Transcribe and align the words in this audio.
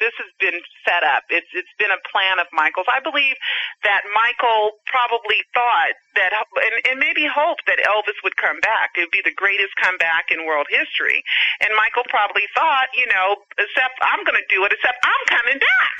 This 0.00 0.16
has 0.16 0.32
been 0.40 0.56
set 0.88 1.04
up. 1.04 1.28
It's 1.28 1.46
it's 1.52 1.70
been 1.76 1.92
a 1.92 2.00
plan 2.08 2.40
of 2.40 2.48
Michael's. 2.56 2.88
I 2.88 3.04
believe 3.04 3.36
that 3.84 4.02
Michael 4.16 4.80
probably 4.88 5.44
thought 5.52 5.94
that 6.16 6.32
and, 6.32 6.76
and 6.88 6.96
maybe 6.98 7.28
hoped 7.28 7.68
that 7.68 7.78
Elvis 7.84 8.16
would 8.24 8.36
come 8.40 8.58
back. 8.64 8.96
It 8.96 9.04
would 9.06 9.14
be 9.14 9.20
the 9.20 9.36
greatest 9.36 9.76
comeback 9.76 10.32
in 10.32 10.48
world 10.48 10.66
history. 10.72 11.20
And 11.60 11.76
Michael 11.76 12.08
probably 12.08 12.48
thought, 12.56 12.88
you 12.96 13.06
know, 13.12 13.44
except 13.60 14.00
I'm 14.00 14.24
going 14.24 14.40
to 14.40 14.48
do 14.48 14.64
it, 14.64 14.72
except 14.72 14.98
I'm 15.04 15.24
coming 15.28 15.60
back. 15.60 15.96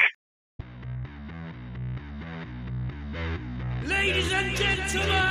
Ladies 3.84 4.32
and 4.32 4.56
gentlemen, 4.56 5.29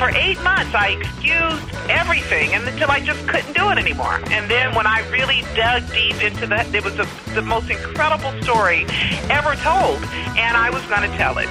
for 0.00 0.08
eight 0.16 0.42
months, 0.42 0.74
I 0.74 0.96
excused 0.98 1.76
everything 1.90 2.54
until 2.54 2.90
I 2.90 3.00
just 3.00 3.20
couldn't 3.28 3.52
do 3.52 3.68
it 3.68 3.76
anymore. 3.76 4.18
And 4.30 4.50
then 4.50 4.74
when 4.74 4.86
I 4.86 5.06
really 5.10 5.42
dug 5.54 5.92
deep 5.92 6.24
into 6.24 6.46
that, 6.46 6.74
it 6.74 6.82
was 6.82 6.98
a, 6.98 7.06
the 7.34 7.42
most 7.42 7.68
incredible 7.68 8.32
story 8.40 8.86
ever 9.28 9.52
told, 9.60 10.00
and 10.40 10.56
I 10.56 10.70
was 10.72 10.80
going 10.86 11.04
to 11.04 11.14
tell 11.18 11.36
it. 11.36 11.48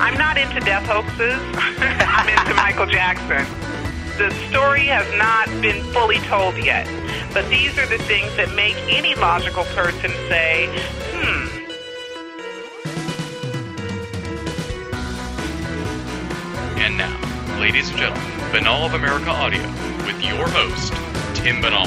I'm 0.00 0.16
not 0.16 0.38
into 0.38 0.58
death 0.60 0.86
hoaxes. 0.88 1.36
I'm 2.00 2.28
into 2.32 2.54
Michael 2.54 2.86
Jackson. 2.86 3.44
The 4.16 4.32
story 4.48 4.86
has 4.86 5.04
not 5.20 5.48
been 5.60 5.84
fully 5.92 6.18
told 6.32 6.56
yet, 6.56 6.88
but 7.34 7.46
these 7.50 7.76
are 7.76 7.86
the 7.86 7.98
things 8.08 8.34
that 8.36 8.54
make 8.56 8.76
any 8.88 9.14
logical 9.16 9.64
person 9.76 10.10
say, 10.32 10.64
hmm, 11.12 11.61
And 16.84 16.98
now, 16.98 17.60
ladies 17.60 17.90
and 17.90 17.96
gentlemen, 17.96 18.28
Binnall 18.50 18.84
of 18.84 18.94
America 18.94 19.30
Audio 19.30 19.62
with 20.04 20.20
your 20.20 20.48
host, 20.48 20.92
Tim 21.36 21.62
Binnall. 21.62 21.86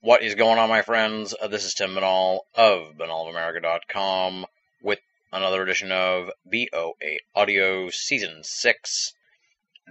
What 0.00 0.22
is 0.22 0.34
going 0.34 0.58
on, 0.58 0.70
my 0.70 0.80
friends? 0.80 1.34
Uh, 1.38 1.48
this 1.48 1.66
is 1.66 1.74
Tim 1.74 1.90
Binnall 1.90 2.38
of 2.54 2.94
BinnallofAmerica.com 2.96 4.46
with 4.82 5.00
another 5.30 5.62
edition 5.62 5.92
of 5.92 6.30
BOA 6.46 7.18
Audio 7.36 7.90
Season 7.90 8.40
6. 8.42 9.12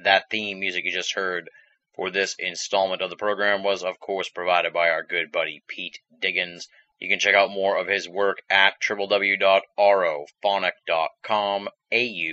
That 0.04 0.32
theme 0.32 0.60
music 0.60 0.86
you 0.86 0.92
just 0.92 1.14
heard 1.14 1.52
for 2.00 2.10
this 2.10 2.34
installment 2.40 3.02
of 3.02 3.10
the 3.10 3.18
program 3.18 3.62
was, 3.62 3.84
of 3.84 4.00
course, 4.00 4.30
provided 4.30 4.72
by 4.72 4.90
our 4.90 5.04
good 5.04 5.34
buddy 5.34 5.62
Pete 5.68 6.00
Diggins. 6.18 6.70
You 6.98 7.10
can 7.10 7.20
check 7.20 7.36
out 7.36 7.50
more 7.50 7.78
of 7.78 7.88
his 7.88 8.08
work 8.08 8.42
at 8.50 8.82
www.aurophonic.com, 8.82 11.70
A-U-R-O-P-H-O-N-I-C 11.92 12.32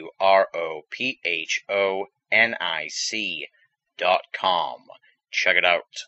dot 3.99 4.23
com. 4.33 4.87
Check 5.33 5.57
it 5.57 5.65
out. 5.65 6.05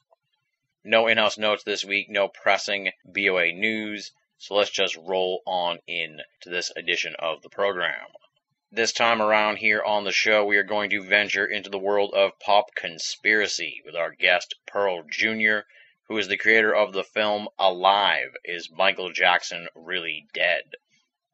No 0.85 1.09
in-house 1.09 1.37
notes 1.37 1.65
this 1.65 1.85
week, 1.85 2.09
no 2.09 2.29
pressing 2.29 2.93
BOA 3.05 3.51
news, 3.51 4.13
so 4.37 4.55
let's 4.55 4.71
just 4.71 4.95
roll 4.95 5.43
on 5.45 5.81
in 5.89 6.21
to 6.43 6.49
this 6.49 6.71
edition 6.77 7.17
of 7.19 7.43
the 7.43 7.51
program. 7.51 8.07
This 8.71 8.93
time 8.93 9.23
around 9.23 9.57
here 9.57 9.83
on 9.83 10.05
the 10.05 10.13
show, 10.13 10.45
we 10.45 10.59
are 10.59 10.63
going 10.63 10.91
to 10.91 11.03
venture 11.03 11.47
into 11.47 11.71
the 11.71 11.79
world 11.79 12.13
of 12.13 12.39
pop 12.39 12.75
conspiracy 12.75 13.81
with 13.83 13.97
our 13.97 14.11
guest, 14.11 14.57
Pearl 14.67 15.05
Jr., 15.05 15.61
who 16.07 16.19
is 16.19 16.29
the 16.29 16.37
creator 16.37 16.75
of 16.75 16.93
the 16.93 17.03
film 17.03 17.49
Alive 17.59 18.37
Is 18.45 18.71
Michael 18.71 19.11
Jackson 19.11 19.69
Really 19.75 20.27
Dead? 20.35 20.75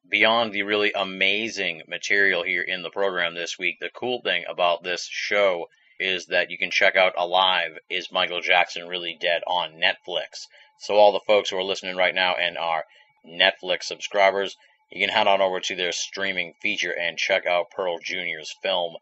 Beyond 0.08 0.52
the 0.52 0.62
really 0.62 0.92
amazing 0.92 1.82
material 1.88 2.44
here 2.44 2.62
in 2.62 2.82
the 2.82 2.90
program 2.90 3.34
this 3.34 3.58
week, 3.58 3.80
the 3.80 3.90
cool 3.90 4.22
thing 4.22 4.44
about 4.48 4.84
this 4.84 5.08
show 5.08 5.68
is 5.98 6.26
that 6.26 6.52
you 6.52 6.56
can 6.56 6.70
check 6.70 6.94
out 6.94 7.14
Alive 7.16 7.80
Is 7.90 8.12
Michael 8.12 8.42
Jackson 8.42 8.86
Really 8.86 9.16
Dead 9.20 9.42
on 9.48 9.72
Netflix. 9.72 10.46
So, 10.78 10.94
all 10.94 11.10
the 11.10 11.18
folks 11.18 11.50
who 11.50 11.56
are 11.56 11.64
listening 11.64 11.96
right 11.96 12.14
now 12.14 12.36
and 12.36 12.56
are 12.56 12.84
Netflix 13.26 13.84
subscribers, 13.84 14.56
you 14.94 15.00
can 15.00 15.10
head 15.10 15.26
on 15.26 15.40
over 15.40 15.58
to 15.58 15.74
their 15.74 15.90
streaming 15.90 16.54
feature 16.62 16.92
and 16.96 17.18
check 17.18 17.46
out 17.46 17.72
Pearl 17.72 17.98
Jr.'s 17.98 18.54
film 18.62 18.96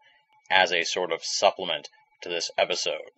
as 0.49 0.71
a 0.73 0.83
sort 0.83 1.11
of 1.11 1.23
supplement 1.23 1.87
to 2.21 2.29
this 2.29 2.49
episode. 2.57 3.11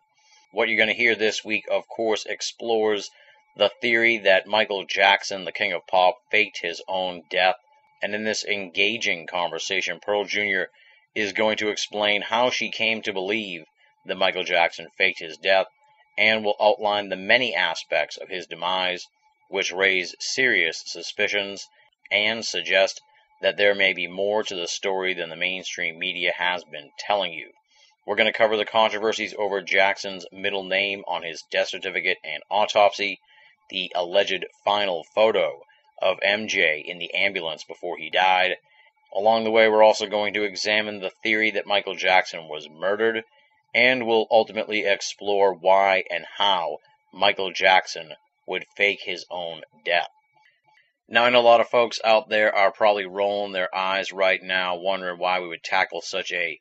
What 0.51 0.67
you're 0.67 0.75
going 0.75 0.89
to 0.89 0.93
hear 0.93 1.15
this 1.15 1.45
week, 1.45 1.63
of 1.71 1.87
course, 1.87 2.25
explores 2.25 3.09
the 3.55 3.71
theory 3.81 4.17
that 4.17 4.45
Michael 4.45 4.83
Jackson, 4.83 5.45
the 5.45 5.53
king 5.53 5.71
of 5.71 5.87
pop, 5.87 6.17
faked 6.29 6.59
his 6.61 6.81
own 6.85 7.23
death. 7.29 7.55
And 8.01 8.13
in 8.13 8.25
this 8.25 8.43
engaging 8.43 9.25
conversation, 9.25 10.01
Pearl 10.01 10.25
Jr. 10.25 10.63
is 11.15 11.31
going 11.31 11.55
to 11.57 11.69
explain 11.69 12.23
how 12.23 12.49
she 12.49 12.69
came 12.69 13.01
to 13.03 13.13
believe 13.13 13.63
that 14.05 14.15
Michael 14.15 14.43
Jackson 14.43 14.89
faked 14.97 15.19
his 15.19 15.37
death 15.37 15.67
and 16.17 16.43
will 16.43 16.57
outline 16.59 17.07
the 17.07 17.15
many 17.15 17.55
aspects 17.55 18.17
of 18.17 18.27
his 18.27 18.47
demise 18.47 19.07
which 19.47 19.71
raise 19.71 20.13
serious 20.19 20.83
suspicions 20.85 21.69
and 22.11 22.45
suggest 22.45 23.01
that 23.41 23.57
there 23.57 23.75
may 23.75 23.93
be 23.93 24.07
more 24.07 24.43
to 24.43 24.55
the 24.55 24.67
story 24.67 25.13
than 25.13 25.29
the 25.29 25.35
mainstream 25.35 25.99
media 25.99 26.31
has 26.37 26.63
been 26.63 26.91
telling 26.97 27.33
you. 27.33 27.51
We're 28.05 28.15
going 28.15 28.31
to 28.31 28.37
cover 28.37 28.55
the 28.55 28.65
controversies 28.65 29.33
over 29.37 29.61
Jackson's 29.61 30.25
middle 30.31 30.63
name 30.63 31.03
on 31.07 31.23
his 31.23 31.43
death 31.51 31.69
certificate 31.69 32.17
and 32.23 32.43
autopsy, 32.49 33.19
the 33.69 33.91
alleged 33.95 34.45
final 34.63 35.03
photo 35.03 35.63
of 36.01 36.19
MJ 36.19 36.83
in 36.85 36.99
the 36.99 37.13
ambulance 37.13 37.63
before 37.63 37.97
he 37.97 38.09
died. 38.09 38.57
Along 39.13 39.43
the 39.43 39.51
way, 39.51 39.67
we're 39.67 39.83
also 39.83 40.07
going 40.07 40.33
to 40.35 40.43
examine 40.43 40.99
the 40.99 41.09
theory 41.23 41.51
that 41.51 41.65
Michael 41.65 41.95
Jackson 41.95 42.47
was 42.47 42.69
murdered, 42.69 43.23
and 43.73 44.05
we'll 44.05 44.27
ultimately 44.29 44.85
explore 44.85 45.53
why 45.53 46.03
and 46.11 46.25
how 46.37 46.77
Michael 47.11 47.51
Jackson 47.51 48.13
would 48.45 48.65
fake 48.75 49.01
his 49.01 49.25
own 49.31 49.63
death. 49.83 50.09
Now, 51.07 51.25
I 51.25 51.29
know 51.29 51.39
a 51.39 51.41
lot 51.41 51.61
of 51.61 51.69
folks 51.69 51.99
out 52.03 52.29
there 52.29 52.55
are 52.55 52.71
probably 52.71 53.05
rolling 53.05 53.51
their 53.51 53.73
eyes 53.75 54.11
right 54.11 54.41
now, 54.41 54.75
wondering 54.75 55.19
why 55.19 55.39
we 55.39 55.47
would 55.47 55.63
tackle 55.63 56.01
such 56.01 56.31
a 56.33 56.59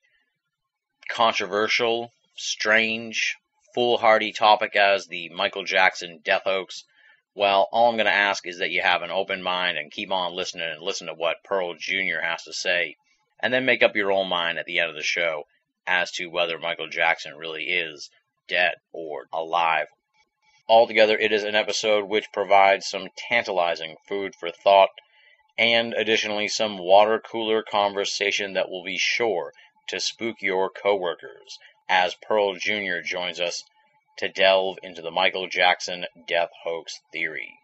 controversial, 1.09 2.13
strange, 2.37 3.37
foolhardy 3.75 4.33
topic 4.33 4.77
as 4.77 5.07
the 5.07 5.31
Michael 5.31 5.65
Jackson 5.65 6.21
death 6.23 6.43
hoax. 6.45 6.85
Well, 7.35 7.71
all 7.73 7.89
I'm 7.89 7.97
going 7.97 8.05
to 8.05 8.13
ask 8.13 8.47
is 8.47 8.59
that 8.59 8.71
you 8.71 8.83
have 8.83 9.01
an 9.01 9.11
open 9.11 9.43
mind 9.43 9.79
and 9.79 9.91
keep 9.91 10.13
on 10.13 10.35
listening 10.35 10.69
and 10.69 10.83
listen 10.83 11.07
to 11.07 11.15
what 11.15 11.43
Pearl 11.43 11.75
Jr. 11.75 12.21
has 12.23 12.45
to 12.45 12.53
say, 12.53 12.97
and 13.41 13.53
then 13.53 13.65
make 13.65 13.83
up 13.83 13.97
your 13.97 14.13
own 14.13 14.29
mind 14.29 14.59
at 14.59 14.67
the 14.67 14.79
end 14.79 14.91
of 14.91 14.95
the 14.97 15.03
show 15.03 15.45
as 15.87 16.11
to 16.13 16.27
whether 16.27 16.59
Michael 16.59 16.89
Jackson 16.89 17.35
really 17.37 17.65
is 17.65 18.11
dead 18.47 18.75
or 18.93 19.27
alive 19.33 19.87
Altogether, 20.67 21.19
it 21.19 21.31
is 21.31 21.45
an 21.45 21.55
episode 21.55 22.05
which 22.05 22.33
provides 22.33 22.87
some 22.87 23.11
tantalizing 23.17 23.97
food 24.09 24.35
for 24.35 24.51
thought 24.51 24.89
and 25.59 25.93
additionally 25.93 26.49
some 26.49 26.79
water 26.79 27.21
cooler 27.21 27.63
conversation 27.63 28.55
that 28.55 28.71
will 28.71 28.83
be 28.83 28.97
sure 28.97 29.53
to 29.87 30.01
spook 30.01 30.41
your 30.41 30.71
coworkers 30.71 31.59
as 31.87 32.15
Pearl 32.15 32.55
Jr. 32.55 33.01
joins 33.05 33.41
us 33.41 33.65
to 34.17 34.29
delve 34.29 34.79
into 34.83 35.03
the 35.03 35.11
Michael 35.11 35.49
Jackson 35.49 36.07
death 36.27 36.51
hoax 36.63 37.01
theory. 37.13 37.59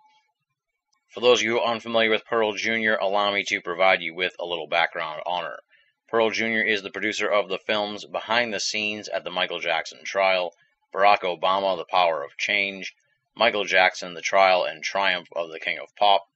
For 1.08 1.20
those 1.20 1.40
of 1.40 1.44
you 1.44 1.58
unfamiliar 1.58 2.10
with 2.10 2.26
Pearl 2.26 2.52
Jr., 2.52 2.96
allow 3.00 3.32
me 3.32 3.44
to 3.44 3.62
provide 3.62 4.02
you 4.02 4.14
with 4.14 4.36
a 4.38 4.44
little 4.44 4.68
background 4.68 5.22
on 5.24 5.44
her. 5.44 5.60
Pearl 6.08 6.30
Jr. 6.30 6.60
is 6.60 6.82
the 6.82 6.90
producer 6.90 7.30
of 7.30 7.48
the 7.48 7.58
films 7.58 8.04
behind 8.04 8.52
the 8.52 8.60
scenes 8.60 9.08
at 9.08 9.24
the 9.24 9.30
Michael 9.30 9.58
Jackson 9.58 10.04
trial, 10.04 10.54
Barack 10.92 11.20
Obama, 11.20 11.76
The 11.76 11.84
Power 11.84 12.24
of 12.24 12.36
Change, 12.36 12.96
Michael 13.36 13.64
Jackson, 13.64 14.14
The 14.14 14.20
Trial 14.20 14.64
and 14.64 14.82
Triumph 14.82 15.28
of 15.36 15.50
the 15.50 15.60
King 15.60 15.78
of 15.78 15.94
Pop, 15.94 16.26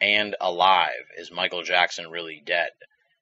and 0.00 0.34
Alive, 0.40 1.06
Is 1.16 1.30
Michael 1.30 1.62
Jackson 1.62 2.10
Really 2.10 2.40
Dead? 2.40 2.70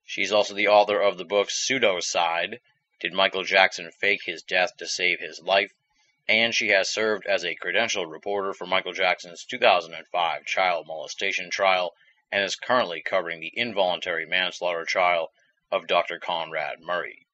She's 0.04 0.30
also 0.30 0.54
the 0.54 0.68
author 0.68 1.00
of 1.00 1.18
the 1.18 1.24
book 1.24 1.50
Pseudocide, 1.50 2.60
Did 3.00 3.12
Michael 3.12 3.42
Jackson 3.42 3.90
Fake 3.90 4.22
His 4.26 4.44
Death 4.44 4.76
to 4.76 4.86
Save 4.86 5.18
His 5.18 5.42
Life? 5.42 5.72
And 6.28 6.54
she 6.54 6.68
has 6.68 6.88
served 6.88 7.26
as 7.26 7.44
a 7.44 7.56
credentialed 7.56 8.12
reporter 8.12 8.54
for 8.54 8.66
Michael 8.66 8.92
Jackson's 8.92 9.44
2005 9.44 10.44
child 10.44 10.86
molestation 10.86 11.50
trial 11.50 11.94
and 12.30 12.44
is 12.44 12.54
currently 12.54 13.02
covering 13.02 13.40
the 13.40 13.52
involuntary 13.54 14.24
manslaughter 14.24 14.84
trial 14.84 15.32
of 15.72 15.88
Dr. 15.88 16.20
Conrad 16.20 16.80
Murray. 16.80 17.25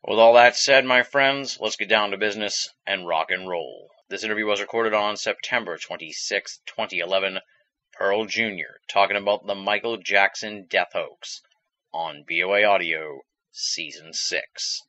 With 0.04 0.20
all 0.20 0.34
that 0.34 0.56
said, 0.56 0.86
my 0.86 1.02
friends, 1.04 1.60
let's 1.60 1.76
get 1.76 1.90
down 1.90 2.12
to 2.12 2.18
business 2.18 2.70
and 2.86 3.08
rock 3.08 3.32
and 3.32 3.48
roll. 3.48 3.90
This 4.10 4.24
interview 4.24 4.46
was 4.46 4.62
recorded 4.62 4.94
on 4.94 5.18
September 5.18 5.78
26, 5.78 6.60
2011. 6.66 7.40
Pearl 7.94 8.26
Jr. 8.26 8.78
talking 8.88 9.18
about 9.18 9.48
the 9.48 9.56
Michael 9.56 9.98
Jackson 9.98 10.68
death 10.70 10.94
hoax 10.94 11.42
on 11.94 12.24
BOA 12.28 12.64
Audio 12.64 13.22
Season 13.52 14.14
6. 14.14 14.82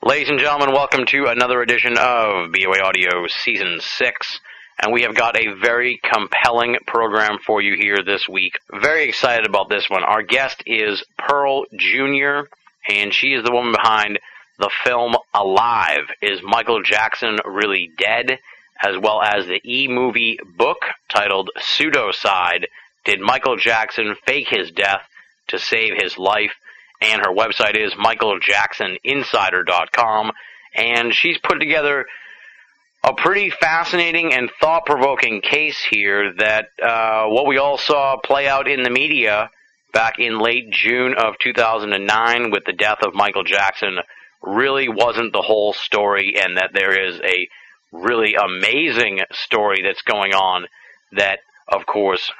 Ladies 0.00 0.28
and 0.28 0.38
gentlemen, 0.38 0.72
welcome 0.72 1.06
to 1.06 1.26
another 1.26 1.60
edition 1.60 1.98
of 1.98 2.52
BOA 2.52 2.80
Audio 2.84 3.26
Season 3.26 3.80
6. 3.80 4.40
And 4.80 4.92
we 4.92 5.02
have 5.02 5.16
got 5.16 5.36
a 5.36 5.54
very 5.60 5.98
compelling 6.04 6.76
program 6.86 7.38
for 7.44 7.60
you 7.60 7.74
here 7.76 7.98
this 8.06 8.28
week. 8.28 8.60
Very 8.72 9.08
excited 9.08 9.44
about 9.44 9.68
this 9.68 9.90
one. 9.90 10.04
Our 10.04 10.22
guest 10.22 10.62
is 10.66 11.02
Pearl 11.18 11.64
Jr., 11.76 12.42
and 12.88 13.12
she 13.12 13.32
is 13.32 13.42
the 13.42 13.50
woman 13.50 13.72
behind 13.72 14.20
the 14.60 14.70
film 14.84 15.16
Alive. 15.34 16.08
Is 16.22 16.42
Michael 16.44 16.80
Jackson 16.84 17.38
really 17.44 17.90
dead? 17.98 18.38
As 18.80 18.96
well 18.96 19.20
as 19.20 19.46
the 19.46 19.60
e 19.68 19.88
movie 19.88 20.38
book 20.56 20.78
titled 21.08 21.50
Pseudocide 21.58 22.66
Did 23.04 23.18
Michael 23.18 23.56
Jackson 23.56 24.14
Fake 24.24 24.48
His 24.48 24.70
Death 24.70 25.02
to 25.48 25.58
Save 25.58 25.94
His 26.00 26.16
Life? 26.16 26.52
And 27.00 27.24
her 27.24 27.32
website 27.32 27.76
is 27.76 27.94
michaeljacksoninsider.com. 27.94 30.32
And 30.74 31.14
she's 31.14 31.38
put 31.38 31.60
together 31.60 32.06
a 33.04 33.14
pretty 33.14 33.50
fascinating 33.50 34.34
and 34.34 34.50
thought 34.60 34.84
provoking 34.84 35.40
case 35.40 35.80
here 35.90 36.32
that 36.34 36.70
uh, 36.82 37.28
what 37.28 37.46
we 37.46 37.58
all 37.58 37.78
saw 37.78 38.16
play 38.16 38.48
out 38.48 38.66
in 38.68 38.82
the 38.82 38.90
media 38.90 39.50
back 39.92 40.18
in 40.18 40.40
late 40.40 40.70
June 40.70 41.14
of 41.14 41.38
2009 41.38 42.50
with 42.50 42.64
the 42.64 42.72
death 42.72 42.98
of 43.02 43.14
Michael 43.14 43.44
Jackson 43.44 44.00
really 44.42 44.88
wasn't 44.88 45.32
the 45.32 45.42
whole 45.42 45.72
story, 45.72 46.34
and 46.38 46.56
that 46.56 46.70
there 46.72 47.08
is 47.08 47.20
a 47.20 47.48
really 47.92 48.34
amazing 48.34 49.20
story 49.32 49.82
that's 49.82 50.02
going 50.02 50.34
on 50.34 50.66
that, 51.12 51.40
of 51.66 51.86
course, 51.86 52.30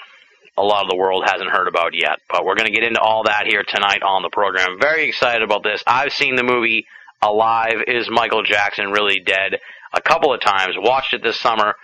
a 0.58 0.64
lot 0.64 0.82
of 0.82 0.90
the 0.90 0.96
world 0.96 1.25
hasn't 1.25 1.50
heard 1.50 1.69
about 1.69 1.94
yet. 1.94 2.20
But 2.28 2.44
we're 2.44 2.56
going 2.56 2.70
to 2.70 2.75
get 2.75 2.87
into 2.87 3.00
all 3.00 3.25
that 3.25 3.46
here 3.46 3.62
tonight 3.66 4.02
on 4.02 4.22
the 4.22 4.31
program. 4.31 4.78
Very 4.81 5.08
excited 5.08 5.43
about 5.43 5.62
this. 5.62 5.82
I've 5.87 6.12
seen 6.12 6.37
the 6.37 6.44
movie 6.44 6.87
Alive. 7.20 7.82
Is 7.87 8.08
Michael 8.10 8.43
Jackson 8.43 8.90
really 8.90 9.20
dead? 9.20 9.58
A 9.93 10.00
couple 10.00 10.32
of 10.32 10.40
times. 10.40 10.75
Watched 10.76 11.14
it 11.14 11.22
this 11.22 11.38
summer 11.40 11.75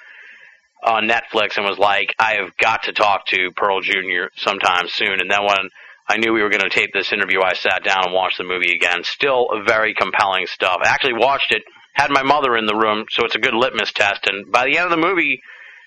on 0.82 1.08
Netflix 1.08 1.56
and 1.56 1.66
was 1.66 1.78
like, 1.78 2.14
I 2.18 2.34
have 2.34 2.56
got 2.56 2.84
to 2.84 2.92
talk 2.92 3.26
to 3.28 3.50
Pearl 3.56 3.80
Jr. 3.80 4.28
sometime 4.36 4.86
soon. 4.88 5.20
And 5.20 5.30
then 5.30 5.42
when 5.42 5.70
I 6.06 6.18
knew 6.18 6.32
we 6.32 6.42
were 6.42 6.50
going 6.50 6.62
to 6.62 6.70
tape 6.70 6.90
this 6.92 7.12
interview, 7.12 7.40
I 7.42 7.54
sat 7.54 7.82
down 7.82 8.04
and 8.04 8.14
watched 8.14 8.38
the 8.38 8.44
movie 8.44 8.74
again. 8.74 9.02
Still 9.02 9.48
very 9.66 9.94
compelling 9.94 10.46
stuff. 10.46 10.78
I 10.82 10.88
actually 10.88 11.14
watched 11.14 11.52
it, 11.52 11.62
had 11.94 12.10
my 12.10 12.22
mother 12.22 12.56
in 12.56 12.66
the 12.66 12.76
room, 12.76 13.06
so 13.10 13.24
it's 13.24 13.34
a 13.34 13.40
good 13.40 13.54
litmus 13.54 13.92
test. 13.92 14.26
And 14.26 14.52
by 14.52 14.66
the 14.66 14.76
end 14.76 14.92
of 14.92 15.00
the 15.00 15.06
movie, 15.06 15.40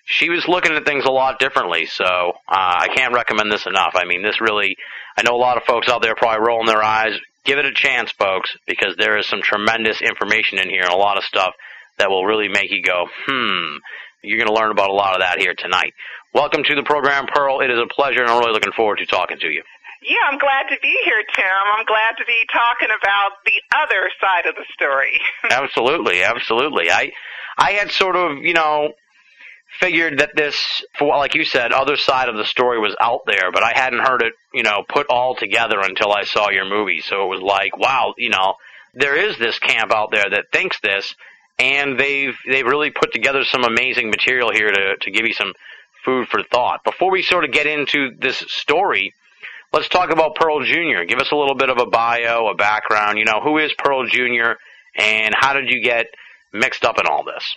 she 0.07 0.29
was 0.29 0.47
looking 0.47 0.71
at 0.71 0.85
things 0.85 1.03
a 1.03 1.11
lot 1.11 1.37
differently. 1.37 1.85
So 1.85 2.05
uh, 2.05 2.31
I 2.47 2.87
can't 2.95 3.13
recommend 3.13 3.51
this 3.51 3.65
enough. 3.65 3.93
I 3.95 4.05
mean, 4.05 4.23
this 4.23 4.39
really, 4.39 4.77
I 5.17 5.23
know 5.23 5.35
a 5.35 5.37
lot 5.37 5.57
of 5.57 5.63
folks 5.63 5.89
out 5.89 6.01
there 6.01 6.15
probably 6.15 6.47
rolling 6.47 6.65
their 6.65 6.81
eyes. 6.81 7.13
Give 7.43 7.59
it 7.59 7.65
a 7.65 7.73
chance, 7.73 8.11
folks, 8.13 8.55
because 8.65 8.95
there 8.97 9.17
is 9.17 9.27
some 9.27 9.41
tremendous 9.41 10.01
information 10.01 10.59
in 10.59 10.69
here 10.69 10.83
and 10.83 10.93
a 10.93 10.97
lot 10.97 11.17
of 11.17 11.25
stuff 11.25 11.53
that 11.99 12.09
will 12.09 12.25
really 12.25 12.47
make 12.47 12.71
you 12.71 12.81
go, 12.81 13.07
hmm. 13.25 13.77
You're 14.23 14.39
going 14.39 14.47
to 14.47 14.53
learn 14.53 14.71
about 14.71 14.89
a 14.89 14.93
lot 14.93 15.13
of 15.13 15.21
that 15.21 15.39
here 15.39 15.53
tonight. 15.53 15.93
Welcome 16.33 16.63
to 16.63 16.75
the 16.75 16.83
program, 16.83 17.27
Pearl. 17.27 17.61
It 17.61 17.69
is 17.69 17.79
a 17.79 17.87
pleasure, 17.93 18.21
and 18.21 18.29
I'm 18.31 18.39
really 18.39 18.53
looking 18.53 18.73
forward 18.73 18.97
to 18.97 19.05
talking 19.05 19.37
to 19.39 19.47
you. 19.47 19.61
Yeah, 20.01 20.25
I'm 20.29 20.39
glad 20.39 20.69
to 20.69 20.77
be 20.81 20.95
here, 21.05 21.23
Tim. 21.35 21.63
I'm 21.77 21.85
glad 21.85 22.17
to 22.17 22.25
be 22.25 22.45
talking 22.51 22.89
about 22.89 23.43
the 23.45 23.59
other 23.77 24.09
side 24.19 24.45
of 24.47 24.55
the 24.55 24.65
story. 24.73 25.19
absolutely, 25.51 26.23
absolutely. 26.23 26.89
I 26.89 27.11
I 27.57 27.71
had 27.71 27.91
sort 27.91 28.15
of, 28.15 28.37
you 28.43 28.53
know, 28.53 28.93
figured 29.79 30.19
that 30.19 30.31
this, 30.35 30.83
like 30.99 31.35
you 31.35 31.43
said, 31.43 31.71
other 31.71 31.97
side 31.97 32.29
of 32.29 32.37
the 32.37 32.45
story 32.45 32.79
was 32.79 32.95
out 32.99 33.21
there, 33.27 33.51
but 33.51 33.63
I 33.63 33.73
hadn't 33.75 33.99
heard 33.99 34.21
it, 34.23 34.33
you 34.53 34.63
know, 34.63 34.83
put 34.87 35.07
all 35.09 35.35
together 35.35 35.79
until 35.79 36.11
I 36.11 36.23
saw 36.23 36.49
your 36.49 36.65
movie. 36.65 37.01
So 37.01 37.23
it 37.23 37.27
was 37.27 37.41
like, 37.41 37.77
wow, 37.77 38.13
you 38.17 38.29
know, 38.29 38.55
there 38.93 39.15
is 39.15 39.37
this 39.37 39.59
camp 39.59 39.91
out 39.91 40.11
there 40.11 40.29
that 40.29 40.45
thinks 40.51 40.79
this, 40.81 41.15
and 41.59 41.99
they've 41.99 42.35
they've 42.47 42.65
really 42.65 42.91
put 42.91 43.11
together 43.11 43.43
some 43.43 43.63
amazing 43.63 44.09
material 44.09 44.51
here 44.51 44.71
to 44.71 44.95
to 45.01 45.11
give 45.11 45.25
you 45.25 45.33
some 45.33 45.53
food 46.03 46.27
for 46.29 46.41
thought. 46.43 46.83
Before 46.83 47.11
we 47.11 47.21
sort 47.21 47.43
of 47.43 47.51
get 47.51 47.67
into 47.67 48.11
this 48.17 48.43
story, 48.47 49.13
let's 49.73 49.89
talk 49.89 50.09
about 50.09 50.35
Pearl 50.35 50.63
Jr. 50.63 51.03
Give 51.07 51.19
us 51.19 51.31
a 51.31 51.35
little 51.35 51.55
bit 51.55 51.69
of 51.69 51.77
a 51.79 51.85
bio, 51.85 52.47
a 52.47 52.55
background. 52.55 53.17
You 53.17 53.25
know, 53.25 53.41
who 53.43 53.57
is 53.57 53.71
Pearl 53.77 54.07
Jr. 54.07 54.53
and 54.95 55.35
how 55.35 55.53
did 55.53 55.69
you 55.69 55.83
get 55.83 56.07
mixed 56.53 56.85
up 56.85 56.99
in 56.99 57.05
all 57.05 57.23
this? 57.23 57.55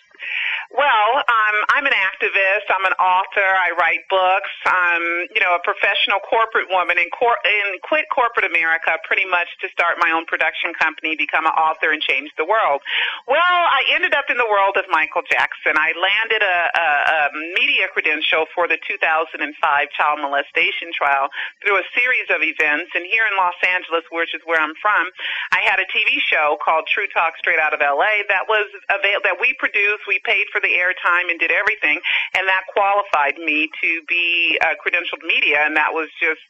Well, 0.71 1.11
um, 1.19 1.57
I'm 1.75 1.83
an 1.83 1.95
activist. 1.99 2.71
I'm 2.71 2.87
an 2.87 2.95
author. 3.03 3.43
I 3.43 3.75
write 3.75 4.07
books. 4.07 4.55
I'm, 4.71 5.27
you 5.35 5.43
know, 5.43 5.59
a 5.59 5.63
professional 5.67 6.23
corporate 6.23 6.71
woman 6.71 6.95
and, 6.95 7.11
cor- 7.11 7.43
quit 7.83 8.07
corporate 8.15 8.47
America 8.47 8.95
pretty 9.03 9.27
much 9.27 9.51
to 9.67 9.69
start 9.75 9.99
my 9.99 10.15
own 10.15 10.31
production 10.31 10.71
company, 10.79 11.19
become 11.19 11.43
an 11.43 11.59
author, 11.59 11.91
and 11.91 11.99
change 11.99 12.31
the 12.39 12.47
world. 12.47 12.87
Well, 13.27 13.43
I 13.67 13.83
ended 13.99 14.15
up 14.15 14.31
in 14.31 14.39
the 14.39 14.47
world 14.47 14.79
of 14.79 14.87
Michael 14.95 15.27
Jackson. 15.27 15.75
I 15.75 15.91
landed 15.99 16.43
a, 16.47 16.59
a, 16.71 16.87
a 16.87 17.21
media 17.59 17.91
credential 17.91 18.47
for 18.55 18.71
the 18.71 18.79
2005 18.87 19.43
child 19.91 20.23
molestation 20.23 20.95
trial 20.95 21.35
through 21.67 21.83
a 21.83 21.87
series 21.99 22.31
of 22.31 22.47
events. 22.47 22.95
And 22.95 23.03
here 23.11 23.27
in 23.27 23.35
Los 23.35 23.59
Angeles, 23.67 24.07
which 24.15 24.39
is 24.39 24.43
where 24.47 24.63
I'm 24.63 24.79
from, 24.79 25.11
I 25.51 25.67
had 25.67 25.83
a 25.83 25.87
TV 25.91 26.23
show 26.23 26.63
called 26.63 26.87
True 26.87 27.11
Talk 27.11 27.35
Straight 27.43 27.59
Out 27.59 27.75
of 27.75 27.83
LA 27.83 28.23
that 28.31 28.47
was 28.47 28.71
avail- 28.87 29.27
that 29.27 29.43
we 29.43 29.51
produced. 29.59 30.07
We 30.07 30.23
paid 30.23 30.47
for 30.55 30.60
the 30.63 30.69
airtime 30.69 31.31
and 31.31 31.39
did 31.39 31.51
everything, 31.53 32.01
and 32.35 32.49
that 32.49 32.63
qualified 32.73 33.39
me 33.39 33.69
to 33.83 34.01
be 34.09 34.59
uh, 34.63 34.75
credentialed 34.85 35.25
media, 35.27 35.65
and 35.65 35.77
that 35.77 35.93
was 35.93 36.09
just 36.21 36.41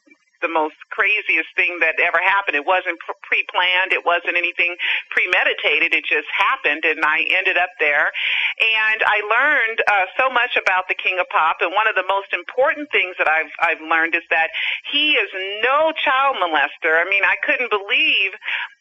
the 0.43 0.49
most 0.49 0.77
craziest 0.91 1.49
thing 1.57 1.79
that 1.81 2.01
ever 2.01 2.19
happened. 2.19 2.57
It 2.57 2.67
wasn't 2.67 2.99
pre-planned. 3.23 3.93
It 3.93 4.05
wasn't 4.05 4.37
anything 4.37 4.77
premeditated. 5.13 5.95
It 5.95 6.05
just 6.05 6.29
happened, 6.33 6.85
and 6.85 7.05
I 7.05 7.25
ended 7.29 7.57
up 7.57 7.71
there. 7.79 8.11
And 8.61 9.01
I 9.05 9.21
learned 9.29 9.79
uh, 9.85 10.07
so 10.17 10.33
much 10.33 10.57
about 10.57 10.89
the 10.89 10.97
King 10.97 11.21
of 11.21 11.29
Pop. 11.29 11.61
And 11.61 11.73
one 11.77 11.89
of 11.89 11.95
the 11.95 12.07
most 12.09 12.33
important 12.33 12.89
things 12.91 13.17
that 13.19 13.29
I've 13.29 13.53
I've 13.61 13.83
learned 13.85 14.15
is 14.15 14.25
that 14.31 14.49
he 14.91 15.15
is 15.21 15.29
no 15.63 15.93
child 15.93 16.41
molester. 16.41 16.97
I 16.97 17.05
mean, 17.09 17.25
I 17.25 17.37
couldn't 17.45 17.71
believe 17.71 18.33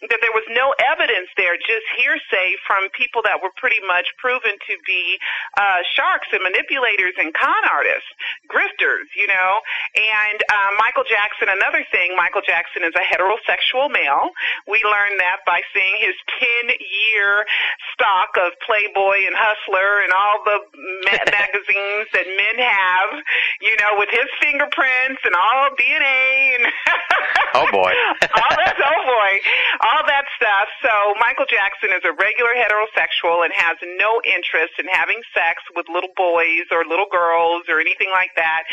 that 0.08 0.20
there 0.24 0.32
was 0.32 0.48
no 0.56 0.72
evidence 0.80 1.28
there, 1.36 1.60
just 1.60 1.86
hearsay 2.00 2.56
from 2.64 2.88
people 2.96 3.22
that 3.28 3.44
were 3.44 3.52
pretty 3.60 3.84
much 3.84 4.08
proven 4.18 4.56
to 4.56 4.74
be 4.88 5.20
uh, 5.60 5.84
sharks 5.96 6.32
and 6.32 6.44
manipulators 6.44 7.16
and 7.20 7.34
con 7.36 7.64
artists, 7.68 8.08
grifters, 8.48 9.12
you 9.16 9.28
know. 9.28 9.60
And 9.96 10.40
uh, 10.48 10.72
Michael 10.80 11.04
Jackson, 11.04 11.49
another 11.50 11.84
thing, 11.92 12.16
Michael 12.16 12.42
Jackson 12.46 12.86
is 12.86 12.94
a 12.96 13.04
heterosexual 13.04 13.90
male. 13.90 14.32
We 14.68 14.82
learned 14.86 15.20
that 15.20 15.42
by 15.46 15.62
seeing 15.74 15.98
his 16.00 16.16
10 16.66 16.78
year 16.78 17.46
stock 17.94 18.38
of 18.38 18.54
Playboy 18.66 19.26
and 19.26 19.36
Hustler 19.36 20.06
and 20.06 20.12
all 20.14 20.38
the 20.46 20.58
ma- 21.10 21.26
magazines 21.40 22.08
that 22.14 22.28
men 22.30 22.58
have, 22.62 23.12
you 23.62 23.76
know, 23.82 24.00
with 24.00 24.10
his 24.14 24.30
fingerprints 24.42 25.22
and 25.26 25.34
all 25.36 25.74
DNA 25.76 26.62
and 26.62 26.64
oh 27.60 27.68
boy, 27.72 27.94
all 28.22 28.54
that, 28.56 28.78
oh 28.78 29.02
boy 29.06 29.34
all 29.82 30.04
that 30.08 30.28
stuff. 30.36 30.68
So 30.84 30.92
Michael 31.20 31.48
Jackson 31.48 31.96
is 31.96 32.04
a 32.04 32.14
regular 32.14 32.52
heterosexual 32.56 33.48
and 33.48 33.52
has 33.56 33.78
no 33.98 34.20
interest 34.28 34.76
in 34.80 34.88
having 34.92 35.22
sex 35.32 35.64
with 35.76 35.88
little 35.88 36.12
boys 36.16 36.68
or 36.72 36.84
little 36.84 37.08
girls 37.08 37.64
or 37.72 37.80
anything 37.80 38.12
like 38.12 38.36
that. 38.36 38.64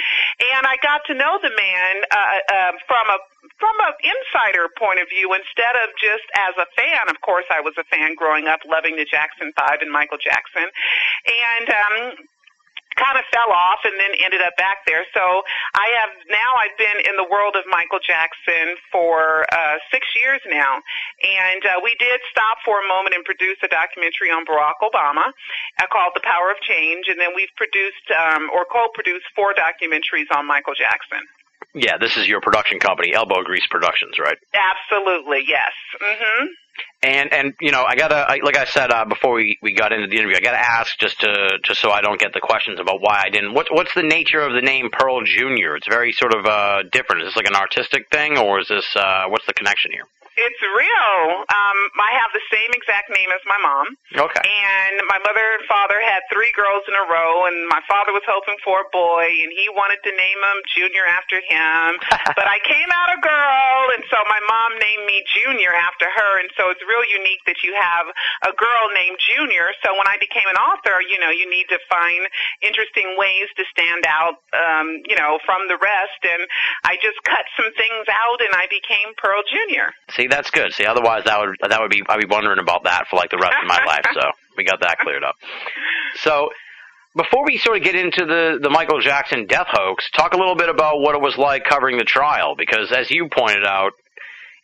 And 0.55 0.67
I 0.67 0.77
got 0.83 1.07
to 1.11 1.15
know 1.15 1.39
the 1.43 1.55
man 1.55 1.95
uh, 2.11 2.19
uh, 2.19 2.66
from 2.87 3.07
a 3.11 3.19
from 3.59 3.77
an 3.89 3.95
insider 4.05 4.69
point 4.77 5.01
of 5.01 5.09
view 5.09 5.33
instead 5.33 5.75
of 5.81 5.89
just 5.97 6.27
as 6.37 6.55
a 6.61 6.69
fan. 6.77 7.09
Of 7.09 7.21
course, 7.23 7.47
I 7.49 7.61
was 7.61 7.73
a 7.79 7.85
fan 7.89 8.15
growing 8.15 8.47
up, 8.47 8.61
loving 8.67 8.97
the 8.97 9.07
Jackson 9.07 9.53
Five 9.57 9.81
and 9.81 9.91
Michael 9.91 10.19
Jackson, 10.19 10.69
and 10.69 11.67
um, 11.71 11.97
kind 12.97 13.21
of 13.21 13.25
fell 13.29 13.53
off 13.53 13.85
and 13.85 13.95
then 14.01 14.13
ended 14.25 14.41
up 14.41 14.57
back 14.57 14.83
there. 14.89 15.05
So 15.13 15.45
I 15.77 15.87
have 16.01 16.13
now 16.33 16.57
I've 16.57 16.77
been 16.81 17.05
in 17.05 17.15
the 17.17 17.29
world 17.29 17.55
of 17.55 17.65
Michael 17.69 18.01
Jackson 18.01 18.77
for 18.91 19.45
uh, 19.53 19.77
six 19.93 20.09
years 20.17 20.41
now, 20.49 20.81
and 21.23 21.63
uh, 21.65 21.79
we 21.85 21.95
did 22.01 22.21
stop 22.33 22.59
for 22.65 22.81
a 22.81 22.87
moment 22.89 23.15
and 23.15 23.25
produce 23.25 23.61
a 23.63 23.69
documentary 23.69 24.33
on 24.33 24.49
Barack 24.49 24.81
Obama 24.81 25.29
uh, 25.79 25.87
called 25.93 26.17
The 26.17 26.25
Power 26.25 26.51
of 26.51 26.59
Change, 26.65 27.07
and 27.09 27.21
then 27.21 27.37
we've 27.37 27.53
produced 27.57 28.09
um, 28.13 28.49
or 28.51 28.65
co-produced 28.65 29.29
four 29.37 29.53
documentaries 29.53 30.29
on 30.33 30.49
Michael 30.49 30.75
Jackson. 30.75 31.21
Yeah, 31.75 31.99
this 32.01 32.17
is 32.17 32.27
your 32.27 32.41
production 32.41 32.79
company, 32.79 33.13
Elbow 33.15 33.43
Grease 33.45 33.67
Productions, 33.71 34.19
right? 34.19 34.39
Absolutely, 34.55 35.45
yes. 35.47 35.73
Mm-hmm. 36.01 36.47
And 37.03 37.33
and 37.33 37.55
you 37.61 37.71
know, 37.71 37.85
I 37.87 37.97
gotta 37.97 38.17
I, 38.17 38.41
like 38.43 38.57
I 38.57 38.65
said 38.65 38.91
uh, 38.91 39.05
before 39.05 39.35
we, 39.35 39.59
we 39.63 39.73
got 39.75 39.93
into 39.93 40.09
the 40.09 40.17
interview, 40.17 40.37
I 40.37 40.41
gotta 40.41 40.59
ask 40.59 40.99
just 40.99 41.21
to 41.21 41.59
just 41.65 41.81
so 41.81 41.91
I 41.91 42.01
don't 42.01 42.21
get 42.21 42.33
the 42.33 42.41
questions 42.41 42.81
about 42.81 43.01
why 43.01 43.23
I 43.25 43.31
didn't. 43.31 43.55
What's 43.55 43.71
what's 43.71 43.95
the 43.95 44.03
nature 44.03 44.41
of 44.41 44.53
the 44.53 44.61
name 44.61 44.91
Pearl 44.91 45.23
Junior? 45.25 45.77
It's 45.77 45.89
very 45.89 46.13
sort 46.13 46.35
of 46.35 46.47
uh, 46.47 46.83
different. 46.93 47.23
Is 47.23 47.29
this 47.29 47.37
like 47.37 47.49
an 47.49 47.57
artistic 47.57 48.09
thing, 48.11 48.39
or 48.39 48.61
is 48.61 48.69
this 48.69 48.87
uh, 48.97 49.25
what's 49.29 49.47
the 49.47 49.55
connection 49.55 49.93
here? 49.93 50.05
It's 50.37 50.61
real. 50.61 51.49
Um, 51.49 51.79
I 51.97 52.13
have 52.21 52.29
the 52.37 52.45
same 52.53 52.69
exact 52.77 53.09
name 53.09 53.33
as 53.33 53.41
my 53.49 53.57
mom. 53.57 53.97
Okay. 54.13 54.45
And 54.45 55.01
my 55.09 55.17
mother 55.25 55.41
and 55.57 55.65
father 55.65 55.97
had 55.97 56.21
three 56.29 56.53
girls 56.53 56.85
in 56.85 56.93
a 56.93 57.09
row, 57.09 57.49
and 57.49 57.57
my 57.73 57.81
father 57.89 58.13
was 58.13 58.21
hoping 58.29 58.61
for 58.61 58.85
a 58.85 58.89
boy, 58.93 59.25
and 59.25 59.49
he 59.49 59.73
wanted 59.73 60.05
to 60.05 60.13
name 60.13 60.41
him 60.45 60.59
Junior 60.77 61.09
after 61.09 61.41
him. 61.41 61.97
but 62.37 62.45
I 62.45 62.61
came 62.69 62.91
out 62.93 63.17
a 63.17 63.21
girl, 63.25 63.97
and 63.97 64.05
so 64.13 64.21
my 64.29 64.41
mom 64.45 64.77
named 64.77 65.09
me 65.09 65.25
Junior 65.33 65.73
after 65.73 66.05
her, 66.05 66.33
and 66.45 66.53
so 66.53 66.69
it's 66.69 66.85
real 66.85 67.05
unique 67.09 67.41
that 67.49 67.65
you 67.65 67.73
have 67.73 68.05
a 68.45 68.53
girl 68.53 68.93
named 68.93 69.17
Junior. 69.25 69.73
So 69.81 69.97
when 69.97 70.05
I 70.05 70.21
became 70.21 70.53
an 70.53 70.61
author, 70.61 71.01
you 71.01 71.17
know, 71.17 71.33
you 71.33 71.49
need 71.49 71.73
to 71.73 71.81
find 71.89 72.29
interesting 72.61 73.17
ways 73.17 73.49
to 73.57 73.65
stand 73.73 74.05
out, 74.05 74.45
um, 74.53 75.01
you 75.09 75.17
know, 75.17 75.41
from 75.49 75.65
the 75.73 75.81
rest, 75.81 76.21
and 76.29 76.45
I 76.85 77.01
just 77.01 77.17
cut 77.25 77.49
some 77.57 77.73
things 77.73 78.05
out, 78.13 78.45
and 78.45 78.53
I 78.53 78.69
became 78.69 79.17
Pearl 79.17 79.41
Junior. 79.49 79.97
See, 80.13 80.26
that's 80.29 80.51
good. 80.51 80.73
See, 80.73 80.87
otherwise 80.87 81.23
that 81.25 81.39
would 81.39 81.57
that 81.69 81.81
would 81.81 81.91
be 81.91 82.03
I'd 82.09 82.21
be 82.21 82.27
wondering 82.29 82.59
about 82.59 82.85
that 82.85 83.07
for 83.09 83.17
like 83.17 83.31
the 83.31 83.39
rest 83.39 83.55
of 83.63 83.69
my 83.69 83.85
life. 83.87 84.07
So 84.15 84.31
we 84.57 84.65
got 84.65 84.81
that 84.81 84.99
cleared 84.99 85.25
up. 85.25 85.35
So 86.17 86.51
before 87.17 87.45
we 87.45 87.59
sort 87.59 87.79
of 87.79 87.83
get 87.83 87.95
into 87.95 88.25
the 88.27 88.59
the 88.61 88.71
Michael 88.71 89.01
Jackson 89.01 89.47
death 89.47 89.69
hoax, 89.71 90.09
talk 90.11 90.35
a 90.35 90.37
little 90.37 90.57
bit 90.57 90.69
about 90.69 91.01
what 91.01 91.15
it 91.15 91.21
was 91.21 91.37
like 91.37 91.65
covering 91.65 91.99
the 91.99 92.05
trial 92.05 92.55
because 92.57 92.93
as 92.93 93.11
you 93.11 93.29
pointed 93.33 93.65
out, 93.65 93.93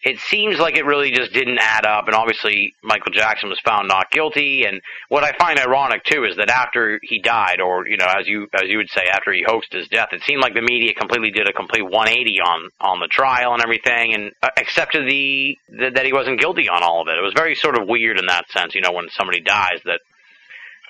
it 0.03 0.19
seems 0.19 0.59
like 0.59 0.77
it 0.77 0.85
really 0.85 1.13
just 1.13 1.33
didn't 1.33 1.59
add 1.61 1.87
up 1.87 2.07
and 2.07 2.15
obviously 2.15 2.75
Michael 2.83 3.13
Jackson 3.13 3.49
was 3.49 3.61
found 3.61 3.89
not 3.89 4.11
guilty 4.11 4.65
and 4.65 4.81
what 5.09 5.25
I 5.25 5.33
find 5.39 5.59
ironic 5.59 6.05
too 6.05 6.25
is 6.25 6.37
that 6.37 6.51
after 6.51 6.99
he 7.03 7.21
died 7.21 7.61
or 7.61 7.87
you 7.87 7.97
know 7.97 8.07
as 8.07 8.27
you 8.27 8.49
as 8.53 8.69
you 8.69 8.79
would 8.79 8.91
say 8.91 9.03
after 9.13 9.33
he 9.33 9.45
hoaxed 9.47 9.73
his 9.73 9.89
death 9.89 10.09
it 10.13 10.23
seemed 10.23 10.43
like 10.43 10.55
the 10.55 10.63
media 10.63 10.93
completely 10.95 11.31
did 11.31 11.49
a 11.49 11.53
complete 11.53 11.83
180 11.83 12.41
on 12.41 12.69
on 12.81 13.01
the 13.01 13.09
trial 13.09 13.55
and 13.55 13.63
everything 13.63 14.15
and 14.15 14.33
uh, 14.43 14.51
accepted 14.57 15.09
the, 15.09 15.57
the 15.69 15.91
that 15.95 16.05
he 16.05 16.13
wasn't 16.13 16.39
guilty 16.41 16.69
on 16.69 16.83
all 16.83 17.03
of 17.03 17.09
it. 17.09 17.19
It 17.19 17.23
was 17.23 17.35
very 17.35 17.55
sort 17.55 17.79
of 17.79 17.87
weird 17.87 18.19
in 18.19 18.27
that 18.27 18.51
sense 18.51 18.75
you 18.75 18.81
know 18.81 18.93
when 18.93 19.09
somebody 19.11 19.41
dies 19.41 19.81
that 19.85 20.01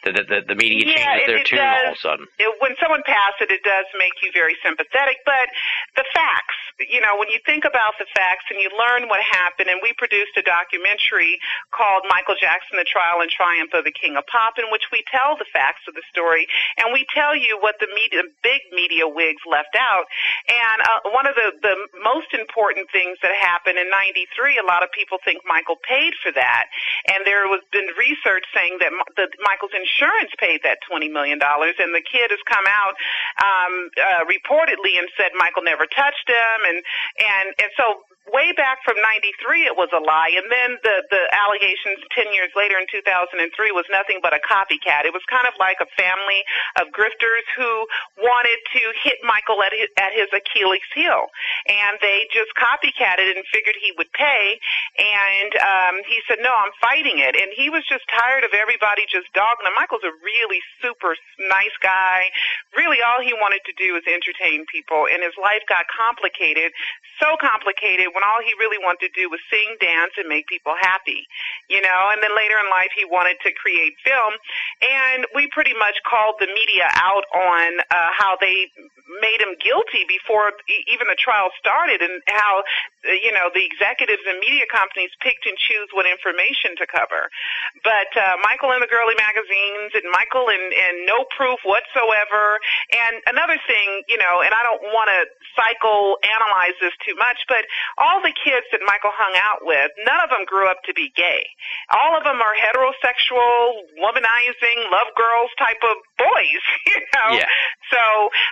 the, 0.04 0.12
the, 0.26 0.38
the 0.50 0.56
media 0.58 0.82
Yeah, 0.86 1.22
changes 1.22 1.26
their 1.30 1.44
tune 1.46 1.58
does. 1.62 1.78
all 1.78 1.92
of 1.92 1.98
a 1.98 2.02
sudden 2.02 2.24
it, 2.38 2.50
when 2.58 2.74
someone 2.82 3.02
passes 3.06 3.46
it, 3.46 3.50
it 3.54 3.62
does 3.62 3.86
make 3.98 4.18
you 4.22 4.34
very 4.34 4.58
sympathetic. 4.62 5.22
But 5.22 5.46
the 5.94 6.04
facts, 6.10 6.58
you 6.82 6.98
know, 6.98 7.14
when 7.18 7.30
you 7.30 7.38
think 7.46 7.62
about 7.62 7.94
the 8.02 8.06
facts 8.10 8.50
and 8.50 8.58
you 8.58 8.66
learn 8.74 9.06
what 9.06 9.22
happened, 9.22 9.70
and 9.70 9.78
we 9.78 9.94
produced 9.94 10.34
a 10.34 10.42
documentary 10.42 11.38
called 11.70 12.02
Michael 12.10 12.34
Jackson: 12.34 12.76
The 12.82 12.88
Trial 12.88 13.22
and 13.22 13.30
Triumph 13.30 13.70
of 13.72 13.86
the 13.86 13.94
King 13.94 14.18
of 14.18 14.26
Pop, 14.26 14.58
in 14.58 14.66
which 14.74 14.90
we 14.90 15.06
tell 15.06 15.38
the 15.38 15.46
facts 15.54 15.86
of 15.86 15.94
the 15.94 16.02
story 16.10 16.46
and 16.78 16.90
we 16.92 17.06
tell 17.14 17.36
you 17.36 17.58
what 17.62 17.76
the 17.78 17.88
media, 17.94 18.26
big 18.42 18.62
media 18.74 19.06
wigs 19.06 19.42
left 19.46 19.76
out. 19.78 20.06
And 20.50 20.78
uh, 20.82 21.14
one 21.14 21.26
of 21.30 21.34
the 21.38 21.54
the 21.62 21.76
most 22.02 22.34
important 22.34 22.90
things 22.90 23.18
that 23.22 23.32
happened 23.38 23.78
in 23.78 23.86
'93, 23.90 24.58
a 24.58 24.66
lot 24.66 24.82
of 24.82 24.90
people 24.90 25.18
think 25.22 25.42
Michael 25.46 25.78
paid 25.78 26.14
for 26.22 26.32
that, 26.34 26.66
and 27.06 27.22
there 27.24 27.46
was 27.46 27.62
been 27.70 27.86
research 27.94 28.44
saying 28.50 28.82
that, 28.82 28.90
the 29.16 29.30
Michael's 29.46 29.70
insurance 29.72 29.90
paid 30.38 30.60
that 30.64 30.78
twenty 30.88 31.08
million 31.08 31.38
dollars, 31.38 31.74
and 31.78 31.94
the 31.94 32.02
kid 32.02 32.30
has 32.30 32.40
come 32.48 32.64
out 32.68 32.94
um, 33.42 33.90
uh, 33.98 34.24
reportedly 34.24 34.98
and 34.98 35.08
said 35.16 35.32
Michael 35.36 35.62
never 35.62 35.86
touched 35.86 36.28
him, 36.28 36.58
and 36.68 36.78
and 37.18 37.46
and 37.60 37.70
so 37.76 38.02
way 38.30 38.54
back 38.54 38.78
from 38.86 38.94
'93 39.02 39.66
it 39.66 39.74
was 39.74 39.90
a 39.90 39.98
lie, 39.98 40.30
and 40.30 40.46
then 40.46 40.78
the 40.86 41.02
the 41.10 41.22
allegations 41.34 41.98
ten 42.14 42.30
years 42.30 42.54
later 42.54 42.78
in 42.78 42.86
2003 42.86 43.34
was 43.74 43.86
nothing 43.90 44.22
but 44.22 44.30
a 44.30 44.40
copycat. 44.46 45.02
It 45.02 45.14
was 45.14 45.26
kind 45.26 45.50
of 45.50 45.54
like 45.58 45.82
a 45.82 45.90
family 45.98 46.46
of 46.78 46.94
grifters 46.94 47.46
who 47.58 47.86
wanted 48.22 48.58
to 48.78 48.82
hit 49.02 49.18
Michael 49.26 49.58
at 49.66 49.74
his, 49.74 49.90
at 49.98 50.14
his 50.14 50.30
Achilles 50.30 50.86
heel, 50.94 51.26
and 51.66 51.98
they 51.98 52.30
just 52.30 52.54
copycatted 52.54 53.26
and 53.26 53.42
figured 53.50 53.74
he 53.82 53.90
would 53.98 54.10
pay, 54.14 54.60
and 55.02 55.52
um, 55.58 55.94
he 56.06 56.22
said 56.30 56.38
no, 56.38 56.54
I'm 56.54 56.74
fighting 56.78 57.18
it, 57.18 57.34
and 57.34 57.50
he 57.58 57.74
was 57.74 57.82
just 57.90 58.06
tired 58.06 58.46
of 58.46 58.54
everybody 58.54 59.02
just 59.10 59.26
dogging 59.34 59.66
him. 59.66 59.74
Michael's 59.74 60.06
a 60.06 60.14
really 60.22 60.62
super 60.78 61.18
nice 61.50 61.74
guy. 61.82 62.30
Really, 62.78 63.02
all 63.02 63.18
he 63.18 63.34
wanted 63.34 63.66
to 63.66 63.74
do 63.74 63.98
was 63.98 64.06
entertain 64.06 64.62
people, 64.70 65.10
and 65.10 65.26
his 65.26 65.34
life 65.40 65.66
got 65.66 65.90
complicated, 65.90 66.70
so 67.18 67.34
complicated 67.40 68.11
when 68.14 68.24
all 68.24 68.40
he 68.44 68.52
really 68.58 68.78
wanted 68.78 69.08
to 69.08 69.12
do 69.16 69.28
was 69.28 69.40
sing, 69.50 69.76
dance, 69.80 70.14
and 70.16 70.28
make 70.28 70.46
people 70.46 70.74
happy, 70.80 71.26
you 71.68 71.80
know. 71.80 72.00
And 72.12 72.22
then 72.22 72.32
later 72.36 72.56
in 72.60 72.68
life, 72.70 72.92
he 72.94 73.04
wanted 73.04 73.36
to 73.44 73.50
create 73.52 73.96
film, 74.04 74.32
and 74.80 75.26
we 75.34 75.48
pretty 75.52 75.74
much 75.74 75.98
called 76.06 76.36
the 76.40 76.48
media 76.48 76.88
out 76.96 77.24
on 77.34 77.80
uh, 77.90 78.10
how 78.14 78.36
they 78.40 78.68
made 79.20 79.40
him 79.42 79.54
guilty 79.60 80.06
before 80.08 80.52
even 80.88 81.08
the 81.08 81.18
trial 81.18 81.50
started, 81.58 82.00
and 82.00 82.22
how 82.28 82.62
uh, 83.08 83.12
you 83.12 83.32
know 83.32 83.50
the 83.52 83.64
executives 83.64 84.22
and 84.28 84.38
media 84.40 84.64
companies 84.70 85.10
picked 85.20 85.44
and 85.44 85.56
choose 85.58 85.88
what 85.92 86.06
information 86.06 86.76
to 86.78 86.86
cover. 86.86 87.28
But 87.82 88.10
uh, 88.14 88.36
Michael 88.44 88.72
in 88.72 88.80
the 88.80 88.90
girly 88.90 89.16
magazines, 89.18 89.92
and 89.96 90.06
Michael 90.12 90.48
in, 90.48 90.62
in 90.72 91.06
no 91.06 91.24
proof 91.34 91.60
whatsoever. 91.64 92.60
And 92.92 93.22
another 93.26 93.58
thing, 93.66 94.02
you 94.08 94.18
know, 94.18 94.40
and 94.42 94.52
I 94.54 94.62
don't 94.62 94.82
want 94.92 95.08
to 95.10 95.20
psycho 95.56 96.16
analyze 96.22 96.76
this 96.80 96.94
too 97.04 97.16
much, 97.16 97.44
but 97.48 97.64
all 98.02 98.18
the 98.18 98.34
kids 98.34 98.66
that 98.74 98.82
Michael 98.82 99.14
hung 99.14 99.38
out 99.38 99.62
with, 99.62 99.94
none 100.02 100.18
of 100.26 100.28
them 100.34 100.42
grew 100.42 100.66
up 100.66 100.82
to 100.90 100.92
be 100.92 101.14
gay. 101.14 101.46
All 101.94 102.18
of 102.18 102.26
them 102.26 102.42
are 102.42 102.54
heterosexual, 102.58 103.86
womanizing, 104.02 104.90
love 104.90 105.14
girls 105.14 105.54
type 105.54 105.78
of 105.86 105.96
boys, 106.18 106.62
you 106.90 106.98
know. 107.14 107.38
Yeah. 107.38 107.46
So, 107.94 108.02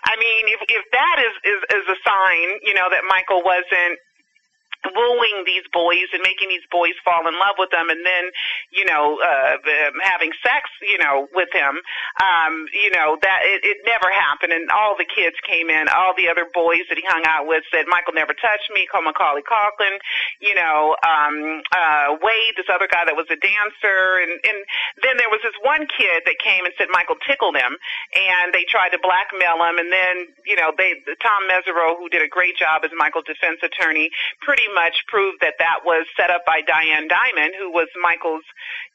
I 0.07 0.15
mean, 0.15 0.55
if 0.55 0.61
if 0.71 0.85
that 0.95 1.17
is 1.19 1.35
is 1.43 1.61
is 1.83 1.85
a 1.91 1.99
sign, 2.07 2.63
you 2.63 2.79
know, 2.79 2.87
that 2.95 3.03
Michael 3.11 3.43
wasn't 3.43 3.99
wooing 4.85 5.45
these 5.47 5.65
boys 5.73 6.09
and 6.13 6.23
making 6.23 6.49
these 6.49 6.65
boys 6.71 6.97
fall 7.05 7.27
in 7.29 7.35
love 7.35 7.57
with 7.59 7.71
them 7.71 7.91
and 7.91 8.05
then 8.05 8.31
you 8.71 8.85
know 8.85 9.19
uh 9.21 9.57
um, 9.61 9.95
having 10.03 10.33
sex 10.43 10.71
you 10.83 10.99
know 10.99 11.29
with 11.35 11.49
him 11.53 11.81
um 12.21 12.67
you 12.73 12.91
know 12.91 13.19
that 13.23 13.41
it, 13.45 13.61
it 13.65 13.79
never 13.87 14.11
happened. 14.13 14.53
And 14.53 14.71
all 14.71 14.97
the 14.97 15.07
kids 15.07 15.37
came 15.47 15.71
in. 15.71 15.89
All 15.89 16.15
the 16.17 16.29
other 16.29 16.47
boys 16.53 16.85
that 16.89 16.99
he 16.99 17.05
hung 17.07 17.25
out 17.27 17.47
with 17.47 17.65
said 17.71 17.87
michael 17.89 18.15
never 18.15 18.35
touched 18.35 18.71
me. 18.73 18.87
Called 18.91 19.05
macaulay 19.05 19.43
Culkin, 19.45 19.99
you 20.41 20.55
know 20.55 20.97
um 21.05 21.63
uh 21.73 22.17
wade 22.23 22.55
this 22.57 22.69
other 22.73 22.89
guy 22.89 23.05
that 23.05 23.17
was 23.17 23.29
a 23.31 23.39
dancer. 23.39 24.21
And 24.23 24.33
and 24.45 24.59
then 25.03 25.17
there 25.19 25.31
was 25.31 25.41
this 25.43 25.57
one 25.63 25.87
kid 25.91 26.25
that 26.27 26.39
came 26.43 26.65
and 26.65 26.75
said 26.79 26.89
michael 26.93 27.17
tickled 27.27 27.57
him 27.57 27.77
and 28.17 28.53
they 28.55 28.65
tried 28.67 28.91
to 28.97 29.01
blackmail 29.03 29.61
him. 29.65 29.79
And 29.79 29.91
then 29.93 30.15
you 30.47 30.57
know 30.57 30.73
they 30.77 30.99
tom 31.21 31.47
mesereau 31.51 31.99
who 31.99 32.09
did 32.09 32.23
a 32.23 32.31
great 32.31 32.57
job 32.57 32.83
as 32.85 32.91
michael's 32.97 33.29
defense 33.29 33.61
attorney 33.63 34.11
pretty 34.41 34.67
much 34.75 35.05
proved 35.09 35.41
that 35.41 35.59
that 35.59 35.83
was 35.85 36.07
set 36.17 36.31
up 36.31 36.45
by 36.47 36.63
Diane 36.63 37.09
Dimond, 37.09 37.57
who 37.59 37.71
was 37.71 37.89
Michael's, 38.01 38.45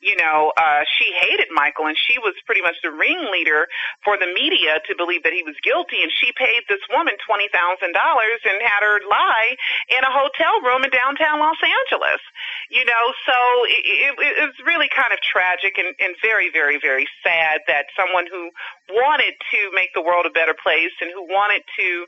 you 0.01 0.15
know, 0.15 0.51
uh, 0.57 0.83
she 0.97 1.11
hated 1.13 1.47
Michael 1.53 1.87
and 1.87 1.97
she 1.97 2.17
was 2.19 2.33
pretty 2.45 2.61
much 2.61 2.75
the 2.83 2.91
ringleader 2.91 3.67
for 4.03 4.17
the 4.17 4.27
media 4.31 4.79
to 4.87 4.95
believe 4.95 5.23
that 5.23 5.33
he 5.33 5.43
was 5.43 5.55
guilty. 5.63 6.01
And 6.01 6.11
she 6.11 6.31
paid 6.35 6.65
this 6.67 6.81
woman 6.91 7.15
$20,000 7.23 7.51
and 7.83 8.57
had 8.61 8.81
her 8.83 8.99
lie 9.09 9.55
in 9.91 10.01
a 10.03 10.11
hotel 10.11 10.61
room 10.61 10.83
in 10.83 10.91
downtown 10.91 11.39
Los 11.39 11.59
Angeles, 11.61 12.21
you 12.69 12.83
know, 12.85 13.05
so 13.25 13.37
it, 13.69 13.83
it, 13.85 14.11
it 14.15 14.45
was 14.49 14.59
really 14.65 14.89
kind 14.89 15.11
of 15.13 15.19
tragic 15.21 15.77
and, 15.77 15.93
and 15.99 16.15
very, 16.21 16.49
very, 16.51 16.79
very 16.79 17.07
sad 17.23 17.61
that 17.67 17.91
someone 17.95 18.25
who 18.29 18.49
wanted 18.89 19.33
to 19.51 19.59
make 19.73 19.93
the 19.93 20.01
world 20.01 20.25
a 20.25 20.33
better 20.33 20.55
place 20.55 20.93
and 21.01 21.11
who 21.13 21.25
wanted 21.27 21.61
to, 21.77 22.05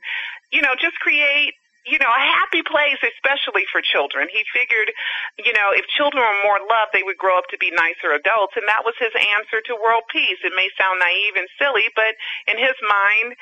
you 0.52 0.62
know, 0.62 0.74
just 0.80 1.00
create 1.00 1.54
you 1.88 1.98
know, 2.00 2.12
a 2.12 2.24
happy 2.24 2.62
place, 2.62 3.00
especially 3.00 3.64
for 3.72 3.80
children. 3.82 4.28
He 4.28 4.44
figured, 4.52 4.92
you 5.40 5.54
know, 5.56 5.72
if 5.72 5.88
children 5.88 6.20
were 6.20 6.42
more 6.44 6.60
loved, 6.60 6.92
they 6.92 7.04
would 7.04 7.18
grow 7.18 7.38
up 7.40 7.48
to 7.50 7.58
be 7.58 7.72
nicer 7.72 8.12
adults, 8.12 8.60
and 8.60 8.68
that 8.68 8.84
was 8.84 8.94
his 9.00 9.16
answer 9.16 9.64
to 9.66 9.74
world 9.80 10.04
peace. 10.12 10.40
It 10.44 10.52
may 10.56 10.68
sound 10.76 11.00
naive 11.00 11.36
and 11.40 11.48
silly, 11.56 11.88
but 11.96 12.14
in 12.46 12.60
his 12.60 12.76
mind, 12.84 13.40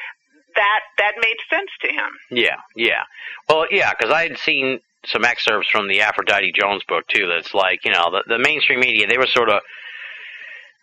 that 0.56 0.82
that 0.98 1.14
made 1.20 1.38
sense 1.50 1.70
to 1.84 1.90
him. 1.90 2.12
Yeah, 2.32 2.62
yeah. 2.76 3.04
Well, 3.50 3.68
yeah, 3.70 3.92
because 3.92 4.14
I 4.14 4.24
had 4.24 4.38
seen 4.38 4.80
some 5.06 5.26
excerpts 5.26 5.70
from 5.70 5.88
the 5.88 6.02
Aphrodite 6.02 6.54
Jones 6.54 6.84
book 6.88 7.08
too. 7.08 7.28
That's 7.28 7.54
like 7.54 7.86
you 7.86 7.92
know 7.92 8.12
the 8.12 8.24
the 8.28 8.40
mainstream 8.40 8.80
media 8.80 9.08
they 9.08 9.18
were 9.18 9.28
sort 9.28 9.50
of 9.50 9.62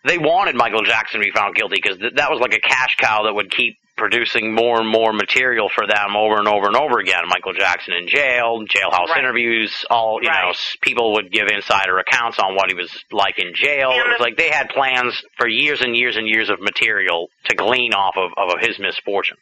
they 0.05 0.17
wanted 0.17 0.55
Michael 0.55 0.83
Jackson 0.83 1.19
to 1.19 1.25
be 1.25 1.31
found 1.31 1.55
guilty 1.55 1.77
because 1.81 1.97
th- 1.97 2.13
that 2.15 2.29
was 2.29 2.39
like 2.39 2.53
a 2.53 2.59
cash 2.59 2.95
cow 2.97 3.23
that 3.23 3.33
would 3.33 3.49
keep 3.49 3.77
producing 3.97 4.53
more 4.53 4.79
and 4.79 4.89
more 4.89 5.13
material 5.13 5.69
for 5.69 5.85
them 5.85 6.15
over 6.15 6.39
and 6.39 6.47
over 6.47 6.65
and 6.67 6.75
over 6.75 6.99
again. 6.99 7.23
Michael 7.27 7.53
Jackson 7.53 7.93
in 7.93 8.07
jail, 8.07 8.63
jailhouse 8.65 9.09
Right. 9.09 9.19
interviews, 9.19 9.85
all 9.89 10.19
you 10.21 10.29
know, 10.29 10.33
Right. 10.35 10.49
s- 10.49 10.75
people 10.81 11.13
would 11.13 11.31
give 11.31 11.47
insider 11.47 11.99
accounts 11.99 12.39
on 12.39 12.55
what 12.55 12.69
he 12.69 12.75
was 12.75 12.91
like 13.11 13.37
in 13.39 13.53
jail. 13.53 13.91
And 13.91 13.99
it 14.01 14.07
was 14.07 14.17
the- 14.17 14.23
like 14.23 14.37
they 14.37 14.49
had 14.49 14.69
plans 14.69 15.21
for 15.37 15.47
years 15.47 15.81
and 15.81 15.95
years 15.95 16.17
and 16.17 16.27
years 16.27 16.49
of 16.49 16.59
material 16.59 17.29
to 17.49 17.55
glean 17.55 17.93
off 17.93 18.17
of, 18.17 18.31
of 18.37 18.59
his 18.61 18.79
misfortune. 18.79 19.37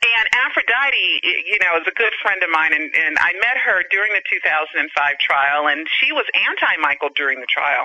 And 0.00 0.24
Aphrodite, 0.32 1.20
you 1.44 1.60
know, 1.60 1.76
is 1.76 1.84
a 1.84 1.92
good 1.92 2.16
friend 2.24 2.40
of 2.40 2.48
mine, 2.48 2.72
and, 2.72 2.88
and 2.88 3.20
I 3.20 3.36
met 3.36 3.60
her 3.60 3.84
during 3.92 4.16
the 4.16 4.24
2005 4.32 4.80
trial, 5.20 5.68
and 5.68 5.84
she 6.00 6.08
was 6.08 6.24
anti-Michael 6.48 7.12
during 7.12 7.36
the 7.36 7.50
trial. 7.52 7.84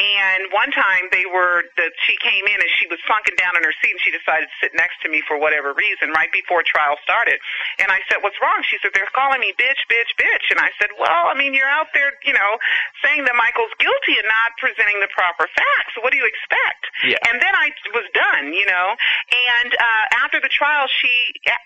And 0.00 0.48
one 0.56 0.72
time 0.72 1.12
they 1.12 1.28
were, 1.28 1.68
that 1.76 1.92
she 2.08 2.16
came 2.24 2.48
in 2.48 2.56
and 2.56 2.72
she 2.80 2.88
was 2.88 2.96
sunken 3.04 3.36
down 3.36 3.60
in 3.60 3.62
her 3.68 3.76
seat, 3.76 3.92
and 3.92 4.00
she 4.00 4.08
decided 4.08 4.48
to 4.48 4.56
sit 4.56 4.72
next 4.72 5.04
to 5.04 5.12
me 5.12 5.20
for 5.28 5.36
whatever 5.36 5.76
reason, 5.76 6.16
right 6.16 6.32
before 6.32 6.64
trial 6.64 6.96
started. 7.04 7.36
And 7.76 7.92
I 7.92 8.00
said, 8.08 8.24
"What's 8.24 8.40
wrong?" 8.40 8.64
She 8.64 8.80
said, 8.80 8.96
"They're 8.96 9.12
calling 9.12 9.44
me 9.44 9.52
bitch, 9.60 9.84
bitch, 9.92 10.16
bitch." 10.16 10.48
And 10.48 10.64
I 10.64 10.72
said, 10.80 10.96
"Well, 10.96 11.28
I 11.28 11.36
mean, 11.36 11.52
you're 11.52 11.68
out 11.68 11.92
there, 11.92 12.16
you 12.24 12.32
know, 12.32 12.56
saying 13.04 13.28
that 13.28 13.36
Michael's 13.36 13.76
guilty 13.76 14.16
and 14.16 14.24
not 14.24 14.56
presenting 14.56 14.96
the 15.04 15.12
proper 15.12 15.44
facts. 15.52 15.92
What 16.00 16.08
do 16.08 16.16
you 16.16 16.24
expect?" 16.24 16.88
Yeah. 17.04 17.20
And 17.28 17.36
then 17.36 17.52
I 17.52 17.68
was 17.92 18.08
done, 18.16 18.56
you 18.56 18.64
know. 18.64 18.96
And 19.52 19.70
uh, 19.76 20.24
after 20.24 20.40
the 20.40 20.48
trial, 20.48 20.88
she 20.88 21.12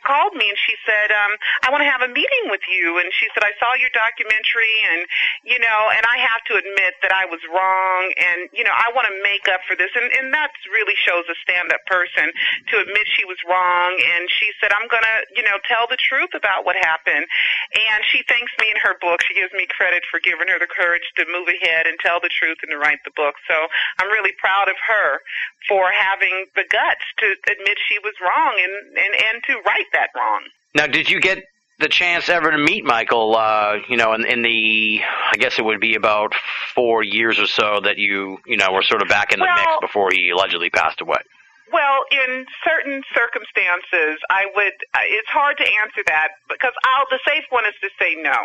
called 0.05 0.35
me 0.35 0.49
and 0.49 0.59
she 0.59 0.75
said, 0.87 1.13
um, 1.13 1.33
"I 1.65 1.71
want 1.71 1.83
to 1.83 1.91
have 1.91 2.03
a 2.03 2.09
meeting 2.09 2.49
with 2.49 2.65
you." 2.69 2.99
And 2.99 3.13
she 3.13 3.27
said, 3.35 3.45
"I 3.45 3.53
saw 3.59 3.75
your 3.75 3.91
documentary, 3.91 4.75
and 4.93 5.07
you 5.45 5.59
know, 5.59 5.91
and 5.93 6.05
I 6.07 6.19
have 6.19 6.43
to 6.49 6.57
admit 6.57 7.01
that 7.03 7.13
I 7.13 7.25
was 7.25 7.41
wrong, 7.51 8.13
and 8.17 8.49
you 8.53 8.65
know, 8.65 8.75
I 8.75 8.93
want 8.95 9.09
to 9.09 9.17
make 9.23 9.49
up 9.49 9.61
for 9.67 9.77
this." 9.77 9.91
And 9.95 10.09
and 10.21 10.33
that 10.33 10.53
really 10.73 10.97
shows 10.97 11.25
a 11.29 11.37
stand-up 11.43 11.85
person 11.87 12.33
to 12.71 12.81
admit 12.81 13.05
she 13.13 13.25
was 13.25 13.39
wrong. 13.45 13.91
And 14.15 14.29
she 14.31 14.53
said, 14.61 14.73
"I'm 14.73 14.89
gonna, 14.89 15.29
you 15.37 15.43
know, 15.43 15.59
tell 15.69 15.87
the 15.87 15.99
truth 15.99 16.35
about 16.35 16.65
what 16.65 16.77
happened." 16.77 17.27
And 17.75 18.05
she 18.09 18.23
thanks 18.29 18.53
me 18.61 18.71
in 18.71 18.79
her 18.81 18.97
book. 19.01 19.23
She 19.27 19.35
gives 19.35 19.53
me 19.53 19.67
credit 19.67 20.05
for 20.11 20.21
giving 20.21 20.49
her 20.49 20.59
the 20.59 20.71
courage 20.71 21.05
to 21.17 21.27
move 21.27 21.49
ahead 21.49 21.87
and 21.87 21.99
tell 22.01 22.21
the 22.21 22.31
truth 22.31 22.59
and 22.63 22.71
to 22.71 22.79
write 22.79 23.03
the 23.05 23.15
book. 23.17 23.35
So 23.49 23.69
I'm 23.99 24.09
really 24.09 24.33
proud 24.39 24.69
of 24.69 24.77
her 24.87 25.21
for 25.69 25.91
having 25.91 26.47
the 26.55 26.65
guts 26.69 27.05
to 27.19 27.37
admit 27.51 27.77
she 27.89 27.99
was 28.05 28.13
wrong 28.21 28.55
and 28.61 28.75
and 28.99 29.13
and 29.15 29.37
to 29.49 29.55
right 29.75 29.87
that 29.93 30.09
wrong. 30.17 30.41
Now, 30.75 30.87
did 30.87 31.11
you 31.11 31.21
get 31.21 31.45
the 31.79 31.89
chance 31.89 32.29
ever 32.29 32.51
to 32.51 32.59
meet 32.59 32.85
Michael? 32.85 33.37
Uh, 33.37 33.77
you 33.89 33.97
know, 33.97 34.15
in, 34.15 34.27
in 34.27 34.43
the 34.43 35.01
I 35.33 35.37
guess 35.37 35.59
it 35.59 35.65
would 35.65 35.81
be 35.81 35.95
about 35.95 36.35
four 36.75 37.03
years 37.03 37.39
or 37.39 37.47
so 37.47 37.81
that 37.85 37.99
you 37.99 38.39
you 38.47 38.57
know 38.57 38.73
were 38.73 38.83
sort 38.83 39.03
of 39.03 39.09
back 39.09 39.33
in 39.33 39.39
the 39.39 39.47
mix 39.47 39.71
before 39.81 40.11
he 40.13 40.31
allegedly 40.31 40.71
passed 40.71 41.01
away. 41.01 41.19
Well, 41.73 42.05
in 42.13 42.45
certain 42.61 43.01
circumstances, 43.17 44.21
I 44.29 44.53
would. 44.53 44.77
It's 45.09 45.33
hard 45.33 45.57
to 45.57 45.67
answer 45.81 46.05
that 46.07 46.37
because 46.49 46.77
I'll. 46.85 47.09
The 47.09 47.21
safe 47.25 47.45
one 47.49 47.65
is 47.65 47.73
to 47.81 47.89
say 47.97 48.21
no, 48.21 48.37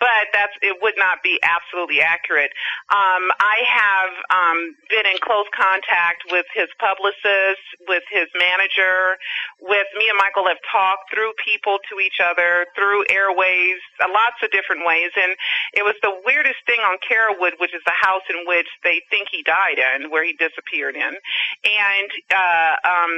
but 0.00 0.26
that's 0.34 0.54
it 0.58 0.82
would 0.82 0.98
not 0.98 1.22
be 1.22 1.38
absolutely 1.46 2.02
accurate. 2.02 2.50
Um, 2.90 3.30
I 3.38 3.62
have 3.62 4.12
um, 4.26 4.58
been 4.90 5.06
in 5.06 5.22
close 5.22 5.46
contact 5.54 6.26
with 6.34 6.46
his 6.50 6.66
publicist, 6.82 7.62
with 7.86 8.02
his 8.10 8.26
manager, 8.34 9.22
with 9.62 9.86
me 9.94 10.10
and 10.10 10.18
Michael 10.18 10.50
have 10.50 10.58
talked 10.66 11.14
through 11.14 11.30
people 11.46 11.78
to 11.94 12.02
each 12.02 12.18
other, 12.18 12.66
through 12.74 13.06
airways, 13.06 13.78
uh, 14.02 14.10
lots 14.10 14.42
of 14.42 14.50
different 14.50 14.82
ways, 14.82 15.14
and 15.14 15.38
it 15.78 15.86
was 15.86 15.94
the 16.02 16.10
weirdest 16.26 16.58
thing 16.66 16.82
on 16.82 16.98
Carolwood, 17.06 17.54
which 17.62 17.74
is 17.74 17.82
the 17.86 17.94
house 17.94 18.26
in 18.26 18.42
which 18.50 18.68
they 18.82 18.98
think 19.14 19.30
he 19.30 19.46
died 19.46 19.78
in, 19.78 20.10
where 20.10 20.26
he 20.26 20.34
disappeared 20.34 20.98
in, 20.98 21.14
and. 21.62 22.10
Uh, 22.34 22.63
um, 22.84 23.12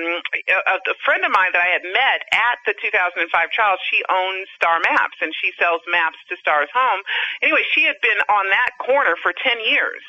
a, 0.48 0.76
a 0.76 0.96
friend 1.04 1.24
of 1.24 1.32
mine 1.32 1.52
that 1.52 1.62
I 1.62 1.70
had 1.70 1.84
met 1.84 2.26
at 2.32 2.58
the 2.66 2.74
2005 2.78 3.26
trial, 3.50 3.76
she 3.90 4.02
owns 4.10 4.48
Star 4.56 4.78
Maps 4.82 5.18
and 5.20 5.32
she 5.34 5.52
sells 5.58 5.82
maps 5.90 6.18
to 6.28 6.36
Star's 6.38 6.70
home. 6.72 7.02
Anyway, 7.42 7.64
she 7.72 7.84
had 7.84 7.96
been 8.02 8.18
on 8.28 8.48
that 8.50 8.76
corner 8.82 9.14
for 9.20 9.32
10 9.32 9.62
years. 9.64 10.02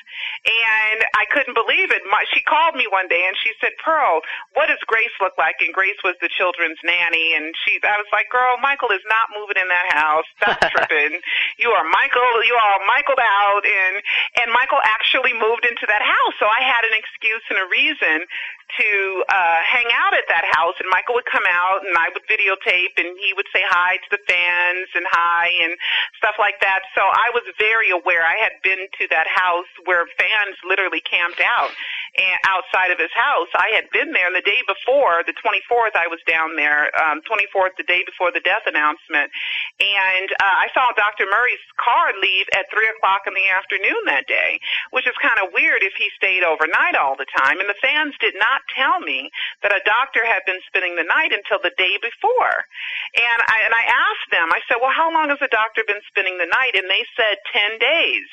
And 0.46 1.00
I 1.15 1.25
couldn't 1.29 1.53
believe 1.53 1.91
it. 1.91 2.01
My, 2.10 2.25
she 2.34 2.41
called 2.41 2.75
me 2.75 2.88
one 2.89 3.08
day 3.08 3.24
and 3.25 3.36
she 3.38 3.53
said, 3.62 3.74
Pearl, 3.84 4.22
what 4.53 4.67
does 4.67 4.82
Grace 4.88 5.13
look 5.22 5.38
like? 5.38 5.60
And 5.62 5.74
Grace 5.74 5.98
was 6.03 6.15
the 6.22 6.29
children's 6.29 6.79
nanny. 6.84 7.34
And 7.38 7.53
she, 7.65 7.77
I 7.84 7.98
was 7.98 8.10
like, 8.12 8.29
girl, 8.29 8.58
Michael 8.62 8.91
is 8.91 9.03
not 9.08 9.29
moving 9.34 9.60
in 9.60 9.70
that 9.70 9.89
house. 9.94 10.27
Stop 10.41 10.60
tripping. 10.74 11.22
You 11.62 11.74
are 11.74 11.86
Michael, 11.86 12.34
you 12.46 12.56
are 12.56 12.77
Michaeled 12.88 13.22
out. 13.22 13.63
And, 13.65 14.01
and 14.41 14.48
Michael 14.53 14.82
actually 14.84 15.34
moved 15.34 15.65
into 15.65 15.86
that 15.86 16.01
house. 16.01 16.36
So 16.39 16.46
I 16.50 16.62
had 16.63 16.84
an 16.86 16.96
excuse 16.98 17.44
and 17.50 17.60
a 17.62 17.67
reason 17.70 18.25
to 18.67 19.24
uh, 19.31 19.59
hang 19.63 19.88
out 19.95 20.13
at 20.13 20.27
that 20.27 20.43
house, 20.51 20.75
and 20.79 20.89
Michael 20.91 21.15
would 21.15 21.29
come 21.29 21.47
out, 21.47 21.88
and 21.88 21.95
I 21.95 22.12
would 22.12 22.24
videotape, 22.27 23.00
and 23.00 23.15
he 23.15 23.31
would 23.31 23.47
say 23.55 23.63
hi 23.63 23.97
to 23.97 24.09
the 24.12 24.21
fans 24.27 24.91
and 24.95 25.07
hi 25.07 25.47
and 25.63 25.79
stuff 26.19 26.36
like 26.36 26.59
that. 26.59 26.83
So 26.91 27.01
I 27.01 27.31
was 27.31 27.43
very 27.57 27.89
aware. 27.91 28.27
I 28.27 28.36
had 28.43 28.59
been 28.63 28.91
to 29.00 29.07
that 29.09 29.27
house 29.27 29.71
where 29.88 30.05
fans 30.19 30.59
literally 30.67 31.00
camped 31.00 31.39
out 31.39 31.71
and 32.15 32.39
outside 32.47 32.91
of 32.91 32.99
his 32.99 33.11
house. 33.11 33.51
I 33.55 33.75
had 33.75 33.91
been 33.91 34.15
there, 34.15 34.31
the 34.31 34.45
day 34.45 34.63
before, 34.63 35.23
the 35.27 35.35
24th, 35.35 35.95
I 35.99 36.07
was 36.07 36.19
down 36.23 36.55
there. 36.55 36.89
Um, 36.95 37.19
24th, 37.27 37.75
the 37.75 37.87
day 37.87 38.03
before 38.07 38.31
the 38.31 38.43
death 38.43 38.63
announcement, 38.69 39.29
and 39.81 40.29
uh, 40.39 40.55
I 40.63 40.71
saw 40.71 40.87
Dr. 40.95 41.27
Murray's 41.27 41.61
car 41.75 42.15
leave 42.21 42.47
at 42.55 42.69
three 42.71 42.87
o'clock 42.87 43.27
in 43.27 43.33
the 43.35 43.49
afternoon 43.51 44.07
that 44.07 44.25
day, 44.29 44.59
which 44.96 45.05
is 45.09 45.13
kind 45.20 45.37
of 45.41 45.51
weird 45.51 45.83
if 45.83 45.93
he 45.98 46.07
stayed 46.15 46.46
overnight 46.46 46.96
all 46.96 47.17
the 47.17 47.29
time. 47.35 47.59
And 47.59 47.70
the 47.70 47.81
fans 47.81 48.13
did 48.22 48.37
not 48.37 48.61
tell 48.74 49.01
me 49.01 49.29
that 49.61 49.74
a 49.74 49.83
doctor 49.83 50.24
had 50.24 50.46
been 50.46 50.61
spending 50.70 50.96
the 50.96 51.07
night 51.07 51.33
until 51.33 51.59
the 51.59 51.74
day 51.75 51.98
before. 52.00 52.55
And 53.17 53.39
I 53.50 53.57
and 53.65 53.74
I 53.74 53.83
asked 53.89 54.29
them, 54.31 54.48
I 54.53 54.61
said, 54.70 54.77
Well, 54.79 54.93
how 54.93 55.09
long 55.09 55.29
has 55.33 55.41
the 55.41 55.51
doctor 55.51 55.83
been 55.85 56.01
spending 56.07 56.37
the 56.37 56.50
night? 56.50 56.77
And 56.77 56.87
they 56.87 57.03
said 57.17 57.41
ten 57.51 57.81
days. 57.81 58.27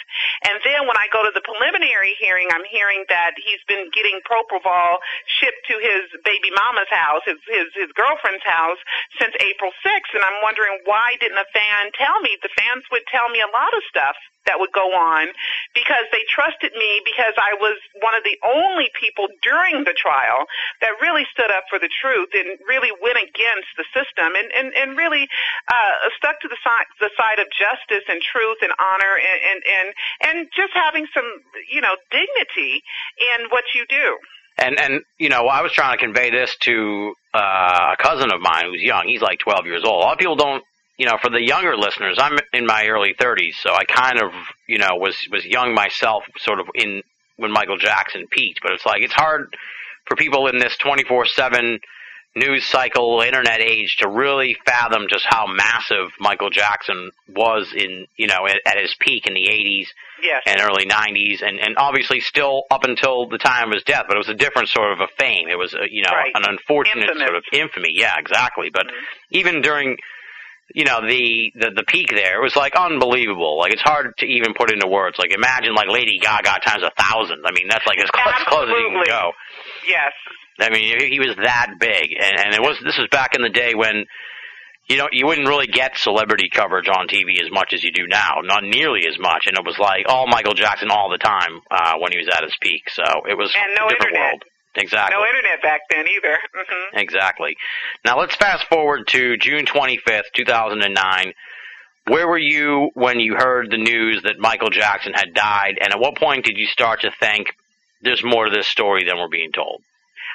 And 0.45 0.61
then 0.65 0.85
when 0.85 0.97
I 1.01 1.09
go 1.09 1.25
to 1.25 1.33
the 1.33 1.45
preliminary 1.45 2.13
hearing, 2.21 2.49
I'm 2.53 2.67
hearing 2.69 3.05
that 3.09 3.37
he's 3.41 3.63
been 3.67 3.91
getting 3.95 4.21
propofol 4.25 5.01
shipped 5.27 5.65
to 5.69 5.77
his 5.81 6.09
baby 6.25 6.51
mama's 6.55 6.91
house, 6.91 7.23
his 7.25 7.41
his, 7.49 7.69
his 7.75 7.91
girlfriend's 7.97 8.45
house, 8.45 8.81
since 9.21 9.35
April 9.41 9.73
6th. 9.85 10.13
And 10.15 10.25
I'm 10.25 10.41
wondering 10.43 10.85
why 10.85 11.17
didn't 11.21 11.39
a 11.39 11.49
fan 11.53 11.93
tell 11.97 12.21
me? 12.21 12.37
The 12.43 12.53
fans 12.57 12.85
would 12.93 13.05
tell 13.11 13.29
me 13.29 13.41
a 13.41 13.51
lot 13.51 13.73
of 13.77 13.83
stuff 13.89 14.17
that 14.47 14.61
would 14.61 14.73
go 14.73 14.93
on 14.93 15.29
because 15.75 16.07
they 16.13 16.23
trusted 16.29 16.73
me 16.77 17.01
because 17.05 17.35
I 17.37 17.57
was 17.57 17.77
one 18.01 18.15
of 18.15 18.25
the 18.25 18.37
only 18.45 18.91
people 18.99 19.29
during 19.43 19.85
the 19.85 19.97
trial 19.97 20.47
that 20.81 20.97
really 21.01 21.25
stood 21.33 21.51
up 21.51 21.65
for 21.69 21.79
the 21.79 21.89
truth 21.89 22.31
and 22.35 22.59
really 22.69 22.93
went 23.03 23.19
against 23.19 23.73
the 23.77 23.87
system 23.93 24.37
and 24.37 24.49
and, 24.55 24.73
and 24.77 24.97
really 24.97 25.27
uh, 25.69 25.95
stuck 26.17 26.41
to 26.41 26.49
the 26.49 26.61
side 26.63 26.87
the 27.01 27.11
side 27.17 27.41
of 27.41 27.49
justice 27.53 28.05
and 28.09 28.21
truth 28.21 28.61
and 28.63 28.73
honor 28.79 29.15
and 29.17 29.41
and 29.45 29.61
and, 29.65 29.89
and 30.23 30.37
just 30.55 30.73
having 30.75 31.07
some 31.15 31.27
you 31.71 31.81
know 31.81 31.97
dignity 32.11 32.83
in 33.19 33.49
what 33.51 33.65
you 33.75 33.85
do. 33.89 34.17
And 34.59 34.79
and 34.79 35.03
you 35.19 35.29
know, 35.29 35.47
I 35.47 35.63
was 35.63 35.73
trying 35.73 35.97
to 35.97 36.03
convey 36.03 36.31
this 36.31 36.57
to 36.61 37.15
uh, 37.35 37.95
a 37.99 38.03
cousin 38.03 38.33
of 38.33 38.41
mine 38.41 38.67
who's 38.71 38.83
young. 38.83 39.09
He's 39.09 39.23
like 39.23 39.41
12 39.41 39.67
years 39.67 39.83
old. 39.85 40.03
A 40.03 40.07
lot 40.07 40.13
of 40.13 40.19
people 40.19 40.37
don't. 40.37 40.63
You 40.97 41.07
know, 41.07 41.19
for 41.21 41.29
the 41.31 41.43
younger 41.43 41.77
listeners, 41.77 42.19
I'm 42.21 42.39
in 42.53 42.67
my 42.67 42.87
early 42.87 43.15
30s, 43.21 43.55
so 43.61 43.75
I 43.75 43.85
kind 43.85 44.21
of, 44.23 44.31
you 44.69 44.79
know, 44.79 44.91
was 44.97 45.17
was 45.31 45.45
young 45.45 45.75
myself, 45.75 46.23
sort 46.39 46.61
of 46.61 46.67
in 46.75 47.03
when 47.37 47.51
Michael 47.51 47.79
Jackson 47.79 48.27
peaked. 48.31 48.61
But 48.63 48.73
it's 48.73 48.87
like 48.87 49.03
it's 49.03 49.13
hard 49.13 49.57
for 50.07 50.17
people 50.17 50.47
in 50.47 50.59
this 50.59 50.77
24/7 50.77 51.81
news 52.37 52.65
cycle, 52.67 53.21
internet 53.21 53.61
age, 53.61 53.97
to 53.99 54.09
really 54.09 54.57
fathom 54.67 55.07
just 55.09 55.25
how 55.29 55.47
massive 55.47 56.11
Michael 56.19 56.51
Jackson 56.51 57.11
was 57.29 57.73
in, 57.77 58.07
you 58.17 58.27
know, 58.27 58.47
at, 58.49 58.57
at 58.67 58.77
his 58.81 58.95
peak 59.01 59.27
in 59.27 59.35
the 59.35 59.47
80s 59.49 59.87
Yes. 60.23 60.43
and 60.47 60.61
early 60.61 60.85
90s, 60.87 61.43
and, 61.43 61.61
and 61.61 61.77
obviously 61.77 62.19
still 62.21 62.65
up 62.73 62.83
until 62.85 63.29
the 63.29 63.39
time 63.39 63.69
of 63.69 63.75
his 63.75 63.85
death, 63.85 64.07
but 64.09 64.17
it 64.17 64.19
was 64.19 64.29
a 64.29 64.35
different 64.35 64.69
sort 64.69 64.91
of 64.93 65.01
a 65.01 65.07
fame. 65.19 65.49
It 65.49 65.57
was, 65.59 65.75
a, 65.75 65.87
you 65.91 66.03
know, 66.03 66.11
Right. 66.13 66.33
an 66.35 66.43
unfortunate 66.49 67.03
Infamous. 67.09 67.23
sort 67.29 67.37
of 67.37 67.45
infamy. 67.53 67.91
Yeah, 67.93 68.15
exactly. 68.19 68.69
But 68.73 68.87
mm-hmm. 68.87 69.05
even 69.39 69.61
during, 69.63 69.99
you 70.75 70.85
know, 70.85 71.01
the, 71.07 71.53
the, 71.55 71.71
the 71.77 71.85
peak 71.87 72.09
there, 72.11 72.41
was 72.41 72.57
like 72.57 72.75
unbelievable. 72.77 73.59
Like 73.59 73.73
it's 73.73 73.83
hard 73.83 74.17
to 74.19 74.27
even 74.27 74.55
put 74.55 74.73
into 74.73 74.87
words. 74.89 75.17
Like 75.19 75.33
imagine 75.35 75.75
like 75.75 75.89
Lady 75.89 76.19
Gaga 76.21 76.61
times 76.65 76.83
a 76.83 76.91
thousand. 77.01 77.43
I 77.45 77.53
mean, 77.53 77.67
that's 77.69 77.87
like 77.87 77.99
as 77.99 78.11
close, 78.11 78.35
as 78.39 78.45
close 78.49 78.69
as 78.69 78.77
you 78.81 78.89
can 78.91 79.05
go. 79.07 79.33
Yes. 79.89 80.13
I 80.61 80.71
mean, 80.71 80.99
he 81.11 81.19
was 81.19 81.35
that 81.43 81.75
big, 81.81 82.15
and 82.15 82.39
and 82.39 82.55
it 82.55 82.61
was. 82.63 82.79
This 82.85 82.97
was 82.97 83.09
back 83.11 83.35
in 83.35 83.43
the 83.43 83.49
day 83.51 83.75
when, 83.75 84.05
you 84.89 84.97
know, 84.97 85.09
you 85.11 85.27
wouldn't 85.27 85.49
really 85.49 85.67
get 85.67 85.97
celebrity 85.99 86.49
coverage 86.49 86.87
on 86.89 87.09
TV 87.09 87.43
as 87.43 87.51
much 87.51 87.73
as 87.75 87.83
you 87.83 87.91
do 87.91 88.07
now, 88.07 88.37
not 88.45 88.63
nearly 88.63 89.01
as 89.09 89.19
much. 89.19 89.47
And 89.49 89.59
it 89.59 89.65
was 89.67 89.79
like 89.81 90.07
all 90.09 90.29
Michael 90.29 90.55
Jackson 90.55 90.91
all 90.93 91.11
the 91.11 91.19
time 91.19 91.61
uh, 91.73 91.95
when 91.99 92.13
he 92.13 92.19
was 92.19 92.29
at 92.33 92.45
his 92.45 92.55
peak. 92.61 92.89
So 92.91 93.03
it 93.29 93.37
was 93.37 93.53
And 93.59 93.75
no 93.77 93.87
a 93.87 93.91
different 93.91 94.15
internet. 94.15 94.31
world. 94.31 94.45
Exactly. 94.77 95.17
No 95.17 95.25
internet 95.25 95.63
back 95.63 95.83
then 95.91 96.07
either. 96.09 96.39
hmm 96.55 96.99
Exactly. 96.99 97.57
Now 98.05 98.19
let's 98.19 98.35
fast 98.35 98.67
forward 98.67 99.07
to 99.09 99.37
June 99.37 99.67
25th, 99.67 100.33
2009. 100.35 101.33
Where 102.07 102.29
were 102.29 102.39
you 102.39 102.91
when 102.95 103.19
you 103.19 103.35
heard 103.35 103.71
the 103.71 103.79
news 103.79 104.23
that 104.25 104.39
Michael 104.39 104.71
Jackson 104.71 105.15
had 105.15 105.33
died, 105.33 105.79
and 105.81 105.93
at 105.93 106.01
what 106.01 106.17
point 106.17 106.45
did 106.45 106.59
you 106.59 106.67
start 106.67 107.01
to 107.03 107.11
think 107.19 107.55
there's 108.03 108.23
more 108.23 108.45
to 108.45 108.51
this 108.51 108.69
story 108.69 109.05
than 109.05 109.17
we're 109.17 109.29
being 109.29 109.53
told? 109.53 109.83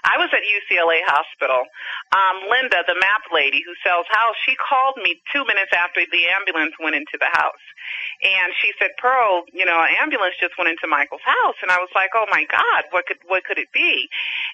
I 0.04 0.18
was 0.18 0.30
at 0.32 0.44
UCLA 0.46 1.02
Hospital. 1.06 1.66
Um, 2.12 2.50
Linda, 2.50 2.84
the 2.88 2.98
map 3.00 3.28
lady 3.34 3.62
who 3.66 3.74
sells 3.84 4.06
house, 4.10 4.36
she 4.46 4.56
called 4.56 4.98
me 5.04 5.22
two 5.34 5.44
minutes 5.46 5.72
after 5.76 6.02
the 6.12 6.28
ambulance 6.32 6.74
went 6.80 6.96
into 6.96 7.18
the 7.20 7.30
house. 7.32 7.64
and 8.24 8.54
she 8.60 8.72
said, 8.80 8.92
"Pearl, 8.98 9.46
you 9.54 9.66
know, 9.66 9.80
an 9.80 9.96
ambulance 10.02 10.36
just 10.40 10.58
went 10.58 10.70
into 10.70 10.88
Michael's 10.88 11.24
house." 11.24 11.56
And 11.62 11.72
I 11.72 11.80
was 11.80 11.90
like, 11.96 12.12
"Oh 12.16 12.28
my 12.32 12.46
God, 12.52 12.86
what 12.92 13.06
could 13.08 13.20
what 13.28 13.44
could 13.46 13.58
it 13.60 13.72
be?" 13.74 14.10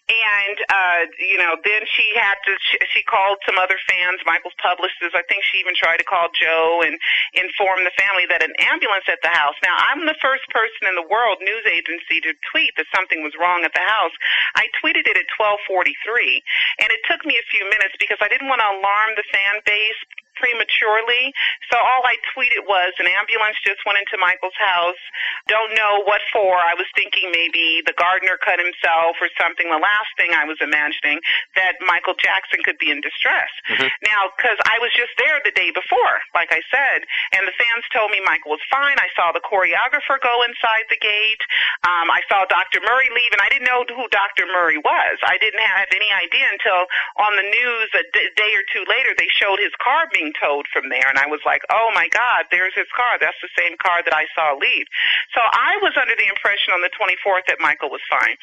And 0.09 0.57
uh, 0.69 1.01
you 1.19 1.37
know, 1.37 1.57
then 1.65 1.81
she 1.89 2.05
had 2.15 2.37
to 2.45 2.53
she, 2.71 2.77
she 2.93 3.01
called 3.03 3.39
some 3.45 3.57
other 3.57 3.77
fans, 3.89 4.21
Michael's 4.25 4.57
publishers. 4.61 5.13
I 5.13 5.23
think 5.27 5.43
she 5.49 5.59
even 5.59 5.73
tried 5.75 5.97
to 5.97 6.07
call 6.07 6.29
Joe 6.33 6.83
and 6.85 6.97
inform 7.33 7.83
the 7.83 7.95
family 7.97 8.25
that 8.29 8.43
an 8.43 8.53
ambulance 8.59 9.05
at 9.09 9.21
the 9.23 9.33
house. 9.33 9.57
Now, 9.63 9.75
I'm 9.77 10.05
the 10.05 10.17
first 10.21 10.45
person 10.53 10.89
in 10.89 10.95
the 10.95 11.07
world 11.07 11.39
news 11.41 11.65
agency 11.65 12.21
to 12.25 12.33
tweet 12.51 12.73
that 12.77 12.85
something 12.93 13.23
was 13.23 13.33
wrong 13.39 13.65
at 13.65 13.73
the 13.73 13.85
house. 13.85 14.13
I 14.55 14.69
tweeted 14.81 15.07
it 15.09 15.17
at 15.17 15.27
12:43, 15.39 16.41
and 16.79 16.91
it 16.91 17.01
took 17.09 17.25
me 17.25 17.37
a 17.37 17.45
few 17.51 17.63
minutes 17.69 17.95
because 17.99 18.17
I 18.21 18.27
didn't 18.27 18.47
want 18.47 18.61
to 18.61 18.69
alarm 18.69 19.15
the 19.15 19.27
fan 19.31 19.61
base 19.65 19.99
prematurely. 20.35 21.33
So 21.71 21.77
all 21.77 22.03
I 22.05 22.15
tweeted 22.35 22.65
was 22.67 22.93
an 22.99 23.07
ambulance 23.07 23.57
just 23.65 23.79
went 23.85 23.99
into 23.99 24.17
Michael's 24.19 24.57
house. 24.57 24.99
Don't 25.47 25.73
know 25.75 26.01
what 26.05 26.21
for. 26.31 26.55
I 26.57 26.73
was 26.75 26.87
thinking 26.95 27.31
maybe 27.31 27.81
the 27.85 27.93
gardener 27.97 28.37
cut 28.41 28.59
himself 28.59 29.17
or 29.21 29.29
something. 29.39 29.69
The 29.69 29.81
last 29.81 30.11
thing 30.17 30.31
I 30.33 30.45
was 30.45 30.57
imagining 30.61 31.19
that 31.55 31.75
Michael 31.85 32.15
Jackson 32.19 32.61
could 32.63 32.77
be 32.77 32.91
in 32.91 33.01
distress. 33.01 33.49
Mhm. 33.69 33.91
Now, 34.03 34.31
because 34.35 34.57
I 34.65 34.79
was 34.79 34.91
just 34.93 35.11
there 35.17 35.39
the 35.43 35.51
day 35.51 35.71
before, 35.71 36.21
like 36.33 36.51
I 36.51 36.61
said, 36.71 37.05
and 37.33 37.47
the 37.47 37.55
fans 37.57 37.83
told 37.93 38.11
me 38.11 38.19
Michael 38.21 38.51
was 38.51 38.63
fine. 38.69 38.97
I 38.99 39.09
saw 39.15 39.31
the 39.31 39.41
choreographer 39.41 40.19
go 40.21 40.43
inside 40.43 40.85
the 40.89 40.97
gate. 40.97 41.41
Um, 41.87 42.09
I 42.11 42.21
saw 42.29 42.45
Dr. 42.45 42.81
Murray 42.81 43.09
leave, 43.13 43.31
and 43.31 43.41
I 43.41 43.49
didn't 43.49 43.67
know 43.67 43.83
who 43.87 44.07
Dr. 44.09 44.45
Murray 44.47 44.77
was. 44.77 45.17
I 45.23 45.37
didn't 45.37 45.61
have 45.61 45.87
any 45.91 46.11
idea 46.11 46.47
until 46.51 46.87
on 47.17 47.35
the 47.35 47.43
news 47.43 47.89
a 47.93 48.03
d- 48.13 48.29
day 48.35 48.51
or 48.55 48.63
two 48.73 48.83
later 48.89 49.13
they 49.17 49.27
showed 49.29 49.59
his 49.59 49.73
car 49.83 50.07
being 50.13 50.24
towed 50.33 50.65
from 50.73 50.89
there, 50.89 51.05
and 51.09 51.17
I 51.19 51.27
was 51.27 51.41
like, 51.45 51.61
oh 51.69 51.91
my 51.93 52.07
God, 52.09 52.49
there's 52.49 52.73
his 52.73 52.89
car. 52.95 53.17
That's 53.19 53.37
the 53.41 53.51
same 53.57 53.77
car 53.77 54.01
that 54.03 54.13
I 54.13 54.25
saw 54.33 54.55
leave. 54.57 54.87
So 55.33 55.41
I 55.41 55.77
was 55.81 55.93
under 55.99 56.15
the 56.15 56.27
impression 56.27 56.73
on 56.73 56.81
the 56.81 56.91
24th 56.95 57.45
that 57.47 57.59
Michael 57.59 57.89
was 57.89 58.01
fine. 58.09 58.37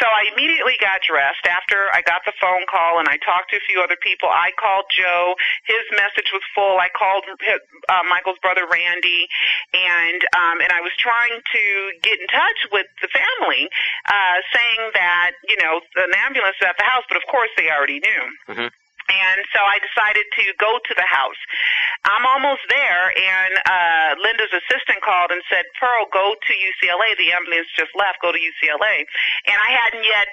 So 0.00 0.06
I 0.06 0.30
immediately 0.32 0.78
got 0.80 1.02
dressed 1.02 1.46
after 1.46 1.90
I 1.94 2.02
got 2.02 2.24
the 2.24 2.34
phone 2.40 2.64
call, 2.70 2.98
and 2.98 3.08
I 3.08 3.18
talked 3.22 3.50
to 3.52 3.56
a 3.58 3.64
few 3.68 3.80
other 3.82 3.98
people. 4.00 4.28
I 4.30 4.50
called 4.58 4.86
Joe. 4.90 5.34
His 5.66 5.84
message 5.94 6.30
was 6.32 6.42
full. 6.54 6.78
I 6.78 6.88
called 6.94 7.24
uh, 7.28 8.04
Michael's 8.08 8.38
brother 8.40 8.66
Randy, 8.66 9.28
and 9.74 10.20
um, 10.34 10.60
and 10.62 10.70
I 10.72 10.80
was 10.80 10.92
trying 10.98 11.38
to 11.38 11.62
get 12.02 12.20
in 12.20 12.28
touch 12.28 12.60
with 12.72 12.86
the 13.02 13.08
family, 13.10 13.68
uh, 14.06 14.36
saying 14.54 14.82
that 14.94 15.32
you 15.48 15.56
know 15.62 15.80
an 16.02 16.12
ambulance 16.26 16.56
at 16.62 16.76
the 16.78 16.84
house, 16.84 17.04
but 17.08 17.16
of 17.16 17.24
course 17.30 17.50
they 17.56 17.70
already 17.70 18.00
knew. 18.00 18.22
Mhm. 18.54 18.70
And 19.08 19.40
so 19.56 19.60
I 19.64 19.80
decided 19.80 20.26
to 20.36 20.44
go 20.60 20.76
to 20.76 20.92
the 20.96 21.08
house. 21.08 21.40
I'm 22.04 22.24
almost 22.28 22.62
there, 22.68 23.04
and 23.12 23.52
uh, 23.64 24.10
Linda's 24.20 24.52
assistant 24.52 25.00
called 25.00 25.32
and 25.32 25.42
said, 25.48 25.64
"Pearl, 25.80 26.06
go 26.12 26.36
to 26.36 26.52
UCLA. 26.52 27.16
The 27.16 27.32
ambulance 27.32 27.68
just 27.74 27.92
left. 27.96 28.20
Go 28.20 28.32
to 28.32 28.38
UCLA." 28.38 29.04
And 29.48 29.56
I 29.56 29.70
hadn't 29.72 30.04
yet 30.04 30.28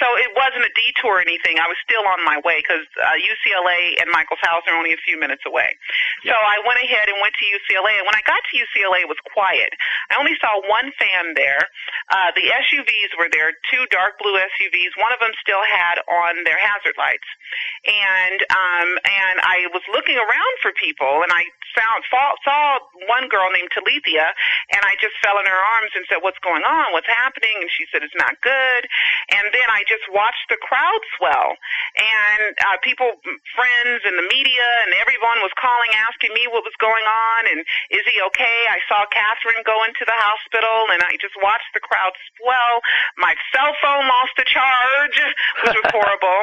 so 0.00 0.06
it 0.16 0.32
wasn't 0.32 0.64
a 0.64 0.72
detour 0.72 1.20
or 1.20 1.22
anything. 1.22 1.60
I 1.60 1.68
was 1.68 1.76
still 1.84 2.04
on 2.08 2.24
my 2.24 2.40
way 2.40 2.64
because 2.64 2.88
uh, 2.96 3.20
UCLA 3.20 4.00
and 4.00 4.08
Michael's 4.08 4.40
house 4.40 4.64
are 4.64 4.76
only 4.76 4.96
a 4.96 5.00
few 5.04 5.20
minutes 5.20 5.44
away. 5.44 5.76
So 6.24 6.32
I 6.32 6.56
went 6.64 6.80
ahead 6.80 7.12
and 7.12 7.20
went 7.20 7.36
to 7.36 7.44
UCLA. 7.44 8.00
And 8.00 8.08
when 8.08 8.16
I 8.16 8.24
got 8.24 8.40
to 8.40 8.52
UCLA, 8.56 9.04
it 9.04 9.10
was 9.10 9.20
quiet. 9.28 9.76
I 10.08 10.16
only 10.16 10.36
saw 10.40 10.56
one 10.64 10.88
fan 10.96 11.36
there. 11.36 11.68
Uh, 12.08 12.32
the 12.32 12.48
SUVs 12.48 13.12
were 13.20 13.28
there, 13.28 13.52
two 13.68 13.84
dark 13.92 14.16
blue 14.16 14.40
SUVs. 14.40 14.96
One 14.96 15.12
of 15.12 15.20
them 15.20 15.36
still 15.36 15.62
had 15.62 16.00
on 16.08 16.44
their 16.48 16.56
hazard 16.56 16.96
lights. 16.96 17.28
And 17.84 18.38
um, 18.50 18.88
and 19.04 19.36
I 19.42 19.68
was 19.72 19.82
looking 19.92 20.16
around 20.16 20.54
for 20.62 20.72
people, 20.76 21.22
and 21.22 21.32
I 21.32 21.44
found 21.74 22.06
saw, 22.08 22.38
saw 22.46 22.78
one 23.10 23.26
girl 23.28 23.50
named 23.50 23.70
Talithia, 23.74 24.30
and 24.72 24.82
I 24.86 24.94
just 25.02 25.18
fell 25.20 25.36
in 25.42 25.46
her 25.46 25.62
arms 25.78 25.92
and 25.94 26.06
said, 26.08 26.22
"What's 26.22 26.40
going 26.40 26.62
on? 26.62 26.94
What's 26.94 27.10
happening?" 27.10 27.58
And 27.60 27.70
she 27.70 27.84
said, 27.90 28.06
"It's 28.06 28.16
not 28.16 28.38
good." 28.40 28.82
And 29.34 29.50
then 29.50 29.68
I 29.68 29.82
just 29.90 30.06
watched 30.10 30.46
the 30.48 30.58
crowd 30.62 31.02
swell, 31.18 31.58
and 31.98 32.54
uh, 32.62 32.78
people, 32.80 33.18
friends, 33.54 34.00
and 34.06 34.16
the 34.16 34.26
media, 34.30 34.66
and 34.86 34.94
everyone 35.02 35.42
was 35.42 35.52
calling, 35.58 35.92
asking 36.08 36.32
me 36.32 36.46
what 36.48 36.62
was 36.62 36.74
going 36.78 37.04
on, 37.04 37.40
and 37.50 37.60
is 37.90 38.04
he 38.06 38.16
okay? 38.32 38.58
I 38.70 38.80
saw 38.86 39.04
Katherine 39.10 39.66
go 39.66 39.82
into 39.84 40.06
the 40.06 40.14
hospital, 40.14 40.90
and 40.94 41.02
I 41.02 41.18
just 41.20 41.34
watched 41.42 41.70
the 41.74 41.82
crowd 41.82 42.14
swell. 42.38 42.74
My 43.18 43.34
cell 43.50 43.74
phone 43.82 44.06
lost 44.06 44.34
a 44.38 44.46
charge, 44.46 45.18
which 45.66 45.76
was 45.76 45.88
horrible. 45.94 46.40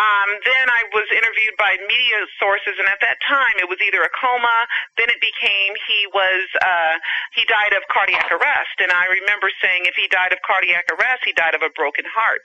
Um, 0.00 0.28
then 0.50 0.66
I 0.66 0.82
was 0.90 1.06
interviewed 1.14 1.54
by 1.54 1.78
media 1.78 2.26
sources, 2.42 2.74
and 2.82 2.90
at 2.90 2.98
that 3.00 3.22
time 3.22 3.62
it 3.62 3.70
was 3.70 3.78
either 3.78 4.02
a 4.02 4.10
coma, 4.10 4.58
then 4.98 5.06
it 5.06 5.22
became 5.22 5.70
he 5.86 6.00
was 6.10 6.44
uh, 6.58 6.94
he 7.38 7.46
died 7.46 7.72
of 7.78 7.86
cardiac 7.86 8.26
arrest, 8.34 8.76
and 8.82 8.90
I 8.90 9.06
remember 9.22 9.48
saying 9.62 9.86
if 9.86 9.94
he 9.94 10.10
died 10.10 10.34
of 10.34 10.42
cardiac 10.42 10.90
arrest, 10.90 11.22
he 11.22 11.32
died 11.32 11.54
of 11.54 11.62
a 11.62 11.70
broken 11.78 12.04
heart 12.10 12.42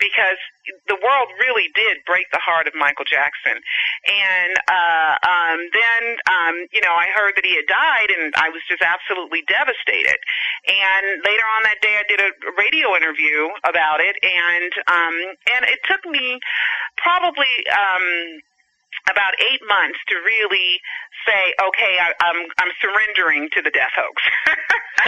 because 0.00 0.40
the 0.86 0.98
world 1.02 1.28
really 1.42 1.66
did 1.74 1.98
break 2.06 2.30
the 2.30 2.38
heart 2.38 2.70
of 2.70 2.74
Michael 2.78 3.04
Jackson. 3.04 3.58
And 4.06 4.54
uh, 4.70 5.14
um, 5.26 5.58
then, 5.74 6.02
um, 6.30 6.54
you 6.70 6.80
know, 6.82 6.94
I 6.94 7.10
heard 7.14 7.34
that 7.34 7.44
he 7.44 7.58
had 7.58 7.66
died, 7.66 8.10
and 8.14 8.30
I 8.38 8.48
was 8.50 8.62
just 8.70 8.82
absolutely 8.82 9.42
devastated. 9.50 10.18
And 10.70 11.22
later 11.26 11.46
on 11.58 11.66
that 11.66 11.82
day, 11.82 11.98
I 11.98 12.06
did 12.06 12.20
a 12.22 12.30
radio 12.54 12.94
interview 12.94 13.50
about 13.66 13.98
it, 13.98 14.14
and 14.22 14.70
um, 14.86 15.16
and 15.58 15.62
it 15.66 15.82
took 15.86 16.02
me 16.06 16.38
probably. 16.98 17.41
Um, 17.70 18.40
about 19.10 19.34
eight 19.40 19.62
months 19.66 19.98
to 20.08 20.14
really 20.24 20.80
say, 21.26 21.54
okay, 21.58 21.98
I, 21.98 22.14
I'm 22.22 22.40
I'm 22.58 22.72
surrendering 22.80 23.48
to 23.54 23.62
the 23.62 23.70
death 23.70 23.94
hoax. 23.94 24.18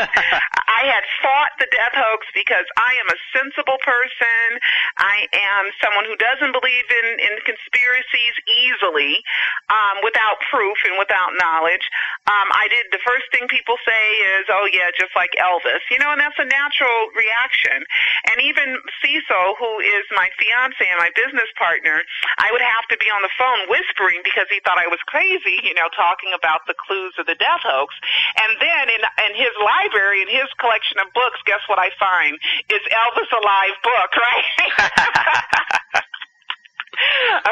I 0.66 0.90
had 0.90 1.06
fought 1.22 1.54
the 1.62 1.70
death 1.70 1.94
hoax 1.94 2.26
because 2.34 2.66
I 2.76 2.98
am 2.98 3.08
a 3.10 3.18
sensible 3.30 3.78
person. 3.82 4.58
I 4.98 5.26
am 5.30 5.70
someone 5.78 6.06
who 6.06 6.18
doesn't 6.18 6.50
believe 6.50 6.86
in 6.90 7.06
in 7.22 7.34
conspiracies 7.46 8.34
easily, 8.46 9.22
um, 9.70 10.02
without 10.02 10.42
proof 10.50 10.76
and 10.86 10.98
without 10.98 11.34
knowledge. 11.38 11.84
Um, 12.26 12.48
I 12.52 12.66
did 12.70 12.90
the 12.90 13.02
first 13.02 13.26
thing 13.30 13.46
people 13.48 13.78
say 13.86 14.04
is, 14.38 14.46
oh 14.50 14.66
yeah, 14.70 14.90
just 14.94 15.14
like 15.14 15.32
Elvis, 15.38 15.82
you 15.90 15.98
know, 15.98 16.10
and 16.10 16.20
that's 16.20 16.38
a 16.38 16.48
natural 16.48 17.10
reaction. 17.14 17.86
And 18.30 18.42
even 18.42 18.78
Cecil, 19.02 19.58
who 19.58 19.72
is 19.80 20.04
my 20.14 20.28
fiance 20.38 20.82
and 20.82 20.98
my 20.98 21.10
business 21.14 21.48
partner, 21.58 22.02
I 22.38 22.50
would 22.50 22.64
have 22.64 22.86
to 22.90 22.96
be 22.98 23.08
on 23.10 23.22
the 23.22 23.32
phone 23.38 23.66
whispering 23.74 24.22
because 24.22 24.46
he 24.46 24.62
thought 24.62 24.78
I 24.78 24.86
was 24.86 25.02
crazy, 25.10 25.58
you 25.66 25.74
know, 25.74 25.90
talking 25.90 26.30
about 26.30 26.62
the 26.70 26.78
clues 26.78 27.18
of 27.18 27.26
the 27.26 27.34
death 27.34 27.66
hoax. 27.66 27.90
And 28.38 28.54
then 28.62 28.84
in 28.94 29.02
in 29.26 29.32
his 29.34 29.50
library, 29.58 30.22
in 30.22 30.30
his 30.30 30.46
collection 30.62 31.02
of 31.02 31.10
books, 31.10 31.42
guess 31.42 31.66
what 31.66 31.82
I 31.82 31.90
find? 31.98 32.38
Is 32.70 32.82
Elvis 32.86 33.30
Alive 33.34 33.76
book, 33.82 34.10
right? 34.30 35.80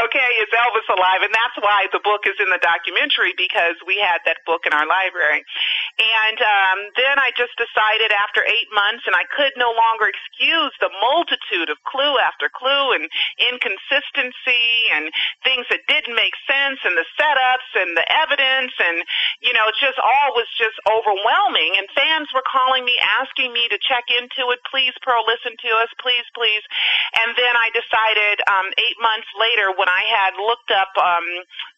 okay, 0.07 0.31
is 0.43 0.51
Elvis 0.53 0.89
alive? 0.91 1.23
And 1.23 1.33
that's 1.33 1.59
why 1.61 1.87
the 1.93 2.03
book 2.03 2.25
is 2.27 2.37
in 2.39 2.51
the 2.51 2.63
documentary 2.63 3.35
because 3.37 3.77
we 3.87 3.99
had 3.99 4.23
that 4.27 4.43
book 4.47 4.65
in 4.67 4.73
our 4.73 4.87
library. 4.87 5.45
And 5.99 6.39
um, 6.41 6.79
then 6.97 7.17
I 7.19 7.35
just 7.37 7.55
decided 7.59 8.13
after 8.13 8.43
eight 8.47 8.71
months, 8.73 9.05
and 9.07 9.15
I 9.15 9.27
could 9.29 9.53
no 9.57 9.73
longer 9.73 10.11
excuse 10.11 10.73
the 10.81 10.91
multitude 11.01 11.69
of 11.71 11.79
clue 11.87 12.19
after 12.23 12.49
clue 12.49 12.97
and 12.97 13.07
inconsistency 13.39 14.91
and 14.95 15.11
things 15.45 15.67
that 15.71 15.85
didn't 15.87 16.15
make 16.15 16.35
sense 16.49 16.81
and 16.85 16.97
the 16.97 17.07
setups 17.19 17.71
and 17.77 17.97
the 17.97 18.07
evidence 18.09 18.75
and 18.79 19.03
you 19.43 19.53
know, 19.53 19.67
just 19.77 19.99
all 19.99 20.31
was 20.39 20.47
just 20.55 20.79
overwhelming. 20.87 21.75
And 21.77 21.91
fans 21.93 22.31
were 22.31 22.47
calling 22.47 22.87
me, 22.87 22.95
asking 23.19 23.51
me 23.51 23.67
to 23.69 23.79
check 23.83 24.07
into 24.13 24.49
it. 24.55 24.63
Please, 24.71 24.95
Pearl, 25.03 25.27
listen 25.27 25.59
to 25.59 25.71
us, 25.83 25.91
please, 25.99 26.25
please. 26.33 26.63
And 27.19 27.35
then 27.35 27.55
I 27.59 27.69
decided 27.75 28.37
um, 28.47 28.69
eight 28.79 28.99
months 29.03 29.29
later, 29.39 29.73
when 29.77 29.89
I 29.89 30.03
had 30.09 30.33
looked 30.39 30.71
up 30.73 30.93
um, 30.99 31.27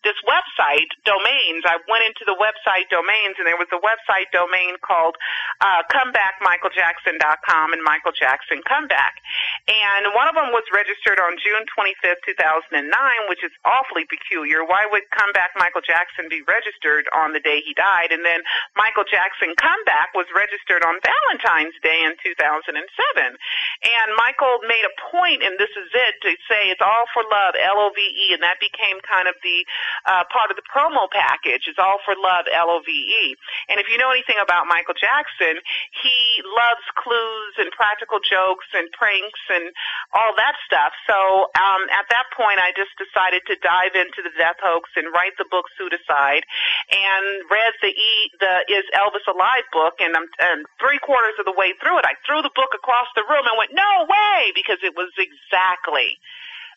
this 0.02 0.16
website 0.24 0.90
domains, 1.04 1.64
I 1.66 1.80
went 1.88 2.04
into 2.08 2.24
the 2.24 2.36
website 2.36 2.88
domains, 2.88 3.36
and 3.38 3.46
there 3.46 3.58
was 3.58 3.70
a 3.72 3.80
website 3.80 4.30
domain 4.32 4.76
called 4.80 5.16
uh, 5.60 5.82
ComebackMichaelJackson.com 5.92 7.72
and 7.72 7.82
Michael 7.82 8.12
Jackson 8.12 8.62
Comeback. 8.64 9.20
And 9.68 10.12
one 10.16 10.28
of 10.28 10.34
them 10.34 10.52
was 10.52 10.64
registered 10.72 11.20
on 11.20 11.36
June 11.40 11.64
25th, 11.72 12.24
2009, 12.24 12.80
which 13.28 13.44
is 13.44 13.52
awfully 13.64 14.08
peculiar. 14.08 14.64
Why 14.64 14.88
would 14.88 15.04
Comeback 15.12 15.52
Michael 15.56 15.84
Jackson 15.84 16.32
be 16.32 16.40
registered 16.48 17.04
on 17.12 17.36
the 17.36 17.40
day 17.40 17.60
he 17.60 17.76
died? 17.76 18.12
And 18.12 18.24
then 18.24 18.40
Michael 18.72 19.04
Jackson 19.04 19.52
Comeback 19.60 20.16
was 20.16 20.26
registered 20.32 20.84
on 20.84 20.96
Valentine's 21.04 21.76
Day 21.84 22.00
in 22.04 22.16
2007. 22.24 22.80
And 22.80 24.08
Michael 24.16 24.64
made 24.64 24.84
a 24.88 24.94
point, 25.12 25.44
and 25.44 25.60
this 25.60 25.72
is 25.76 25.92
it, 25.92 26.14
to 26.24 26.30
say 26.48 26.72
it's 26.72 26.80
all 26.80 27.04
for 27.12 27.20
love, 27.28 27.43
L-O-V-E, 27.52 27.68
L 27.68 27.78
O 27.85 27.92
V 27.92 28.00
E, 28.00 28.26
and 28.33 28.40
that 28.40 28.57
became 28.57 28.96
kind 29.04 29.28
of 29.28 29.37
the 29.44 29.68
uh, 30.09 30.24
part 30.33 30.48
of 30.48 30.57
the 30.57 30.64
promo 30.64 31.04
package. 31.12 31.68
It's 31.68 31.76
all 31.76 32.00
for 32.09 32.16
love, 32.16 32.48
L-O-V-E. 32.48 33.37
And 33.68 33.76
if 33.76 33.92
you 33.92 34.00
know 34.00 34.09
anything 34.09 34.40
about 34.40 34.64
Michael 34.64 34.96
Jackson, 34.96 35.61
he 36.00 36.18
loves 36.57 36.85
clues 36.96 37.54
and 37.61 37.68
practical 37.76 38.24
jokes 38.24 38.68
and 38.72 38.88
pranks 38.96 39.42
and 39.52 39.74
all 40.16 40.33
that 40.40 40.57
stuff. 40.64 40.96
So 41.04 41.52
um, 41.59 41.85
at 41.92 42.09
that 42.09 42.33
point, 42.33 42.62
I 42.62 42.72
just 42.72 42.94
decided 42.96 43.44
to 43.52 43.61
dive 43.61 43.92
into 43.92 44.24
the 44.24 44.33
death 44.38 44.62
hoax 44.64 44.88
and 44.96 45.12
write 45.12 45.37
the 45.37 45.48
book 45.50 45.66
Pseudocide, 45.76 46.46
and 46.88 47.24
read 47.50 47.74
the 47.83 47.92
E 47.92 48.12
the 48.38 48.54
Is 48.70 48.87
Elvis 48.94 49.26
Alive 49.26 49.66
book, 49.72 49.98
and 49.98 50.14
I'm 50.16 50.28
and 50.38 50.66
three 50.78 50.98
quarters 51.02 51.35
of 51.38 51.44
the 51.44 51.57
way 51.57 51.74
through 51.83 51.98
it, 51.98 52.07
I 52.07 52.14
threw 52.26 52.42
the 52.42 52.54
book 52.54 52.72
across 52.74 53.09
the 53.14 53.26
room 53.26 53.44
and 53.46 53.57
went, 53.59 53.72
"No 53.74 54.07
way!" 54.09 54.52
because 54.54 54.78
it 54.83 54.94
was 54.94 55.11
exactly 55.18 56.18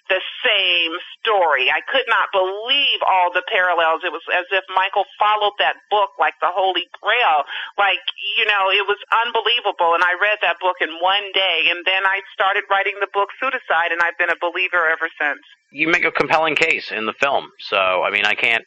the 0.10 0.22
same 0.44 0.94
story. 1.20 1.70
I 1.70 1.84
could 1.86 2.08
not 2.08 2.32
believe 2.32 3.00
all 3.06 3.32
the 3.32 3.44
parallels. 3.48 4.02
It 4.04 4.12
was 4.12 4.24
as 4.34 4.48
if 4.52 4.64
Michael 4.74 5.06
followed 5.20 5.56
that 5.60 5.76
book 5.92 6.16
like 6.20 6.34
the 6.42 6.52
Holy 6.52 6.88
Grail. 7.00 7.44
Like, 7.78 8.04
you 8.38 8.46
know, 8.48 8.72
it 8.72 8.86
was 8.88 9.00
unbelievable. 9.12 9.96
And 9.96 10.04
I 10.04 10.16
read 10.20 10.40
that 10.42 10.60
book 10.60 10.80
in 10.82 10.90
one 11.00 11.32
day. 11.34 11.70
And 11.70 11.84
then 11.86 12.06
I 12.06 12.24
started 12.34 12.64
writing 12.70 12.96
the 13.00 13.12
book 13.14 13.30
Pseudocide, 13.40 13.92
and 13.92 14.02
I've 14.02 14.18
been 14.18 14.32
a 14.32 14.40
believer 14.40 14.88
ever 14.88 15.10
since. 15.20 15.44
You 15.72 15.88
make 15.88 16.06
a 16.06 16.12
compelling 16.12 16.56
case 16.56 16.92
in 16.92 17.06
the 17.06 17.16
film. 17.20 17.52
So, 17.60 17.78
I 17.78 18.12
mean, 18.12 18.26
I 18.26 18.36
can't. 18.36 18.64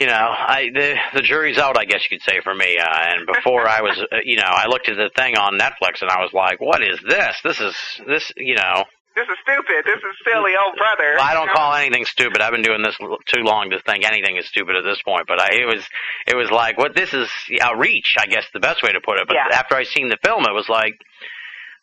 You 0.00 0.08
know, 0.08 0.14
I 0.34 0.70
the 0.72 0.96
the 1.14 1.22
jury's 1.22 1.58
out, 1.58 1.78
I 1.78 1.84
guess 1.84 2.02
you 2.02 2.18
could 2.18 2.24
say 2.24 2.40
for 2.40 2.54
me. 2.54 2.76
Uh, 2.78 2.88
and 2.90 3.26
before 3.26 3.68
I 3.68 3.82
was, 3.82 4.00
uh, 4.12 4.16
you 4.24 4.36
know, 4.36 4.48
I 4.48 4.66
looked 4.66 4.88
at 4.88 4.96
the 4.96 5.10
thing 5.14 5.36
on 5.36 5.58
Netflix 5.58 6.00
and 6.00 6.10
I 6.10 6.20
was 6.22 6.32
like, 6.32 6.60
"What 6.60 6.82
is 6.82 6.98
this? 7.06 7.36
This 7.44 7.60
is 7.60 7.76
this, 8.06 8.32
you 8.36 8.56
know, 8.56 8.84
This 9.14 9.28
is 9.28 9.36
stupid. 9.42 9.84
This 9.84 9.96
is 9.98 10.16
silly, 10.24 10.52
old 10.56 10.76
brother. 10.76 11.18
I 11.20 11.34
don't 11.34 11.50
call 11.50 11.74
anything 11.74 12.04
stupid. 12.06 12.40
I've 12.40 12.52
been 12.52 12.62
doing 12.62 12.82
this 12.82 12.96
l- 13.00 13.18
too 13.26 13.42
long 13.42 13.70
to 13.70 13.80
think 13.80 14.04
anything 14.06 14.36
is 14.36 14.46
stupid 14.46 14.74
at 14.76 14.84
this 14.84 15.02
point. 15.02 15.26
But 15.28 15.40
I, 15.40 15.48
it 15.54 15.66
was, 15.66 15.84
it 16.26 16.34
was 16.36 16.50
like, 16.50 16.78
what 16.78 16.94
this 16.96 17.12
is 17.12 17.28
outreach, 17.60 18.14
I 18.18 18.26
guess 18.26 18.44
the 18.54 18.60
best 18.60 18.82
way 18.82 18.92
to 18.92 19.00
put 19.00 19.18
it. 19.18 19.26
But 19.28 19.36
Yeah. 19.36 19.54
after 19.56 19.74
I 19.76 19.84
seen 19.84 20.08
the 20.08 20.16
film, 20.24 20.44
it 20.44 20.52
was 20.54 20.68
like, 20.68 20.94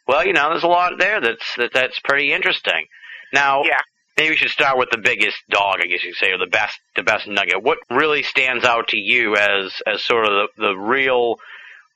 well, 0.07 0.25
you 0.25 0.33
know, 0.33 0.49
there's 0.49 0.63
a 0.63 0.67
lot 0.67 0.93
there 0.97 1.21
that's 1.21 1.55
that 1.57 1.71
that's 1.73 1.99
pretty 1.99 2.33
interesting. 2.33 2.87
Now, 3.31 3.63
Yeah. 3.63 3.79
maybe 4.17 4.31
we 4.31 4.35
should 4.37 4.49
start 4.49 4.77
with 4.79 4.89
the 4.89 4.97
biggest 4.97 5.37
dog, 5.49 5.77
I 5.83 5.85
guess 5.85 6.03
you 6.03 6.11
could 6.13 6.17
say, 6.25 6.31
or 6.31 6.39
the 6.39 6.47
best, 6.47 6.79
the 6.95 7.03
best 7.03 7.27
nugget. 7.27 7.61
What 7.61 7.77
really 7.91 8.23
stands 8.23 8.65
out 8.65 8.87
to 8.89 8.97
you 8.97 9.35
as 9.35 9.73
as 9.85 10.03
sort 10.03 10.25
of 10.25 10.31
the, 10.31 10.47
the 10.69 10.73
real 10.75 11.35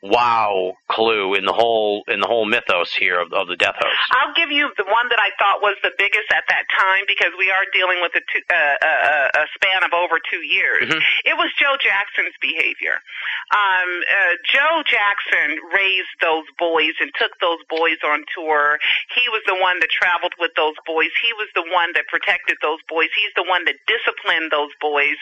wow 0.04 0.74
clue 0.92 1.34
in 1.34 1.46
the 1.48 1.54
whole 1.56 2.04
in 2.12 2.20
the 2.20 2.28
whole 2.28 2.46
mythos 2.46 2.92
here 2.94 3.20
of, 3.20 3.32
of 3.32 3.48
the 3.48 3.56
death 3.56 3.76
hoax? 3.80 3.96
I'll 4.20 4.36
give 4.36 4.52
you 4.52 4.68
the 4.78 4.84
one 4.84 5.08
that 5.10 5.20
I 5.20 5.32
thought 5.40 5.64
was 5.64 5.80
the 5.82 5.96
biggest 5.98 6.28
at 6.36 6.44
that 6.52 6.68
time 6.76 7.08
because 7.08 7.32
we 7.40 7.48
are 7.50 7.64
dealing 7.72 8.04
with 8.04 8.12
a, 8.20 8.22
two, 8.28 8.44
uh, 8.52 8.76
a, 8.84 8.94
a 9.40 9.46
span 9.56 9.82
of 9.88 9.96
over 9.96 10.20
two 10.30 10.44
years. 10.44 10.92
Mhm. 10.92 11.00
It 11.24 11.36
was 11.40 11.50
Joe 11.56 11.80
Jackson's 11.80 12.36
behavior. 12.44 13.00
Um, 13.56 13.90
uh, 14.12 14.36
Joe 14.52 14.84
Jackson 14.84 15.56
raised 15.72 16.14
those 16.20 16.46
boys 16.60 16.94
and 17.00 17.10
took 17.16 17.32
those 17.40 17.64
boys 17.72 17.98
on 18.04 18.26
tour. 18.36 18.80
He 19.16 19.24
was 19.32 19.42
the 19.48 19.56
one 19.56 19.80
that 19.80 19.90
traveled 19.90 20.34
with 20.40 20.52
those 20.60 20.76
boys. 20.86 21.10
He 21.24 21.32
was 21.40 21.48
the 21.56 21.64
one 21.72 21.96
that 21.96 22.08
protected 22.12 22.58
those 22.62 22.84
boys. 22.92 23.08
He's 23.16 23.32
the 23.40 23.48
one 23.48 23.64
that 23.66 23.80
disciplined 23.88 24.52
those 24.52 24.74
boys. 24.84 25.16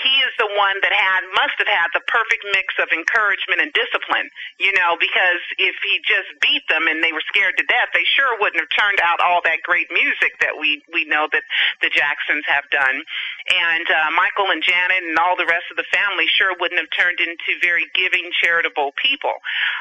He 0.00 0.12
is 0.24 0.32
the 0.38 0.48
one 0.56 0.80
that 0.80 0.92
had 0.92 1.20
must 1.36 1.58
have 1.60 1.68
had 1.68 1.92
the 1.92 2.00
perfect 2.08 2.44
mix 2.56 2.74
of 2.80 2.88
encouragement 2.94 3.60
and 3.60 3.72
discipline. 3.76 4.21
You 4.58 4.72
know, 4.74 4.96
because 4.98 5.42
if 5.58 5.76
he 5.82 6.00
just 6.04 6.30
beat 6.40 6.62
them 6.68 6.86
and 6.86 7.02
they 7.02 7.12
were 7.12 7.24
scared 7.30 7.56
to 7.58 7.64
death, 7.66 7.90
they 7.94 8.04
sure 8.04 8.38
wouldn't 8.38 8.60
have 8.60 8.72
turned 8.72 9.00
out 9.00 9.20
all 9.20 9.40
that 9.44 9.62
great 9.62 9.88
music 9.90 10.38
that 10.40 10.58
we 10.58 10.82
we 10.92 11.04
know 11.06 11.28
that 11.32 11.44
the 11.80 11.90
Jacksons 11.90 12.44
have 12.46 12.66
done. 12.70 13.02
And 13.50 13.86
uh, 13.88 14.10
Michael 14.14 14.50
and 14.50 14.62
Janet 14.62 15.02
and 15.02 15.18
all 15.18 15.36
the 15.36 15.48
rest 15.48 15.68
of 15.70 15.76
the 15.76 15.88
family 15.90 16.26
sure 16.30 16.54
wouldn't 16.58 16.80
have 16.80 16.92
turned 16.94 17.18
into 17.18 17.58
very 17.60 17.86
giving, 17.94 18.30
charitable 18.38 18.94
people. 18.98 19.34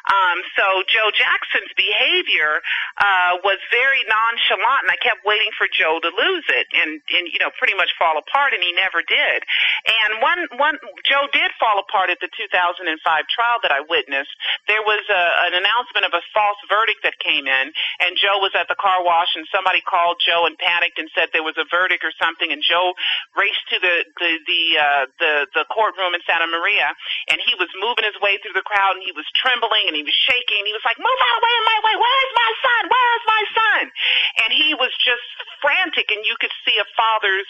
Um, 0.10 0.42
so 0.58 0.84
Joe 0.90 1.14
Jackson's 1.14 1.72
behavior 1.78 2.62
uh, 2.98 3.42
was 3.46 3.60
very 3.70 4.02
nonchalant, 4.10 4.88
and 4.88 4.92
I 4.92 5.00
kept 5.00 5.24
waiting 5.26 5.52
for 5.56 5.70
Joe 5.70 6.02
to 6.02 6.12
lose 6.12 6.48
it 6.50 6.68
and 6.74 7.02
and 7.12 7.26
you 7.30 7.40
know 7.40 7.52
pretty 7.58 7.76
much 7.76 7.94
fall 7.98 8.18
apart, 8.18 8.54
and 8.54 8.62
he 8.64 8.74
never 8.74 9.02
did. 9.06 9.40
And 9.86 10.22
one 10.22 10.42
one 10.58 10.78
Joe 11.06 11.28
did 11.32 11.52
fall 11.60 11.80
apart 11.80 12.10
at 12.10 12.20
the 12.20 12.30
2005 12.34 12.88
trial 13.30 13.60
that 13.64 13.72
I 13.72 13.82
witnessed. 13.86 14.31
There 14.68 14.84
was 14.84 15.04
a, 15.10 15.24
an 15.50 15.54
announcement 15.58 16.06
of 16.08 16.14
a 16.14 16.24
false 16.34 16.60
verdict 16.70 17.04
that 17.04 17.18
came 17.20 17.48
in, 17.48 17.66
and 18.02 18.18
Joe 18.18 18.40
was 18.40 18.54
at 18.56 18.68
the 18.68 18.78
car 18.80 19.04
wash, 19.04 19.34
and 19.36 19.46
somebody 19.50 19.82
called 19.82 20.22
Joe 20.22 20.46
and 20.46 20.58
panicked 20.58 21.00
and 21.00 21.10
said 21.14 21.30
there 21.32 21.46
was 21.46 21.58
a 21.58 21.68
verdict 21.68 22.04
or 22.04 22.14
something, 22.18 22.52
and 22.52 22.62
Joe 22.64 22.94
raced 23.38 23.66
to 23.74 23.78
the 23.80 23.96
the 24.20 24.32
the 24.48 24.62
uh, 24.78 25.04
the, 25.20 25.34
the 25.62 25.66
courtroom 25.70 26.14
in 26.14 26.22
Santa 26.26 26.48
Maria, 26.48 26.94
and 27.32 27.40
he 27.44 27.54
was 27.58 27.70
moving 27.80 28.06
his 28.06 28.18
way 28.20 28.40
through 28.42 28.56
the 28.56 28.66
crowd, 28.66 28.98
and 29.00 29.04
he 29.04 29.14
was 29.14 29.28
trembling 29.38 29.88
and 29.88 29.96
he 29.96 30.06
was 30.06 30.16
shaking. 30.16 30.64
He 30.66 30.76
was 30.76 30.86
like, 30.86 30.98
"Move 31.00 31.22
out 31.28 31.38
of 31.38 31.44
way, 31.44 31.58
my 31.68 31.80
way! 31.86 31.96
Where's 31.98 32.34
my 32.36 32.52
son? 32.62 32.82
Where's 32.92 33.26
my 33.28 33.44
son?" 33.56 33.84
And 34.46 34.50
he 34.54 34.74
was 34.78 34.94
just 35.02 35.28
frantic, 35.60 36.12
and 36.12 36.24
you 36.26 36.36
could 36.40 36.54
see 36.64 36.78
a 36.80 36.88
father's 36.96 37.50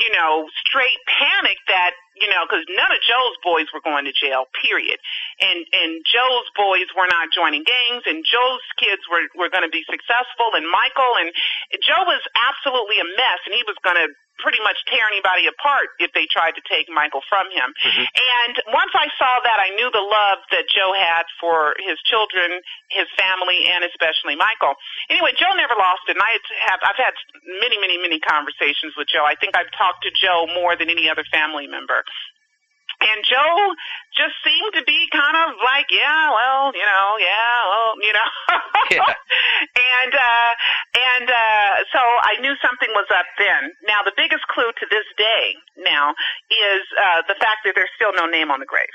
you 0.00 0.10
know, 0.12 0.46
straight 0.66 0.98
panic 1.06 1.58
that, 1.68 1.92
you 2.14 2.30
know, 2.30 2.46
because 2.46 2.62
none 2.70 2.90
of 2.94 3.00
Joe's 3.02 3.38
boys 3.42 3.66
were 3.74 3.82
going 3.82 4.06
to 4.06 4.14
jail, 4.14 4.46
period. 4.62 4.98
And 5.42 5.66
and 5.74 6.02
Joe's 6.06 6.48
boys 6.54 6.86
were 6.94 7.10
not 7.10 7.34
joining 7.34 7.66
gangs, 7.66 8.06
and 8.06 8.22
Joe's 8.22 8.64
kids 8.78 9.02
were 9.10 9.26
were 9.34 9.50
going 9.50 9.66
to 9.66 9.72
be 9.72 9.82
successful, 9.86 10.54
and 10.54 10.66
Michael 10.66 11.14
and 11.18 11.34
Joe 11.82 12.06
was 12.06 12.22
absolutely 12.46 13.02
a 13.02 13.08
mess, 13.18 13.40
and 13.46 13.54
he 13.54 13.66
was 13.66 13.76
going 13.82 13.98
to 13.98 14.08
pretty 14.42 14.60
much 14.62 14.78
tear 14.90 15.06
anybody 15.10 15.46
apart 15.46 15.94
if 16.02 16.10
they 16.14 16.26
tried 16.30 16.58
to 16.58 16.62
take 16.66 16.90
Michael 16.90 17.22
from 17.30 17.46
him. 17.54 17.70
Mm-hmm. 17.70 18.06
And 18.06 18.54
once 18.74 18.90
I 18.94 19.06
saw 19.14 19.30
that, 19.46 19.58
I 19.62 19.70
knew 19.78 19.88
the 19.94 20.02
love 20.02 20.42
that 20.50 20.66
Joe 20.70 20.90
had 20.94 21.24
for 21.38 21.74
his 21.78 21.98
children, 22.06 22.58
his 22.90 23.06
family, 23.14 23.62
and 23.70 23.86
especially 23.86 24.34
Michael. 24.34 24.74
Anyway, 25.10 25.34
Joe 25.38 25.54
never 25.54 25.78
lost 25.78 26.06
it, 26.10 26.18
and 26.18 26.24
I 26.24 26.38
have 26.70 26.80
I've 26.82 27.00
had 27.00 27.14
many, 27.62 27.78
many, 27.78 27.96
many 27.98 28.18
conversations 28.18 28.94
with 28.98 29.06
Joe. 29.08 29.22
I 29.22 29.38
think 29.38 29.54
I've 29.54 29.70
talked 29.74 30.02
to 30.04 30.12
Joe 30.14 30.46
more 30.50 30.74
than 30.74 30.90
any 30.90 31.06
other 31.08 31.24
family 31.30 31.66
member. 31.66 32.02
And 33.04 33.20
Joe 33.28 33.76
just 34.16 34.32
seemed 34.40 34.72
to 34.80 34.82
be 34.88 35.08
kind 35.12 35.36
of 35.36 35.60
like, 35.60 35.92
yeah, 35.92 36.32
well, 36.32 36.72
you 36.72 36.86
know, 36.86 37.08
yeah, 37.20 37.56
well, 37.68 37.92
you 38.00 38.12
know. 38.14 38.30
Yeah. 38.92 39.00
and 39.00 40.12
uh 40.12 40.52
and 40.92 41.26
uh 41.32 41.72
so 41.90 41.98
I 41.98 42.36
knew 42.44 42.52
something 42.60 42.92
was 42.92 43.08
up 43.16 43.24
then. 43.40 43.72
Now 43.88 44.04
the 44.04 44.12
biggest 44.16 44.44
clue 44.52 44.70
to 44.76 44.86
this 44.92 45.08
day 45.16 45.56
now 45.80 46.12
is 46.52 46.84
uh 47.00 47.22
the 47.26 47.34
fact 47.40 47.64
that 47.64 47.72
there's 47.74 47.90
still 47.96 48.12
no 48.12 48.26
name 48.28 48.52
on 48.52 48.60
the 48.60 48.68
grave. 48.68 48.92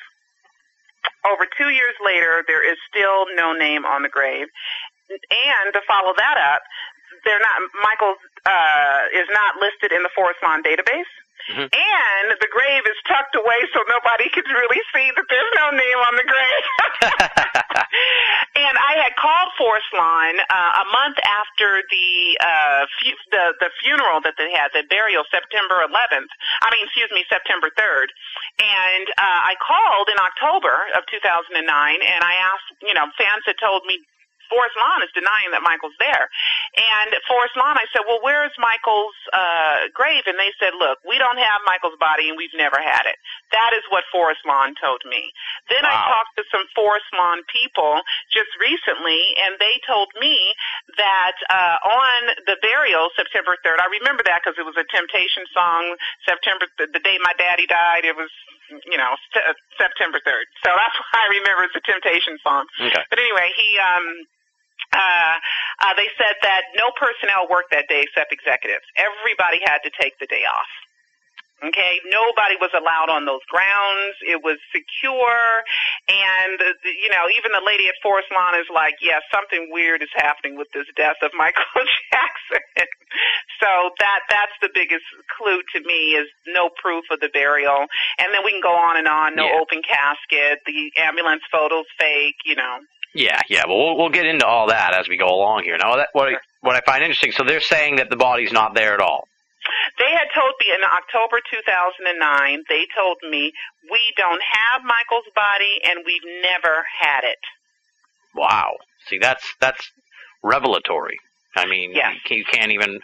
Over 1.26 1.50
two 1.58 1.70
years 1.74 1.98
later, 2.06 2.46
there 2.48 2.62
is 2.62 2.78
still 2.88 3.26
no 3.36 3.52
name 3.54 3.84
on 3.84 4.04
the 4.04 4.10
grave. 4.14 4.48
And 5.10 5.74
to 5.74 5.82
follow 5.90 6.14
that 6.16 6.38
up, 6.38 6.62
they're 7.26 7.42
not 7.42 7.58
Michael 7.84 8.16
uh 8.46 9.02
is 9.18 9.28
not 9.34 9.58
listed 9.58 9.92
in 9.92 10.04
the 10.04 10.14
Forest 10.16 10.40
Lawn 10.46 10.62
database. 10.64 11.10
Mhm. 11.50 11.70
And 11.72 12.26
the 12.40 12.50
grave 12.52 12.84
is 12.86 12.98
tucked 13.08 13.36
away 13.36 13.60
so 13.74 13.82
nobody 13.88 14.30
can 14.30 14.44
really 14.46 14.82
see 14.94 15.10
that 15.16 15.26
there's 15.30 15.52
no 15.56 15.72
name 15.72 16.00
on 16.06 16.14
the 16.16 16.28
grave. 16.28 16.66
and 18.60 18.76
I 18.78 18.94
had 19.02 19.16
called 19.16 19.50
Forest 19.58 19.90
Lawn 19.96 20.36
uh, 20.50 20.84
a 20.84 20.86
month 20.92 21.18
after 21.24 21.82
the 21.90 22.10
uh, 22.44 22.82
fu- 23.00 23.24
the 23.32 23.46
the 23.60 23.70
funeral 23.82 24.22
that 24.22 24.36
they 24.38 24.52
had, 24.52 24.70
the 24.74 24.84
burial, 24.90 25.24
September 25.32 25.82
11th. 25.86 26.30
I 26.62 26.68
mean, 26.76 26.86
excuse 26.86 27.10
me, 27.12 27.26
September 27.30 27.70
3rd. 27.74 28.10
And 28.60 29.06
uh, 29.18 29.40
I 29.50 29.56
called 29.64 30.10
in 30.12 30.20
October 30.20 30.86
of 30.94 31.04
2009, 31.10 31.56
and 31.66 32.22
I 32.24 32.34
asked, 32.36 32.70
you 32.84 32.94
know, 32.94 33.08
fans 33.18 33.44
had 33.48 33.58
told 33.58 33.86
me 33.86 34.00
Forest 34.50 34.76
Lawn 34.82 35.06
is 35.06 35.14
denying 35.14 35.54
that 35.54 35.62
Michael's 35.62 35.96
there. 36.02 36.28
And 36.76 37.14
Forest 37.30 37.56
Lawn, 37.56 37.78
I 37.78 37.86
said, 37.94 38.04
well, 38.10 38.20
where's 38.22 38.54
Michael's 38.58 39.18
uh, 39.32 39.94
grave? 39.94 40.26
And 40.26 40.38
they 40.38 40.52
said, 40.58 40.74
look, 40.78 41.00
we 41.06 41.18
don't 41.22 41.38
have 41.38 41.62
Michael's 41.66 41.98
body, 42.02 42.30
and 42.30 42.36
we've 42.38 42.54
never 42.58 42.82
had 42.82 43.06
it. 43.06 43.18
That 43.54 43.72
is 43.78 43.86
what 43.94 44.04
Forest 44.12 44.42
Lawn 44.46 44.74
told 44.82 45.02
me. 45.06 45.30
Then 45.70 45.86
I 45.86 45.94
talked 46.10 46.34
to 46.42 46.44
some 46.50 46.66
Forest 46.74 47.10
Lawn 47.14 47.42
people 47.50 48.02
just 48.34 48.50
recently, 48.62 49.22
and 49.46 49.58
they 49.62 49.78
told 49.86 50.10
me 50.20 50.54
that 50.98 51.38
uh, 51.50 51.78
on 51.86 52.20
the 52.46 52.58
burial, 52.62 53.10
September 53.16 53.58
3rd, 53.62 53.80
I 53.82 53.90
remember 54.02 54.26
that 54.26 54.42
because 54.42 54.58
it 54.58 54.66
was 54.66 54.78
a 54.78 54.86
Temptation 54.90 55.46
song, 55.54 55.96
September, 56.26 56.66
the, 56.78 56.90
the 56.90 57.02
day 57.02 57.18
my 57.22 57.34
daddy 57.38 57.66
died, 57.70 58.06
it 58.06 58.18
was, 58.18 58.30
you 58.86 58.98
know, 58.98 59.14
September 59.78 60.20
3rd. 60.22 60.46
So 60.66 60.70
that's 60.80 60.98
why 60.98 61.18
I 61.26 61.28
remember 61.38 61.66
it's 61.70 61.78
a 61.78 61.86
Temptation 61.86 62.38
song. 62.42 62.66
okay. 62.82 63.04
But 63.10 63.20
anyway, 63.20 63.50
he 63.56 63.78
um 63.78 64.06
uh, 64.94 65.36
uh 65.82 65.94
they 65.96 66.10
said 66.18 66.36
that 66.42 66.62
no 66.76 66.92
personnel 66.98 67.48
worked 67.50 67.72
that 67.72 67.88
day 67.88 68.02
except 68.04 68.32
executives. 68.34 68.86
Everybody 68.98 69.60
had 69.64 69.80
to 69.86 69.92
take 70.00 70.18
the 70.20 70.28
day 70.28 70.44
off. 70.46 70.70
Okay, 71.60 72.00
nobody 72.08 72.56
was 72.56 72.72
allowed 72.72 73.12
on 73.12 73.26
those 73.28 73.44
grounds. 73.52 74.16
It 74.24 74.40
was 74.40 74.56
secure, 74.72 75.44
and 76.08 76.56
uh, 76.56 76.72
you 76.88 77.12
know, 77.12 77.28
even 77.36 77.52
the 77.52 77.60
lady 77.68 77.90
at 77.92 78.00
Forest 78.02 78.32
Lawn 78.32 78.56
is 78.56 78.68
like, 78.74 78.96
"Yeah, 79.04 79.20
something 79.28 79.68
weird 79.70 80.02
is 80.02 80.08
happening 80.16 80.56
with 80.56 80.72
this 80.72 80.88
death 80.96 81.20
of 81.22 81.32
Michael 81.38 81.68
Jackson." 81.76 82.64
so 83.60 83.92
that 84.00 84.22
that's 84.32 84.56
the 84.62 84.70
biggest 84.74 85.04
clue 85.36 85.60
to 85.76 85.84
me 85.84 86.16
is 86.16 86.32
no 86.48 86.70
proof 86.80 87.04
of 87.12 87.20
the 87.20 87.28
burial, 87.28 87.88
and 88.24 88.32
then 88.32 88.46
we 88.46 88.52
can 88.52 88.62
go 88.64 88.76
on 88.80 88.96
and 88.96 89.08
on. 89.10 89.36
No 89.36 89.48
Yeah. 89.52 89.60
open 89.60 89.82
casket. 89.84 90.64
The 90.66 90.94
ambulance 90.96 91.44
photos 91.52 91.86
fake. 92.00 92.40
You 92.46 92.56
know. 92.56 92.80
Yeah, 93.14 93.40
yeah. 93.50 93.64
Well, 93.68 93.78
we'll 93.78 93.98
we'll 93.98 94.10
get 94.10 94.26
into 94.26 94.46
all 94.46 94.68
that 94.68 94.94
as 94.94 95.08
we 95.10 95.18
go 95.18 95.28
along 95.28 95.64
here. 95.64 95.78
Now, 95.78 95.96
that, 95.98 96.10
what 96.14 96.30
I, 96.30 96.38
what 96.62 96.76
I 96.76 96.82
find 96.82 97.04
interesting, 97.04 97.32
so 97.32 97.44
they're 97.44 97.62
saying 97.62 97.98
that 97.98 98.10
the 98.10 98.16
body's 98.16 98.52
not 98.52 98.76
there 98.76 98.94
at 98.94 99.02
all. 99.02 99.28
They 99.98 100.12
had 100.12 100.28
told 100.34 100.54
me 100.60 100.74
in 100.74 100.84
October 100.84 101.42
2009, 101.52 102.64
they 102.70 102.88
told 102.96 103.18
me, 103.30 103.52
we 103.92 104.00
don't 104.16 104.42
have 104.42 104.82
Michael's 104.84 105.28
body 105.36 105.80
and 105.86 106.00
we've 106.06 106.24
never 106.42 106.86
had 107.02 107.24
it. 107.24 107.38
Wow. 108.34 108.78
See, 109.08 109.18
that's 109.20 109.44
that's 109.60 109.92
revelatory. 110.44 111.18
I 111.56 111.66
mean, 111.66 111.92
Yes. 111.94 112.16
you 112.30 112.46
can't 112.46 112.72
even 112.72 113.00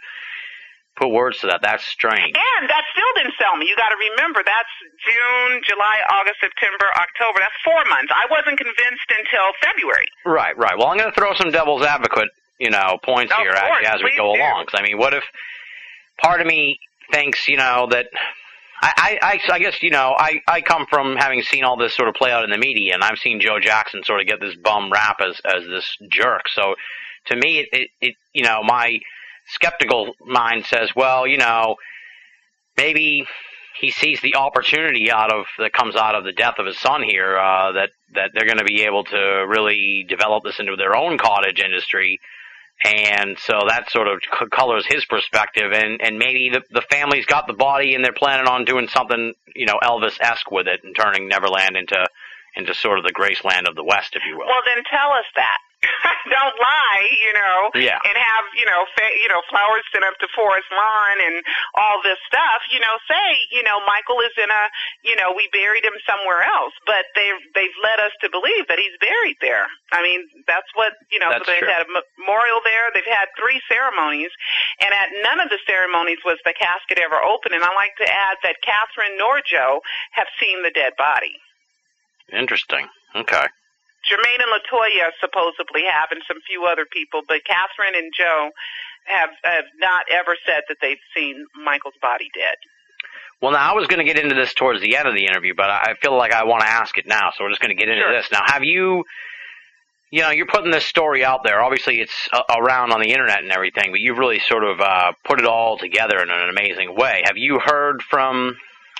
put 0.96 1.08
words 1.08 1.38
to 1.40 1.46
that. 1.48 1.60
That's 1.62 1.84
strange. 1.84 2.32
And 2.34 2.68
that 2.68 2.84
still 2.92 3.12
didn't 3.16 3.34
sell 3.38 3.56
me. 3.56 3.66
You 3.68 3.76
got 3.76 3.90
to 3.90 3.96
remember, 4.10 4.42
that's 4.44 4.72
June, 5.04 5.60
July, 5.68 6.00
August, 6.10 6.40
September, 6.40 6.86
October. 6.96 7.38
That's 7.40 7.56
four 7.64 7.84
months. 7.88 8.12
I 8.14 8.24
wasn't 8.30 8.58
convinced 8.58 9.08
until 9.12 9.52
February. 9.60 10.08
Right, 10.24 10.56
right. 10.56 10.76
Well, 10.76 10.88
I'm 10.88 10.98
going 10.98 11.10
to 11.12 11.16
throw 11.18 11.34
some 11.34 11.50
devil's 11.52 11.84
advocate, 11.84 12.28
you 12.58 12.70
know, 12.70 12.98
points 13.04 13.32
here 13.36 13.52
course, 13.52 13.84
as, 13.86 13.96
as 13.96 14.02
we 14.02 14.16
go 14.16 14.34
do. 14.34 14.40
along. 14.40 14.66
'Cause, 14.66 14.80
I 14.80 14.82
mean, 14.82 14.98
what 14.98 15.12
if 15.14 15.24
part 16.18 16.40
of 16.40 16.46
me 16.46 16.78
thinks, 17.12 17.46
you 17.46 17.56
know, 17.56 17.86
that 17.90 18.06
I, 18.82 19.18
I, 19.22 19.40
I, 19.50 19.54
I 19.54 19.58
guess, 19.58 19.82
you 19.82 19.90
know, 19.90 20.14
I, 20.18 20.40
I 20.48 20.60
come 20.60 20.86
from 20.88 21.16
having 21.16 21.42
seen 21.42 21.64
all 21.64 21.76
this 21.76 21.94
sort 21.94 22.08
of 22.08 22.14
play 22.14 22.30
out 22.32 22.44
in 22.44 22.50
the 22.50 22.58
media, 22.58 22.94
and 22.94 23.02
I've 23.02 23.18
seen 23.18 23.40
Joe 23.40 23.58
Jackson 23.60 24.02
sort 24.04 24.20
of 24.20 24.26
get 24.26 24.40
this 24.40 24.54
bum 24.56 24.92
rap 24.92 25.20
as 25.20 25.40
as 25.44 25.64
this 25.66 25.96
jerk. 26.10 26.42
So, 26.48 26.74
to 27.26 27.36
me, 27.36 27.60
it, 27.60 27.68
it, 27.72 27.88
it 28.00 28.14
you 28.34 28.42
know, 28.44 28.62
my 28.62 28.98
skeptical 29.48 30.14
mind 30.24 30.66
says, 30.66 30.90
well, 30.94 31.26
you 31.26 31.38
know, 31.38 31.76
maybe 32.76 33.26
he 33.80 33.90
sees 33.90 34.20
the 34.20 34.36
opportunity 34.36 35.10
out 35.10 35.32
of 35.32 35.46
that 35.58 35.72
comes 35.72 35.96
out 35.96 36.14
of 36.14 36.24
the 36.24 36.32
death 36.32 36.54
of 36.58 36.66
his 36.66 36.78
son 36.78 37.02
here 37.02 37.36
uh, 37.38 37.72
that 37.72 37.90
that 38.14 38.30
they're 38.34 38.46
going 38.46 38.58
to 38.58 38.64
be 38.64 38.82
able 38.82 39.04
to 39.04 39.44
really 39.48 40.04
develop 40.08 40.44
this 40.44 40.58
into 40.58 40.76
their 40.76 40.96
own 40.96 41.18
cottage 41.18 41.60
industry 41.60 42.18
and 42.84 43.38
so 43.38 43.60
that 43.68 43.90
sort 43.90 44.06
of 44.06 44.20
colors 44.50 44.84
his 44.86 45.04
perspective 45.06 45.72
and 45.72 46.00
and 46.02 46.18
maybe 46.18 46.50
the 46.52 46.62
the 46.70 46.82
family's 46.90 47.26
got 47.26 47.46
the 47.46 47.54
body 47.54 47.94
and 47.94 48.04
they're 48.04 48.12
planning 48.12 48.46
on 48.46 48.64
doing 48.64 48.88
something 48.88 49.32
you 49.54 49.66
know 49.66 49.78
Elvis-esque 49.82 50.50
with 50.50 50.66
it 50.66 50.80
and 50.84 50.94
turning 50.94 51.28
Neverland 51.28 51.76
into 51.76 52.06
into 52.54 52.74
sort 52.74 52.98
of 52.98 53.04
the 53.04 53.12
Graceland 53.12 53.68
of 53.68 53.76
the 53.76 53.84
West 53.84 54.14
if 54.14 54.22
you 54.28 54.36
will 54.36 54.46
Well, 54.46 54.64
then 54.64 54.84
tell 54.90 55.12
us 55.12 55.24
that. 55.36 55.58
Don't 56.30 56.58
lie, 56.58 57.04
you 57.22 57.32
know, 57.32 57.58
Yeah. 57.78 57.98
and 58.02 58.16
have 58.18 58.44
you 58.58 58.66
know, 58.66 58.82
fa- 58.98 59.16
you 59.22 59.28
know, 59.30 59.40
flowers 59.48 59.84
sent 59.94 60.02
up 60.04 60.18
to 60.18 60.28
Forest 60.34 60.66
Lawn 60.74 61.16
and 61.22 61.36
all 61.78 62.02
this 62.02 62.18
stuff. 62.26 62.66
You 62.72 62.80
know, 62.82 62.98
say, 63.06 63.26
you 63.54 63.62
know, 63.62 63.78
Michael 63.86 64.18
is 64.26 64.34
in 64.38 64.50
a, 64.50 64.64
you 65.06 65.14
know, 65.16 65.30
we 65.36 65.46
buried 65.54 65.84
him 65.86 65.94
somewhere 66.08 66.42
else, 66.42 66.74
but 66.86 67.06
they 67.14 67.30
they've 67.54 67.78
led 67.82 68.00
us 68.02 68.12
to 68.22 68.30
believe 68.30 68.66
that 68.68 68.78
he's 68.82 68.94
buried 68.98 69.38
there. 69.40 69.66
I 69.94 70.02
mean, 70.02 70.26
that's 70.50 70.68
what 70.74 70.92
you 71.14 71.18
know. 71.22 71.30
That's 71.30 71.46
so 71.46 71.52
they've 71.54 71.62
true. 71.62 71.70
had 71.70 71.86
a 71.86 71.90
memorial 72.18 72.58
there. 72.66 72.90
They've 72.94 73.06
had 73.06 73.30
three 73.38 73.62
ceremonies, 73.70 74.30
and 74.82 74.90
at 74.92 75.08
none 75.22 75.38
of 75.38 75.48
the 75.48 75.58
ceremonies 75.66 76.18
was 76.26 76.38
the 76.44 76.54
casket 76.58 76.98
ever 76.98 77.22
open. 77.22 77.54
And 77.54 77.62
I 77.62 77.70
like 77.74 77.94
to 78.02 78.08
add 78.08 78.36
that 78.42 78.56
Catherine 78.66 79.14
nor 79.18 79.40
Joe 79.46 79.80
have 80.12 80.26
seen 80.42 80.62
the 80.66 80.70
dead 80.74 80.92
body. 80.98 81.38
interesting 82.32 82.88
okay 83.14 83.46
Jermaine 84.10 84.40
and 84.42 84.50
Latoya 84.54 85.10
supposedly 85.20 85.82
have, 85.90 86.08
and 86.10 86.22
some 86.26 86.38
few 86.46 86.64
other 86.66 86.86
people, 86.90 87.22
but 87.26 87.44
Catherine 87.44 87.94
and 87.94 88.12
Joe 88.16 88.50
have 89.06 89.30
have 89.44 89.64
not 89.78 90.04
ever 90.10 90.36
said 90.46 90.62
that 90.68 90.78
they've 90.80 91.02
seen 91.14 91.46
Michael's 91.64 91.94
body 92.02 92.30
dead. 92.34 92.56
Well, 93.42 93.52
now 93.52 93.70
I 93.72 93.74
was 93.74 93.86
going 93.86 93.98
to 93.98 94.04
get 94.04 94.18
into 94.18 94.34
this 94.34 94.54
towards 94.54 94.80
the 94.80 94.96
end 94.96 95.06
of 95.06 95.14
the 95.14 95.26
interview, 95.26 95.54
but 95.54 95.68
I 95.68 95.94
feel 96.00 96.16
like 96.16 96.32
I 96.32 96.44
want 96.44 96.62
to 96.62 96.68
ask 96.68 96.96
it 96.96 97.06
now, 97.06 97.30
so 97.36 97.44
we're 97.44 97.50
just 97.50 97.60
going 97.60 97.76
to 97.76 97.78
get 97.78 97.88
into 97.90 98.00
Sure. 98.02 98.12
this. 98.12 98.30
Now, 98.32 98.40
have 98.46 98.64
you, 98.64 99.04
you 100.10 100.22
know, 100.22 100.30
you're 100.30 100.46
putting 100.46 100.70
this 100.70 100.86
story 100.86 101.22
out 101.24 101.44
there. 101.44 101.62
Obviously, 101.62 102.00
it's 102.00 102.28
uh, 102.32 102.40
around 102.56 102.92
on 102.92 103.00
the 103.02 103.10
internet 103.10 103.42
and 103.42 103.52
everything, 103.52 103.90
but 103.90 104.00
you've 104.00 104.16
really 104.18 104.38
sort 104.38 104.64
of 104.64 104.80
uh, 104.80 105.12
put 105.24 105.38
it 105.38 105.44
all 105.46 105.76
together 105.76 106.18
in 106.20 106.30
an 106.30 106.48
amazing 106.48 106.96
way. 106.96 107.22
Have 107.26 107.36
you 107.36 107.58
heard 107.62 108.02
from, 108.02 108.56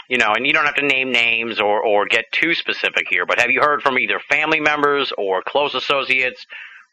you 0.08 0.18
know, 0.18 0.32
and 0.34 0.46
you 0.46 0.52
don't 0.52 0.64
have 0.64 0.76
to 0.76 0.86
name 0.86 1.12
names 1.12 1.60
or, 1.60 1.82
or 1.82 2.06
get 2.06 2.30
too 2.32 2.54
specific 2.54 3.06
here, 3.08 3.26
but 3.26 3.40
have 3.40 3.50
you 3.50 3.60
heard 3.60 3.82
from 3.82 3.98
either 3.98 4.20
family 4.28 4.60
members 4.60 5.12
or 5.16 5.42
close 5.42 5.74
associates 5.74 6.46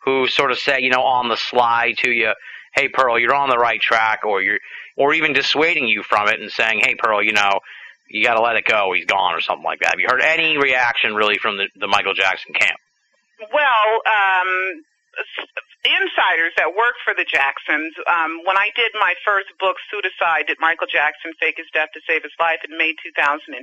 who 0.03 0.27
sort 0.27 0.51
of 0.51 0.57
say, 0.57 0.79
you 0.81 0.89
know, 0.89 1.03
on 1.03 1.29
the 1.29 1.37
sly 1.37 1.93
to 1.97 2.09
you, 2.09 2.33
hey, 2.75 2.87
Pearl, 2.89 3.19
you're 3.19 3.35
on 3.35 3.49
the 3.49 3.57
right 3.57 3.79
track, 3.79 4.25
or 4.25 4.41
you're, 4.41 4.59
or 4.97 5.13
even 5.13 5.33
dissuading 5.33 5.87
you 5.87 6.03
from 6.03 6.27
it 6.27 6.39
and 6.39 6.51
saying, 6.51 6.81
hey, 6.83 6.95
Pearl, 6.95 7.23
you 7.23 7.33
know, 7.33 7.59
you 8.09 8.23
got 8.23 8.35
to 8.35 8.41
let 8.41 8.55
it 8.55 8.65
go. 8.65 8.91
He's 8.93 9.05
gone, 9.05 9.33
or 9.33 9.41
something 9.41 9.63
like 9.63 9.79
that. 9.79 9.91
Have 9.91 9.99
you 9.99 10.07
heard 10.09 10.21
any 10.21 10.57
reaction 10.57 11.15
really 11.15 11.37
from 11.37 11.57
the, 11.57 11.67
the 11.75 11.87
Michael 11.87 12.13
Jackson 12.13 12.53
camp? 12.53 12.79
Well, 13.53 14.01
um, 14.05 14.83
insiders 15.83 16.55
that 16.55 16.71
work 16.71 16.95
for 17.03 17.11
the 17.13 17.27
Jacksons, 17.27 17.91
um, 18.07 18.39
when 18.47 18.55
I 18.55 18.71
did 18.75 18.95
my 18.95 19.13
first 19.25 19.51
book, 19.59 19.75
Pseudocide, 19.91 20.47
Did 20.47 20.57
Michael 20.59 20.87
Jackson 20.87 21.35
Fake 21.39 21.59
His 21.59 21.67
Death 21.73 21.91
to 21.93 22.01
Save 22.07 22.23
His 22.23 22.35
Life 22.39 22.63
in 22.63 22.77
May 22.77 22.95
2010, 23.03 23.59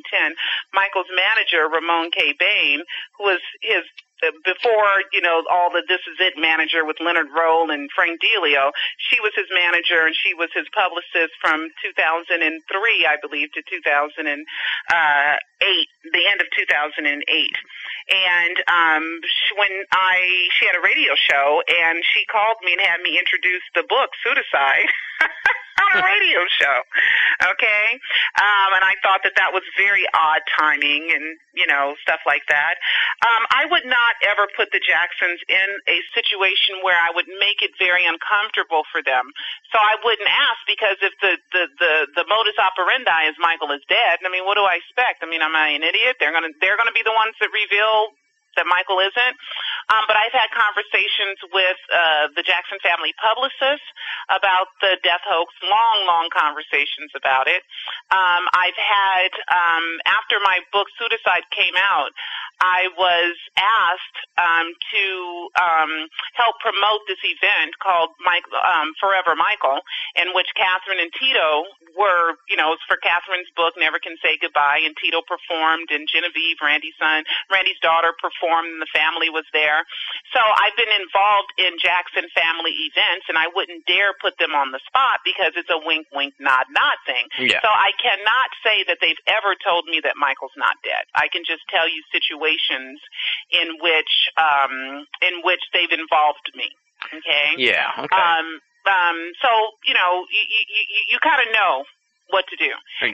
Michael's 0.76 1.10
manager, 1.16 1.64
Raymone 1.68 2.12
K. 2.12 2.36
Bain, 2.36 2.84
who 3.16 3.24
was 3.24 3.40
his 3.64 3.84
before, 4.44 5.02
you 5.12 5.20
know, 5.20 5.42
all 5.50 5.70
the 5.70 5.82
This 5.88 6.00
Is 6.08 6.16
It 6.20 6.34
manager 6.36 6.84
with 6.84 7.00
Leonard 7.00 7.28
Rowe 7.34 7.68
and 7.68 7.90
Frank 7.94 8.20
DiLeo, 8.20 8.72
she 8.98 9.20
was 9.20 9.32
his 9.34 9.48
manager 9.52 10.06
and 10.06 10.14
she 10.14 10.34
was 10.34 10.50
his 10.54 10.66
publicist 10.72 11.32
from 11.40 11.68
2003, 11.82 12.40
I 13.06 13.16
believe, 13.20 13.52
to 13.52 13.62
2008, 13.62 14.44
the 16.12 16.24
end 16.30 16.40
of 16.40 16.48
2008 16.56 17.56
and 18.10 18.56
um 18.66 19.04
sh 19.22 19.52
when 19.56 19.84
I 19.92 20.48
she 20.58 20.66
had 20.66 20.74
a 20.74 20.82
radio 20.82 21.14
show 21.14 21.62
and 21.68 22.02
she 22.02 22.24
called 22.26 22.58
me 22.64 22.72
and 22.72 22.80
had 22.80 23.00
me 23.02 23.18
introduce 23.18 23.62
the 23.74 23.84
book 23.86 24.10
Pseudocide 24.24 24.88
on 25.80 25.90
a 25.98 26.02
radio 26.04 26.44
show. 26.60 26.76
Okay? 27.54 27.86
Um 28.38 28.70
and 28.76 28.84
I 28.84 28.94
thought 29.02 29.24
that 29.24 29.34
that 29.36 29.52
was 29.52 29.64
very 29.76 30.04
odd 30.12 30.42
timing 30.52 31.10
and 31.12 31.38
you 31.54 31.66
know 31.66 31.96
stuff 32.02 32.20
like 32.26 32.44
that. 32.48 32.76
Um 33.24 33.42
I 33.50 33.66
would 33.70 33.86
not 33.86 34.14
ever 34.24 34.46
put 34.56 34.70
the 34.72 34.80
Jacksons 34.80 35.40
in 35.48 35.68
a 35.88 35.98
situation 36.14 36.84
where 36.84 36.98
I 36.98 37.10
would 37.14 37.28
make 37.40 37.64
it 37.64 37.72
very 37.80 38.04
uncomfortable 38.04 38.84
for 38.92 39.02
them. 39.02 39.32
So 39.72 39.78
I 39.80 39.96
wouldn't 40.04 40.28
ask 40.28 40.60
because 40.66 40.98
if 41.00 41.14
the 41.20 41.32
the 41.52 41.64
the, 41.80 41.92
the 42.22 42.24
modus 42.28 42.58
operandi 42.60 43.30
is 43.30 43.36
Michael 43.40 43.72
is 43.72 43.82
dead, 43.88 44.20
I 44.22 44.28
mean 44.28 44.44
what 44.44 44.60
do 44.60 44.64
I 44.64 44.78
expect? 44.78 45.24
I 45.24 45.26
mean 45.26 45.42
am 45.42 45.56
I 45.56 45.74
an 45.74 45.82
idiot? 45.82 46.20
They're 46.20 46.34
going 46.34 46.46
to 46.46 46.54
they're 46.60 46.76
going 46.76 46.90
to 46.90 46.96
be 46.96 47.04
the 47.04 47.16
ones 47.16 47.34
that 47.40 47.50
reveal 47.50 48.14
that 48.56 48.66
Michael 48.66 49.00
isn't. 49.00 49.34
Um, 49.90 50.06
but 50.06 50.14
I've 50.14 50.34
had 50.34 50.50
conversations 50.54 51.38
with 51.50 51.80
uh, 51.90 52.30
the 52.34 52.42
Jackson 52.46 52.78
family 52.82 53.10
publicists 53.18 53.86
about 54.30 54.70
the 54.80 54.98
death 55.02 55.22
hoax, 55.26 55.50
long, 55.66 56.06
long 56.06 56.26
conversations 56.30 57.10
about 57.18 57.50
it. 57.50 57.62
Um, 58.14 58.46
I've 58.54 58.78
had, 58.78 59.30
um, 59.50 59.84
after 60.06 60.38
my 60.42 60.62
book 60.70 60.86
Pseudocide 60.94 61.46
came 61.50 61.74
out, 61.74 62.14
I 62.60 62.92
was 62.92 63.34
asked 63.56 64.18
um, 64.36 64.68
to 64.92 65.04
um, 65.56 65.92
help 66.36 66.60
promote 66.60 67.08
this 67.08 67.20
event 67.24 67.72
called 67.80 68.12
Mike, 68.20 68.44
um, 68.52 68.92
Forever 69.00 69.32
Michael, 69.32 69.80
in 70.14 70.36
which 70.36 70.52
Catherine 70.54 71.00
and 71.00 71.10
Tito 71.16 71.64
were, 71.96 72.36
you 72.52 72.60
know, 72.60 72.76
for 72.84 73.00
Catherine's 73.00 73.48
book 73.56 73.74
Never 73.80 73.98
Can 73.98 74.16
Say 74.22 74.36
Goodbye, 74.36 74.84
and 74.84 74.94
Tito 75.00 75.24
performed, 75.24 75.88
and 75.90 76.04
Genevieve, 76.04 76.60
Randy's 76.60 76.96
son, 77.00 77.24
Randy's 77.48 77.80
daughter 77.80 78.12
performed, 78.20 78.39
and 78.48 78.80
the 78.80 78.88
family 78.88 79.28
was 79.28 79.44
there. 79.52 79.84
So 80.32 80.40
I've 80.40 80.76
been 80.78 80.90
involved 80.96 81.52
in 81.60 81.76
Jackson 81.76 82.24
family 82.32 82.72
events, 82.88 83.28
and 83.28 83.36
I 83.36 83.52
wouldn't 83.52 83.84
dare 83.84 84.16
put 84.16 84.38
them 84.40 84.56
on 84.56 84.72
the 84.72 84.80
spot 84.88 85.20
because 85.26 85.52
it's 85.58 85.68
a 85.68 85.76
wink, 85.76 86.08
wink, 86.14 86.32
nod, 86.40 86.64
nod 86.72 86.96
thing. 87.04 87.28
Yeah. 87.38 87.60
So 87.60 87.68
I 87.68 87.92
cannot 88.00 88.48
say 88.64 88.84
that 88.88 88.98
they've 89.04 89.20
ever 89.28 89.52
told 89.60 89.84
me 89.90 90.00
that 90.04 90.16
Michael's 90.16 90.56
not 90.56 90.80
dead. 90.80 91.04
I 91.12 91.28
can 91.28 91.44
just 91.44 91.66
tell 91.68 91.84
you 91.84 92.00
situations 92.08 93.02
in 93.52 93.76
which 93.82 94.14
um, 94.40 95.04
in 95.20 95.44
which 95.44 95.62
they've 95.74 95.92
involved 95.92 96.48
me. 96.54 96.72
Okay. 97.12 97.58
Yeah. 97.58 97.90
Okay. 97.96 98.16
Um, 98.16 98.60
um, 98.88 99.18
so 99.42 99.50
you 99.84 99.92
know, 99.92 100.24
you 100.30 100.42
you, 100.42 100.62
you, 100.88 101.00
you 101.12 101.18
kind 101.20 101.40
of 101.44 101.48
know 101.52 101.84
what 102.30 102.46
to 102.50 102.56
do. 102.56 102.70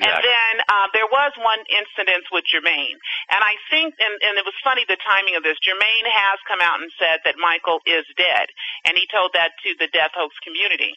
And 0.07 0.23
then 0.23 0.55
uh, 0.69 0.87
there 0.93 1.09
was 1.09 1.33
one 1.41 1.63
incident 1.69 2.25
with 2.33 2.45
Jermaine, 2.49 2.99
and 3.33 3.41
I 3.43 3.55
think, 3.71 3.95
and, 3.99 4.15
and 4.23 4.35
it 4.39 4.45
was 4.45 4.57
funny 4.65 4.85
the 4.89 5.01
timing 5.01 5.37
of 5.37 5.43
this. 5.43 5.59
Jermaine 5.61 6.09
has 6.09 6.39
come 6.49 6.61
out 6.63 6.81
and 6.81 6.91
said 7.01 7.25
that 7.25 7.37
Michael 7.41 7.81
is 7.87 8.05
dead, 8.17 8.49
and 8.85 8.97
he 8.97 9.09
told 9.11 9.33
that 9.35 9.57
to 9.65 9.75
the 9.79 9.89
death 9.93 10.13
hoax 10.15 10.35
community. 10.45 10.95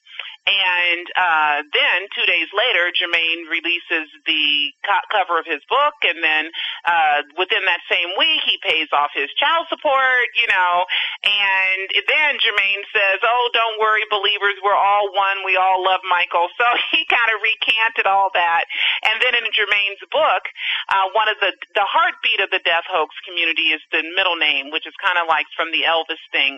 And 0.48 1.06
uh, 1.14 1.58
then 1.72 2.10
two 2.16 2.26
days 2.26 2.50
later, 2.56 2.90
Jermaine 2.96 3.46
releases 3.52 4.10
the 4.26 4.74
co- 4.82 5.08
cover 5.14 5.38
of 5.38 5.46
his 5.46 5.62
book, 5.70 5.96
and 6.04 6.24
then 6.24 6.50
uh, 6.88 7.22
within 7.38 7.66
that 7.70 7.84
same 7.86 8.16
week, 8.18 8.42
he 8.48 8.58
pays 8.66 8.90
off 8.92 9.14
his 9.14 9.30
child 9.38 9.70
support, 9.70 10.26
you 10.34 10.48
know, 10.50 10.86
and 11.22 11.86
then 12.08 12.40
Jermaine 12.42 12.84
says, 12.90 13.20
"Oh, 13.22 13.50
don't 13.54 13.78
worry, 13.78 14.08
believers, 14.10 14.58
we're 14.64 14.78
all 14.78 15.12
one. 15.14 15.46
We 15.46 15.58
all 15.58 15.84
love 15.84 16.02
Michael." 16.08 16.48
So 16.60 16.68
he 16.92 17.08
kind 17.08 17.32
of 17.32 17.40
recanted 17.40 18.04
all 18.10 18.34
that. 18.34 18.66
And 19.06 19.22
then 19.22 19.38
in 19.38 19.46
Jermaine's 19.54 20.02
book, 20.10 20.44
uh, 20.90 21.14
one 21.14 21.30
of 21.30 21.38
the 21.40 21.54
the 21.78 21.86
heartbeat 21.86 22.42
of 22.42 22.50
the 22.50 22.60
death 22.66 22.90
hoax 22.90 23.14
community 23.22 23.70
is 23.70 23.82
the 23.94 24.02
middle 24.18 24.36
name, 24.36 24.74
which 24.74 24.90
is 24.90 24.94
kind 24.98 25.22
of 25.22 25.30
like 25.30 25.46
from 25.54 25.70
the 25.70 25.86
Elvis 25.86 26.22
thing, 26.34 26.58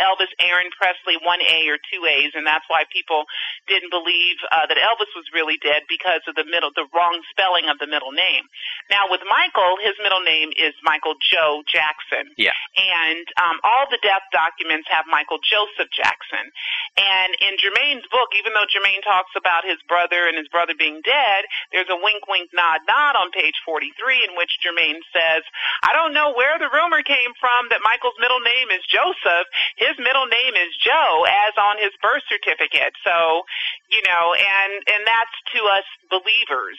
Elvis 0.00 0.32
Aaron 0.40 0.72
Presley, 0.78 1.20
one 1.20 1.44
A 1.44 1.68
or 1.68 1.76
two 1.92 2.02
A's, 2.08 2.32
and 2.32 2.46
that's 2.48 2.64
why 2.72 2.88
people 2.88 3.28
didn't 3.68 3.90
believe 3.90 4.36
uh, 4.52 4.64
that 4.66 4.78
Elvis 4.78 5.10
was 5.12 5.26
really 5.34 5.58
dead 5.60 5.82
because 5.90 6.22
of 6.30 6.34
the 6.38 6.46
middle, 6.46 6.70
the 6.72 6.86
wrong 6.94 7.20
spelling 7.30 7.66
of 7.68 7.76
the 7.82 7.86
middle 7.90 8.12
name. 8.14 8.46
Now 8.88 9.10
with 9.10 9.20
Michael, 9.26 9.76
his 9.82 9.94
middle 10.02 10.22
name 10.22 10.54
is 10.56 10.72
Michael 10.86 11.18
Joe 11.18 11.62
Jackson 11.66 12.30
Yeah. 12.38 12.54
and 12.78 13.26
um, 13.42 13.58
all 13.66 13.90
the 13.90 13.98
death 14.02 14.22
documents 14.30 14.86
have 14.94 15.04
Michael 15.10 15.42
Joseph 15.42 15.90
Jackson. 15.90 16.46
And 16.94 17.34
in 17.42 17.58
Jermaine's 17.58 18.06
book, 18.14 18.30
even 18.38 18.54
though 18.54 18.68
Jermaine 18.70 19.02
talks 19.02 19.34
about 19.34 19.66
his 19.66 19.82
brother 19.90 20.30
and 20.30 20.38
his 20.38 20.46
brother 20.48 20.74
being 20.78 20.85
dead, 21.02 21.42
there's 21.74 21.90
a 21.90 21.98
wink, 21.98 22.26
wink, 22.30 22.50
nod, 22.54 22.86
nod 22.86 23.18
on 23.18 23.34
page 23.34 23.58
43 23.66 24.30
in 24.30 24.32
which 24.38 24.62
Jermaine 24.62 25.02
says, 25.10 25.42
I 25.82 25.90
don't 25.90 26.14
know 26.14 26.34
where 26.38 26.58
the 26.58 26.70
rumor 26.70 27.02
came 27.02 27.34
from 27.42 27.68
that 27.74 27.82
Michael's 27.82 28.18
middle 28.22 28.40
name 28.40 28.70
is 28.70 28.82
Joseph. 28.86 29.46
His 29.76 29.98
middle 29.98 30.30
name 30.30 30.54
is 30.54 30.70
Joe, 30.78 31.26
as 31.26 31.54
on 31.58 31.82
his 31.82 31.92
birth 31.98 32.22
certificate. 32.30 32.94
So, 33.02 33.42
you 33.90 34.02
know, 34.06 34.34
and 34.38 34.72
and 34.86 35.02
that's 35.02 35.36
to 35.58 35.60
us 35.66 35.86
believers 36.10 36.78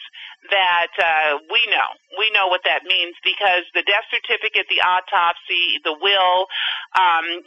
that 0.50 0.92
uh, 0.96 1.42
we 1.52 1.60
know. 1.68 1.90
We 2.16 2.32
know 2.32 2.48
what 2.48 2.64
that 2.64 2.88
means 2.88 3.16
because 3.20 3.68
the 3.74 3.84
death 3.84 4.06
certificate, 4.08 4.66
the 4.72 4.80
autopsy, 4.80 5.82
the 5.84 5.96
will, 5.98 6.48
um, 6.96 7.44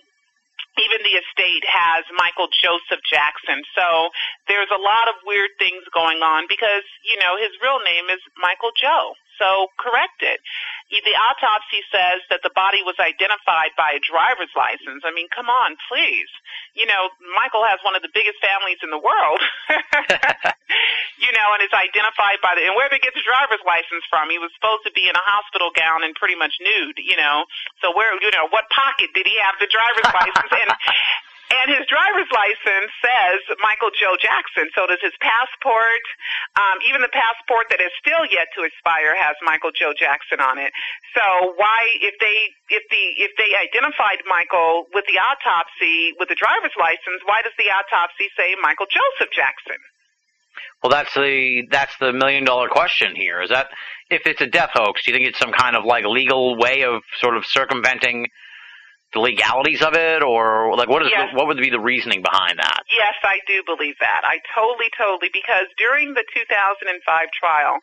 even 0.80 1.04
the 1.04 1.20
estate 1.20 1.66
has 1.68 2.08
Michael 2.16 2.48
Joseph 2.52 3.04
Jackson. 3.04 3.64
So 3.76 4.12
there's 4.48 4.72
a 4.72 4.80
lot 4.80 5.12
of 5.12 5.20
weird 5.28 5.52
things 5.60 5.84
going 5.92 6.24
on 6.24 6.48
because, 6.48 6.86
you 7.04 7.20
know, 7.20 7.36
his 7.36 7.52
real 7.60 7.84
name 7.84 8.08
is 8.08 8.22
Michael 8.40 8.72
Joe. 8.80 9.16
So 9.42 9.74
correct 9.82 10.22
it. 10.22 10.38
The 10.94 11.18
autopsy 11.18 11.82
says 11.89 12.22
that 12.30 12.46
the 12.46 12.54
body 12.54 12.86
was 12.86 12.94
identified 13.02 13.74
by 13.74 13.98
a 13.98 14.02
driver's 14.06 14.54
license. 14.54 15.02
I 15.02 15.10
mean, 15.10 15.34
come 15.34 15.50
on, 15.50 15.82
please. 15.89 16.30
You 16.78 16.86
know, 16.86 17.10
Michael 17.34 17.66
has 17.66 17.82
one 17.82 17.98
of 17.98 18.06
the 18.06 18.14
biggest 18.14 18.38
families 18.38 18.78
in 18.86 18.94
the 18.94 19.02
world. 19.02 19.42
you 21.26 21.32
know, 21.34 21.48
and 21.58 21.66
is 21.66 21.74
identified 21.74 22.38
by 22.46 22.54
the 22.54 22.70
and 22.70 22.78
where 22.78 22.86
did 22.86 23.02
he 23.02 23.08
get 23.10 23.18
the 23.18 23.26
driver's 23.26 23.66
license 23.66 24.06
from? 24.14 24.30
He 24.30 24.38
was 24.38 24.54
supposed 24.54 24.86
to 24.86 24.94
be 24.94 25.10
in 25.10 25.18
a 25.18 25.26
hospital 25.26 25.74
gown 25.74 26.06
and 26.06 26.14
pretty 26.14 26.38
much 26.38 26.54
nude, 26.62 27.02
you 27.02 27.18
know. 27.18 27.50
So 27.82 27.89
where 27.98 28.14
you 28.22 28.30
know, 28.30 28.46
what 28.54 28.70
pocket 28.70 29.10
did 29.18 29.26
he 29.26 29.34
have 29.42 29.58
the 29.58 29.72
driver's 29.72 30.12
license 30.22 30.54
and 30.54 30.70
and 31.52 31.68
his 31.68 31.84
driver's 31.91 32.32
license 32.32 32.91
says 33.04 33.39
Michael 33.60 33.91
Joe 33.91 34.16
Jackson. 34.16 34.72
So 34.72 34.88
does 34.88 35.04
his 35.04 35.16
passport. 35.20 36.04
Um, 36.56 36.80
even 36.88 37.04
the 37.04 37.12
passport 37.12 37.68
that 37.70 37.84
is 37.84 37.91
still 37.99 38.24
yet 38.32 38.47
to 38.56 38.64
expire 38.64 39.12
has 39.20 39.36
Michael 39.43 39.76
Joe 39.76 39.91
Jackson 39.91 40.39
on 40.39 40.56
it. 40.56 40.72
So 41.12 41.56
why, 41.60 41.91
if 41.99 42.16
they 42.24 42.38
if 42.72 42.88
the 42.88 43.04
if 43.20 43.36
they 43.36 43.52
identified 43.52 44.24
Michael 44.24 44.88
with 44.95 45.04
the 45.12 45.20
autopsy 45.20 46.16
with 46.16 46.32
the 46.32 46.39
driver's 46.39 46.76
license, 46.80 47.20
why 47.28 47.43
does 47.43 47.56
the 47.60 47.68
autopsy 47.68 48.32
say 48.39 48.56
Michael 48.64 48.88
Joseph 48.88 49.36
Jackson? 49.36 49.80
Well, 50.84 50.89
that's 50.89 51.14
the 51.14 51.68
that's 51.70 51.95
the 51.99 52.14
million 52.14 52.47
dollar 52.47 52.70
question 52.72 53.16
here. 53.16 53.41
Is 53.41 53.52
that 53.52 53.68
if 54.10 54.24
it's 54.26 54.41
a 54.41 54.47
death 54.47 54.72
hoax, 54.74 55.04
do 55.04 55.12
you 55.12 55.18
think 55.18 55.28
it's 55.28 55.39
some 55.39 55.52
kind 55.52 55.76
of 55.76 55.86
like 55.86 56.06
legal 56.06 56.58
way 56.58 56.84
of 56.84 57.04
sort 57.20 57.36
of 57.36 57.45
circumventing 57.45 58.28
the 59.14 59.20
legalities 59.20 59.82
of 59.82 59.93
it, 59.93 60.24
or 60.24 60.76
like 60.76 60.88
what 60.88 61.03
is 61.03 61.12
Yes. 61.12 61.32
the, 61.32 61.38
what 61.38 61.47
would 61.47 61.57
be 61.57 61.70
the 61.70 61.80
reasoning 61.80 62.22
behind 62.24 62.59
that? 62.59 62.84
Yes, 62.89 63.16
I 63.24 63.39
do 63.47 63.62
believe 63.66 63.95
that. 63.99 64.22
I 64.24 64.39
totally, 64.55 64.89
totally, 64.97 65.30
because 65.34 65.68
during 65.78 66.14
the 66.16 66.24
2005 66.34 67.03
trial, 67.36 67.80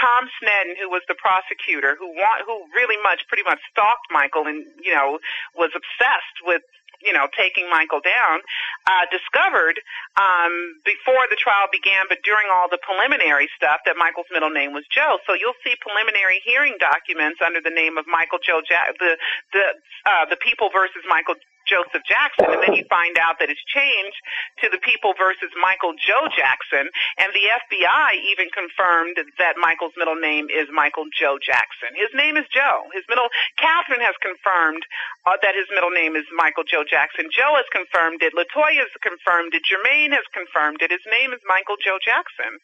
Tom 0.00 0.28
Sneddon, 0.40 0.80
who 0.80 0.88
was 0.88 1.02
the 1.08 1.14
prosecutor, 1.20 1.96
who 1.98 2.08
want, 2.16 2.44
who 2.46 2.64
really 2.74 2.96
much, 3.02 3.20
pretty 3.28 3.44
much 3.44 3.60
stalked 3.70 4.08
Michael 4.10 4.46
and, 4.46 4.64
you 4.82 4.92
know, 4.92 5.18
was 5.54 5.70
obsessed 5.76 6.38
with, 6.44 6.62
you 7.02 7.12
know, 7.12 7.28
taking 7.36 7.68
Michael 7.70 8.00
down, 8.00 8.40
uh, 8.86 9.04
discovered, 9.10 9.80
um, 10.20 10.52
before 10.84 11.24
the 11.28 11.36
trial 11.36 11.68
began, 11.72 12.06
but 12.08 12.20
during 12.24 12.48
all 12.52 12.68
the 12.68 12.78
preliminary 12.84 13.48
stuff, 13.56 13.80
that 13.86 13.96
Michael's 13.96 14.28
middle 14.32 14.50
name 14.50 14.72
was 14.72 14.84
Joe. 14.92 15.18
So 15.26 15.32
you'll 15.34 15.58
see 15.64 15.74
preliminary 15.80 16.40
hearing 16.44 16.76
documents 16.78 17.40
under 17.44 17.60
the 17.60 17.72
name 17.72 17.96
of 17.96 18.04
Michael 18.06 18.38
Joe 18.42 18.60
Jack, 18.60 18.96
the, 18.98 19.16
the, 19.52 19.64
uh, 20.04 20.24
the 20.28 20.36
people 20.36 20.68
versus 20.72 21.02
Michael 21.08 21.36
Joseph 21.68 22.04
Jackson, 22.06 22.48
and 22.48 22.62
then 22.62 22.74
you 22.74 22.84
find 22.88 23.18
out 23.18 23.38
that 23.38 23.50
it's 23.50 23.62
changed 23.68 24.18
to 24.64 24.68
the 24.68 24.80
people 24.80 25.14
versus 25.16 25.50
Michael 25.60 25.94
Joe 25.96 26.28
Jackson, 26.32 26.88
and 27.18 27.30
the 27.32 27.46
FBI 27.46 28.20
even 28.32 28.48
confirmed 28.50 29.18
that 29.38 29.60
Michael's 29.60 29.94
middle 29.96 30.18
name 30.18 30.48
is 30.50 30.68
Michael 30.72 31.06
Joe 31.12 31.38
Jackson. 31.40 31.92
His 31.94 32.10
name 32.14 32.36
is 32.36 32.46
Joe. 32.50 32.88
His 32.92 33.04
middle, 33.08 33.28
Catherine 33.56 34.02
has 34.04 34.16
confirmed 34.18 34.82
uh, 35.26 35.38
that 35.42 35.54
his 35.54 35.68
middle 35.70 35.92
name 35.92 36.16
is 36.16 36.26
Michael 36.34 36.64
Joe 36.64 36.84
Jackson. 36.84 37.30
Joe 37.30 37.54
has 37.56 37.68
confirmed 37.70 38.22
it. 38.22 38.34
Latoya 38.34 38.84
has 38.84 38.94
confirmed 39.00 39.54
it. 39.54 39.62
Jermaine 39.66 40.12
has 40.12 40.26
confirmed 40.34 40.82
it. 40.82 40.90
His 40.90 41.04
name 41.08 41.32
is 41.32 41.40
Michael 41.46 41.76
Joe 41.78 41.98
Jackson. 42.02 42.58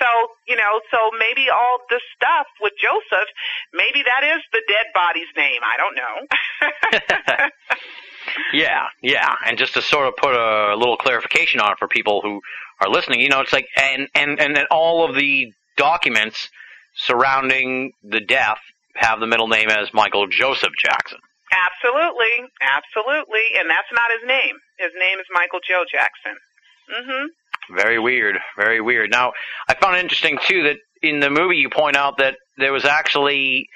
So, 0.00 0.08
you 0.48 0.56
know, 0.56 0.80
so 0.90 1.10
maybe 1.18 1.50
all 1.50 1.84
this 1.90 2.02
stuff 2.16 2.46
with 2.60 2.72
Joseph, 2.80 3.28
maybe 3.72 4.02
that 4.04 4.24
is 4.24 4.40
the 4.52 4.62
dead 4.68 4.92
body's 4.94 5.30
name. 5.36 5.60
I 5.62 5.76
don't 5.76 5.96
know. 5.96 6.16
Yeah, 8.52 8.86
yeah, 9.02 9.34
and 9.46 9.58
just 9.58 9.74
to 9.74 9.82
sort 9.82 10.08
of 10.08 10.16
put 10.16 10.34
a 10.34 10.76
little 10.76 10.96
clarification 10.96 11.60
on 11.60 11.72
it 11.72 11.78
for 11.78 11.88
people 11.88 12.20
who 12.22 12.40
are 12.80 12.88
listening, 12.88 13.20
you 13.20 13.28
know, 13.28 13.40
it's 13.40 13.52
like 13.52 13.66
and 13.76 14.08
and 14.14 14.40
and 14.40 14.56
then 14.56 14.66
all 14.70 15.08
of 15.08 15.14
the 15.16 15.52
documents 15.76 16.48
surrounding 16.94 17.92
the 18.02 18.20
death 18.20 18.58
have 18.94 19.20
the 19.20 19.26
middle 19.26 19.48
name 19.48 19.68
as 19.68 19.88
Michael 19.94 20.26
Joseph 20.26 20.72
Jackson. 20.78 21.18
Absolutely, 21.52 22.48
absolutely, 22.60 23.42
and 23.58 23.68
that's 23.68 23.88
not 23.92 24.10
his 24.18 24.26
name. 24.26 24.56
His 24.78 24.92
name 24.98 25.18
is 25.18 25.26
Michael 25.32 25.60
Joe 25.66 25.84
Jackson. 25.90 26.36
Mhm. 26.90 27.26
Very 27.70 27.98
weird, 27.98 28.38
very 28.56 28.80
weird. 28.80 29.10
Now, 29.10 29.32
I 29.68 29.74
found 29.74 29.96
it 29.96 30.00
interesting 30.00 30.38
too 30.46 30.62
that 30.64 30.76
in 31.02 31.20
the 31.20 31.30
movie 31.30 31.56
you 31.56 31.70
point 31.70 31.96
out 31.96 32.18
that 32.18 32.36
there 32.58 32.72
was 32.72 32.84
actually, 32.84 33.68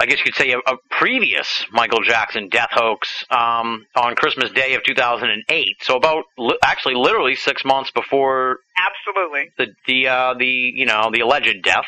I 0.00 0.06
guess 0.06 0.18
you 0.18 0.24
could 0.24 0.34
say, 0.34 0.52
a, 0.52 0.58
a 0.58 0.78
previous 0.90 1.66
Michael 1.70 2.00
Jackson 2.00 2.48
death 2.48 2.70
hoax 2.72 3.26
um, 3.30 3.84
on 3.94 4.14
Christmas 4.16 4.50
Day 4.50 4.74
of 4.74 4.82
2008. 4.82 5.76
So 5.82 5.94
about 5.94 6.24
li- 6.38 6.56
actually 6.64 6.94
literally 6.94 7.36
six 7.36 7.66
months 7.66 7.90
before 7.90 8.60
Absolutely. 8.78 9.50
the 9.58 9.66
the 9.86 10.08
uh, 10.08 10.34
the 10.38 10.46
you 10.46 10.86
know 10.86 11.10
the 11.12 11.20
alleged 11.20 11.62
death 11.62 11.84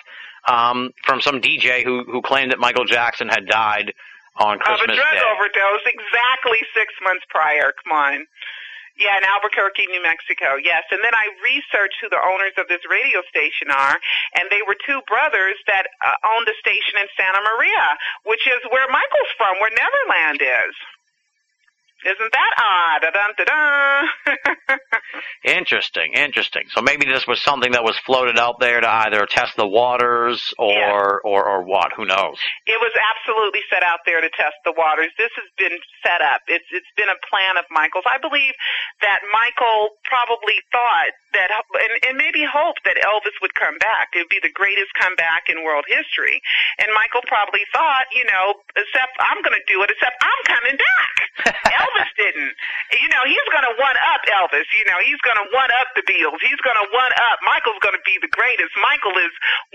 um, 0.47 0.91
from 1.05 1.23
some 1.23 1.41
DJ 1.41 1.85
who 1.85 2.05
who 2.05 2.21
claimed 2.21 2.53
that 2.53 2.59
Michael 2.59 2.85
Jackson 2.85 3.29
had 3.29 3.47
died 3.47 3.95
on 4.37 4.59
Christmas 4.59 4.89
Day. 4.89 4.93
Of 4.93 4.99
a 4.99 5.01
drug 5.01 5.15
Day. 5.15 5.33
overdose 5.35 5.87
exactly 5.87 6.59
six 6.75 6.93
months 7.03 7.25
prior. 7.31 7.73
Come 7.83 7.97
on. 7.97 8.27
Yeah, 8.99 9.17
in 9.17 9.25
Albuquerque, 9.25 9.89
New 9.89 10.03
Mexico. 10.05 10.61
Yes. 10.61 10.85
And 10.93 11.01
then 11.01 11.17
I 11.17 11.33
researched 11.41 11.97
who 12.05 12.13
the 12.13 12.21
owners 12.21 12.53
of 12.61 12.69
this 12.69 12.85
radio 12.85 13.25
station 13.29 13.73
are, 13.73 13.97
and 14.37 14.53
they 14.53 14.61
were 14.63 14.77
two 14.77 15.01
brothers 15.09 15.57
that 15.67 15.89
uh, 16.05 16.13
owned 16.37 16.45
a 16.49 16.57
station 16.61 17.01
in 17.01 17.09
Santa 17.17 17.41
Maria, 17.41 17.97
which 18.29 18.45
is 18.45 18.61
where 18.69 18.85
Michael's 18.93 19.33
from, 19.41 19.57
where 19.65 19.73
Neverland 19.73 20.41
is. 20.45 20.75
Isn't 22.05 22.33
that 22.33 22.53
odd? 22.59 23.03
Da-dum-da-dum. 23.03 24.79
Interesting, 25.45 26.15
interesting. 26.15 26.63
So 26.71 26.83
maybe 26.83 27.05
this 27.05 27.27
was 27.27 27.43
something 27.43 27.73
that 27.75 27.83
was 27.83 27.99
floated 28.07 28.39
out 28.39 28.61
there 28.63 28.81
to 28.81 28.89
either 28.89 29.27
test 29.27 29.57
the 29.59 29.67
waters 29.67 30.39
or 30.59 30.71
Yeah. 30.73 31.19
or 31.27 31.43
or 31.43 31.59
what? 31.67 31.91
Who 31.99 32.07
knows? 32.07 32.39
It 32.67 32.79
was 32.79 32.95
absolutely 32.95 33.61
set 33.69 33.83
out 33.83 34.01
there 34.07 34.21
to 34.23 34.31
test 34.39 34.55
the 34.65 34.73
waters. 34.79 35.11
This 35.19 35.35
has 35.35 35.49
been 35.59 35.75
set 36.07 36.23
up. 36.23 36.43
It's 36.47 36.65
it's 36.71 36.87
been 36.97 37.11
a 37.11 37.19
plan 37.27 37.59
of 37.59 37.67
Michael's. 37.75 38.07
I 38.07 38.19
believe 38.23 38.55
that 39.03 39.21
Michael 39.35 39.99
probably 40.07 40.63
thought 40.71 41.11
that 41.35 41.51
and, 41.51 41.93
and 42.07 42.15
maybe 42.17 42.47
hoped 42.47 42.87
that 42.87 43.03
Elvis 43.03 43.35
would 43.43 43.55
come 43.59 43.79
back. 43.83 44.15
It 44.15 44.23
would 44.25 44.33
be 44.33 44.41
the 44.43 44.53
greatest 44.55 44.95
comeback 44.95 45.51
in 45.51 45.67
world 45.67 45.85
history. 45.91 46.39
And 46.79 46.87
Michael 46.95 47.23
probably 47.27 47.67
thought, 47.75 48.07
you 48.15 48.23
know, 48.31 48.63
except 48.79 49.11
I'm 49.19 49.43
going 49.43 49.59
to 49.59 49.67
do 49.67 49.83
it. 49.83 49.91
Except 49.91 50.15
I'm 50.23 50.43
coming 50.47 50.77
back. 50.79 51.15
Elvis 51.93 52.11
didn't. 52.17 52.55
You 52.97 53.09
know, 53.09 53.23
he's 53.29 53.49
going 53.53 53.65
to 53.69 53.75
one 53.77 53.97
up 54.13 54.23
Elvis. 54.33 54.65
You 54.73 54.85
know, 54.89 54.99
he's 55.05 55.21
going 55.21 55.37
to 55.37 55.49
one 55.53 55.71
up 55.81 55.93
the 55.95 56.05
Beatles. 56.09 56.41
He's 56.41 56.61
going 56.65 56.77
to 56.77 56.89
one 56.93 57.13
up. 57.31 57.39
Michael's 57.45 57.81
going 57.85 57.97
to 57.97 58.05
be 58.05 58.17
the 58.21 58.33
greatest. 58.33 58.73
Michael 58.81 59.17
is 59.21 59.33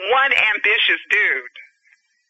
one 0.10 0.32
ambitious 0.56 1.02
dude. 1.10 1.56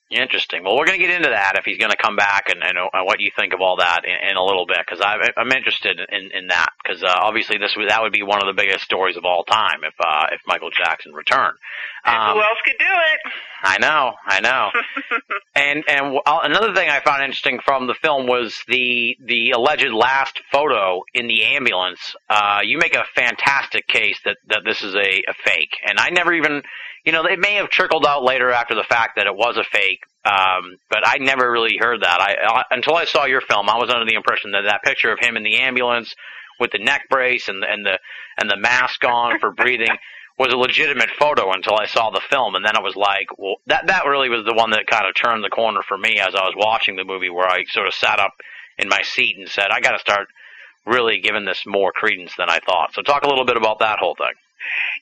Interesting. 0.09 0.63
Well, 0.63 0.77
we're 0.77 0.85
going 0.85 0.99
to 0.99 1.05
get 1.05 1.13
into 1.15 1.29
that 1.29 1.57
if 1.57 1.65
he's 1.65 1.77
going 1.77 1.91
to 1.91 1.97
come 1.97 2.15
back 2.15 2.47
and, 2.47 2.63
and, 2.63 2.77
uh, 2.77 3.03
what 3.03 3.19
you 3.19 3.29
think 3.37 3.53
of 3.53 3.59
all 3.59 3.75
that 3.77 4.05
in, 4.05 4.29
in 4.29 4.37
a 4.37 4.43
little 4.43 4.65
bit 4.65 4.77
because 4.79 5.03
I'm 5.03 5.51
interested 5.51 5.99
in, 5.99 6.31
in 6.31 6.47
that 6.47 6.69
because 6.81 7.03
uh, 7.03 7.07
obviously 7.07 7.57
this 7.57 7.75
would, 7.75 7.89
that 7.89 8.01
would 8.01 8.13
be 8.13 8.23
one 8.23 8.41
of 8.41 8.47
the 8.47 8.53
biggest 8.53 8.85
stories 8.85 9.17
of 9.17 9.25
all 9.25 9.43
time 9.43 9.83
if 9.83 9.93
uh, 9.99 10.27
if 10.31 10.39
Michael 10.47 10.69
Jackson 10.69 11.13
returned. 11.13 11.57
Um, 12.05 12.37
who 12.37 12.41
else 12.41 12.57
could 12.63 12.77
do 12.79 12.85
it? 12.85 13.33
I 13.63 13.79
know, 13.79 14.13
I 14.25 14.39
know. 14.39 14.69
and 15.55 15.83
and 15.89 16.19
another 16.25 16.73
thing 16.73 16.89
I 16.89 17.01
found 17.01 17.23
interesting 17.23 17.59
from 17.65 17.87
the 17.87 17.95
film 17.95 18.27
was 18.27 18.57
the 18.69 19.17
the 19.25 19.51
alleged 19.51 19.91
last 19.91 20.39
photo 20.53 21.01
in 21.13 21.27
the 21.27 21.43
ambulance. 21.43 22.15
Uh, 22.29 22.61
you 22.63 22.77
make 22.77 22.95
a 22.95 23.03
fantastic 23.13 23.87
case 23.87 24.19
that 24.23 24.37
that 24.47 24.61
this 24.63 24.83
is 24.83 24.95
a, 24.95 24.99
a 25.27 25.33
fake, 25.43 25.75
and 25.85 25.99
I 25.99 26.11
never 26.11 26.33
even 26.33 26.63
you 27.07 27.13
know, 27.13 27.23
it 27.23 27.39
may 27.39 27.53
have 27.53 27.69
trickled 27.69 28.05
out 28.05 28.21
later 28.21 28.51
after 28.51 28.75
the 28.75 28.83
fact 28.83 29.15
that 29.15 29.27
it 29.27 29.33
was 29.33 29.55
a 29.55 29.63
fake, 29.63 30.01
um, 30.25 30.75
but 30.89 31.07
I 31.07 31.19
never 31.19 31.49
really 31.49 31.77
heard 31.79 32.01
that. 32.01 32.19
I, 32.19 32.63
until 32.69 32.95
I 32.95 33.05
saw 33.05 33.23
your 33.23 33.39
film, 33.39 33.69
I 33.69 33.77
was 33.77 33.89
under 33.89 34.03
the 34.03 34.15
impression 34.15 34.51
that 34.51 34.63
that 34.67 34.83
picture 34.83 35.13
of 35.13 35.17
him 35.17 35.37
in 35.37 35.43
the 35.43 35.55
ambulance 35.55 36.13
with 36.59 36.71
the 36.71 36.79
neck 36.79 37.03
brace 37.09 37.47
and 37.47 37.63
the, 37.63 37.67
and 37.71 37.85
the 37.85 37.97
and 38.37 38.49
the 38.49 38.57
mask 38.57 39.05
on 39.05 39.39
for 39.39 39.53
breathing 39.53 39.95
was 40.37 40.51
a 40.51 40.57
legitimate 40.57 41.09
photo 41.17 41.53
until 41.53 41.77
I 41.79 41.85
saw 41.85 42.09
the 42.09 42.19
film, 42.29 42.55
and 42.55 42.65
then 42.65 42.75
I 42.75 42.81
was 42.81 42.97
like, 42.97 43.27
well, 43.37 43.55
that 43.67 43.87
that 43.87 44.05
really 44.05 44.27
was 44.27 44.43
the 44.43 44.53
one 44.53 44.71
that 44.71 44.85
kind 44.85 45.07
of 45.07 45.15
turned 45.15 45.45
the 45.45 45.49
corner 45.49 45.83
for 45.87 45.97
me 45.97 46.19
as 46.19 46.35
I 46.35 46.43
was 46.43 46.55
watching 46.57 46.97
the 46.97 47.05
movie, 47.05 47.29
where 47.29 47.47
I 47.47 47.63
sort 47.69 47.87
of 47.87 47.93
sat 47.93 48.19
up 48.19 48.33
in 48.77 48.89
my 48.89 49.03
seat 49.03 49.37
and 49.37 49.47
said, 49.47 49.67
I 49.71 49.79
got 49.79 49.93
to 49.93 49.99
start 49.99 50.27
really 50.85 51.21
giving 51.21 51.45
this 51.45 51.63
more 51.65 51.93
credence 51.93 52.33
than 52.37 52.49
I 52.49 52.59
thought. 52.59 52.93
So 52.93 53.01
talk 53.01 53.23
a 53.23 53.29
little 53.29 53.45
bit 53.45 53.55
about 53.55 53.79
that 53.79 53.99
whole 53.99 54.15
thing. 54.15 54.35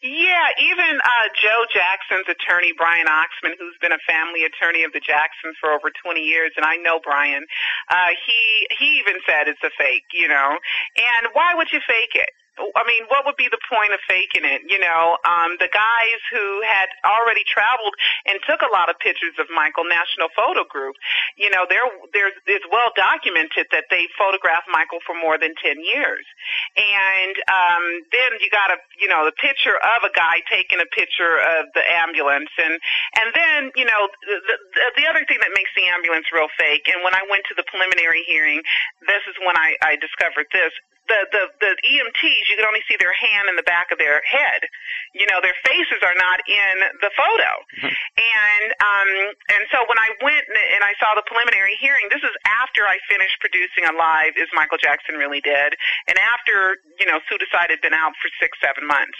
Yeah, 0.01 0.49
even 0.59 0.99
uh, 0.99 1.27
Joe 1.41 1.65
Jackson's 1.73 2.27
attorney, 2.27 2.73
Brian 2.77 3.07
Oxman, 3.07 3.55
who's 3.59 3.77
been 3.81 3.91
a 3.91 4.01
family 4.07 4.43
attorney 4.43 4.83
of 4.83 4.93
the 4.93 4.99
Jacksons 4.99 5.55
for 5.59 5.71
over 5.71 5.91
20 5.91 6.21
years, 6.21 6.51
and 6.57 6.65
I 6.65 6.75
know 6.77 6.99
Brian, 7.03 7.45
uh, 7.89 8.11
he 8.25 8.67
he 8.77 8.99
even 8.99 9.21
said 9.25 9.47
it's 9.47 9.63
a 9.63 9.71
fake, 9.77 10.05
you 10.13 10.27
know. 10.27 10.57
And 10.97 11.29
why 11.33 11.53
would 11.55 11.67
you 11.71 11.79
fake 11.87 12.15
it? 12.15 12.29
I 12.55 12.83
mean, 12.87 13.03
what 13.11 13.27
would 13.27 13.35
be 13.35 13.51
the 13.51 13.59
point 13.67 13.91
of 13.91 13.99
faking 14.07 14.47
it? 14.47 14.63
You 14.67 14.79
know, 14.79 15.19
um, 15.27 15.59
the 15.59 15.67
guys 15.67 16.19
who 16.31 16.63
had 16.63 16.87
already 17.03 17.43
traveled 17.43 17.91
and 18.23 18.39
took 18.47 18.63
a 18.63 18.71
lot 18.71 18.87
of 18.87 18.95
pictures 19.03 19.35
of 19.39 19.51
Michael, 19.51 19.83
National 19.83 20.31
Photo 20.31 20.63
Group, 20.63 20.95
you 21.35 21.51
know, 21.51 21.67
it's 21.67 22.67
well 22.71 22.95
documented 22.95 23.67
that 23.75 23.91
they 23.91 24.07
photographed 24.15 24.71
Michael 24.71 25.03
for 25.03 25.11
more 25.15 25.35
than 25.35 25.51
10 25.59 25.83
years. 25.83 26.23
And, 26.79 27.35
um, 27.51 27.83
then 28.15 28.39
you 28.39 28.47
got 28.51 28.71
a, 28.71 28.79
you 28.99 29.11
know, 29.11 29.27
the 29.27 29.35
picture 29.35 29.75
of 29.75 30.07
a 30.07 30.11
guy 30.15 30.39
taking 30.47 30.79
a 30.79 30.87
picture 30.95 31.39
of 31.59 31.67
the 31.75 31.83
ambulance. 31.83 32.51
And, 32.55 32.79
and 33.19 33.27
then, 33.35 33.59
you 33.75 33.83
know, 33.83 34.07
the, 34.23 34.37
the, 34.47 34.55
the 34.95 35.05
other 35.11 35.27
thing 35.27 35.43
that 35.43 35.51
makes 35.51 35.71
the 35.75 35.91
ambulance 35.91 36.31
real 36.31 36.51
fake, 36.55 36.87
and 36.87 37.03
when 37.03 37.11
I 37.11 37.27
went 37.27 37.43
to 37.51 37.55
the 37.55 37.67
preliminary 37.67 38.23
hearing, 38.27 38.63
this 39.07 39.23
is 39.27 39.35
when 39.43 39.59
I, 39.59 39.75
I 39.83 39.99
discovered 39.99 40.47
this, 40.55 40.71
the, 41.07 41.19
the, 41.29 41.43
the 41.61 41.71
EMTs, 41.85 42.43
you 42.49 42.55
can 42.57 42.65
only 42.65 42.81
see 42.89 42.97
their 42.97 43.13
hand 43.13 43.49
in 43.49 43.55
the 43.55 43.65
back 43.65 43.93
of 43.93 43.97
their 44.01 44.21
head. 44.25 44.65
You 45.13 45.29
know, 45.29 45.39
their 45.41 45.55
faces 45.61 46.01
are 46.01 46.17
not 46.17 46.41
in 46.49 46.75
the 47.01 47.11
photo. 47.13 47.51
Mm-hmm. 47.79 47.93
And, 47.93 48.67
um, 48.81 49.09
and 49.53 49.63
so 49.69 49.85
when 49.85 50.01
I 50.01 50.09
went 50.25 50.45
and 50.49 50.81
I 50.81 50.97
saw 50.97 51.13
the 51.13 51.25
preliminary 51.29 51.77
hearing, 51.77 52.09
this 52.09 52.25
is 52.25 52.33
after 52.45 52.85
I 52.89 52.97
finished 53.05 53.37
producing 53.41 53.85
a 53.85 53.93
live 53.93 54.37
Is 54.37 54.49
Michael 54.57 54.81
Jackson 54.81 55.15
Really 55.15 55.41
Dead? 55.41 55.77
And 56.09 56.17
after, 56.17 56.81
you 56.97 57.05
know, 57.05 57.21
Pseudocide 57.29 57.69
had 57.69 57.81
been 57.85 57.95
out 57.95 58.17
for 58.17 58.29
six, 58.41 58.57
seven 58.57 58.85
months. 58.89 59.17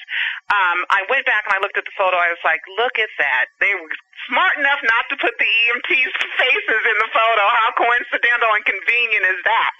Um, 0.49 0.85
I 0.89 1.05
went 1.09 1.29
back 1.29 1.45
and 1.45 1.53
I 1.53 1.59
looked 1.61 1.77
at 1.77 1.85
the 1.85 1.95
photo. 1.95 2.17
I 2.17 2.33
was 2.33 2.41
like, 2.41 2.61
look 2.81 2.97
at 2.97 3.09
that. 3.21 3.53
They 3.61 3.73
were 3.77 3.93
smart 4.27 4.55
enough 4.57 4.81
not 4.83 5.05
to 5.11 5.15
put 5.19 5.35
the 5.37 5.47
EMT's 5.47 6.13
faces 6.39 6.83
in 6.87 6.97
the 7.03 7.09
photo. 7.11 7.43
How 7.43 7.69
coincidental 7.75 8.51
and 8.55 8.65
convenient 8.65 9.25
is 9.35 9.41
that? 9.43 9.75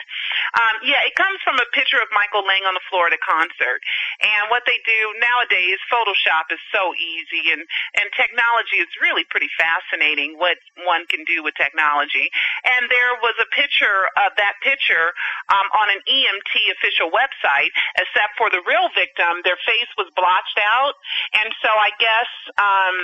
Um, 0.56 0.76
yeah, 0.84 1.04
it 1.04 1.16
comes 1.16 1.40
from 1.44 1.60
a 1.60 1.68
picture 1.76 2.00
of 2.00 2.08
Michael 2.12 2.44
laying 2.48 2.64
on 2.64 2.76
the 2.76 2.86
floor 2.88 3.08
at 3.08 3.16
a 3.16 3.22
concert. 3.22 3.80
And 4.24 4.48
what 4.52 4.64
they 4.68 4.80
do 4.84 5.02
nowadays, 5.20 5.80
Photoshop 5.92 6.52
is 6.52 6.62
so 6.72 6.96
easy 6.96 7.52
and, 7.52 7.64
and 8.00 8.08
technology 8.16 8.80
is 8.80 8.92
really 9.02 9.28
pretty 9.28 9.52
fascinating 9.56 10.40
what 10.40 10.60
one 10.88 11.08
can 11.08 11.24
do 11.28 11.44
with 11.44 11.56
technology. 11.56 12.32
And 12.64 12.88
there 12.88 13.20
was 13.20 13.36
a 13.42 13.50
picture 13.52 14.08
of 14.24 14.36
that 14.40 14.60
picture 14.64 15.12
um, 15.52 15.68
on 15.76 15.88
an 15.92 16.02
EMT 16.08 16.54
official 16.80 17.12
website, 17.12 17.74
except 18.00 18.38
for 18.40 18.48
the 18.52 18.64
real 18.64 18.88
victim, 18.96 19.44
their 19.44 19.60
face 19.68 19.92
was 20.00 20.08
blotched 20.16 20.60
out. 20.62 20.96
And 21.36 21.52
so 21.60 21.70
I 21.72 21.92
guess 22.00 22.32
um, 22.56 22.98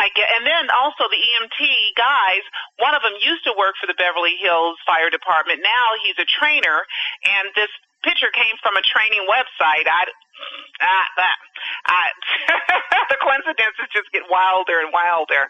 I 0.00 0.08
get, 0.16 0.32
and 0.32 0.48
then 0.48 0.72
also 0.72 1.04
the 1.12 1.20
EMT 1.20 1.60
guys. 2.00 2.40
One 2.80 2.96
of 2.96 3.04
them 3.04 3.20
used 3.20 3.44
to 3.44 3.52
work 3.52 3.76
for 3.76 3.84
the 3.84 3.98
Beverly 4.00 4.40
Hills 4.40 4.80
Fire 4.88 5.12
Department. 5.12 5.60
Now 5.60 6.00
he's 6.00 6.16
a 6.16 6.24
trainer, 6.24 6.88
and 7.28 7.52
this 7.52 7.68
picture 8.02 8.32
came 8.32 8.56
from 8.62 8.76
a 8.76 8.84
training 8.84 9.24
website. 9.28 9.86
I, 9.86 10.08
ah, 10.80 11.06
that, 11.16 11.36
I, 11.86 12.04
the 13.12 13.18
coincidences 13.20 13.88
just 13.92 14.08
get 14.12 14.24
wilder 14.28 14.80
and 14.80 14.92
wilder. 14.92 15.48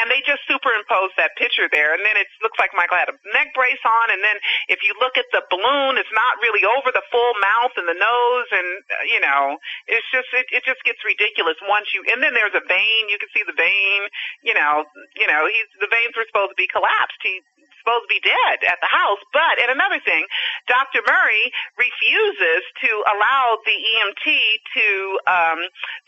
And 0.00 0.12
they 0.12 0.20
just 0.24 0.44
superimpose 0.44 1.12
that 1.16 1.36
picture 1.40 1.68
there. 1.72 1.96
And 1.96 2.04
then 2.04 2.16
it 2.16 2.28
looks 2.44 2.58
like 2.60 2.76
Michael 2.76 3.00
had 3.00 3.08
a 3.08 3.16
neck 3.32 3.56
brace 3.56 3.80
on. 3.84 4.12
And 4.12 4.20
then 4.20 4.36
if 4.68 4.84
you 4.84 4.92
look 5.00 5.16
at 5.16 5.28
the 5.32 5.42
balloon, 5.48 5.96
it's 5.96 6.12
not 6.12 6.36
really 6.44 6.64
over 6.64 6.92
the 6.92 7.04
full 7.08 7.32
mouth 7.40 7.74
and 7.80 7.88
the 7.88 7.96
nose. 7.96 8.48
And, 8.52 8.68
uh, 8.92 9.04
you 9.08 9.20
know, 9.20 9.56
it's 9.88 10.06
just, 10.12 10.28
it, 10.36 10.46
it 10.52 10.62
just 10.68 10.82
gets 10.84 11.00
ridiculous 11.04 11.56
once 11.64 11.90
you, 11.96 12.04
and 12.12 12.20
then 12.20 12.36
there's 12.36 12.56
a 12.56 12.64
vein. 12.64 13.02
You 13.08 13.18
can 13.20 13.30
see 13.32 13.44
the 13.44 13.56
vein, 13.56 14.08
you 14.44 14.54
know, 14.54 14.84
you 15.16 15.26
know, 15.26 15.48
he's, 15.48 15.68
the 15.80 15.90
veins 15.90 16.12
were 16.16 16.28
supposed 16.28 16.52
to 16.52 16.58
be 16.58 16.68
collapsed. 16.68 17.20
He, 17.24 17.40
supposed 17.86 18.10
to 18.10 18.12
be 18.18 18.22
dead 18.26 18.66
at 18.66 18.82
the 18.82 18.90
house. 18.90 19.22
But, 19.30 19.62
and 19.62 19.70
another 19.70 20.02
thing, 20.02 20.26
Dr. 20.66 21.06
Murray 21.06 21.54
refuses 21.78 22.66
to 22.82 22.90
allow 23.14 23.62
the 23.62 23.78
EMT 23.78 24.26
to 24.74 24.88
um, 25.30 25.60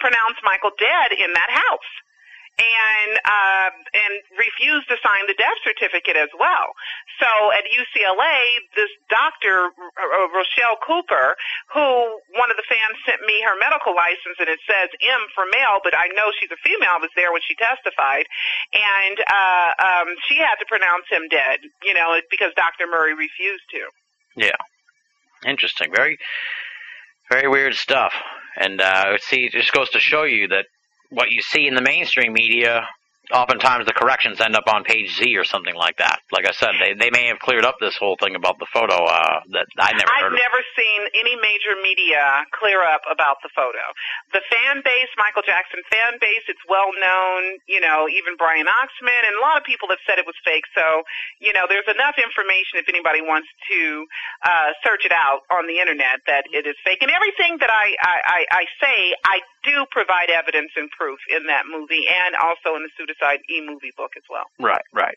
pronounce 0.03 0.43
Michael 0.43 0.75
dead 0.75 1.15
in 1.15 1.31
that 1.39 1.55
house 1.55 1.87
and 2.59 3.13
uh, 3.23 3.71
and 3.95 4.15
refused 4.35 4.91
to 4.91 4.99
sign 4.99 5.31
the 5.31 5.39
death 5.39 5.59
certificate 5.63 6.19
as 6.19 6.31
well. 6.35 6.75
So 7.23 7.31
at 7.55 7.63
UCLA, 7.71 8.67
this 8.75 8.91
doctor 9.07 9.71
uh, 9.71 10.27
Richelle 10.35 10.79
Cooper, 10.83 11.39
who 11.71 11.87
one 12.35 12.51
of 12.51 12.59
the 12.59 12.67
fans 12.67 12.99
sent 13.07 13.23
me 13.23 13.39
her 13.47 13.55
medical 13.63 13.95
license, 13.95 14.43
and 14.43 14.51
it 14.51 14.59
says 14.67 14.91
M 14.99 15.23
for 15.39 15.47
male, 15.47 15.79
but 15.87 15.95
I 15.95 16.11
know 16.19 16.35
she's 16.35 16.51
a 16.51 16.61
female. 16.67 16.99
Was 16.99 17.15
there 17.15 17.31
when 17.31 17.43
she 17.47 17.55
testified, 17.55 18.27
and 18.75 19.17
uh, 19.23 19.71
um, 19.79 20.09
she 20.27 20.43
had 20.43 20.59
to 20.59 20.67
pronounce 20.67 21.07
him 21.07 21.31
dead. 21.31 21.63
You 21.87 21.95
know, 21.95 22.19
because 22.31 22.51
Dr. 22.59 22.91
Murray 22.91 23.15
refused 23.15 23.67
to. 23.71 23.83
Yeah, 24.35 24.59
interesting. 25.47 25.95
Very, 25.95 26.19
very 27.31 27.47
weird 27.47 27.75
stuff. 27.75 28.13
And 28.59 28.81
uh, 28.81 29.19
see, 29.23 29.47
it 29.47 29.53
just 29.53 29.73
goes 29.73 29.91
to 29.91 30.01
show 30.01 30.25
you 30.25 30.49
that 30.49 30.67
what 31.11 31.31
you 31.31 31.43
see 31.43 31.67
in 31.67 31.75
the 31.75 31.83
mainstream 31.83 32.33
media 32.33 32.87
oftentimes 33.33 33.85
the 33.85 33.93
corrections 33.93 34.41
end 34.41 34.57
up 34.57 34.65
on 34.69 34.85
page 34.85 35.13
Z 35.17 35.37
or 35.37 35.45
something 35.45 35.75
like 35.75 35.99
that. 35.99 36.21
Like 36.33 36.49
I 36.49 36.53
said, 36.53 36.73
they 36.81 36.95
they 36.97 37.11
may 37.11 37.29
have 37.29 37.39
cleared 37.39 37.65
up 37.65 37.77
this 37.81 37.97
whole 37.97 38.17
thing 38.17 38.35
about 38.35 38.59
the 38.59 38.67
photo 38.73 38.97
uh, 38.97 39.41
that 39.53 39.67
I 39.77 39.93
never. 39.93 40.09
I've 40.09 40.33
never 40.33 40.61
of. 40.65 40.77
seen 40.77 41.01
any 41.13 41.37
major 41.37 41.77
media 41.83 42.45
clear 42.57 42.81
up 42.83 43.03
about 43.11 43.37
the 43.43 43.51
photo. 43.53 43.83
The 44.33 44.41
fan 44.49 44.81
base, 44.85 45.11
Michael 45.17 45.45
Jackson 45.45 45.85
fan 45.93 46.17
base, 46.21 46.45
it's 46.49 46.63
well 46.69 46.91
known. 46.97 47.61
You 47.69 47.81
know, 47.81 48.09
even 48.09 48.37
Brian 48.37 48.67
Oxman 48.67 49.23
and 49.29 49.37
a 49.37 49.43
lot 49.45 49.61
of 49.61 49.65
people 49.65 49.89
have 49.93 50.01
said 50.09 50.19
it 50.19 50.27
was 50.27 50.37
fake. 50.45 50.65
So, 50.73 51.05
you 51.41 51.53
know, 51.53 51.69
there's 51.69 51.89
enough 51.89 52.17
information 52.17 52.81
if 52.81 52.89
anybody 52.89 53.21
wants 53.21 53.49
to 53.73 54.07
uh, 54.45 54.73
search 54.81 55.05
it 55.05 55.13
out 55.13 55.45
on 55.53 55.69
the 55.69 55.81
internet 55.81 56.25
that 56.27 56.49
it 56.53 56.65
is 56.65 56.77
fake. 56.85 57.05
And 57.05 57.13
everything 57.13 57.61
that 57.61 57.71
I 57.71 57.93
I, 58.01 58.17
I, 58.25 58.41
I 58.53 58.65
say, 58.81 58.97
I 59.25 59.37
do 59.71 59.87
provide 59.91 60.31
evidence 60.31 60.71
and 60.77 60.91
proof 60.91 61.19
in 61.31 61.47
that 61.47 61.65
movie 61.71 62.05
and 62.09 62.35
also 62.35 62.77
in 62.77 62.83
the 62.83 62.91
Pseudocide 62.97 63.39
e-movie 63.51 63.93
book 63.97 64.13
as 64.17 64.23
well. 64.31 64.45
Right, 64.59 64.85
right. 64.93 65.17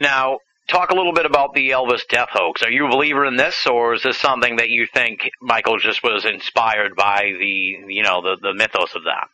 Now, 0.00 0.38
talk 0.68 0.90
a 0.90 0.94
little 0.94 1.12
bit 1.12 1.26
about 1.26 1.54
the 1.54 1.70
Elvis 1.70 2.06
death 2.08 2.28
hoax. 2.30 2.62
Are 2.62 2.70
you 2.70 2.86
a 2.86 2.90
believer 2.90 3.24
in 3.26 3.36
this, 3.36 3.66
or 3.66 3.94
is 3.94 4.02
this 4.02 4.18
something 4.18 4.56
that 4.56 4.68
you 4.68 4.86
think 4.86 5.30
Michael 5.40 5.78
just 5.78 6.02
was 6.02 6.24
inspired 6.24 6.94
by 6.94 7.32
the, 7.38 7.92
you 7.92 8.02
know, 8.02 8.22
the, 8.22 8.36
the 8.40 8.54
mythos 8.54 8.94
of 8.94 9.04
that? 9.04 9.28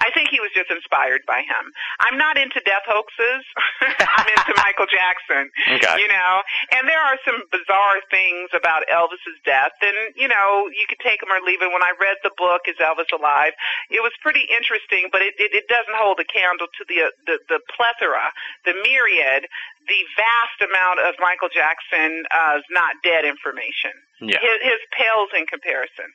I 0.00 0.10
think 0.14 0.28
he 0.30 0.40
was 0.40 0.50
just 0.54 0.70
inspired 0.70 1.22
by 1.26 1.42
him. 1.42 1.64
I'm 2.00 2.16
not 2.18 2.38
into 2.38 2.60
death 2.64 2.86
hoaxes. 2.86 3.42
I'm 3.82 4.28
into 4.28 4.54
Michael 4.60 4.88
Jackson. 4.90 5.50
Okay. 5.78 5.96
You 6.00 6.08
know, 6.08 6.32
and 6.72 6.88
there 6.88 7.00
are 7.00 7.18
some 7.26 7.42
bizarre 7.50 8.00
things 8.10 8.50
about 8.54 8.86
Elvis's 8.88 9.38
death, 9.44 9.74
and 9.82 9.94
you 10.16 10.28
know, 10.28 10.68
you 10.72 10.86
could 10.88 11.00
take 11.00 11.20
them 11.20 11.30
or 11.30 11.40
leave 11.44 11.62
it. 11.62 11.70
When 11.72 11.82
I 11.82 11.92
read 11.98 12.18
the 12.22 12.34
book, 12.36 12.66
"Is 12.66 12.76
Elvis 12.78 13.10
Alive?" 13.12 13.52
it 13.90 14.00
was 14.00 14.12
pretty 14.22 14.44
interesting, 14.48 15.08
but 15.10 15.22
it 15.22 15.34
it, 15.38 15.54
it 15.54 15.66
doesn't 15.68 15.94
hold 15.96 16.20
a 16.20 16.26
candle 16.26 16.66
to 16.66 16.82
the, 16.88 17.08
uh, 17.08 17.14
the 17.26 17.36
the 17.48 17.60
plethora, 17.74 18.32
the 18.64 18.74
myriad, 18.82 19.46
the 19.88 20.02
vast 20.16 20.58
amount 20.62 21.00
of 21.00 21.14
Michael 21.18 21.50
Jackson's 21.50 22.26
uh, 22.30 22.60
not 22.70 22.96
dead 23.02 23.24
information. 23.24 23.94
Yeah. 24.20 24.38
His, 24.38 24.58
his 24.62 24.80
pales 24.94 25.30
in 25.34 25.46
comparison. 25.46 26.10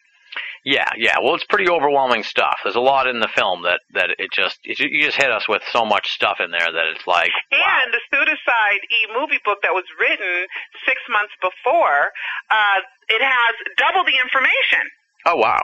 Yeah, 0.65 0.89
yeah. 0.97 1.17
Well, 1.23 1.35
it's 1.35 1.45
pretty 1.45 1.69
overwhelming 1.69 2.23
stuff. 2.23 2.59
There's 2.63 2.75
a 2.75 2.83
lot 2.83 3.07
in 3.07 3.19
the 3.19 3.29
film 3.33 3.63
that 3.63 3.79
that 3.93 4.09
it 4.17 4.29
just 4.31 4.59
it, 4.63 4.79
you 4.79 5.05
just 5.05 5.17
hit 5.17 5.31
us 5.31 5.47
with 5.47 5.61
so 5.71 5.85
much 5.85 6.11
stuff 6.11 6.37
in 6.43 6.51
there 6.51 6.67
that 6.67 6.85
it's 6.93 7.05
like 7.07 7.31
wow. 7.51 7.81
And 7.83 7.93
the 7.93 8.01
Pseudocide 8.11 8.83
e 8.83 8.99
movie 9.13 9.39
book 9.45 9.59
that 9.63 9.73
was 9.73 9.85
written 9.99 10.47
six 10.85 10.99
months 11.09 11.33
before, 11.39 12.11
uh, 12.51 12.79
it 13.07 13.21
has 13.21 13.53
double 13.77 14.03
the 14.03 14.17
information. 14.19 14.83
Oh 15.25 15.37
wow. 15.37 15.61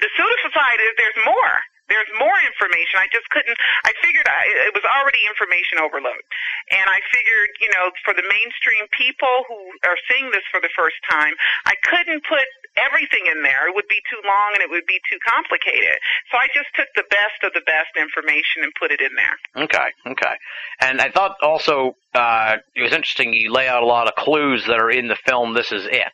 The 0.00 0.08
Pseudocide 0.18 0.80
is 0.82 0.92
there's 0.98 1.20
more. 1.24 1.54
There's 1.90 2.08
more 2.18 2.38
information. 2.46 3.02
I 3.02 3.08
just 3.10 3.28
couldn't. 3.30 3.58
I 3.84 3.92
figured 4.00 4.26
I, 4.26 4.70
it 4.70 4.74
was 4.74 4.86
already 4.86 5.20
information 5.26 5.82
overload, 5.82 6.22
and 6.70 6.86
I 6.86 7.02
figured, 7.10 7.50
you 7.60 7.70
know, 7.74 7.90
for 8.06 8.14
the 8.14 8.24
mainstream 8.24 8.86
people 8.94 9.44
who 9.50 9.58
are 9.84 9.98
seeing 10.08 10.30
this 10.30 10.46
for 10.50 10.62
the 10.62 10.72
first 10.72 10.96
time, 11.10 11.34
I 11.66 11.74
couldn't 11.84 12.22
put 12.24 12.46
everything 12.76 13.26
in 13.28 13.42
there. 13.42 13.68
It 13.68 13.74
would 13.74 13.88
be 13.88 14.00
too 14.08 14.20
long 14.24 14.52
and 14.54 14.62
it 14.62 14.70
would 14.70 14.86
be 14.86 15.00
too 15.10 15.18
complicated. 15.26 15.98
So 16.30 16.38
I 16.38 16.48
just 16.54 16.68
took 16.74 16.88
the 16.96 17.04
best 17.10 17.44
of 17.44 17.52
the 17.52 17.60
best 17.66 17.92
information 17.96 18.64
and 18.64 18.72
put 18.78 18.90
it 18.90 19.00
in 19.00 19.12
there. 19.16 19.64
Okay, 19.64 19.88
okay. 20.06 20.34
And 20.80 21.00
I 21.00 21.10
thought 21.10 21.36
also 21.42 21.96
uh, 22.14 22.56
it 22.74 22.82
was 22.82 22.92
interesting. 22.92 23.32
You 23.32 23.52
lay 23.52 23.68
out 23.68 23.82
a 23.82 23.86
lot 23.86 24.08
of 24.08 24.14
clues 24.14 24.64
that 24.66 24.80
are 24.80 24.90
in 24.90 25.08
the 25.08 25.18
film. 25.26 25.54
This 25.54 25.72
is 25.72 25.84
it, 25.86 26.12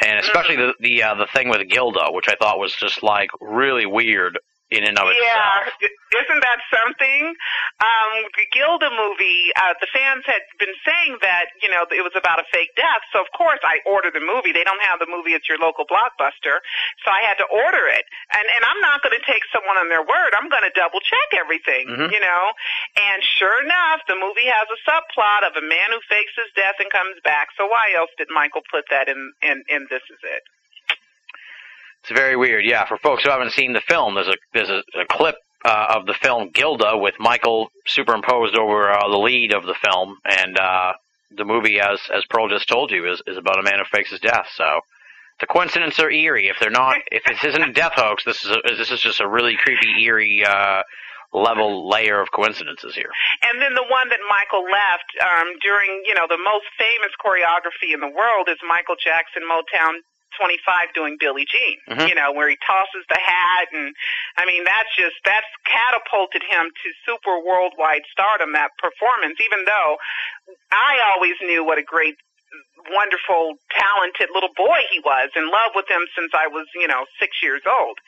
and 0.00 0.18
especially 0.20 0.56
the 0.56 0.74
the 0.80 1.02
uh, 1.02 1.14
the 1.14 1.26
thing 1.26 1.48
with 1.48 1.68
Gilda, 1.68 2.12
which 2.12 2.28
I 2.28 2.36
thought 2.36 2.58
was 2.58 2.74
just 2.74 3.02
like 3.02 3.30
really 3.40 3.86
weird 3.86 4.38
in 4.70 4.86
and 4.86 4.94
of 4.98 5.10
Yeah, 5.10 5.66
itself. 5.66 5.90
isn't 6.14 6.40
that 6.46 6.60
something? 6.70 7.34
Um, 7.82 8.10
the 8.38 8.46
Gilda 8.54 8.90
movie, 8.94 9.50
uh, 9.58 9.74
the 9.82 9.90
fans 9.90 10.22
had 10.26 10.42
been 10.62 10.74
saying 10.86 11.18
that, 11.22 11.50
you 11.62 11.68
know, 11.68 11.82
it 11.90 12.02
was 12.06 12.14
about 12.14 12.38
a 12.38 12.46
fake 12.54 12.70
death. 12.78 13.02
So 13.12 13.18
of 13.20 13.26
course 13.34 13.58
I 13.66 13.82
ordered 13.84 14.14
the 14.14 14.22
movie. 14.22 14.52
They 14.54 14.62
don't 14.62 14.80
have 14.86 15.02
the 15.02 15.10
movie 15.10 15.34
at 15.34 15.48
your 15.50 15.58
local 15.58 15.86
blockbuster. 15.90 16.62
So 17.02 17.10
I 17.10 17.22
had 17.26 17.34
to 17.42 17.46
order 17.50 17.90
it. 17.90 18.06
And, 18.30 18.46
and 18.46 18.62
I'm 18.62 18.78
not 18.80 19.02
going 19.02 19.14
to 19.18 19.24
take 19.26 19.42
someone 19.50 19.74
on 19.76 19.90
their 19.90 20.02
word. 20.06 20.30
I'm 20.38 20.46
going 20.48 20.62
to 20.66 20.74
double 20.78 21.00
check 21.02 21.28
everything, 21.34 21.90
Mhm. 21.90 22.12
you 22.14 22.20
know? 22.22 22.52
And 22.94 23.18
sure 23.38 23.58
enough, 23.66 24.06
the 24.06 24.14
movie 24.14 24.46
has 24.46 24.66
a 24.70 24.78
subplot 24.86 25.46
of 25.50 25.56
a 25.58 25.64
man 25.66 25.90
who 25.90 25.98
fakes 26.06 26.32
his 26.38 26.50
death 26.54 26.78
and 26.78 26.90
comes 26.94 27.18
back. 27.26 27.48
So 27.58 27.66
why 27.66 27.90
else 27.98 28.10
did 28.18 28.28
Michael 28.30 28.62
put 28.70 28.84
that 28.90 29.08
in, 29.08 29.32
in, 29.42 29.64
in 29.68 29.86
This 29.90 30.02
Is 30.10 30.22
It? 30.22 30.42
It's 32.02 32.12
very 32.18 32.36
weird. 32.36 32.64
Yeah, 32.64 32.86
for 32.86 32.96
folks 32.96 33.24
who 33.24 33.30
haven't 33.30 33.52
seen 33.52 33.72
the 33.72 33.80
film, 33.80 34.14
there's 34.14 34.28
a 34.28 34.36
there's 34.52 34.70
a, 34.70 34.82
a 34.98 35.04
clip 35.10 35.36
uh, 35.64 35.96
of 35.96 36.06
the 36.06 36.14
film 36.14 36.50
Gilda 36.52 36.96
with 36.96 37.14
Michael 37.18 37.70
superimposed 37.86 38.56
over 38.56 38.90
uh, 38.90 39.08
the 39.08 39.18
lead 39.18 39.52
of 39.52 39.64
the 39.64 39.74
film, 39.74 40.16
and 40.24 40.58
uh, 40.58 40.92
the 41.36 41.44
movie, 41.44 41.78
as 41.80 42.00
as 42.14 42.24
Pearl 42.30 42.48
just 42.48 42.68
told 42.68 42.90
you, 42.90 43.10
is 43.10 43.22
is 43.26 43.36
about 43.36 43.58
a 43.58 43.62
man 43.62 43.78
who 43.78 43.84
fakes 43.84 44.10
his 44.10 44.20
death. 44.20 44.46
So. 44.54 44.80
The 45.40 45.46
coincidences 45.46 45.98
are 46.00 46.10
eerie. 46.10 46.48
If 46.48 46.56
they're 46.60 46.68
not, 46.68 46.98
if 47.10 47.24
this 47.24 47.42
isn't 47.42 47.62
a 47.62 47.72
death 47.72 47.94
hoax, 47.96 48.26
this 48.26 48.44
is 48.44 48.50
a, 48.50 48.60
this 48.76 48.90
is 48.90 49.00
just 49.00 49.20
a 49.20 49.26
really 49.26 49.56
creepy, 49.56 49.88
eerie 50.04 50.44
uh, 50.44 50.82
level 51.32 51.88
layer 51.88 52.20
of 52.20 52.30
coincidences 52.30 52.94
here. 52.94 53.10
And 53.48 53.62
then 53.62 53.74
the 53.74 53.86
one 53.88 54.10
that 54.10 54.18
Michael 54.28 54.64
left 54.64 55.08
um, 55.22 55.54
during, 55.62 56.02
you 56.06 56.14
know, 56.14 56.26
the 56.28 56.36
most 56.36 56.66
famous 56.76 57.12
choreography 57.24 57.94
in 57.94 58.00
the 58.00 58.12
world 58.12 58.48
is 58.48 58.58
Michael 58.68 58.96
Jackson 59.02 59.42
Motown 59.48 60.04
25 60.40 60.94
doing 60.94 61.16
Billie 61.20 61.44
Jean. 61.44 61.78
Mhm. 61.90 62.08
You 62.08 62.14
know, 62.14 62.32
where 62.32 62.48
he 62.48 62.56
tosses 62.66 63.04
the 63.08 63.20
hat, 63.20 63.68
and 63.72 63.94
I 64.38 64.46
mean, 64.46 64.64
that's 64.64 64.88
just 64.96 65.16
that's 65.24 65.46
catapulted 65.66 66.42
him 66.42 66.70
to 66.72 66.88
super 67.04 67.38
worldwide 67.44 68.02
stardom. 68.10 68.52
That 68.52 68.70
performance, 68.78 69.38
even 69.44 69.64
though 69.66 69.98
I 70.72 71.12
always 71.12 71.34
knew 71.42 71.62
what 71.62 71.78
a 71.78 71.82
great 71.82 72.16
wonderful, 72.88 73.60
talented 73.76 74.32
little 74.32 74.54
boy 74.56 74.80
he 74.90 75.00
was, 75.04 75.28
in 75.36 75.50
love 75.52 75.76
with 75.76 75.88
him 75.90 76.02
since 76.16 76.32
I 76.32 76.48
was, 76.48 76.66
you 76.74 76.88
know, 76.88 77.04
six 77.20 77.36
years 77.42 77.62
old. 77.68 77.98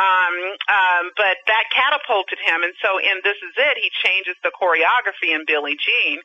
Um, 0.00 0.34
um, 0.70 1.04
but 1.16 1.38
that 1.46 1.68
catapulted 1.70 2.40
him, 2.40 2.64
and 2.64 2.72
so 2.80 2.96
in 2.98 3.20
This 3.22 3.38
Is 3.44 3.54
It, 3.56 3.76
he 3.78 3.90
changes 4.02 4.34
the 4.42 4.50
choreography 4.54 5.34
in 5.34 5.44
Billie 5.46 5.76
Jean, 5.76 6.18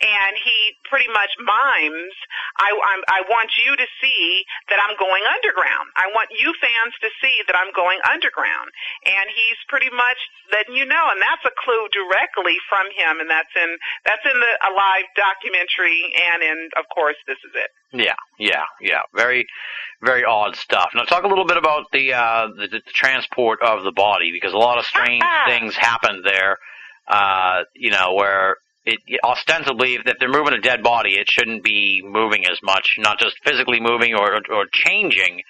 and 0.00 0.32
he 0.38 0.56
pretty 0.86 1.10
much 1.10 1.34
mimes, 1.40 2.14
I, 2.60 2.70
I'm, 2.70 3.02
I 3.08 3.20
want 3.28 3.50
you 3.58 3.74
to 3.76 3.86
see 4.00 4.44
that 4.70 4.78
I'm 4.78 4.96
going 4.96 5.24
underground. 5.26 5.88
I 5.96 6.08
want 6.14 6.30
you 6.32 6.52
fans 6.60 6.94
to 7.02 7.10
see 7.20 7.36
that 7.48 7.56
I'm 7.56 7.72
going 7.74 7.98
underground. 8.06 8.70
And 9.04 9.26
he's 9.32 9.60
pretty 9.68 9.90
much 9.90 10.20
letting 10.52 10.76
you 10.76 10.84
know, 10.84 11.10
and 11.10 11.20
that's 11.20 11.44
a 11.44 11.54
clue 11.56 11.88
directly 11.92 12.56
from 12.68 12.86
him, 12.94 13.20
and 13.20 13.28
that's 13.28 13.52
in, 13.56 13.70
that's 14.04 14.24
in 14.24 14.36
the 14.38 14.54
Alive 14.68 15.08
documentary, 15.16 16.12
and 16.14 16.42
in, 16.44 16.58
of 16.76 16.84
course, 16.92 17.16
This 17.26 17.39
Is 17.44 17.52
It. 17.54 17.70
Yeah, 17.92 18.14
yeah, 18.38 18.64
yeah. 18.80 19.00
Very, 19.14 19.46
very 20.02 20.24
odd 20.24 20.56
stuff. 20.56 20.90
Now, 20.94 21.02
talk 21.04 21.24
a 21.24 21.28
little 21.28 21.46
bit 21.46 21.56
about 21.56 21.86
the 21.92 22.14
uh, 22.14 22.48
the, 22.56 22.68
the 22.68 22.80
transport 22.92 23.60
of 23.62 23.82
the 23.82 23.92
body 23.92 24.30
because 24.32 24.52
a 24.52 24.58
lot 24.58 24.78
of 24.78 24.84
strange 24.84 25.22
things 25.46 25.74
happened 25.76 26.24
there. 26.24 26.58
Uh, 27.08 27.64
you 27.74 27.90
know, 27.90 28.14
where 28.14 28.56
it 28.86 29.00
ostensibly, 29.24 29.94
if 29.94 30.18
they're 30.18 30.28
moving 30.28 30.54
a 30.54 30.60
dead 30.60 30.82
body, 30.82 31.14
it 31.14 31.28
shouldn't 31.28 31.64
be 31.64 32.02
moving 32.04 32.46
as 32.46 32.58
much, 32.62 32.96
not 32.98 33.18
just 33.18 33.36
physically 33.44 33.80
moving 33.80 34.14
or 34.14 34.40
or 34.50 34.66
changing. 34.72 35.42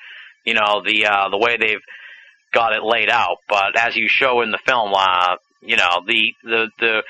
You 0.44 0.54
know, 0.54 0.82
the 0.84 1.06
uh, 1.06 1.28
the 1.28 1.38
way 1.38 1.56
they've 1.58 1.82
got 2.52 2.72
it 2.72 2.82
laid 2.82 3.10
out. 3.10 3.38
But 3.48 3.76
as 3.76 3.96
you 3.96 4.08
show 4.08 4.40
in 4.42 4.50
the 4.50 4.58
film, 4.66 4.92
uh, 4.94 5.36
you 5.60 5.76
know, 5.76 6.02
the 6.06 6.32
the 6.42 6.70
the 6.78 7.02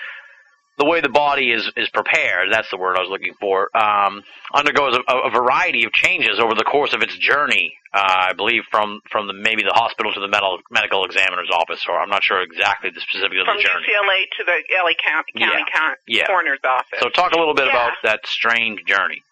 the 0.78 0.84
way 0.86 1.00
the 1.00 1.08
body 1.10 1.52
is 1.52 1.70
is 1.76 1.88
prepared 1.90 2.48
that's 2.52 2.70
the 2.70 2.76
word 2.78 2.96
I 2.96 3.00
was 3.00 3.10
looking 3.10 3.34
for 3.40 3.68
um, 3.76 4.22
undergoes 4.54 4.96
a, 4.96 5.12
a 5.26 5.30
variety 5.30 5.84
of 5.84 5.92
changes 5.92 6.38
over 6.40 6.54
the 6.54 6.64
course 6.64 6.92
of 6.94 7.02
its 7.02 7.16
journey 7.18 7.74
uh, 7.92 8.30
I 8.30 8.32
believe 8.34 8.62
from 8.70 9.00
from 9.10 9.26
the 9.26 9.32
maybe 9.34 9.62
the 9.62 9.74
hospital 9.74 10.12
to 10.12 10.20
the 10.20 10.28
medical 10.28 10.58
medical 10.70 11.04
examiner's 11.04 11.50
office 11.52 11.84
or 11.88 11.98
I'm 11.98 12.08
not 12.08 12.22
sure 12.22 12.40
exactly 12.40 12.90
the 12.94 13.00
specifics 13.00 13.40
of 13.40 13.46
the 13.46 13.62
journey 13.62 13.82
From 13.82 13.82
UCLA 13.82 14.20
to 14.38 14.44
the 14.46 14.58
LA 14.72 14.94
County, 15.04 15.32
County 15.36 15.64
Yeah, 15.66 15.78
Coun- 15.78 15.96
yeah. 16.06 16.26
Coroner's 16.26 16.60
office. 16.64 16.98
so 17.00 17.08
talk 17.10 17.32
a 17.32 17.38
little 17.38 17.54
bit 17.54 17.66
Yeah. 17.66 17.72
about 17.72 17.92
that 18.04 18.20
strange 18.26 18.84
journey 18.86 19.22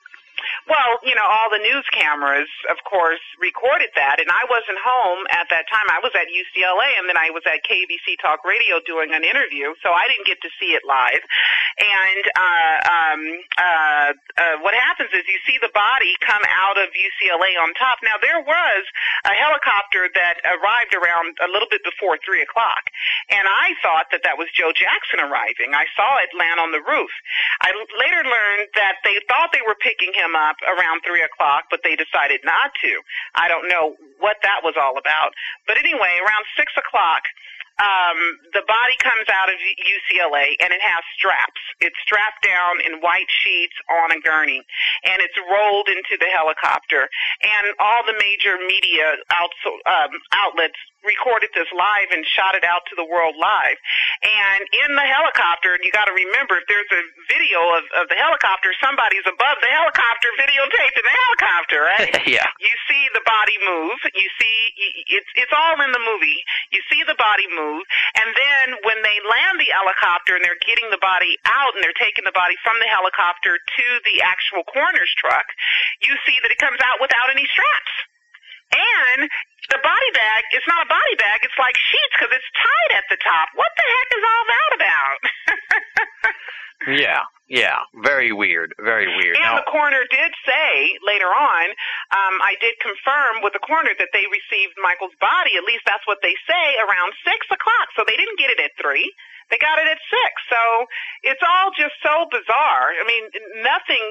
Well, 0.68 1.00
you 1.00 1.16
know, 1.16 1.24
all 1.24 1.48
the 1.48 1.64
news 1.64 1.88
cameras, 1.96 2.52
of 2.68 2.76
course, 2.84 3.24
recorded 3.40 3.88
that, 3.96 4.20
and 4.20 4.28
I 4.28 4.44
wasn't 4.52 4.76
home 4.76 5.24
at 5.32 5.48
that 5.48 5.64
time. 5.64 5.88
I 5.88 5.96
was 6.04 6.12
at 6.12 6.28
UCLA, 6.28 6.92
and 7.00 7.08
then 7.08 7.16
I 7.16 7.32
was 7.32 7.40
at 7.48 7.64
KBC 7.64 8.20
Talk 8.20 8.44
Radio 8.44 8.76
doing 8.84 9.16
an 9.16 9.24
interview, 9.24 9.72
so 9.80 9.96
I 9.96 10.04
didn't 10.12 10.28
get 10.28 10.44
to 10.44 10.52
see 10.60 10.76
it 10.76 10.84
live. 10.84 11.24
And 11.80 12.24
uh, 12.36 12.76
um, 12.84 13.20
uh, 13.56 14.10
uh, 14.36 14.56
what 14.60 14.76
happens 14.76 15.08
is 15.16 15.24
you 15.24 15.40
see 15.48 15.56
the 15.56 15.72
body 15.72 16.12
come 16.20 16.44
out 16.52 16.76
of 16.76 16.92
UCLA 16.92 17.56
on 17.56 17.72
top. 17.72 18.04
Now, 18.04 18.20
there 18.20 18.44
was 18.44 18.84
a 19.24 19.32
helicopter 19.40 20.12
that 20.20 20.44
arrived 20.44 20.92
around 20.92 21.32
a 21.40 21.48
little 21.48 21.72
bit 21.72 21.80
before 21.80 22.20
3 22.20 22.44
o'clock, 22.44 22.92
and 23.32 23.48
I 23.48 23.72
thought 23.80 24.12
that 24.12 24.20
that 24.28 24.36
was 24.36 24.52
Joe 24.52 24.76
Jackson 24.76 25.24
arriving. 25.24 25.72
I 25.72 25.88
saw 25.96 26.20
it 26.20 26.28
land 26.36 26.60
on 26.60 26.76
the 26.76 26.84
roof. 26.84 27.08
I 27.64 27.72
later 27.96 28.20
learned 28.20 28.68
that 28.76 29.00
they 29.00 29.16
thought 29.32 29.56
they 29.56 29.64
were 29.64 29.80
picking 29.80 30.12
him 30.12 30.36
up 30.36 30.57
around 30.66 31.02
three 31.06 31.22
o'clock, 31.22 31.70
but 31.70 31.80
they 31.84 31.94
decided 31.94 32.40
not 32.44 32.72
to. 32.82 32.92
I 33.34 33.48
don't 33.48 33.68
know 33.68 33.94
what 34.18 34.38
that 34.42 34.60
was 34.62 34.74
all 34.74 34.98
about. 34.98 35.30
But 35.66 35.78
anyway, 35.78 36.18
around 36.18 36.44
six 36.56 36.72
o'clock, 36.76 37.22
um, 37.78 38.18
the 38.58 38.66
body 38.66 38.98
comes 38.98 39.30
out 39.30 39.46
of 39.46 39.54
UCLA 39.54 40.58
and 40.58 40.74
it 40.74 40.82
has 40.82 41.02
straps. 41.14 41.62
It's 41.78 41.94
strapped 42.02 42.42
down 42.42 42.82
in 42.82 42.98
white 42.98 43.30
sheets 43.30 43.74
on 43.86 44.10
a 44.10 44.18
gurney 44.18 44.66
and 45.06 45.22
it's 45.22 45.38
rolled 45.46 45.86
into 45.86 46.18
the 46.18 46.26
helicopter. 46.26 47.06
And 47.06 47.70
all 47.78 48.02
the 48.02 48.18
major 48.18 48.58
media 48.58 49.22
outs, 49.30 49.62
um, 49.86 50.10
outlets 50.34 50.78
recorded 51.06 51.50
this 51.54 51.68
live 51.74 52.10
and 52.10 52.26
shot 52.26 52.54
it 52.58 52.64
out 52.66 52.82
to 52.90 52.94
the 52.98 53.06
world 53.06 53.38
live. 53.38 53.78
And 54.22 54.62
in 54.86 54.96
the 54.98 55.06
helicopter, 55.06 55.74
and 55.74 55.82
you 55.86 55.92
got 55.94 56.10
to 56.10 56.14
remember, 56.14 56.58
if 56.58 56.66
there's 56.66 56.90
a 56.90 57.02
video 57.30 57.60
of, 57.78 57.84
of 57.98 58.04
the 58.10 58.18
helicopter, 58.18 58.74
somebody's 58.82 59.26
above 59.26 59.58
the 59.62 59.70
helicopter 59.70 60.28
videotaping 60.38 61.04
the 61.04 61.16
helicopter, 61.26 61.78
right? 61.86 62.12
yeah 62.26 62.46
You 62.58 62.74
see 62.90 63.02
the 63.14 63.24
body 63.24 63.56
move. 63.62 63.98
You 64.14 64.28
see 64.38 64.56
it's 65.08 65.30
it's 65.38 65.54
all 65.54 65.78
in 65.82 65.90
the 65.94 66.02
movie. 66.02 66.40
You 66.74 66.80
see 66.90 67.02
the 67.06 67.18
body 67.18 67.46
move, 67.50 67.82
and 68.18 68.28
then 68.34 68.66
when 68.82 68.98
they 69.06 69.18
land 69.24 69.56
the 69.60 69.70
helicopter 69.70 70.36
and 70.36 70.42
they're 70.44 70.60
getting 70.66 70.90
the 70.90 71.00
body 71.00 71.38
out 71.46 71.74
and 71.74 71.80
they're 71.82 71.96
taking 71.96 72.26
the 72.26 72.34
body 72.34 72.58
from 72.62 72.76
the 72.82 72.90
helicopter 72.90 73.58
to 73.58 73.86
the 74.04 74.22
actual 74.22 74.66
coroner's 74.66 75.10
truck, 75.16 75.46
you 76.02 76.14
see 76.26 76.36
that 76.42 76.50
it 76.50 76.58
comes 76.58 76.78
out 76.82 76.98
without 77.00 77.30
any 77.30 77.46
straps. 77.50 77.94
And 78.72 79.28
the 79.72 79.80
body 79.80 80.10
bag, 80.12 80.42
it's 80.52 80.68
not 80.68 80.84
a 80.84 80.88
body 80.88 81.16
bag, 81.16 81.40
it's 81.44 81.56
like 81.56 81.76
sheets 81.76 82.14
because 82.16 82.32
it's 82.36 82.50
tied 82.56 82.92
at 83.00 83.06
the 83.08 83.18
top. 83.20 83.48
What 83.56 83.72
the 83.76 83.86
heck 83.88 84.08
is 84.12 84.24
all 84.24 84.44
that 84.48 84.70
about? 84.76 85.20
Yeah, 86.86 87.26
yeah, 87.48 87.80
very 88.04 88.30
weird, 88.30 88.76
very 88.78 89.08
weird. 89.08 89.34
And 89.36 89.44
Now, 89.44 89.56
the 89.56 89.66
coroner 89.72 90.04
did 90.12 90.32
say 90.44 90.92
later 91.00 91.32
on, 91.32 91.66
um, 92.12 92.36
I 92.44 92.54
did 92.60 92.76
confirm 92.78 93.40
with 93.42 93.56
the 93.56 93.64
coroner 93.64 93.96
that 93.98 94.12
they 94.12 94.28
received 94.28 94.76
Michael's 94.76 95.16
body. 95.16 95.56
At 95.56 95.64
least 95.64 95.88
that's 95.88 96.04
what 96.06 96.20
they 96.20 96.36
say 96.46 96.66
around 96.84 97.16
six 97.24 97.48
o'clock. 97.48 97.88
So 97.96 98.04
they 98.06 98.16
didn't 98.20 98.38
get 98.38 98.52
it 98.52 98.60
at 98.60 98.76
three. 98.76 99.10
They 99.48 99.56
got 99.56 99.80
it 99.80 99.88
at 99.88 99.96
six. 100.12 100.32
So 100.52 100.60
it's 101.24 101.40
all 101.40 101.72
just 101.72 101.96
so 102.04 102.28
bizarre. 102.28 102.92
I 102.92 103.04
mean, 103.08 103.32
nothing. 103.64 104.04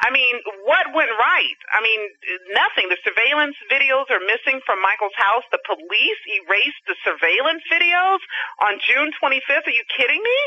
I 0.00 0.08
mean, 0.08 0.40
what 0.64 0.96
went 0.96 1.12
right? 1.20 1.60
I 1.76 1.84
mean, 1.84 2.08
nothing. 2.56 2.88
The 2.88 2.96
surveillance 3.04 3.56
videos 3.68 4.08
are 4.08 4.24
missing 4.24 4.64
from 4.64 4.80
Michael's 4.80 5.16
house. 5.20 5.44
The 5.52 5.60
police 5.68 6.20
erased 6.40 6.82
the 6.88 6.96
surveillance 7.04 7.68
videos 7.68 8.24
on 8.64 8.80
June 8.80 9.12
25th. 9.20 9.68
Are 9.68 9.76
you 9.76 9.84
kidding 9.92 10.24
me? 10.24 10.40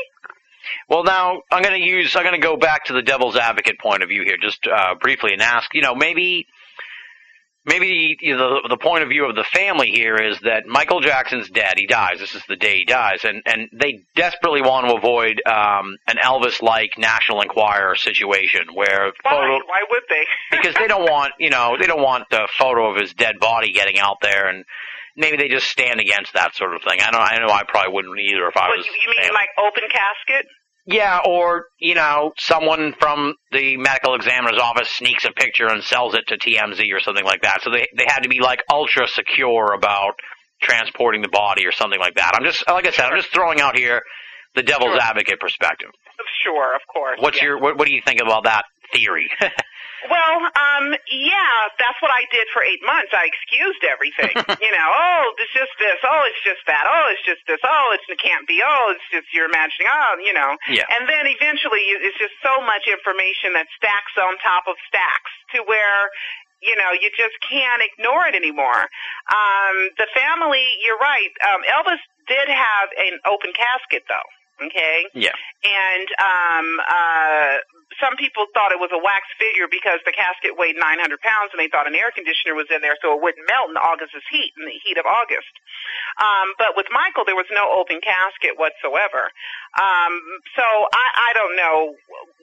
Well, 0.88 1.04
now 1.04 1.42
I'm 1.50 1.62
going 1.62 1.80
to 1.80 1.86
use. 1.86 2.14
I'm 2.16 2.22
going 2.22 2.40
to 2.40 2.46
go 2.46 2.56
back 2.56 2.86
to 2.86 2.92
the 2.92 3.02
devil's 3.02 3.36
advocate 3.36 3.78
point 3.78 4.02
of 4.02 4.08
view 4.08 4.22
here, 4.24 4.36
just 4.40 4.66
uh, 4.66 4.94
briefly, 5.00 5.32
and 5.32 5.42
ask. 5.42 5.72
You 5.74 5.82
know, 5.82 5.94
maybe. 5.94 6.46
Maybe 7.66 8.16
you 8.22 8.34
know, 8.34 8.62
the 8.62 8.68
the 8.70 8.76
point 8.78 9.02
of 9.02 9.10
view 9.10 9.28
of 9.28 9.36
the 9.36 9.44
family 9.44 9.90
here 9.90 10.16
is 10.16 10.40
that 10.40 10.64
Michael 10.66 11.00
Jackson's 11.00 11.50
dead. 11.50 11.74
He 11.76 11.86
dies. 11.86 12.18
This 12.18 12.34
is 12.34 12.42
the 12.48 12.56
day 12.56 12.76
he 12.78 12.84
dies, 12.86 13.24
and 13.24 13.42
and 13.44 13.68
they 13.74 14.04
desperately 14.16 14.62
want 14.62 14.88
to 14.88 14.94
avoid 14.96 15.42
um, 15.44 15.96
an 16.06 16.16
Elvis-like 16.16 16.92
National 16.96 17.42
Enquirer 17.42 17.94
situation 17.96 18.68
where 18.72 19.12
Why? 19.22 19.30
photo, 19.30 19.58
Why 19.66 19.84
would 19.90 20.02
they? 20.08 20.24
because 20.56 20.76
they 20.76 20.86
don't 20.86 21.02
want 21.02 21.34
you 21.38 21.50
know 21.50 21.76
they 21.78 21.86
don't 21.86 22.00
want 22.00 22.30
the 22.30 22.48
photo 22.58 22.90
of 22.90 22.96
his 22.96 23.12
dead 23.12 23.34
body 23.38 23.72
getting 23.72 23.98
out 23.98 24.16
there 24.22 24.48
and 24.48 24.64
maybe 25.14 25.36
they 25.36 25.48
just 25.48 25.68
stand 25.68 26.00
against 26.00 26.32
that 26.34 26.54
sort 26.54 26.74
of 26.74 26.80
thing. 26.88 27.00
I 27.02 27.10
don't 27.10 27.20
I 27.20 27.36
know 27.36 27.52
I 27.52 27.64
probably 27.68 27.92
wouldn't 27.92 28.18
either 28.18 28.48
if 28.48 28.56
I 28.56 28.68
was 28.68 28.86
you 28.86 28.92
you 29.02 29.08
mean 29.10 29.24
family. 29.28 29.34
like 29.34 29.50
open 29.58 29.82
casket? 29.92 30.46
Yeah 30.88 31.20
or 31.24 31.66
you 31.78 31.94
know 31.94 32.32
someone 32.38 32.94
from 32.98 33.34
the 33.52 33.76
medical 33.76 34.14
examiner's 34.14 34.58
office 34.60 34.88
sneaks 34.90 35.24
a 35.24 35.30
picture 35.32 35.68
and 35.68 35.82
sells 35.84 36.14
it 36.14 36.24
to 36.28 36.36
TMZ 36.38 36.92
or 36.92 37.00
something 37.00 37.24
like 37.24 37.42
that. 37.42 37.62
So 37.62 37.70
they 37.70 37.86
they 37.96 38.04
had 38.06 38.20
to 38.20 38.28
be 38.28 38.40
like 38.40 38.62
ultra 38.72 39.06
secure 39.06 39.72
about 39.74 40.14
transporting 40.62 41.22
the 41.22 41.28
body 41.28 41.66
or 41.66 41.72
something 41.72 42.00
like 42.00 42.14
that. 42.16 42.32
I'm 42.34 42.44
just 42.44 42.64
like 42.68 42.86
I 42.86 42.90
said 42.90 43.06
I'm 43.06 43.18
just 43.20 43.32
throwing 43.32 43.60
out 43.60 43.76
here 43.76 44.02
the 44.56 44.62
devil's 44.62 44.92
Sure. 44.94 45.00
advocate 45.00 45.38
perspective. 45.40 45.90
Sure, 46.42 46.74
of 46.74 46.80
course. 46.92 47.18
What's 47.20 47.36
yeah. 47.38 47.44
your 47.44 47.60
what, 47.60 47.78
what 47.78 47.86
do 47.86 47.94
you 47.94 48.02
think 48.04 48.20
about 48.20 48.44
that 48.44 48.64
theory? 48.92 49.30
Well, 50.06 50.46
um, 50.46 50.94
yeah, 51.10 51.58
that's 51.74 51.98
what 51.98 52.14
I 52.14 52.22
did 52.30 52.46
for 52.54 52.62
eight 52.62 52.78
months. 52.86 53.10
I 53.10 53.26
excused 53.26 53.82
everything. 53.82 54.30
you 54.62 54.70
know, 54.70 54.88
oh, 54.94 55.34
it's 55.42 55.50
just 55.50 55.74
this. 55.82 55.98
Oh, 56.06 56.22
it's 56.30 56.42
just 56.46 56.62
that. 56.70 56.86
Oh, 56.86 57.10
it's 57.10 57.24
just 57.26 57.42
this. 57.50 57.58
Oh, 57.66 57.90
it's, 57.98 58.06
it 58.06 58.22
can't 58.22 58.46
be. 58.46 58.62
Oh, 58.62 58.94
it's 58.94 59.02
just 59.10 59.26
you're 59.34 59.50
imagining. 59.50 59.90
Oh, 59.90 60.14
you 60.22 60.30
know. 60.30 60.54
Yeah. 60.70 60.86
And 60.94 61.10
then 61.10 61.26
eventually, 61.26 61.82
it's 61.98 62.18
just 62.22 62.38
so 62.46 62.62
much 62.62 62.86
information 62.86 63.58
that 63.58 63.66
stacks 63.74 64.14
on 64.14 64.38
top 64.38 64.70
of 64.70 64.78
stacks 64.86 65.34
to 65.58 65.66
where 65.66 66.14
you 66.62 66.78
know 66.78 66.94
you 66.94 67.10
just 67.18 67.34
can't 67.42 67.82
ignore 67.82 68.30
it 68.30 68.38
anymore. 68.38 68.86
Um, 69.34 69.76
the 69.98 70.06
family, 70.14 70.62
you're 70.86 71.02
right. 71.02 71.34
Um, 71.42 71.66
Elvis 71.66 72.02
did 72.28 72.46
have 72.46 72.88
an 73.00 73.18
open 73.26 73.50
casket, 73.56 74.04
though. 74.06 74.28
Okay 74.60 75.06
yeah. 75.14 75.32
and 75.64 76.08
um, 76.18 76.66
uh, 76.88 77.56
some 78.00 78.14
people 78.16 78.46
thought 78.54 78.70
it 78.70 78.78
was 78.78 78.90
a 78.94 78.98
wax 78.98 79.26
figure 79.38 79.66
because 79.66 79.98
the 80.06 80.14
casket 80.14 80.54
weighed 80.54 80.78
900 80.78 81.00
pounds, 81.20 81.50
and 81.52 81.58
they 81.58 81.68
thought 81.68 81.86
an 81.86 81.98
air 81.98 82.10
conditioner 82.14 82.54
was 82.54 82.70
in 82.70 82.80
there 82.80 82.96
so 83.02 83.14
it 83.14 83.20
wouldn't 83.20 83.42
melt 83.46 83.70
in 83.70 83.76
August's 83.76 84.26
heat, 84.30 84.54
in 84.58 84.66
the 84.66 84.76
heat 84.82 84.96
of 84.96 85.06
August. 85.06 85.50
Um, 86.18 86.54
but 86.58 86.78
with 86.78 86.86
Michael, 86.90 87.26
there 87.26 87.38
was 87.38 87.48
no 87.50 87.70
open 87.74 88.00
casket 88.02 88.58
whatsoever. 88.58 89.30
Um, 89.78 90.14
so 90.54 90.64
I, 90.64 91.06
I 91.26 91.30
don't 91.34 91.54
know 91.58 91.94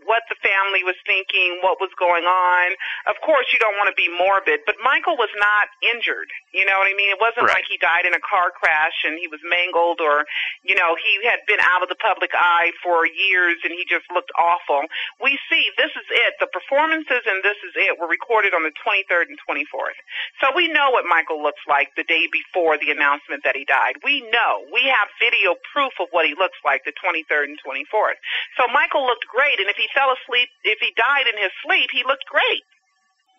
what 0.05 0.23
the 0.29 0.37
family 0.41 0.85
was 0.85 0.95
thinking, 1.05 1.59
what 1.61 1.81
was 1.81 1.91
going 1.99 2.25
on. 2.25 2.73
Of 3.09 3.17
course, 3.25 3.49
you 3.53 3.59
don't 3.59 3.77
want 3.77 3.89
to 3.91 3.97
be 3.97 4.07
morbid, 4.09 4.61
but 4.65 4.75
Michael 4.83 5.17
was 5.17 5.31
not 5.37 5.69
injured. 5.83 6.29
You 6.53 6.65
know 6.65 6.77
what 6.79 6.87
I 6.89 6.95
mean? 6.95 7.09
It 7.11 7.19
wasn't 7.21 7.47
Right. 7.49 7.61
like 7.61 7.67
he 7.69 7.77
died 7.77 8.05
in 8.05 8.13
a 8.15 8.23
car 8.23 8.51
crash 8.51 9.03
and 9.05 9.19
he 9.19 9.27
was 9.27 9.41
mangled 9.43 10.01
or 10.01 10.25
you 10.63 10.75
know, 10.75 10.95
he 10.99 11.13
had 11.27 11.39
been 11.47 11.59
out 11.61 11.83
of 11.83 11.89
the 11.89 11.99
public 11.99 12.31
eye 12.35 12.71
for 12.83 13.05
years 13.07 13.57
and 13.63 13.71
he 13.73 13.85
just 13.87 14.05
looked 14.11 14.31
awful. 14.37 14.83
We 15.21 15.39
see 15.49 15.63
this 15.77 15.91
is 15.95 16.07
it. 16.11 16.35
The 16.39 16.47
performances 16.51 17.23
and 17.27 17.43
this 17.43 17.57
is 17.63 17.73
it 17.75 17.99
were 17.99 18.07
recorded 18.09 18.53
on 18.53 18.63
the 18.63 18.73
23rd 18.83 19.31
and 19.31 19.39
24th. 19.47 19.97
So 20.41 20.51
we 20.55 20.67
know 20.67 20.91
what 20.91 21.05
Michael 21.07 21.41
looks 21.43 21.61
like 21.67 21.95
the 21.95 22.03
day 22.03 22.27
before 22.31 22.77
the 22.77 22.91
announcement 22.91 23.43
that 23.45 23.55
he 23.55 23.63
died. 23.65 23.95
We 24.03 24.21
know. 24.31 24.65
We 24.73 24.83
have 24.91 25.07
video 25.21 25.55
proof 25.73 25.93
of 26.01 26.09
what 26.11 26.25
he 26.27 26.35
looks 26.35 26.57
like 26.65 26.83
the 26.83 26.95
23rd 26.99 27.55
and 27.55 27.59
24th. 27.63 28.19
So 28.59 28.67
Michael 28.71 29.05
looked 29.07 29.27
great 29.31 29.59
and 29.59 29.69
if 29.69 29.77
he 29.79 29.87
fell 29.95 30.11
asleep, 30.11 30.49
if 30.63 30.77
he 30.79 30.91
died 30.95 31.25
in 31.31 31.41
his 31.41 31.51
sleep, 31.65 31.89
he 31.91 32.03
looked 32.05 32.25
great. 32.29 32.61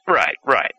Right, 0.09 0.37
right. 0.45 0.73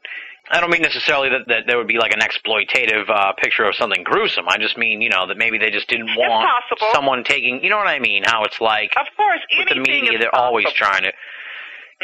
I 0.49 0.61
don't 0.61 0.69
mean 0.71 0.81
necessarily 0.81 1.27
that, 1.29 1.41
that 1.49 1.63
there 1.67 1.77
would 1.77 1.87
be 1.87 1.97
like 1.97 2.13
an 2.13 2.21
exploitative 2.21 3.09
uh, 3.09 3.33
picture 3.33 3.65
of 3.65 3.75
something 3.75 4.03
gruesome. 4.03 4.47
I 4.47 4.57
just 4.57 4.77
mean, 4.77 5.01
you 5.01 5.09
know, 5.09 5.27
that 5.27 5.37
maybe 5.37 5.57
they 5.57 5.69
just 5.71 5.89
didn't 5.89 6.15
want 6.15 6.47
possible. 6.47 6.87
someone 6.93 7.23
taking, 7.25 7.61
you 7.63 7.69
know 7.69 7.75
what 7.77 7.87
I 7.87 7.99
mean? 7.99 8.23
How 8.25 8.43
it's 8.43 8.61
like 8.61 8.91
Of 8.95 9.07
course, 9.17 9.41
with 9.57 9.67
the 9.69 9.75
media, 9.75 10.17
they're 10.17 10.33
always 10.33 10.67
trying 10.73 11.03
to 11.03 11.11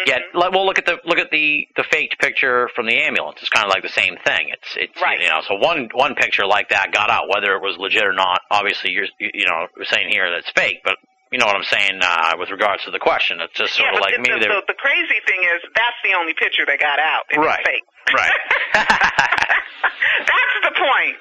get. 0.06 0.24
Like, 0.34 0.52
well, 0.52 0.66
look 0.66 0.78
at 0.78 0.86
the 0.86 1.00
look 1.06 1.20
at 1.20 1.32
the 1.32 1.66
the 1.78 1.86
faked 1.90 2.20
picture 2.20 2.70
from 2.76 2.86
the 2.88 2.98
ambulance. 3.00 3.38
It's 3.40 3.50
kind 3.50 3.66
of 3.66 3.70
like 3.72 3.84
the 3.84 3.90
same 3.96 4.18
thing. 4.26 4.50
It's 4.52 4.76
it's 4.76 5.02
Right. 5.02 5.22
you 5.22 5.30
know, 5.30 5.40
so 5.48 5.56
one 5.56 5.88
one 5.94 6.14
picture 6.16 6.46
like 6.46 6.68
that 6.70 6.92
got 6.92 7.10
out, 7.10 7.30
whether 7.34 7.56
it 7.56 7.62
was 7.62 7.78
legit 7.78 8.04
or 8.04 8.12
not. 8.14 8.42
Obviously, 8.52 8.92
you're 8.92 9.08
you 9.20 9.30
you 9.34 9.46
know 9.46 9.68
saying 9.84 10.10
here 10.12 10.30
that 10.30 10.40
it's 10.40 10.52
fake, 10.52 10.80
but 10.84 10.98
you 11.34 11.42
know 11.42 11.50
what 11.50 11.58
I'm 11.58 11.66
saying 11.66 11.98
uh, 11.98 12.38
with 12.38 12.54
regards 12.54 12.86
to 12.86 12.92
the 12.94 13.02
question. 13.02 13.42
It's 13.42 13.58
just 13.58 13.74
sort 13.74 13.90
yeah, 13.90 13.98
of 13.98 14.06
like 14.06 14.14
maybe 14.22 14.38
the, 14.38 14.54
the, 14.54 14.78
the 14.78 14.78
crazy 14.78 15.18
thing 15.26 15.42
is 15.42 15.66
that's 15.74 15.98
the 16.06 16.14
only 16.14 16.38
picture 16.38 16.62
that 16.62 16.78
got 16.78 17.02
out. 17.02 17.26
Right. 17.34 17.66
fake. 17.66 17.82
Right. 18.14 18.38
that's 18.78 20.58
the 20.62 20.74
point. 20.78 21.18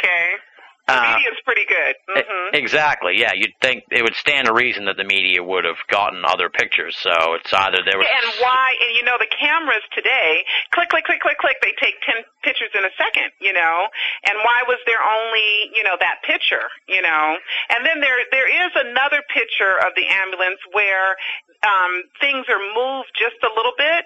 Okay. 0.00 0.40
The 0.86 0.92
Uh, 0.92 1.16
media's 1.16 1.40
pretty 1.44 1.64
good. 1.64 1.96
E- 2.16 2.22
hmm 2.28 2.54
Exactly. 2.54 3.16
Yeah, 3.16 3.32
you'd 3.32 3.56
think 3.62 3.84
it 3.90 4.02
would 4.02 4.14
stand 4.16 4.46
to 4.46 4.52
reason 4.52 4.84
that 4.84 4.96
the 4.96 5.04
media 5.04 5.42
would 5.42 5.64
have 5.64 5.80
gotten 5.88 6.24
other 6.24 6.50
pictures. 6.50 6.96
So 7.00 7.34
it's 7.34 7.52
either 7.52 7.82
there 7.82 7.96
was 7.96 8.06
And 8.06 8.34
why? 8.40 8.76
And 8.80 8.96
you 8.96 9.02
know, 9.02 9.16
the 9.18 9.26
cameras 9.32 9.82
today, 9.94 10.44
click, 10.72 10.90
click, 10.90 11.04
click, 11.04 11.20
click, 11.20 11.38
click. 11.38 11.56
They 11.62 11.72
take 11.80 11.96
ten 12.04 12.22
pictures 12.42 12.68
in 12.74 12.84
a 12.84 12.92
second. 12.98 13.32
You 13.40 13.52
know, 13.54 13.88
and 14.28 14.36
why 14.44 14.62
was 14.68 14.78
there 14.86 15.00
only 15.02 15.70
you 15.74 15.82
know 15.84 15.96
that 16.00 16.22
picture? 16.22 16.68
You 16.86 17.00
know, 17.00 17.38
and 17.70 17.84
then 17.86 18.00
there 18.00 18.20
there 18.30 18.48
is 18.48 18.72
another 18.76 19.22
picture 19.32 19.78
of 19.80 19.94
the 19.96 20.06
ambulance 20.06 20.60
where 20.72 21.16
um, 21.64 22.04
things 22.20 22.44
are 22.52 22.60
moved 22.76 23.08
just 23.16 23.40
a 23.42 23.50
little 23.56 23.72
bit. 23.78 24.04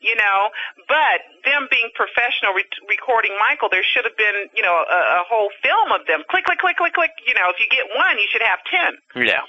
You 0.00 0.16
know, 0.16 0.48
but 0.88 1.20
them 1.44 1.68
being 1.68 1.92
professional 1.92 2.56
re- 2.56 2.64
recording 2.88 3.36
Michael, 3.36 3.68
there 3.68 3.84
should 3.84 4.08
have 4.08 4.16
been, 4.16 4.48
you 4.56 4.64
know, 4.64 4.72
a, 4.72 5.00
a 5.20 5.22
whole 5.28 5.52
film 5.60 5.92
of 5.92 6.08
them. 6.08 6.24
Click, 6.32 6.48
click, 6.48 6.58
click, 6.58 6.80
click, 6.80 6.96
click. 6.96 7.12
You 7.28 7.36
know, 7.36 7.52
if 7.52 7.60
you 7.60 7.68
get 7.68 7.84
one, 7.92 8.16
you 8.16 8.24
should 8.32 8.40
have 8.40 8.60
ten. 8.64 8.96
yeah. 9.28 9.44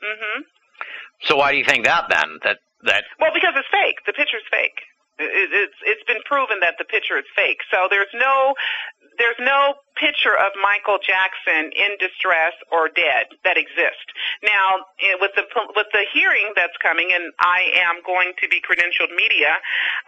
hmm 0.00 0.40
So 1.28 1.36
why 1.36 1.52
do 1.52 1.58
you 1.60 1.64
think 1.68 1.84
that 1.84 2.08
then? 2.08 2.40
That 2.44 2.58
that 2.88 3.04
Well, 3.20 3.32
because 3.34 3.52
it's 3.56 3.68
fake. 3.68 4.00
The 4.08 4.16
picture's 4.16 4.46
fake. 4.50 4.80
It, 5.20 5.52
it's 5.52 5.78
it's 5.84 6.04
been 6.08 6.24
proven 6.24 6.64
that 6.64 6.80
the 6.80 6.88
picture 6.88 7.18
is 7.20 7.28
fake. 7.36 7.60
So 7.68 7.88
there's 7.92 8.12
no 8.16 8.54
there's 9.20 9.36
no 9.38 9.74
picture 9.96 10.36
of 10.36 10.52
Michael 10.60 10.98
Jackson 11.02 11.72
in 11.72 11.96
distress 11.98 12.54
or 12.70 12.88
dead 12.88 13.32
that 13.44 13.56
exists. 13.56 14.10
Now, 14.42 14.86
eh, 15.00 15.16
with 15.20 15.32
the 15.34 15.44
with 15.76 15.88
the 15.92 16.04
hearing 16.12 16.52
that's 16.54 16.76
coming, 16.82 17.10
and 17.12 17.32
I 17.40 17.70
am 17.86 18.02
going 18.06 18.32
to 18.40 18.46
be 18.48 18.60
credentialed 18.60 19.14
media 19.14 19.58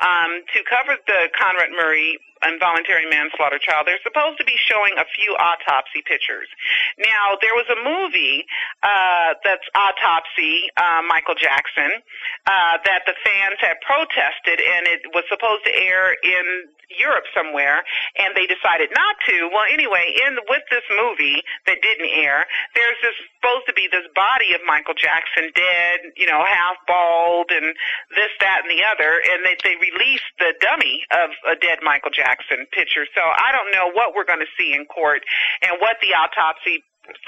um, 0.03 0.43
to 0.55 0.59
cover 0.69 0.99
the 1.07 1.29
Conrad 1.35 1.71
Murray 1.73 2.19
involuntary 2.43 3.07
manslaughter 3.07 3.59
trial. 3.63 3.87
They're 3.87 4.03
supposed 4.03 4.39
to 4.39 4.45
be 4.45 4.59
showing 4.59 4.99
a 4.99 5.07
few 5.15 5.35
autopsy 5.39 6.03
pictures. 6.03 6.51
Now, 6.99 7.39
there 7.39 7.55
was 7.55 7.67
a 7.71 7.79
movie 7.79 8.45
uh, 8.83 9.39
that's 9.47 9.65
autopsy 9.75 10.67
uh, 10.75 11.07
Michael 11.07 11.39
Jackson 11.39 12.03
uh, 12.47 12.83
that 12.83 13.07
the 13.07 13.15
fans 13.23 13.59
had 13.63 13.79
protested, 13.87 14.59
and 14.59 14.91
it 14.91 15.07
was 15.15 15.25
supposed 15.31 15.65
to 15.65 15.73
air 15.73 16.15
in 16.19 16.67
Europe 16.99 17.25
somewhere, 17.33 17.81
and 18.19 18.37
they 18.37 18.45
decided 18.45 18.91
not 18.93 19.17
to. 19.29 19.49
Well, 19.49 19.65
anyway, 19.73 20.13
in 20.29 20.37
with 20.49 20.63
this 20.69 20.85
movie 20.93 21.41
that 21.67 21.81
didn't 21.81 22.13
air, 22.13 22.45
there's 22.77 23.01
this 23.01 23.17
supposed 23.41 23.67
to 23.67 23.75
be 23.75 23.89
this 23.89 24.07
body 24.15 24.53
of 24.53 24.61
Michael 24.69 24.95
Jackson 24.95 25.51
dead, 25.57 26.13
you 26.17 26.29
know, 26.29 26.45
half 26.45 26.77
bald, 26.87 27.51
and 27.51 27.75
this, 28.15 28.33
that, 28.45 28.63
and 28.63 28.71
the 28.71 28.85
other, 28.85 29.19
and 29.33 29.43
they 29.43 29.57
they 29.65 29.77
released 29.81 30.29
the 30.39 30.53
dummy 30.61 31.03
of 31.11 31.33
a 31.49 31.57
dead 31.57 31.81
Michael 31.83 32.13
Jackson 32.13 32.67
picture. 32.71 33.09
So 33.17 33.23
I 33.25 33.51
don't 33.51 33.73
know 33.73 33.91
what 33.91 34.15
we're 34.15 34.29
going 34.29 34.45
to 34.45 34.53
see 34.59 34.77
in 34.77 34.85
court 34.87 35.23
and 35.63 35.81
what 35.81 35.97
the 36.05 36.15
autopsy 36.15 36.85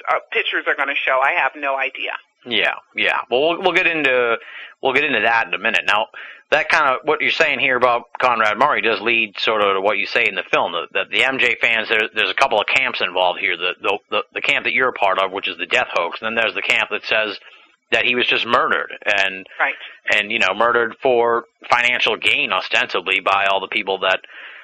uh, 0.09 0.21
pictures 0.31 0.65
are 0.67 0.77
going 0.77 0.93
to 0.93 0.99
show. 0.99 1.19
I 1.23 1.33
have 1.35 1.53
no 1.57 1.77
idea. 1.77 2.15
Yeah, 2.47 2.75
yeah. 2.95 3.19
Well, 3.31 3.41
we'll 3.49 3.63
we'll 3.63 3.73
get 3.73 3.87
into 3.87 4.37
we'll 4.83 4.93
get 4.95 5.05
into 5.05 5.21
that 5.21 5.47
in 5.49 5.55
a 5.55 5.59
minute. 5.59 5.83
Now, 5.87 6.07
that 6.51 6.69
kind 6.69 6.87
of 6.95 7.01
what 7.05 7.21
you're 7.21 7.31
saying 7.31 7.61
here 7.61 7.77
about 7.77 8.05
Conrad 8.21 8.59
Murray 8.59 8.83
does 8.83 9.01
lead 9.01 9.39
sort 9.39 9.63
of 9.63 9.75
to 9.77 9.81
what 9.81 9.99
you 9.99 10.07
say 10.07 10.27
in 10.29 10.35
the 10.35 10.45
film. 10.53 10.73
That 10.73 10.89
the, 10.93 11.05
the 11.19 11.23
MJ 11.25 11.59
fans, 11.59 11.89
there, 11.89 12.03
there's 12.15 12.31
a 12.31 12.35
couple 12.35 12.61
of 12.61 12.67
camps 12.67 13.01
involved 13.01 13.41
here. 13.41 13.57
The, 13.57 13.73
the 13.81 13.99
the 14.11 14.23
the 14.35 14.41
camp 14.43 14.65
that 14.65 14.73
you're 14.75 14.91
a 14.91 14.93
part 14.93 15.19
of, 15.19 15.33
which 15.33 15.49
is 15.49 15.57
the 15.59 15.67
death 15.67 15.89
hoax, 15.95 16.21
and 16.21 16.27
then 16.27 16.43
there's 16.43 16.55
the 16.55 16.63
camp 16.63 16.91
that 16.91 17.05
says 17.05 17.39
that 17.93 18.05
he 18.05 18.15
was 18.15 18.27
just 18.27 18.47
murdered 18.47 18.91
and 19.05 19.47
Right. 19.61 19.75
and 20.13 20.31
you 20.31 20.39
know 20.39 20.53
murdered 20.55 20.97
for 21.03 21.45
financial 21.71 22.17
gain 22.17 22.53
ostensibly 22.53 23.21
by 23.21 23.47
all 23.47 23.61
the 23.61 23.69
people 23.69 23.99
that 24.01 24.21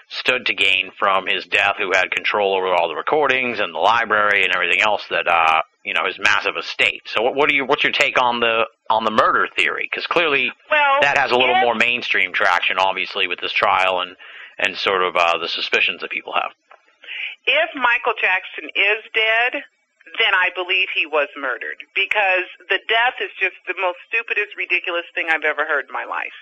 stood 0.09 0.47
to 0.47 0.55
gain 0.55 0.91
from 0.99 1.27
his 1.27 1.45
death 1.47 1.77
who 1.79 1.93
had 1.95 2.11
control 2.11 2.57
over 2.57 2.75
all 2.75 2.89
the 2.89 2.97
recordings 2.97 3.61
and 3.61 3.73
the 3.73 3.79
library 3.79 4.43
and 4.45 4.53
everything 4.53 4.81
else 4.81 5.05
that 5.11 5.29
uh 5.29 5.61
you 5.85 5.95
know 5.95 6.05
his 6.07 6.19
massive 6.19 6.57
estate. 6.59 7.03
So 7.07 7.23
what, 7.23 7.35
what 7.35 7.51
are 7.51 7.55
you 7.55 7.65
what's 7.65 7.83
your 7.83 7.93
take 7.93 8.21
on 8.21 8.41
the 8.41 8.65
on 8.89 9.05
the 9.05 9.11
murder 9.11 9.49
theory? 9.57 9.89
Because 9.91 10.07
clearly 10.07 10.51
Well, 10.71 10.99
that 11.03 11.19
has 11.19 11.31
a 11.31 11.37
little 11.37 11.61
more 11.61 11.75
mainstream 11.75 12.33
traction 12.33 12.79
obviously 12.79 13.27
with 13.27 13.41
this 13.41 13.53
trial 13.53 14.01
and 14.01 14.17
and 14.59 14.77
sort 14.77 15.03
of 15.03 15.17
uh 15.17 15.39
the 15.39 15.49
suspicions 15.49 16.01
that 16.03 16.11
people 16.11 16.33
have. 16.35 16.53
If 17.47 17.71
Michael 17.75 18.13
Jackson 18.21 18.69
is 18.75 19.03
dead, 19.15 19.63
then 20.19 20.33
I 20.33 20.49
believe 20.57 20.89
he 20.97 21.05
was 21.05 21.29
murdered 21.37 21.85
because 21.95 22.49
the 22.73 22.81
death 22.89 23.21
is 23.21 23.31
just 23.37 23.57
the 23.69 23.77
most 23.77 24.01
stupidest, 24.09 24.57
ridiculous 24.57 25.05
thing 25.13 25.29
I've 25.29 25.45
ever 25.45 25.69
heard 25.69 25.87
in 25.87 25.95
my 25.95 26.09
life. 26.09 26.35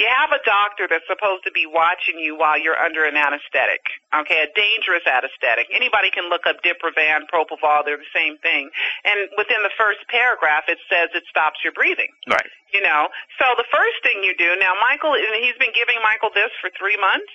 You 0.00 0.08
have 0.08 0.32
a 0.32 0.40
doctor 0.42 0.88
that's 0.88 1.06
supposed 1.06 1.44
to 1.44 1.52
be 1.52 1.68
watching 1.68 2.18
you 2.18 2.34
while 2.34 2.56
you're 2.56 2.78
under 2.78 3.04
an 3.04 3.14
anesthetic, 3.14 3.84
okay, 4.16 4.48
a 4.48 4.50
dangerous 4.56 5.04
anesthetic. 5.04 5.68
Anybody 5.70 6.08
can 6.08 6.32
look 6.32 6.48
up 6.48 6.64
Diprivan, 6.64 7.28
Propofol, 7.28 7.84
they're 7.84 8.00
the 8.00 8.16
same 8.16 8.40
thing. 8.40 8.72
And 9.04 9.28
within 9.36 9.60
the 9.60 9.72
first 9.76 10.00
paragraph, 10.08 10.64
it 10.66 10.80
says 10.88 11.12
it 11.12 11.24
stops 11.28 11.60
your 11.62 11.76
breathing 11.76 12.10
right 12.32 12.50
you 12.76 12.82
know. 12.82 13.08
So 13.40 13.46
the 13.56 13.64
first 13.72 14.04
thing 14.04 14.20
you 14.20 14.34
do 14.36 14.52
now, 14.60 14.76
Michael, 14.76 15.14
and 15.16 15.40
he's 15.40 15.56
been 15.56 15.72
giving 15.72 15.96
Michael 16.04 16.28
this 16.34 16.52
for 16.60 16.68
three 16.76 17.00
months. 17.00 17.32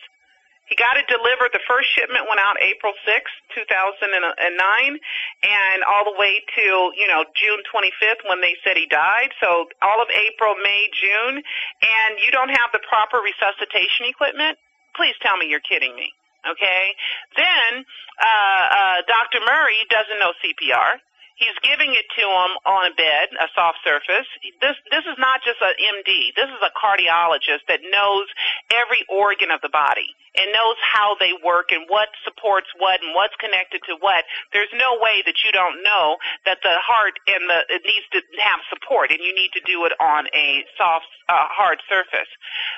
He 0.72 0.80
got 0.80 0.96
it 0.96 1.04
delivered. 1.12 1.52
The 1.52 1.60
first 1.68 1.92
shipment 1.92 2.32
went 2.32 2.40
out 2.40 2.56
April 2.64 2.96
sixth, 3.04 3.36
2009, 3.60 4.24
and 4.24 5.78
all 5.84 6.08
the 6.08 6.16
way 6.16 6.40
to, 6.40 6.96
you 6.96 7.12
know, 7.12 7.28
June 7.36 7.60
25th 7.68 8.24
when 8.24 8.40
they 8.40 8.56
said 8.64 8.80
he 8.80 8.88
died. 8.88 9.36
So 9.44 9.68
all 9.84 10.00
of 10.00 10.08
April, 10.16 10.56
May, 10.64 10.88
June, 10.96 11.44
and 11.44 12.12
you 12.24 12.32
don't 12.32 12.56
have 12.56 12.72
the 12.72 12.80
proper 12.88 13.20
resuscitation 13.20 14.08
equipment? 14.08 14.56
Please 14.96 15.20
tell 15.20 15.36
me 15.36 15.52
you're 15.52 15.60
kidding 15.68 15.92
me. 15.92 16.08
Okay? 16.48 16.96
Then, 17.36 17.84
uh, 18.24 18.64
uh, 18.72 18.98
Dr. 19.12 19.44
Murray 19.44 19.84
doesn't 19.92 20.24
know 20.24 20.32
CPR. 20.40 21.04
He's 21.42 21.58
giving 21.66 21.98
it 21.98 22.06
to 22.06 22.26
him 22.30 22.52
on 22.70 22.86
a 22.86 22.94
bed, 22.94 23.34
a 23.42 23.50
soft 23.58 23.82
surface. 23.82 24.30
This 24.62 24.78
this 24.94 25.02
is 25.10 25.18
not 25.18 25.42
just 25.42 25.58
a 25.58 25.74
MD. 25.74 26.38
This 26.38 26.46
is 26.54 26.62
a 26.62 26.70
cardiologist 26.78 27.66
that 27.66 27.82
knows 27.90 28.30
every 28.70 29.02
organ 29.10 29.50
of 29.50 29.58
the 29.66 29.74
body 29.74 30.14
and 30.38 30.54
knows 30.54 30.78
how 30.86 31.18
they 31.18 31.34
work 31.42 31.74
and 31.74 31.90
what 31.90 32.14
supports 32.22 32.70
what 32.78 33.02
and 33.02 33.18
what's 33.18 33.34
connected 33.42 33.82
to 33.90 33.98
what. 34.06 34.22
There's 34.54 34.70
no 34.78 35.02
way 35.02 35.26
that 35.26 35.42
you 35.42 35.50
don't 35.50 35.82
know 35.82 36.22
that 36.46 36.62
the 36.62 36.78
heart 36.78 37.18
and 37.26 37.50
the 37.50 37.66
it 37.74 37.82
needs 37.90 38.06
to 38.14 38.22
have 38.38 38.62
support 38.70 39.10
and 39.10 39.18
you 39.18 39.34
need 39.34 39.50
to 39.58 39.64
do 39.66 39.82
it 39.90 39.98
on 39.98 40.30
a 40.38 40.62
soft 40.78 41.10
uh, 41.26 41.50
hard 41.50 41.82
surface. 41.90 42.30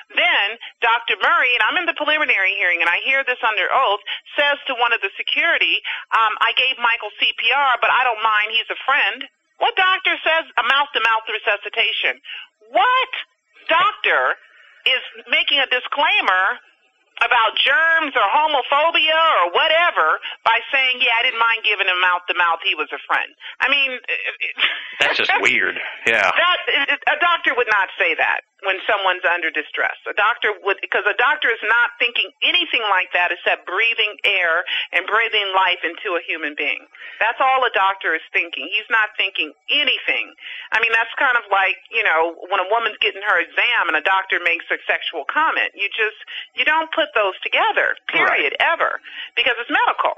Then 0.08 0.56
Dr. 0.80 1.20
Murray, 1.20 1.52
and 1.52 1.62
I'm 1.68 1.76
in 1.76 1.84
the 1.84 1.98
preliminary 2.00 2.56
hearing 2.56 2.80
and 2.80 2.88
I 2.88 3.04
hear 3.04 3.20
this 3.28 3.44
under 3.44 3.68
oath, 3.68 4.00
says 4.40 4.56
to 4.72 4.74
one 4.80 4.96
of 4.96 5.04
the 5.04 5.12
security, 5.20 5.84
um, 6.16 6.32
I 6.40 6.56
gave 6.56 6.80
Michael 6.80 7.12
CPR, 7.20 7.76
but 7.84 7.92
I 7.92 8.08
don't 8.08 8.24
mind. 8.24 8.53
He's 8.54 8.70
a 8.70 8.78
friend. 8.86 9.26
What 9.58 9.74
doctor 9.74 10.14
says 10.22 10.46
a 10.54 10.64
mouth-to-mouth 10.66 11.26
resuscitation? 11.26 12.22
What 12.70 13.12
doctor 13.66 14.38
is 14.86 15.02
making 15.26 15.58
a 15.58 15.66
disclaimer 15.66 16.62
about 17.22 17.54
germs 17.62 18.10
or 18.18 18.26
homophobia 18.26 19.20
or 19.46 19.54
whatever 19.54 20.18
by 20.42 20.58
saying, 20.74 20.98
yeah, 20.98 21.14
I 21.14 21.22
didn't 21.22 21.38
mind 21.38 21.62
giving 21.62 21.86
him 21.86 21.98
mouth 22.02 22.26
to 22.26 22.34
mouth. 22.34 22.58
He 22.66 22.74
was 22.74 22.90
a 22.90 22.98
friend. 23.06 23.30
I 23.62 23.70
mean, 23.70 24.02
that's 25.00 25.18
just 25.18 25.30
weird 25.40 25.78
yeah 26.06 26.30
that 26.30 26.58
a 27.10 27.16
doctor 27.20 27.54
would 27.56 27.68
not 27.70 27.88
say 27.98 28.14
that 28.14 28.40
when 28.64 28.80
someone's 28.88 29.24
under 29.24 29.48
distress. 29.52 29.96
A 30.08 30.16
doctor 30.16 30.52
would 30.64 30.80
because 30.80 31.04
a 31.06 31.16
doctor 31.16 31.48
is 31.52 31.62
not 31.64 31.94
thinking 32.00 32.32
anything 32.42 32.82
like 32.90 33.12
that 33.12 33.32
except 33.32 33.64
breathing 33.68 34.16
air 34.24 34.64
and 34.92 35.06
breathing 35.06 35.52
life 35.54 35.80
into 35.84 36.16
a 36.16 36.22
human 36.24 36.56
being. 36.56 36.84
That's 37.20 37.38
all 37.40 37.62
a 37.64 37.72
doctor 37.72 38.16
is 38.16 38.24
thinking. 38.32 38.66
He's 38.68 38.88
not 38.90 39.12
thinking 39.16 39.52
anything. 39.70 40.32
I 40.72 40.80
mean, 40.80 40.92
that's 40.92 41.12
kind 41.16 41.36
of 41.36 41.44
like, 41.52 41.78
you 41.92 42.02
know, 42.02 42.34
when 42.50 42.60
a 42.60 42.68
woman's 42.72 42.98
getting 43.00 43.22
her 43.22 43.38
exam 43.40 43.88
and 43.88 43.96
a 43.96 44.04
doctor 44.04 44.40
makes 44.42 44.66
a 44.72 44.80
sexual 44.88 45.24
comment. 45.28 45.72
You 45.76 45.88
just 45.92 46.18
you 46.56 46.64
don't 46.64 46.90
put 46.92 47.12
those 47.14 47.36
together, 47.44 47.94
period, 48.08 48.56
ever, 48.60 49.00
because 49.36 49.54
it's 49.60 49.70
medical. 49.70 50.16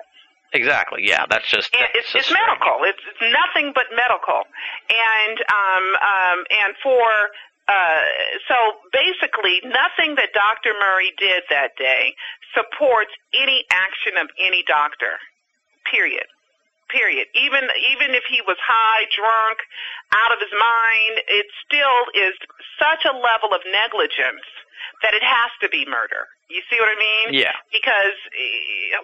exactly 0.52 1.02
yeah 1.02 1.26
that's 1.28 1.48
just 1.50 1.72
that's 1.72 1.90
it's, 1.94 2.12
just 2.12 2.30
it's 2.30 2.32
medical. 2.32 2.78
It's, 2.86 3.02
it's 3.10 3.26
nothing 3.34 3.72
but 3.74 3.86
medical. 3.90 4.46
And 4.88 5.36
um, 5.50 5.84
um, 6.00 6.38
and 6.50 6.70
for 6.82 7.06
uh, 7.68 8.02
so 8.46 8.56
basically, 8.92 9.58
nothing 9.66 10.14
that 10.16 10.30
Dr. 10.30 10.70
Murray 10.78 11.10
did 11.18 11.42
that 11.50 11.74
day 11.76 12.14
supports 12.54 13.10
any 13.34 13.66
action 13.70 14.14
of 14.18 14.30
any 14.38 14.62
doctor. 14.66 15.18
Period. 15.90 16.26
Period. 16.86 17.26
Even 17.34 17.66
even 17.66 18.14
if 18.14 18.22
he 18.30 18.38
was 18.46 18.54
high, 18.62 19.10
drunk, 19.10 19.58
out 20.14 20.30
of 20.30 20.38
his 20.38 20.54
mind, 20.54 21.14
it 21.26 21.46
still 21.66 22.06
is 22.14 22.34
such 22.78 23.02
a 23.02 23.10
level 23.10 23.50
of 23.50 23.58
negligence 23.66 24.46
that 25.02 25.14
it 25.14 25.22
has 25.22 25.50
to 25.62 25.68
be 25.68 25.84
murder. 25.86 26.28
You 26.48 26.62
see 26.70 26.78
what 26.78 26.88
I 26.88 26.98
mean? 26.98 27.34
yeah 27.34 27.54
because 27.72 28.18
uh, 28.32 29.02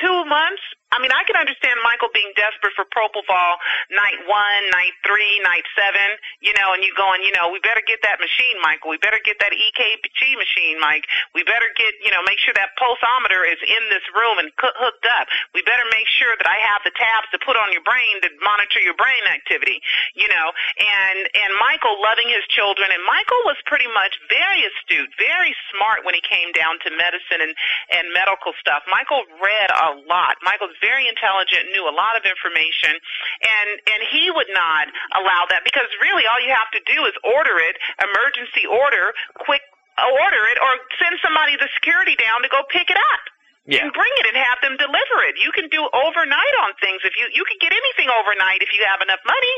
two 0.00 0.24
months. 0.30 0.62
I 0.88 0.96
mean, 1.04 1.12
I 1.12 1.20
can 1.28 1.36
understand 1.36 1.76
Michael 1.84 2.08
being 2.16 2.32
desperate 2.32 2.72
for 2.72 2.88
propofol 2.88 3.60
night 3.92 4.24
one, 4.24 4.62
night 4.72 4.96
three, 5.04 5.36
night 5.44 5.68
seven. 5.76 6.16
You 6.40 6.56
know, 6.56 6.72
and 6.72 6.80
you 6.80 6.96
going, 6.96 7.20
you 7.20 7.32
know, 7.36 7.52
we 7.52 7.60
better 7.60 7.84
get 7.84 8.00
that 8.08 8.16
machine, 8.16 8.56
Michael. 8.64 8.88
We 8.88 8.96
better 8.96 9.20
get 9.20 9.36
that 9.44 9.52
EKG 9.52 10.20
machine, 10.40 10.80
Mike. 10.80 11.04
We 11.36 11.44
better 11.44 11.68
get, 11.76 11.92
you 12.00 12.08
know, 12.08 12.24
make 12.24 12.40
sure 12.40 12.56
that 12.56 12.72
pulsometer 12.80 13.44
is 13.44 13.60
in 13.60 13.82
this 13.92 14.00
room 14.16 14.40
and 14.40 14.48
hooked 14.56 15.06
up. 15.20 15.28
We 15.52 15.60
better 15.60 15.84
make 15.92 16.08
sure 16.08 16.32
that 16.40 16.48
I 16.48 16.56
have 16.72 16.80
the 16.88 16.94
tabs 16.96 17.28
to 17.36 17.38
put 17.44 17.60
on 17.60 17.68
your 17.76 17.84
brain 17.84 18.24
to 18.24 18.32
monitor 18.40 18.80
your 18.80 18.96
brain 18.96 19.20
activity. 19.28 19.84
You 20.16 20.32
know, 20.32 20.56
and 20.80 21.28
and 21.36 21.52
Michael 21.60 22.00
loving 22.00 22.32
his 22.32 22.48
children, 22.48 22.88
and 22.88 23.04
Michael 23.04 23.44
was 23.44 23.60
pretty 23.68 23.92
much 23.92 24.16
very 24.32 24.64
astute, 24.64 24.87
very 25.20 25.52
smart 25.68 26.04
when 26.08 26.16
he 26.16 26.22
came 26.24 26.52
down 26.56 26.80
to 26.84 26.88
medicine 26.96 27.44
and 27.44 27.52
and 27.92 28.08
medical 28.16 28.56
stuff. 28.56 28.82
Michael 28.88 29.24
read 29.40 29.70
a 29.70 30.00
lot. 30.08 30.40
Michael's 30.40 30.76
very 30.80 31.04
intelligent, 31.08 31.68
knew 31.72 31.84
a 31.84 31.94
lot 31.94 32.16
of 32.16 32.24
information, 32.24 32.96
and 33.44 33.68
and 33.92 34.00
he 34.08 34.32
would 34.32 34.50
not 34.50 34.88
allow 35.16 35.44
that 35.52 35.62
because 35.64 35.88
really 36.00 36.24
all 36.28 36.40
you 36.40 36.52
have 36.52 36.70
to 36.72 36.82
do 36.88 37.04
is 37.04 37.14
order 37.24 37.60
it, 37.60 37.76
emergency 38.00 38.64
order, 38.64 39.12
quick 39.44 39.62
order 39.98 40.42
it, 40.54 40.58
or 40.62 40.72
send 41.02 41.18
somebody 41.20 41.58
the 41.58 41.68
security 41.74 42.14
down 42.16 42.40
to 42.42 42.48
go 42.48 42.62
pick 42.70 42.88
it 42.88 42.96
up. 42.96 43.22
yeah 43.66 43.82
And 43.82 43.92
bring 43.92 44.14
it 44.22 44.26
and 44.30 44.36
have 44.38 44.58
them 44.62 44.74
deliver 44.78 45.18
it. 45.28 45.36
You 45.42 45.50
can 45.52 45.68
do 45.68 45.84
overnight 45.92 46.54
on 46.64 46.72
things 46.80 47.02
if 47.04 47.14
you 47.18 47.28
you 47.34 47.44
can 47.44 47.58
get 47.60 47.74
anything 47.74 48.08
overnight 48.08 48.62
if 48.62 48.70
you 48.72 48.82
have 48.88 49.02
enough 49.02 49.20
money. 49.26 49.56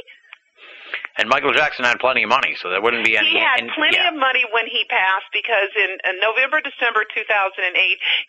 And 1.19 1.29
Michael 1.29 1.53
Jackson 1.53 1.85
had 1.85 1.99
plenty 2.01 2.23
of 2.25 2.31
money 2.31 2.57
so 2.63 2.71
there 2.71 2.81
wouldn't 2.81 3.05
be 3.05 3.17
any 3.17 3.31
He 3.31 3.39
had 3.39 3.61
and- 3.61 3.71
plenty 3.77 3.97
yeah. 4.01 4.09
of 4.09 4.17
money 4.17 4.45
when 4.53 4.67
he 4.67 4.85
passed 4.89 5.29
because 5.33 5.69
in, 5.77 5.99
in 6.09 6.17
November, 6.21 6.61
December 6.65 7.05
2008, 7.05 7.61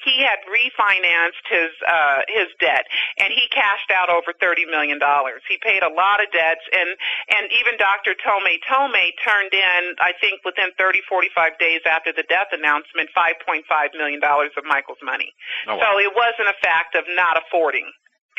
he 0.04 0.16
had 0.24 0.40
refinanced 0.50 1.46
his 1.50 1.72
uh, 1.88 2.20
his 2.28 2.48
debt 2.60 2.86
and 3.18 3.32
he 3.32 3.48
cashed 3.52 3.92
out 3.92 4.10
over 4.10 4.34
30 4.36 4.66
million 4.68 5.00
dollars. 5.00 5.42
He 5.48 5.58
paid 5.62 5.84
a 5.84 5.92
lot 5.94 6.20
of 6.24 6.32
debts 6.32 6.64
and 6.74 6.90
and 7.32 7.48
even 7.56 7.78
Dr. 7.80 8.14
Tohme 8.20 8.60
Tohme 8.68 9.04
turned 9.24 9.54
in, 9.54 9.82
I 10.00 10.12
think, 10.20 10.44
within 10.44 10.72
30 10.78 11.02
45 11.08 11.58
days 11.60 11.82
after 11.86 12.12
the 12.12 12.24
death 12.28 12.52
announcement, 12.52 13.10
5.5 13.16 13.64
million 13.96 14.20
dollars 14.20 14.52
of 14.58 14.64
Michael's 14.66 15.02
money. 15.04 15.32
Oh, 15.68 15.76
wow. 15.76 15.96
So 15.96 16.00
it 16.00 16.12
wasn't 16.16 16.50
a 16.50 16.58
fact 16.62 16.96
of 16.96 17.04
not 17.16 17.38
affording. 17.38 17.88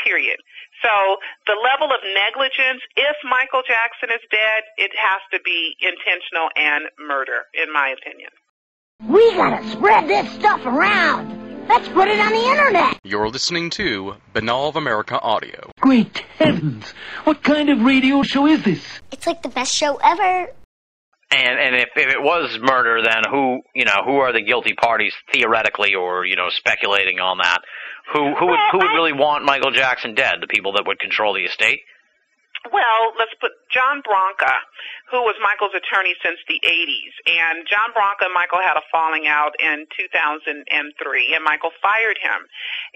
Period. 0.02 0.36
So 0.82 1.16
the 1.46 1.56
level 1.62 1.94
of 1.94 2.00
negligence, 2.14 2.82
if 2.96 3.16
Michael 3.24 3.62
Jackson 3.66 4.10
is 4.10 4.22
dead, 4.30 4.62
it 4.76 4.90
has 4.98 5.20
to 5.32 5.40
be 5.44 5.76
intentional 5.80 6.48
and 6.56 6.84
murder, 6.98 7.46
in 7.54 7.72
my 7.72 7.94
opinion. 7.94 8.30
We 9.08 9.34
gotta 9.34 9.68
spread 9.70 10.08
this 10.08 10.30
stuff 10.32 10.64
around. 10.64 11.42
Let's 11.68 11.88
put 11.88 12.08
it 12.08 12.18
on 12.18 12.32
the 12.32 12.44
internet. 12.44 12.98
You're 13.04 13.28
listening 13.28 13.70
to 13.70 14.14
Banal 14.32 14.68
of 14.68 14.76
America 14.76 15.20
Audio. 15.20 15.70
Great 15.80 16.18
heavens! 16.38 16.92
What 17.24 17.42
kind 17.42 17.70
of 17.70 17.82
radio 17.82 18.22
show 18.22 18.46
is 18.46 18.64
this? 18.64 18.84
It's 19.12 19.26
like 19.26 19.42
the 19.42 19.48
best 19.48 19.74
show 19.74 19.96
ever. 19.96 20.48
And 21.30 21.58
and 21.58 21.76
if, 21.76 21.88
if 21.96 22.12
it 22.12 22.20
was 22.20 22.58
murder, 22.60 23.00
then 23.02 23.22
who 23.30 23.60
you 23.74 23.84
know 23.84 24.02
who 24.04 24.16
are 24.16 24.32
the 24.32 24.42
guilty 24.42 24.74
parties 24.74 25.14
theoretically, 25.32 25.94
or 25.94 26.26
you 26.26 26.36
know 26.36 26.48
speculating 26.50 27.20
on 27.20 27.38
that? 27.38 27.60
Who 28.12 28.34
who 28.34 28.46
would 28.46 28.58
who 28.72 28.78
would 28.78 28.94
really 28.94 29.12
want 29.12 29.44
Michael 29.44 29.70
Jackson 29.70 30.14
dead? 30.14 30.36
The 30.40 30.46
people 30.46 30.72
that 30.72 30.86
would 30.86 30.98
control 30.98 31.34
the 31.34 31.44
estate. 31.44 31.82
Well, 32.70 33.10
let's 33.18 33.34
put 33.42 33.58
John 33.74 34.06
Branca, 34.06 34.54
who 35.10 35.26
was 35.26 35.34
Michael's 35.42 35.74
attorney 35.74 36.14
since 36.22 36.38
the 36.46 36.62
80s. 36.62 37.14
And 37.26 37.66
John 37.66 37.90
Branca 37.90 38.30
and 38.30 38.34
Michael 38.34 38.62
had 38.62 38.78
a 38.78 38.86
falling 38.86 39.26
out 39.26 39.58
in 39.58 39.90
2003, 39.98 40.54
and 40.54 41.42
Michael 41.42 41.74
fired 41.82 42.22
him. 42.22 42.46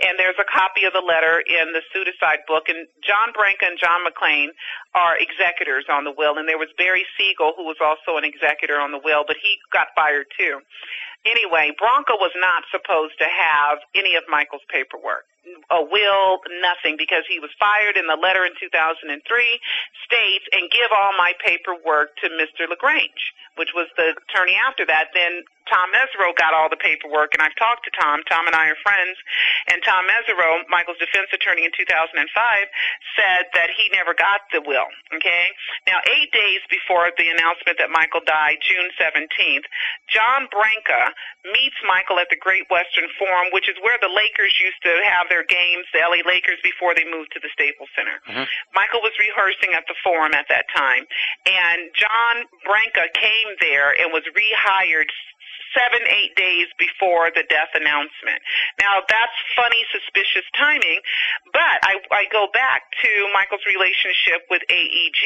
And 0.06 0.14
there's 0.14 0.38
a 0.38 0.46
copy 0.46 0.86
of 0.86 0.94
the 0.94 1.02
letter 1.02 1.42
in 1.42 1.74
the 1.74 1.82
Pseudocide 1.90 2.46
book. 2.46 2.70
And 2.70 2.86
John 3.02 3.34
Branca 3.34 3.66
and 3.66 3.74
John 3.74 4.06
McClain 4.06 4.54
are 4.94 5.18
executors 5.18 5.90
on 5.90 6.06
the 6.06 6.14
will. 6.14 6.38
And 6.38 6.46
there 6.46 6.62
was 6.62 6.70
Barry 6.78 7.02
Siegel, 7.18 7.58
who 7.58 7.66
was 7.66 7.82
also 7.82 8.14
an 8.14 8.24
executor 8.24 8.78
on 8.78 8.94
the 8.94 9.02
will, 9.02 9.26
but 9.26 9.34
he 9.42 9.58
got 9.74 9.90
fired 9.98 10.30
too. 10.38 10.62
Anyway, 11.26 11.74
Branca 11.74 12.14
was 12.14 12.30
not 12.38 12.62
supposed 12.70 13.18
to 13.18 13.26
have 13.26 13.82
any 13.98 14.14
of 14.14 14.22
Michael's 14.30 14.62
paperwork 14.70 15.26
a 15.70 15.82
will, 15.82 16.40
nothing, 16.61 16.97
because 16.99 17.24
he 17.28 17.38
was 17.38 17.51
fired 17.59 17.97
in 17.97 18.07
the 18.07 18.16
letter 18.16 18.44
in 18.44 18.53
2003 18.59 19.11
states, 20.05 20.47
and 20.53 20.70
give 20.70 20.90
all 20.90 21.12
my 21.18 21.32
paperwork 21.44 22.16
to 22.22 22.28
Mr. 22.34 22.68
LaGrange, 22.68 23.34
which 23.57 23.72
was 23.74 23.88
the 23.96 24.14
attorney 24.28 24.57
after 24.57 24.86
that. 24.86 25.09
Then 25.12 25.44
Tom 25.66 25.90
Mesereau 25.90 26.30
got 26.38 26.54
all 26.54 26.70
the 26.70 26.78
paperwork, 26.78 27.34
and 27.34 27.42
I've 27.42 27.57
talked 27.59 27.84
to 27.84 27.92
Tom. 27.98 28.22
Tom 28.30 28.46
and 28.46 28.54
I 28.54 28.70
are 28.70 28.78
friends, 28.86 29.18
and 29.66 29.82
Tom 29.82 30.07
Mesereau, 30.07 30.62
Michael's 30.70 30.98
defense 30.98 31.26
attorney 31.34 31.66
in 31.66 31.72
2005, 31.74 32.22
said 33.18 33.50
that 33.54 33.74
he 33.74 33.90
never 33.90 34.14
got 34.14 34.46
the 34.54 34.62
will. 34.62 34.86
Okay, 35.14 35.50
now 35.86 35.98
eight 36.14 36.30
days 36.30 36.62
before 36.70 37.11
the 37.18 37.28
announcement 37.28 37.78
that 37.78 37.90
Michael 37.90 38.22
died, 38.24 38.62
June 38.62 38.90
17th, 38.94 39.66
John 40.09 40.46
Branca 40.50 41.11
meets 41.50 41.76
Michael 41.86 42.18
at 42.18 42.30
the 42.30 42.38
Great 42.38 42.70
Western 42.70 43.11
Forum, 43.18 43.50
which 43.50 43.68
is 43.68 43.76
where 43.82 43.98
the 43.98 44.11
Lakers 44.11 44.54
used 44.62 44.78
to 44.82 44.92
have 45.02 45.28
their 45.28 45.44
games, 45.44 45.86
the 45.92 45.98
LA 45.98 46.22
Lakers, 46.22 46.59
before 46.62 46.94
they 46.94 47.04
moved 47.04 47.32
to 47.34 47.40
the 47.40 47.50
Staples 47.52 47.90
Center. 47.94 48.22
Mhm. 48.26 48.46
Michael 48.72 49.02
was 49.02 49.18
rehearsing 49.18 49.74
at 49.74 49.86
the 49.86 49.94
Forum 50.02 50.34
at 50.34 50.46
that 50.48 50.68
time, 50.74 51.07
and 51.46 51.90
John 51.94 52.46
Branca 52.64 53.09
came 53.14 53.45
there 53.61 53.90
and 53.99 54.12
was 54.12 54.22
rehired 54.34 55.11
seven, 55.77 56.01
eight 56.09 56.33
days 56.35 56.72
before 56.81 57.29
the 57.29 57.45
death 57.53 57.70
announcement. 57.77 58.41
Now 58.81 59.05
that's 59.05 59.37
funny, 59.53 59.79
suspicious 59.93 60.49
timing, 60.57 61.05
but 61.53 61.77
I, 61.85 62.01
I 62.11 62.24
go 62.33 62.49
back 62.53 62.89
to 63.05 63.11
Michael's 63.37 63.64
relationship 63.68 64.49
with 64.49 64.64
AEG, 64.72 65.22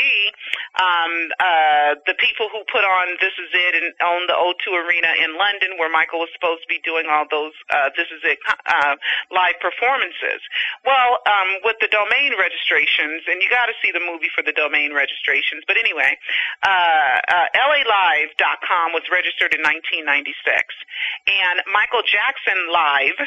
um, 0.82 1.12
uh, 1.38 1.90
the 2.10 2.18
people 2.18 2.50
who 2.50 2.66
put 2.66 2.82
on 2.82 3.14
This 3.22 3.34
Is 3.38 3.50
It 3.54 3.78
and 3.78 3.94
own 4.02 4.26
the 4.26 4.34
O2 4.34 4.74
Arena 4.74 5.14
in 5.22 5.38
London, 5.38 5.78
where 5.78 5.90
Michael 5.90 6.18
was 6.18 6.32
supposed 6.34 6.66
to 6.66 6.70
be 6.70 6.82
doing 6.82 7.06
all 7.06 7.24
those 7.30 7.54
uh, 7.70 7.94
This 7.94 8.10
Is 8.10 8.22
It 8.26 8.38
uh, 8.66 8.98
live 9.30 9.58
performances. 9.62 10.42
Well, 10.82 11.22
um, 11.28 11.62
with 11.62 11.78
the 11.78 11.90
domain 11.92 12.34
registrations, 12.34 13.22
and 13.30 13.38
you 13.38 13.48
got 13.52 13.70
to 13.70 13.76
see 13.78 13.94
the 13.94 14.02
movie 14.02 14.32
for 14.34 14.42
the 14.42 14.52
domain 14.52 14.90
registrations, 14.90 15.62
but 15.68 15.78
anyway, 15.78 16.18
uh, 16.66 17.18
uh, 17.28 17.46
LALive.com 17.54 18.92
was 18.96 19.06
registered 19.12 19.54
in 19.54 19.62
1996, 19.62 20.39
and 20.46 21.62
Michael 21.72 22.02
Jackson 22.06 22.70
Live 22.72 23.18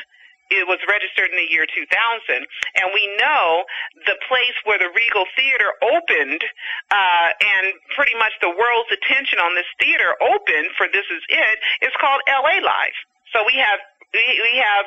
it 0.51 0.67
was 0.67 0.77
registered 0.85 1.31
in 1.31 1.37
the 1.39 1.49
year 1.49 1.65
2000 1.65 1.87
and 2.29 2.87
we 2.93 3.03
know 3.17 3.63
the 4.05 4.17
place 4.27 4.53
where 4.67 4.77
the 4.77 4.91
regal 4.91 5.25
theater 5.33 5.71
opened 5.81 6.43
uh 6.91 7.29
and 7.33 7.73
pretty 7.95 8.13
much 8.19 8.35
the 8.43 8.51
world's 8.51 8.91
attention 8.91 9.39
on 9.39 9.55
this 9.55 9.67
theater 9.79 10.13
opened 10.21 10.69
for 10.75 10.85
this 10.91 11.07
is 11.09 11.23
it 11.31 11.57
is 11.81 11.93
called 11.97 12.21
la 12.27 12.59
live 12.59 12.97
so 13.31 13.41
we 13.47 13.57
have 13.57 13.81
we 14.13 14.53
have 14.61 14.85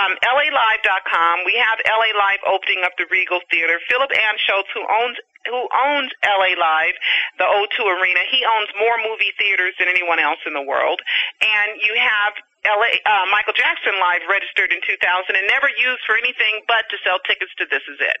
um, 0.00 0.16
LALive.com. 0.24 1.44
We 1.44 1.60
have 1.60 1.76
LA 1.84 2.16
Live 2.16 2.40
opening 2.48 2.80
up 2.88 2.96
the 2.96 3.04
Regal 3.12 3.40
Theater. 3.52 3.76
Philip 3.84 4.08
Anschutz, 4.08 4.72
who 4.72 4.80
owns 4.88 5.20
who 5.46 5.68
owns 5.72 6.10
LA 6.24 6.54
Live, 6.54 6.96
the 7.38 7.46
O2 7.46 7.76
Arena, 7.86 8.22
he 8.30 8.44
owns 8.46 8.70
more 8.78 8.96
movie 9.02 9.32
theaters 9.38 9.74
than 9.78 9.88
anyone 9.88 10.18
else 10.18 10.40
in 10.46 10.54
the 10.54 10.62
world. 10.62 11.00
And 11.40 11.78
you 11.82 11.94
have 11.98 12.32
LA, 12.62 12.94
uh, 13.02 13.26
Michael 13.34 13.54
Jackson 13.58 13.98
Live 13.98 14.22
registered 14.30 14.70
in 14.70 14.78
2000 14.86 15.34
and 15.34 15.46
never 15.50 15.66
used 15.74 16.02
for 16.06 16.14
anything 16.14 16.62
but 16.70 16.86
to 16.94 16.96
sell 17.02 17.18
tickets 17.26 17.50
to 17.58 17.66
This 17.66 17.82
Is 17.90 17.98
It. 17.98 18.18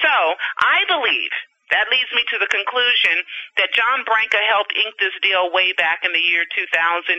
So 0.00 0.12
I 0.64 0.88
believe 0.88 1.32
that 1.72 1.88
leads 1.88 2.12
me 2.12 2.22
to 2.30 2.36
the 2.38 2.48
conclusion 2.52 3.24
that 3.56 3.72
John 3.72 4.04
Branca 4.04 4.38
helped 4.46 4.76
ink 4.76 4.94
this 5.00 5.16
deal 5.24 5.48
way 5.50 5.72
back 5.72 6.04
in 6.04 6.12
the 6.12 6.20
year 6.20 6.44
2000. 6.44 6.68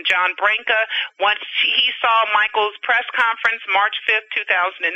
John 0.05 0.37
Branca, 0.37 0.77
once 1.19 1.41
he 1.61 1.89
saw 1.99 2.29
Michael's 2.31 2.77
press 2.85 3.05
conference 3.17 3.65
March 3.73 3.97
5th, 4.05 4.29
2009, 4.45 4.93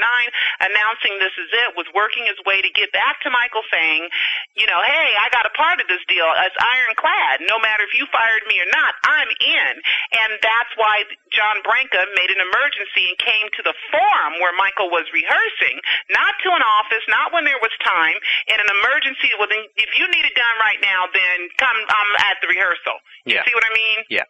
announcing 0.62 1.18
this 1.18 1.34
is 1.42 1.50
it, 1.52 1.74
was 1.74 1.90
working 1.98 2.26
his 2.30 2.38
way 2.46 2.62
to 2.62 2.70
get 2.78 2.94
back 2.94 3.20
to 3.26 3.30
Michael 3.34 3.66
saying, 3.74 4.10
you 4.54 4.66
know, 4.70 4.82
hey, 4.86 5.18
I 5.18 5.30
got 5.34 5.50
a 5.50 5.54
part 5.58 5.82
of 5.82 5.90
this 5.90 6.02
deal. 6.06 6.30
It's 6.46 6.58
ironclad. 6.62 7.46
No 7.50 7.58
matter 7.58 7.82
if 7.86 7.98
you 7.98 8.06
fired 8.14 8.46
me 8.46 8.62
or 8.62 8.70
not, 8.70 8.94
I'm 9.06 9.30
in. 9.42 9.74
And 10.14 10.38
that's 10.42 10.74
why 10.78 11.06
John 11.34 11.66
Branca 11.66 12.06
made 12.14 12.30
an 12.30 12.42
emergency 12.42 13.10
and 13.10 13.18
came 13.18 13.48
to 13.58 13.62
the 13.66 13.76
forum 13.90 14.38
where 14.42 14.54
Michael 14.58 14.94
was 14.94 15.10
rehearsing, 15.10 15.82
not 16.14 16.38
to 16.46 16.54
an 16.54 16.62
office, 16.62 17.06
not 17.10 17.34
when 17.34 17.46
there 17.46 17.60
was 17.62 17.74
time, 17.82 18.18
in 18.50 18.58
an 18.58 18.70
emergency. 18.70 19.34
Well, 19.48 19.56
then, 19.56 19.72
if 19.80 19.96
you 19.96 20.04
need 20.12 20.26
it 20.28 20.36
done 20.36 20.58
right 20.60 20.80
now, 20.84 21.08
then 21.16 21.48
come. 21.56 21.78
I'm 21.88 22.12
at 22.28 22.36
the 22.44 22.48
rehearsal. 22.52 23.00
You 23.24 23.36
Yeah. 23.36 23.44
see 23.48 23.54
what 23.56 23.64
I 23.64 23.72
mean? 23.74 24.00
Yeah. 24.10 24.24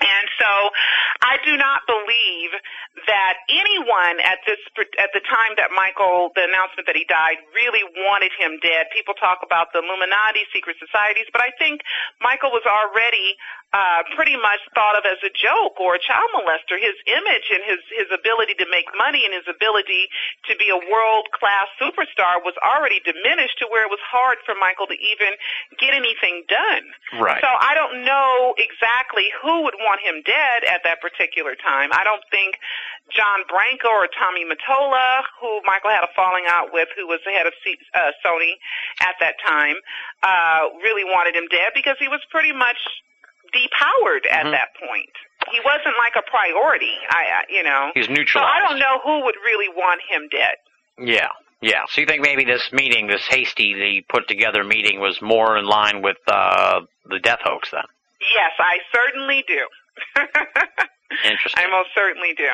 And 0.00 0.26
so 0.36 0.52
I 1.24 1.40
do 1.40 1.56
not 1.56 1.88
believe 1.88 2.52
that 3.08 3.40
anyone 3.48 4.20
at 4.20 4.44
this 4.44 4.60
at 5.00 5.08
the 5.16 5.24
time 5.24 5.56
that 5.56 5.72
Michael 5.72 6.36
the 6.36 6.44
announcement 6.44 6.84
that 6.84 6.96
he 6.96 7.08
died 7.08 7.40
really 7.56 7.80
wanted 8.04 8.32
him 8.36 8.60
dead. 8.60 8.92
People 8.92 9.16
talk 9.16 9.40
about 9.40 9.72
the 9.72 9.80
Illuminati, 9.80 10.44
secret 10.52 10.76
societies, 10.76 11.28
but 11.32 11.40
I 11.40 11.48
think 11.56 11.80
Michael 12.20 12.52
was 12.52 12.64
already 12.68 13.40
uh 13.72 14.04
pretty 14.14 14.36
much 14.36 14.60
thought 14.76 15.00
of 15.00 15.04
as 15.08 15.18
a 15.24 15.32
joke 15.32 15.80
or 15.80 15.96
a 15.96 16.02
child 16.02 16.28
molester. 16.36 16.76
His 16.76 16.96
image 17.08 17.48
and 17.48 17.64
his 17.64 17.80
his 17.96 18.08
ability 18.12 18.52
to 18.60 18.66
make 18.68 18.88
money 18.92 19.24
and 19.24 19.32
his 19.32 19.48
ability 19.48 20.12
to 20.48 20.52
be 20.60 20.68
a 20.68 20.80
world 20.92 21.32
class 21.32 21.72
superstar 21.80 22.44
was 22.44 22.54
already 22.60 23.00
diminished 23.00 23.56
to 23.60 23.66
where 23.72 23.84
it 23.84 23.92
was 23.92 24.02
hard 24.04 24.44
for 24.44 24.52
Michael 24.60 24.88
to 24.92 24.98
even 25.00 25.40
get 25.80 25.96
anything 25.96 26.44
done. 26.48 26.84
Right. 27.16 27.40
So 27.40 27.48
I 27.48 27.72
don't 27.72 28.04
know 28.04 28.52
exactly 28.60 29.32
who 29.40 29.64
would 29.64 29.76
want 29.86 30.02
him 30.02 30.20
dead 30.26 30.66
at 30.66 30.82
that 30.82 30.98
particular 31.00 31.54
time. 31.54 31.94
I 31.94 32.02
don't 32.02 32.22
think 32.34 32.58
John 33.14 33.46
Branca 33.46 33.86
or 33.86 34.10
Tommy 34.10 34.42
Mottola, 34.42 35.22
who 35.40 35.62
Michael 35.62 35.94
had 35.94 36.02
a 36.02 36.10
falling 36.18 36.44
out 36.50 36.74
with, 36.74 36.88
who 36.98 37.06
was 37.06 37.20
the 37.24 37.30
head 37.30 37.46
of 37.46 37.54
C- 37.62 37.78
uh, 37.94 38.10
Sony 38.26 38.58
at 39.00 39.14
that 39.22 39.38
time, 39.46 39.76
uh, 40.26 40.74
really 40.82 41.04
wanted 41.06 41.38
him 41.38 41.46
dead 41.48 41.70
because 41.74 41.94
he 42.02 42.08
was 42.10 42.20
pretty 42.34 42.52
much 42.52 42.78
depowered 43.54 44.26
at 44.30 44.44
Mhm. 44.46 44.50
that 44.52 44.74
point. 44.74 45.10
He 45.50 45.60
wasn't 45.60 45.96
like 45.98 46.16
a 46.16 46.22
priority. 46.22 46.98
I, 47.10 47.44
you 47.48 47.62
know. 47.62 47.92
He's 47.94 48.08
So. 48.08 48.40
I 48.42 48.58
don't 48.60 48.78
know 48.78 48.98
who 49.04 49.20
would 49.24 49.36
really 49.44 49.68
want 49.68 50.00
him 50.08 50.28
dead. 50.28 50.56
Yeah, 50.98 51.28
yeah. 51.60 51.84
So 51.88 52.00
you 52.00 52.06
think 52.06 52.22
maybe 52.22 52.44
this 52.44 52.72
meeting, 52.72 53.06
this 53.06 53.24
hasty, 53.28 53.74
the 53.74 54.00
put 54.08 54.26
together 54.28 54.64
meeting, 54.64 54.98
was 54.98 55.20
more 55.22 55.56
in 55.56 55.66
line 55.66 56.02
with 56.02 56.16
uh, 56.26 56.80
the 57.04 57.20
death 57.20 57.40
hoax 57.44 57.70
then? 57.70 57.84
Yes, 58.20 58.52
I 58.58 58.78
certainly 58.94 59.44
do. 59.46 59.66
Interesting. 61.24 61.64
I 61.64 61.70
most 61.70 61.90
certainly 61.94 62.34
do. 62.36 62.48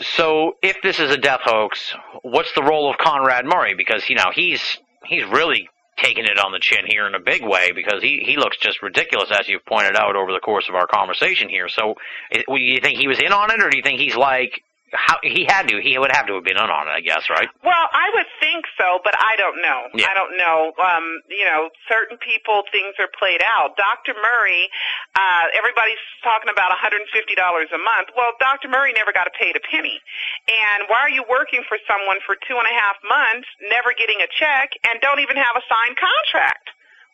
So 0.00 0.54
if 0.62 0.80
this 0.82 0.98
is 0.98 1.10
a 1.10 1.18
death 1.18 1.40
hoax, 1.44 1.94
what's 2.22 2.52
the 2.54 2.62
role 2.62 2.90
of 2.90 2.98
Conrad 2.98 3.44
Murray? 3.44 3.74
Because 3.74 4.08
you 4.08 4.16
know 4.16 4.30
he's 4.32 4.78
he's 5.04 5.24
really 5.26 5.68
taking 5.98 6.24
it 6.24 6.38
on 6.38 6.52
the 6.52 6.58
chin 6.58 6.86
here 6.86 7.06
in 7.06 7.14
a 7.14 7.20
big 7.20 7.42
way 7.42 7.72
because 7.72 8.02
he 8.02 8.22
he 8.24 8.36
looks 8.36 8.56
just 8.58 8.82
ridiculous 8.82 9.30
as 9.30 9.48
you've 9.48 9.64
pointed 9.66 9.96
out 9.96 10.16
over 10.16 10.32
the 10.32 10.40
course 10.40 10.68
of 10.68 10.74
our 10.74 10.86
conversation 10.86 11.48
here. 11.48 11.68
So 11.68 11.94
do 12.32 12.42
you 12.56 12.80
think 12.80 12.98
he 12.98 13.08
was 13.08 13.20
in 13.20 13.32
on 13.32 13.50
it, 13.50 13.62
or 13.62 13.68
do 13.68 13.76
you 13.76 13.82
think 13.82 14.00
he's 14.00 14.16
like 14.16 14.62
how 14.92 15.22
he 15.22 15.46
had 15.46 15.68
to? 15.68 15.78
He 15.78 15.94
would 15.98 16.10
have 16.10 16.26
to 16.26 16.34
have 16.34 16.44
been 16.44 16.58
in 16.58 16.70
on 16.70 16.90
it, 16.90 16.94
I 16.94 17.00
guess, 17.00 17.30
right? 17.30 17.46
Well, 17.62 17.86
I 17.92 18.10
would 18.14 18.26
think 18.42 18.66
so, 18.74 18.98
but 19.06 19.14
I 19.14 19.38
don't 19.38 19.62
know. 19.62 19.86
Yeah. 19.94 20.10
I 20.10 20.14
don't 20.14 20.34
know. 20.34 20.74
Um, 20.82 21.22
you 21.30 21.46
know, 21.46 21.70
certain 21.86 22.18
people 22.18 22.66
things 22.74 22.98
are 22.98 23.10
played 23.14 23.42
out. 23.42 23.78
Dr. 23.78 24.18
Murray, 24.18 24.66
uh, 25.14 25.46
everybody's 25.54 26.02
talking 26.26 26.50
about 26.50 26.74
$150 26.74 27.06
a 27.06 27.80
month. 27.80 28.08
Well, 28.18 28.34
Dr. 28.42 28.66
Murray 28.66 28.90
never 28.94 29.14
got 29.14 29.30
paid 29.38 29.54
a 29.54 29.62
penny. 29.62 30.02
And 30.50 30.90
why 30.90 31.06
are 31.06 31.12
you 31.12 31.22
working 31.30 31.62
for 31.70 31.78
someone 31.86 32.18
for 32.26 32.34
two 32.48 32.58
and 32.58 32.66
a 32.66 32.74
half 32.74 32.98
months, 33.06 33.46
never 33.70 33.94
getting 33.94 34.18
a 34.18 34.28
check, 34.28 34.74
and 34.82 34.98
don't 34.98 35.22
even 35.22 35.38
have 35.38 35.54
a 35.54 35.64
signed 35.70 35.94
contract? 35.94 36.66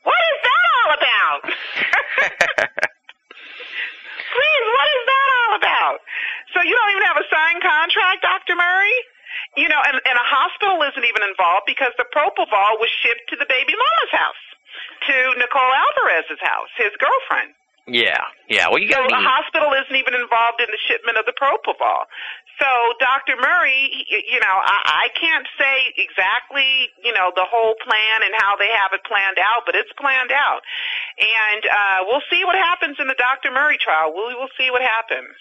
What 0.03 0.21
is 0.33 0.39
that 0.49 0.65
all 0.81 0.91
about? 0.97 1.41
Please, 4.17 4.65
what 4.73 4.89
is 4.89 5.03
that 5.07 5.29
all 5.37 5.53
about? 5.61 5.99
So 6.55 6.59
you 6.65 6.73
don't 6.73 6.93
even 6.97 7.07
have 7.07 7.21
a 7.21 7.27
signed 7.29 7.63
contract, 7.63 8.25
Dr. 8.25 8.57
Murray? 8.57 8.99
You 9.57 9.69
know, 9.69 9.81
and, 9.85 9.97
and 10.05 10.17
a 10.17 10.27
hospital 10.27 10.81
isn't 10.85 11.05
even 11.05 11.23
involved 11.25 11.69
because 11.69 11.93
the 12.01 12.09
propofol 12.13 12.81
was 12.81 12.89
shipped 13.05 13.29
to 13.33 13.37
the 13.37 13.49
baby 13.49 13.73
mama's 13.77 14.13
house, 14.13 14.43
to 15.09 15.15
Nicole 15.41 15.73
Alvarez's 15.73 16.41
house, 16.41 16.73
his 16.77 16.93
girlfriend. 17.01 17.53
Yeah, 17.87 18.19
yeah. 18.51 18.67
Well, 18.67 18.83
you 18.83 18.91
So 18.91 18.99
got 18.99 19.15
the 19.15 19.23
hospital 19.23 19.71
isn't 19.71 19.95
even 19.95 20.15
involved 20.19 20.59
in 20.59 20.67
the 20.75 20.81
shipment 20.91 21.23
of 21.23 21.25
the 21.25 21.37
propofol. 21.39 22.11
So 22.57 22.69
Dr. 22.97 23.37
Murray, 23.37 24.07
you 24.09 24.41
know, 24.41 24.57
I, 24.65 25.13
can't 25.13 25.45
say 25.61 25.93
exactly, 26.01 26.89
you 27.05 27.13
know, 27.13 27.29
the 27.37 27.45
whole 27.45 27.77
plan 27.85 28.25
and 28.25 28.33
how 28.33 28.57
they 28.57 28.73
have 28.73 28.97
it 28.97 29.05
planned 29.05 29.37
out, 29.37 29.69
but 29.69 29.77
it's 29.77 29.93
planned 30.01 30.33
out. 30.33 30.65
And 31.21 31.63
uh, 31.69 31.99
we'll 32.09 32.25
see 32.33 32.45
what 32.49 32.57
happens 32.57 32.97
in 32.99 33.09
the 33.09 33.19
Dr. 33.19 33.53
Murray 33.53 33.77
trial. 33.77 34.17
We 34.17 34.33
will 34.33 34.53
see 34.57 34.71
what 34.73 34.81
happens. 34.81 35.37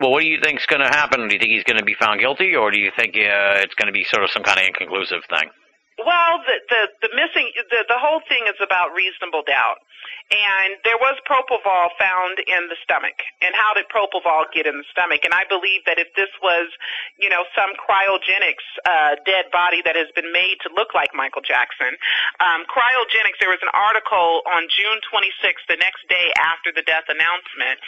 Well, 0.00 0.12
what 0.12 0.20
do 0.20 0.28
you 0.28 0.40
think's 0.40 0.64
going 0.64 0.80
to 0.80 0.88
happen? 0.88 1.28
Do 1.28 1.34
you 1.34 1.40
think 1.40 1.52
he's 1.52 1.64
going 1.64 1.80
to 1.80 1.84
be 1.84 1.96
found 1.96 2.20
guilty, 2.20 2.56
or 2.56 2.70
do 2.70 2.78
you 2.80 2.92
think 2.96 3.16
uh, 3.16 3.64
it's 3.64 3.74
going 3.76 3.88
to 3.88 3.96
be 3.96 4.04
sort 4.04 4.24
of 4.24 4.30
some 4.30 4.44
kind 4.44 4.60
of 4.60 4.66
inconclusive 4.68 5.24
thing? 5.28 5.48
Well, 5.96 6.44
the 6.44 6.56
the, 6.68 6.82
the 7.08 7.10
missing 7.16 7.52
the, 7.56 7.88
the 7.88 7.96
whole 7.96 8.20
thing 8.28 8.44
is 8.52 8.60
about 8.60 8.92
reasonable 8.92 9.40
doubt, 9.48 9.80
and 10.28 10.76
there 10.84 11.00
was 11.00 11.16
propofol 11.24 11.88
found 11.96 12.36
in 12.44 12.68
the 12.68 12.76
stomach. 12.84 13.16
And 13.40 13.56
how 13.56 13.72
did 13.72 13.88
propofol 13.88 14.50
get 14.52 14.68
in 14.68 14.76
the 14.76 14.88
stomach? 14.92 15.24
And 15.24 15.32
I 15.32 15.48
believe 15.48 15.88
that 15.88 15.96
if 15.96 16.12
this 16.12 16.28
was, 16.44 16.68
you 17.16 17.32
know, 17.32 17.48
some 17.56 17.72
cryogenics 17.80 18.66
uh, 18.84 19.16
dead 19.24 19.48
body 19.54 19.80
that 19.88 19.96
has 19.96 20.12
been 20.12 20.28
made 20.36 20.60
to 20.66 20.70
look 20.76 20.92
like 20.92 21.16
Michael 21.16 21.46
Jackson, 21.46 21.96
um, 22.44 22.68
cryogenics. 22.68 23.40
There 23.40 23.54
was 23.54 23.64
an 23.64 23.72
article 23.72 24.44
on 24.52 24.68
June 24.68 25.00
26th, 25.08 25.64
the 25.70 25.80
next 25.80 26.04
day 26.12 26.28
after 26.36 26.76
the 26.76 26.84
death 26.84 27.08
announcement, 27.08 27.80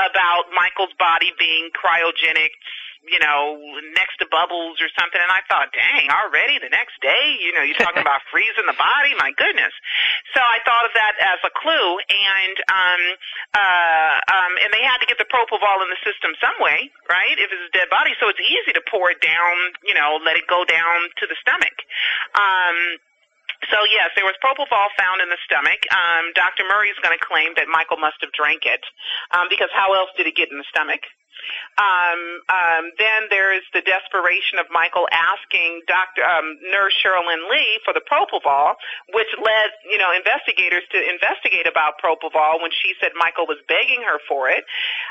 about 0.00 0.48
Michael's 0.56 0.96
body 0.96 1.36
being 1.36 1.68
cryogenic 1.76 2.56
you 3.08 3.18
know, 3.18 3.56
next 3.96 4.20
to 4.20 4.26
bubbles 4.28 4.76
or 4.80 4.92
something. 4.92 5.20
And 5.20 5.32
I 5.32 5.40
thought, 5.48 5.72
dang, 5.72 6.12
already 6.12 6.60
the 6.60 6.68
next 6.68 7.00
day, 7.00 7.40
you 7.40 7.52
know, 7.56 7.64
you're 7.64 7.80
talking 7.80 8.04
about 8.06 8.20
freezing 8.28 8.68
the 8.68 8.76
body. 8.76 9.16
My 9.16 9.32
goodness. 9.36 9.72
So 10.36 10.40
I 10.40 10.60
thought 10.68 10.84
of 10.84 10.92
that 10.92 11.14
as 11.20 11.40
a 11.42 11.52
clue, 11.52 11.90
and 12.04 12.56
um, 12.68 13.02
uh, 13.56 14.16
um, 14.28 14.52
and 14.60 14.70
they 14.72 14.84
had 14.84 15.00
to 15.00 15.08
get 15.08 15.16
the 15.16 15.28
propofol 15.28 15.80
in 15.80 15.88
the 15.88 16.00
system 16.04 16.36
some 16.38 16.56
way, 16.60 16.92
right? 17.08 17.36
If 17.40 17.48
it's 17.48 17.66
a 17.66 17.74
dead 17.74 17.88
body, 17.88 18.12
so 18.20 18.28
it's 18.28 18.42
easy 18.42 18.72
to 18.76 18.82
pour 18.92 19.08
it 19.10 19.20
down, 19.24 19.54
you 19.84 19.96
know, 19.96 20.20
let 20.20 20.36
it 20.36 20.44
go 20.46 20.68
down 20.68 21.08
to 21.18 21.24
the 21.24 21.36
stomach. 21.40 21.76
Um, 22.36 23.00
so 23.68 23.84
yes, 23.92 24.08
there 24.16 24.24
was 24.24 24.36
propofol 24.40 24.88
found 24.96 25.20
in 25.20 25.28
the 25.28 25.40
stomach. 25.44 25.84
Um, 25.92 26.32
Dr. 26.32 26.64
Murray 26.64 26.88
is 26.88 26.98
going 27.04 27.12
to 27.16 27.20
claim 27.20 27.52
that 27.60 27.68
Michael 27.68 28.00
must 28.00 28.16
have 28.24 28.32
drank 28.32 28.64
it, 28.64 28.80
um, 29.36 29.48
because 29.52 29.68
how 29.72 29.92
else 29.92 30.08
did 30.16 30.26
it 30.26 30.36
get 30.36 30.48
in 30.52 30.56
the 30.56 30.68
stomach? 30.68 31.04
Um, 31.80 32.44
um, 32.52 32.84
then 33.00 33.30
there 33.30 33.54
is 33.54 33.64
the 33.72 33.80
desperation 33.80 34.60
of 34.60 34.68
Michael 34.68 35.08
asking 35.08 35.82
Dr. 35.88 36.22
Um, 36.26 36.60
Nurse 36.68 36.92
Cherilyn 37.00 37.48
Lee 37.48 37.80
for 37.84 37.96
the 37.96 38.04
propofol, 38.04 38.76
which 39.16 39.30
led 39.40 39.70
you 39.88 39.96
know 39.96 40.12
investigators 40.12 40.84
to 40.92 40.98
investigate 41.00 41.64
about 41.64 41.96
propofol 42.02 42.60
when 42.60 42.70
she 42.70 42.92
said 43.00 43.16
Michael 43.16 43.48
was 43.48 43.58
begging 43.64 44.04
her 44.04 44.20
for 44.28 44.50
it. 44.52 44.64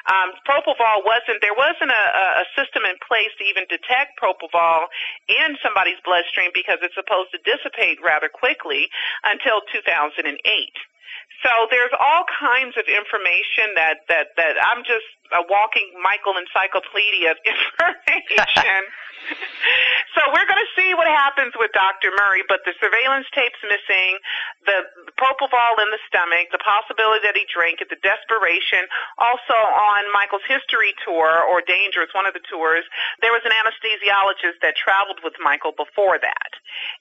Um, 0.05 0.37
propofol 0.45 1.01
wasn't 1.07 1.41
there 1.41 1.57
wasn't 1.57 1.89
a, 1.89 2.05
a 2.43 2.45
system 2.53 2.85
in 2.85 2.99
place 3.01 3.33
to 3.41 3.43
even 3.49 3.65
detect 3.65 4.19
propofol 4.21 4.91
in 5.27 5.57
somebody's 5.65 5.99
bloodstream 6.05 6.51
because 6.53 6.77
it's 6.85 6.95
supposed 6.95 7.33
to 7.33 7.39
dissipate 7.41 7.97
rather 8.03 8.29
quickly 8.29 8.87
until 9.25 9.65
2008. 9.73 10.37
So 11.43 11.51
there's 11.71 11.95
all 11.95 12.27
kinds 12.27 12.75
of 12.75 12.85
information 12.89 13.75
that 13.75 14.03
that 14.11 14.35
that 14.35 14.59
I'm 14.59 14.83
just 14.83 15.07
a 15.31 15.45
walking 15.47 15.93
Michael 16.01 16.35
encyclopedia 16.35 17.31
of 17.31 17.37
information. 17.47 18.83
so 20.15 20.21
we're 20.33 20.47
going 20.47 20.61
to 20.61 20.71
see 20.73 20.95
what 20.95 21.07
happens 21.07 21.53
with 21.57 21.71
Dr. 21.75 22.09
Murray, 22.15 22.43
but 22.47 22.63
the 22.65 22.73
surveillance 22.79 23.27
tape's 23.35 23.59
missing, 23.67 24.17
the 24.65 24.85
propofol 25.19 25.79
in 25.83 25.89
the 25.91 26.01
stomach, 26.07 26.49
the 26.51 26.61
possibility 26.61 27.21
that 27.27 27.35
he 27.35 27.45
drank 27.51 27.83
it, 27.83 27.91
the 27.91 27.99
desperation. 28.01 28.87
Also 29.19 29.57
on 29.57 30.07
Michael's 30.15 30.45
history 30.47 30.95
tour 31.05 31.45
or 31.45 31.61
Dangerous, 31.61 32.09
one 32.15 32.25
of 32.25 32.33
the 32.33 32.43
tours, 32.47 32.85
there 33.21 33.33
was 33.35 33.43
an 33.45 33.53
anesthesiologist 33.53 34.63
that 34.63 34.79
traveled 34.79 35.21
with 35.21 35.35
Michael 35.43 35.75
before 35.75 36.17
that 36.17 36.51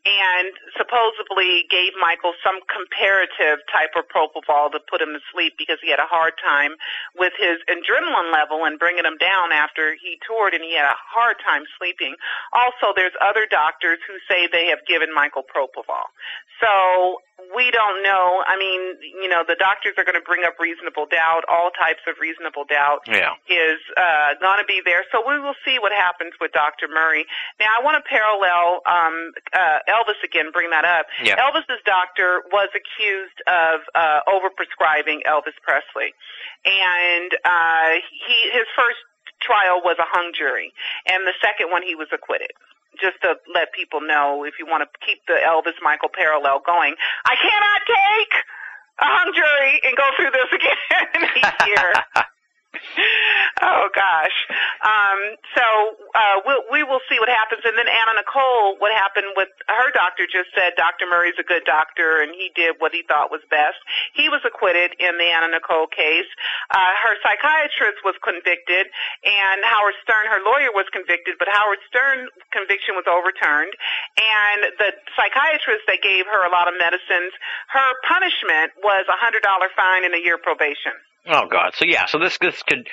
and 0.05 0.53
supposedly 0.77 1.69
gave 1.71 1.95
Michael 2.01 2.35
some 2.43 2.61
comparative 2.69 3.63
type 3.71 3.95
of 3.97 4.09
propofol 4.19 4.73
to 4.75 4.81
put 4.91 5.01
him 5.01 5.15
to 5.15 5.21
sleep 5.31 5.55
because 5.57 5.79
he 5.83 5.91
had 5.91 6.01
a 6.03 6.11
hard 6.11 6.35
time 6.43 6.73
with 7.15 7.33
his 7.39 7.63
adrenaline 7.71 8.33
level 8.35 8.65
and 8.67 8.79
bringing 8.79 9.05
him 9.07 9.17
down 9.23 9.53
after 9.55 9.95
he 9.95 10.19
toured 10.27 10.55
and 10.55 10.65
he 10.65 10.75
had 10.75 10.87
a 10.91 10.99
hard 10.99 11.37
time 11.47 11.63
sleeping. 11.79 12.17
Also, 12.53 12.91
there's 12.97 13.15
other 13.23 13.47
doctors 13.49 13.99
who 14.11 14.19
say 14.27 14.49
they 14.51 14.67
have 14.67 14.83
given 14.91 15.15
Michael 15.15 15.45
propofol. 15.47 16.11
So 16.59 17.23
we 17.55 17.71
don't 17.71 18.03
know. 18.03 18.43
I 18.51 18.59
mean, 18.59 18.99
you 19.23 19.29
know, 19.31 19.45
the 19.47 19.55
doctors 19.55 19.95
are 19.95 20.03
going 20.03 20.19
to 20.19 20.27
bring 20.27 20.43
up 20.43 20.59
reasonable 20.59 21.07
doubt. 21.07 21.47
All 21.47 21.71
types 21.71 22.03
of 22.11 22.19
reasonable 22.19 22.67
doubt 22.67 23.07
Yeah. 23.07 23.39
is 23.47 23.79
uh, 23.95 24.35
going 24.43 24.59
to 24.59 24.67
be 24.67 24.83
there. 24.85 25.07
So 25.15 25.23
we 25.23 25.39
will 25.39 25.55
see 25.63 25.79
what 25.79 25.93
happens 25.95 26.35
with 26.43 26.51
Dr. 26.51 26.91
Murray. 26.91 27.27
Now, 27.63 27.71
I 27.79 27.85
want 27.87 27.95
to 27.95 28.03
parallel 28.11 28.83
um, 28.91 29.31
uh, 29.55 29.87
Elvis 29.87 30.19
again. 30.27 30.51
Bring 30.51 30.71
that 30.75 30.83
up. 30.85 31.07
Yeah. 31.23 31.39
Elvis's 31.39 31.79
doctor 31.87 32.43
was 32.51 32.75
accused 32.75 33.39
of 33.47 33.87
uh, 33.95 34.08
overprescribing 34.29 35.25
Elvis 35.27 35.57
Presley, 35.63 36.15
and 36.65 37.31
uh, 37.45 38.01
he 38.03 38.37
his 38.53 38.67
first 38.77 39.01
trial 39.41 39.81
was 39.85 39.97
a 39.99 40.09
hung 40.09 40.33
jury, 40.37 40.73
and 41.07 41.27
the 41.27 41.35
second 41.43 41.71
one 41.71 41.83
he 41.83 41.95
was 41.95 42.09
acquitted. 42.13 42.53
Just 43.01 43.21
to 43.23 43.39
let 43.55 43.73
people 43.73 44.01
know, 44.01 44.43
if 44.43 44.59
you 44.59 44.67
want 44.67 44.83
to 44.83 44.89
keep 45.05 45.23
the 45.29 45.39
Elvis 45.47 45.79
Michael 45.83 46.11
parallel 46.11 46.61
going, 46.67 46.95
I 47.27 47.35
cannot 47.39 47.81
take 47.87 48.33
a 48.99 49.07
hung 49.07 49.31
jury 49.35 49.75
and 49.85 49.95
go 49.97 50.09
through 50.17 50.33
this 50.35 50.51
again 50.51 51.31
each 51.39 51.67
year. 51.69 51.95
oh 53.65 53.89
gosh. 53.97 54.39
Um, 54.85 55.21
so 55.57 55.65
uh, 56.13 56.37
we'll, 56.45 56.65
we 56.71 56.85
will 56.85 57.01
see 57.09 57.17
what 57.17 57.33
happens. 57.33 57.65
And 57.65 57.75
then 57.81 57.89
Anna 57.89 58.21
Nicole, 58.21 58.77
what 58.77 58.93
happened 58.93 59.33
with 59.41 59.49
her 59.69 59.89
doctor 59.97 60.29
just 60.29 60.53
said 60.53 60.77
Dr. 60.77 61.09
Murray's 61.09 61.41
a 61.41 61.47
good 61.47 61.65
doctor 61.65 62.21
and 62.21 62.37
he 62.37 62.53
did 62.53 62.77
what 62.79 62.93
he 62.93 63.03
thought 63.09 63.33
was 63.33 63.41
best. 63.49 63.81
He 64.13 64.29
was 64.29 64.45
acquitted 64.45 64.93
in 65.01 65.17
the 65.17 65.29
Anna 65.33 65.49
Nicole 65.49 65.89
case. 65.89 66.29
Uh, 66.69 66.93
her 67.09 67.17
psychiatrist 67.25 68.05
was 68.05 68.15
convicted 68.21 68.93
and 69.25 69.65
Howard 69.65 69.97
Stern, 70.05 70.29
her 70.29 70.45
lawyer, 70.45 70.71
was 70.77 70.87
convicted, 70.93 71.41
but 71.41 71.49
Howard 71.49 71.81
Stern 71.89 72.29
conviction 72.53 72.95
was 72.95 73.09
overturned. 73.09 73.73
And 74.21 74.77
the 74.77 74.93
psychiatrist 75.17 75.89
that 75.89 76.05
gave 76.05 76.29
her 76.29 76.45
a 76.45 76.53
lot 76.53 76.69
of 76.69 76.77
medicines, 76.77 77.33
her 77.73 77.89
punishment 78.05 78.77
was 78.85 79.09
a 79.09 79.17
hundred 79.17 79.41
dollar 79.43 79.73
fine 79.73 80.05
and 80.05 80.13
a 80.13 80.21
year 80.21 80.37
probation. 80.37 80.93
Oh 81.27 81.49
God. 81.51 81.73
So 81.75 81.85
yeah. 81.85 82.07
So 82.07 82.19
this 82.19 82.39
this 82.39 82.63
could 82.63 82.89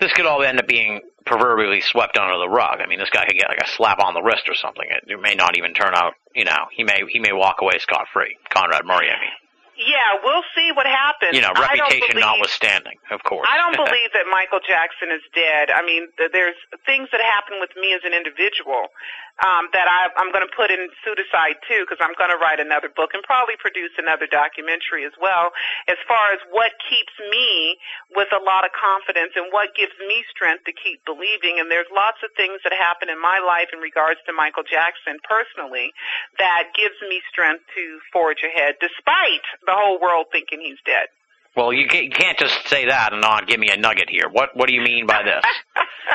this 0.00 0.12
could 0.12 0.26
all 0.26 0.42
end 0.42 0.58
up 0.58 0.66
being 0.66 1.00
proverbially 1.26 1.80
swept 1.80 2.16
under 2.16 2.38
the 2.38 2.48
rug. 2.48 2.80
I 2.80 2.86
mean, 2.86 2.98
this 2.98 3.10
guy 3.10 3.26
could 3.26 3.36
get 3.36 3.48
like 3.48 3.62
a 3.62 3.68
slap 3.68 4.00
on 4.00 4.14
the 4.14 4.22
wrist 4.22 4.48
or 4.48 4.54
something. 4.54 4.86
It, 4.88 5.10
it 5.10 5.20
may 5.20 5.34
not 5.34 5.56
even 5.58 5.74
turn 5.74 5.94
out. 5.94 6.14
You 6.34 6.44
know, 6.44 6.66
he 6.72 6.84
may 6.84 7.02
he 7.08 7.20
may 7.20 7.32
walk 7.32 7.56
away 7.60 7.78
scot 7.78 8.06
free. 8.12 8.36
Conrad 8.50 8.84
Murray. 8.84 9.08
I 9.08 9.20
mean, 9.20 9.36
Yeah, 9.78 10.18
we'll 10.26 10.42
see 10.58 10.74
what 10.74 10.86
happens. 10.90 11.38
you 11.38 11.40
know, 11.40 11.54
reputation 11.54 12.18
believe- 12.18 12.26
notwithstanding, 12.26 12.98
of 13.14 13.22
course. 13.22 13.46
I 13.46 13.56
don't 13.56 13.78
believe 13.86 14.10
that 14.12 14.26
Michael 14.30 14.58
Jackson 14.60 15.14
is 15.14 15.22
dead. 15.34 15.70
I 15.70 15.86
mean, 15.86 16.10
th- 16.18 16.34
there's 16.34 16.58
things 16.84 17.08
that 17.14 17.22
happen 17.22 17.62
with 17.62 17.70
me 17.78 17.94
as 17.94 18.02
an 18.02 18.12
individual 18.12 18.90
um, 19.38 19.70
that 19.70 19.86
I, 19.86 20.10
I'm 20.18 20.34
going 20.34 20.42
to 20.42 20.50
put 20.50 20.74
in 20.74 20.90
Pseudocide 21.06 21.62
too, 21.62 21.86
because 21.86 22.02
I'm 22.02 22.14
going 22.18 22.34
to 22.34 22.40
write 22.42 22.58
another 22.58 22.90
book 22.90 23.14
and 23.14 23.22
probably 23.22 23.54
produce 23.54 23.94
another 23.94 24.26
documentary 24.26 25.06
as 25.06 25.14
well. 25.14 25.54
As 25.86 25.98
far 26.10 26.34
as 26.34 26.42
what 26.50 26.74
keeps 26.82 27.14
me 27.30 27.78
with 28.18 28.34
a 28.34 28.42
lot 28.42 28.66
of 28.66 28.74
confidence 28.74 29.38
and 29.38 29.54
what 29.54 29.78
gives 29.78 29.94
me 30.02 30.26
strength 30.26 30.66
to 30.66 30.74
keep 30.74 31.06
believing, 31.06 31.62
and 31.62 31.70
there's 31.70 31.88
lots 31.94 32.18
of 32.26 32.34
things 32.34 32.58
that 32.66 32.74
happen 32.74 33.06
in 33.06 33.22
my 33.22 33.38
life 33.38 33.70
in 33.70 33.78
regards 33.78 34.18
to 34.26 34.34
Michael 34.34 34.66
Jackson 34.66 35.22
personally 35.22 35.94
that 36.42 36.74
gives 36.74 36.98
me 37.06 37.22
strength 37.30 37.62
to 37.78 38.02
forge 38.10 38.42
ahead, 38.42 38.74
despite 38.82 39.46
the 39.68 39.76
whole 39.76 40.00
world 40.00 40.26
thinking 40.32 40.60
he's 40.60 40.78
dead. 40.84 41.08
Well, 41.56 41.72
you 41.72 41.88
can't, 41.88 42.38
just 42.38 42.68
say 42.68 42.86
that 42.86 43.12
and 43.12 43.20
not 43.20 43.48
give 43.48 43.58
me 43.58 43.68
a 43.68 43.76
nugget 43.76 44.08
here. 44.08 44.28
What 44.30 44.56
What 44.56 44.68
do 44.68 44.74
you 44.74 44.80
mean 44.80 45.06
by 45.06 45.22
this? 45.22 45.44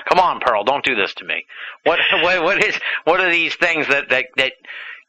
Come 0.07 0.19
on, 0.19 0.39
Pearl, 0.39 0.63
don't 0.63 0.83
do 0.83 0.95
this 0.95 1.13
to 1.15 1.25
me. 1.25 1.45
What 1.83 1.99
What 2.21 2.43
What 2.43 2.63
is 2.63 2.79
What 3.03 3.19
are 3.19 3.29
these 3.29 3.53
things 3.55 3.87
that 3.87 4.09
that 4.09 4.25
that 4.37 4.53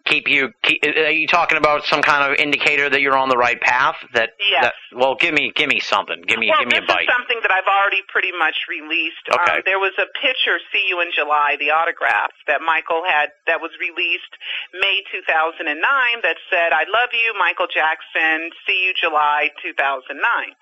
keep 0.06 0.28
you? 0.28 0.52
Keep, 0.62 0.84
are 0.84 1.10
you 1.10 1.26
talking 1.26 1.58
about 1.58 1.84
some 1.84 2.02
kind 2.02 2.30
of 2.30 2.38
indicator 2.38 2.88
that 2.88 3.00
you're 3.00 3.16
on 3.16 3.28
the 3.28 3.36
right 3.36 3.60
path? 3.60 3.96
That 4.14 4.30
Yes. 4.38 4.70
That, 4.70 4.74
well, 4.96 5.16
give 5.16 5.34
me 5.34 5.52
give 5.54 5.68
me 5.68 5.80
something. 5.80 6.22
Give 6.26 6.38
me 6.38 6.50
well, 6.50 6.60
give 6.60 6.72
me 6.72 6.78
a 6.78 6.86
bite. 6.86 7.04
is 7.04 7.12
something 7.12 7.40
that 7.42 7.50
I've 7.50 7.68
already 7.68 8.02
pretty 8.08 8.32
much 8.32 8.68
released. 8.68 9.24
Okay. 9.28 9.58
Um, 9.58 9.62
there 9.64 9.78
was 9.78 9.92
a 9.98 10.06
picture, 10.20 10.60
"See 10.72 10.84
You 10.88 11.00
in 11.00 11.10
July," 11.14 11.56
the 11.58 11.70
autograph 11.70 12.30
that 12.46 12.60
Michael 12.60 13.02
had 13.06 13.30
that 13.46 13.60
was 13.60 13.72
released 13.80 14.32
May 14.72 15.02
2009 15.10 15.74
that 16.22 16.36
said, 16.50 16.72
"I 16.72 16.84
love 16.84 17.10
you, 17.12 17.34
Michael 17.38 17.68
Jackson. 17.68 18.50
See 18.66 18.86
you 18.86 18.92
July 18.94 19.50
2009." 19.62 20.54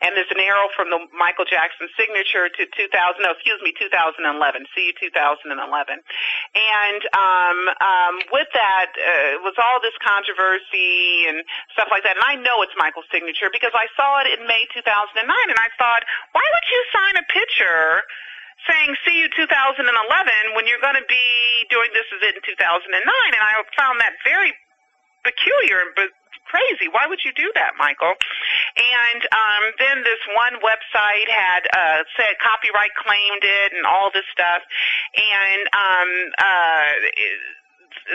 And 0.00 0.16
there's 0.16 0.32
an 0.32 0.40
arrow 0.40 0.72
from 0.72 0.88
the 0.88 0.96
Michael 1.12 1.44
Jackson 1.44 1.84
signature 1.92 2.48
to 2.48 2.62
2000. 2.72 3.20
No, 3.20 3.36
excuse 3.36 3.60
me, 3.60 3.76
2011. 3.76 4.64
See 4.72 4.88
you 4.88 4.94
2011. 4.96 5.52
And 5.52 7.02
um, 7.12 7.58
um, 7.84 8.14
with 8.32 8.48
that 8.56 8.79
uh, 8.88 9.42
was 9.44 9.56
all 9.60 9.82
this 9.82 9.96
controversy 10.00 11.28
and 11.28 11.44
stuff 11.76 11.92
like 11.92 12.06
that. 12.08 12.16
And 12.16 12.24
I 12.24 12.40
know 12.40 12.62
it's 12.64 12.74
Michael's 12.80 13.08
signature 13.12 13.52
because 13.52 13.74
I 13.76 13.90
saw 13.98 14.24
it 14.24 14.28
in 14.32 14.46
May 14.48 14.64
2009, 14.72 15.20
and 15.20 15.58
I 15.60 15.68
thought, 15.76 16.06
why 16.32 16.44
would 16.44 16.66
you 16.70 16.80
sign 16.94 17.14
a 17.20 17.26
picture 17.28 18.06
saying 18.68 18.92
see 19.08 19.16
you 19.16 19.28
2011 19.32 19.88
when 20.52 20.68
you're 20.68 20.84
going 20.84 20.98
to 20.98 21.08
be 21.08 21.26
doing 21.72 21.88
this 21.96 22.04
is 22.12 22.20
it 22.20 22.36
in 22.36 22.44
2009 22.44 22.92
and 22.92 23.40
I 23.40 23.56
found 23.72 23.96
that 24.04 24.20
very 24.20 24.52
peculiar 25.24 25.80
and 25.80 26.12
crazy. 26.50 26.90
Why 26.90 27.06
would 27.06 27.22
you 27.22 27.30
do 27.32 27.46
that 27.54 27.78
Michael? 27.78 28.10
And 28.10 29.22
um 29.30 29.62
then 29.78 30.02
this 30.02 30.18
one 30.34 30.58
website 30.60 31.30
had 31.30 31.62
uh 31.70 32.02
said 32.18 32.34
copyright 32.42 32.90
claimed 32.98 33.44
it 33.46 33.70
and 33.72 33.86
all 33.86 34.10
this 34.10 34.26
stuff. 34.34 34.60
And 35.14 35.62
um 35.70 36.10
uh 36.36 36.90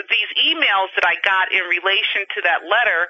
these 0.09 0.31
emails 0.41 0.89
that 0.95 1.05
I 1.05 1.15
got 1.23 1.51
in 1.51 1.63
relation 1.69 2.25
to 2.35 2.39
that 2.43 2.65
letter 2.65 3.07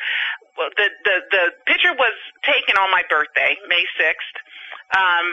the 0.58 0.88
the 1.04 1.16
the 1.32 1.44
picture 1.68 1.94
was 1.94 2.16
taken 2.44 2.78
on 2.78 2.92
my 2.92 3.04
birthday 3.10 3.58
May 3.68 3.86
6th 4.00 4.36
um 4.96 5.28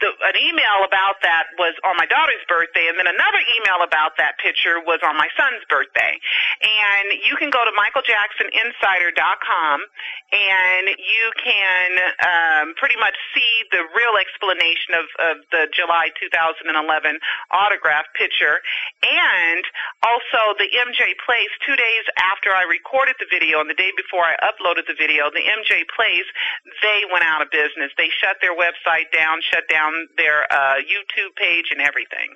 the, 0.00 0.08
an 0.24 0.36
email 0.40 0.80
about 0.86 1.20
that 1.20 1.52
was 1.60 1.74
on 1.84 1.96
my 1.96 2.06
daughter's 2.08 2.40
birthday, 2.48 2.88
and 2.88 2.96
then 2.96 3.06
another 3.06 3.42
email 3.60 3.84
about 3.84 4.16
that 4.16 4.38
picture 4.40 4.80
was 4.80 5.00
on 5.04 5.16
my 5.16 5.28
son's 5.36 5.60
birthday. 5.68 6.16
And 6.64 7.12
you 7.24 7.36
can 7.36 7.50
go 7.50 7.64
to 7.64 7.72
michaeljacksoninsider.com, 7.76 9.84
and 10.32 10.88
you 10.96 11.32
can 11.36 11.90
um, 12.24 12.74
pretty 12.80 12.96
much 12.96 13.14
see 13.36 13.68
the 13.72 13.84
real 13.92 14.16
explanation 14.16 14.94
of, 14.96 15.04
of 15.20 15.44
the 15.52 15.68
July 15.74 16.08
2011 16.16 17.20
autograph 17.52 18.06
picture, 18.16 18.64
and 19.04 19.64
also 20.00 20.56
the 20.56 20.72
MJ 20.72 21.12
Place. 21.24 21.48
Two 21.66 21.76
days 21.76 22.04
after 22.20 22.52
I 22.56 22.64
recorded 22.64 23.16
the 23.20 23.26
video, 23.28 23.60
and 23.60 23.68
the 23.68 23.76
day 23.76 23.92
before 23.96 24.24
I 24.24 24.36
uploaded 24.40 24.86
the 24.88 24.96
video, 24.96 25.28
the 25.28 25.44
MJ 25.44 25.84
Place 25.92 26.24
they 26.82 27.04
went 27.12 27.24
out 27.24 27.42
of 27.42 27.50
business. 27.50 27.92
They 27.96 28.08
shut 28.22 28.36
their 28.40 28.56
website 28.56 29.12
down, 29.12 29.40
shut 29.44 29.68
down 29.68 29.73
down 29.74 29.90
their 30.16 30.46
uh, 30.46 30.78
YouTube 30.86 31.34
page 31.34 31.74
and 31.74 31.82
everything. 31.82 32.30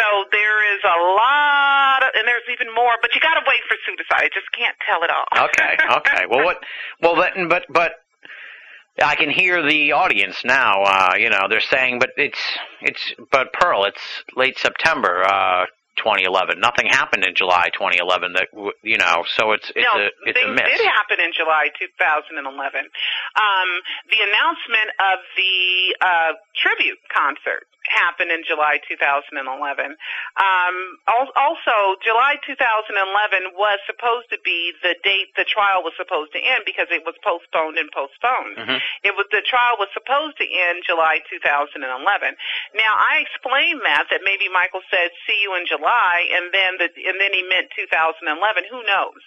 So 0.00 0.04
there 0.32 0.74
is 0.74 0.80
a 0.82 0.98
lot, 1.14 2.02
of, 2.02 2.10
and 2.16 2.26
there's 2.26 2.48
even 2.50 2.72
more, 2.74 2.96
but 3.00 3.14
you 3.14 3.20
got 3.20 3.34
to 3.34 3.44
wait 3.46 3.60
for 3.68 3.76
Pseudocide. 3.84 4.24
I 4.24 4.30
just 4.32 4.50
can't 4.56 4.76
tell 4.88 5.04
it 5.04 5.10
all. 5.12 5.46
okay, 5.46 5.76
okay. 6.00 6.24
Well, 6.28 6.44
what? 6.44 6.58
Well, 7.00 7.14
then, 7.16 7.48
but 7.48 7.66
but 7.68 7.92
I 9.00 9.14
can 9.14 9.30
hear 9.30 9.62
the 9.62 9.92
audience 9.92 10.42
now. 10.44 10.82
Uh, 10.82 11.14
you 11.16 11.30
know, 11.30 11.46
they're 11.48 11.60
saying, 11.60 12.00
but 12.00 12.10
it's 12.16 12.40
it's 12.80 13.14
but 13.30 13.52
Pearl, 13.52 13.84
it's 13.84 14.02
late 14.34 14.58
September. 14.58 15.22
Uh, 15.22 15.66
2011. 15.96 16.58
Nothing 16.60 16.86
happened 16.90 17.24
in 17.24 17.34
July 17.34 17.70
2011. 17.74 18.32
That 18.34 18.48
you 18.82 18.98
know, 18.98 19.24
so 19.36 19.52
it's 19.52 19.70
it's 19.74 19.84
no, 19.86 20.00
a 20.00 20.10
it's 20.26 20.38
things 20.38 20.50
a 20.50 20.54
miss. 20.54 20.78
did 20.78 20.86
happen 20.86 21.20
in 21.20 21.32
July 21.32 21.70
2011. 21.78 22.40
Um, 22.40 23.68
the 24.10 24.20
announcement 24.24 24.90
of 24.98 25.18
the 25.36 25.54
uh, 26.00 26.32
tribute 26.56 26.98
concert 27.12 27.66
happened 27.84 28.32
in 28.32 28.40
July 28.48 28.80
2011. 28.88 29.44
Um, 30.40 30.76
also, 31.36 31.76
July 32.00 32.40
2011 32.40 33.52
was 33.60 33.76
supposed 33.84 34.32
to 34.32 34.40
be 34.40 34.72
the 34.80 34.96
date 35.04 35.36
the 35.36 35.44
trial 35.44 35.84
was 35.84 35.92
supposed 36.00 36.32
to 36.32 36.40
end 36.40 36.64
because 36.64 36.88
it 36.88 37.04
was 37.04 37.12
postponed 37.20 37.76
and 37.76 37.92
postponed. 37.92 38.56
Mhm. 38.56 38.80
It 39.04 39.12
was 39.20 39.28
the 39.28 39.44
trial 39.44 39.76
was 39.76 39.92
supposed 39.92 40.40
to 40.40 40.46
end 40.48 40.80
July 40.88 41.20
2011. 41.28 41.76
Now 42.72 42.96
I 42.96 43.20
explained 43.20 43.84
that 43.84 44.08
that 44.08 44.24
maybe 44.24 44.48
Michael 44.48 44.80
said 44.88 45.12
see 45.28 45.36
you 45.44 45.52
in 45.54 45.66
July 45.68 45.83
and 45.84 46.48
then 46.54 46.80
the 46.80 46.88
and 46.88 47.20
then 47.20 47.32
he 47.36 47.44
meant 47.44 47.68
2011. 47.76 48.24
Who 48.70 48.80
knows? 48.88 49.22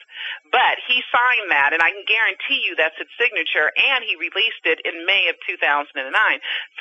But 0.49 0.81
he 0.87 1.03
signed 1.13 1.51
that 1.53 1.73
and 1.73 1.81
I 1.81 1.93
can 1.93 2.05
guarantee 2.07 2.65
you 2.65 2.73
that's 2.75 2.97
his 2.97 3.09
signature 3.19 3.69
and 3.75 4.01
he 4.03 4.17
released 4.17 4.65
it 4.65 4.81
in 4.83 5.05
May 5.05 5.29
of 5.29 5.37
2009. 5.45 6.01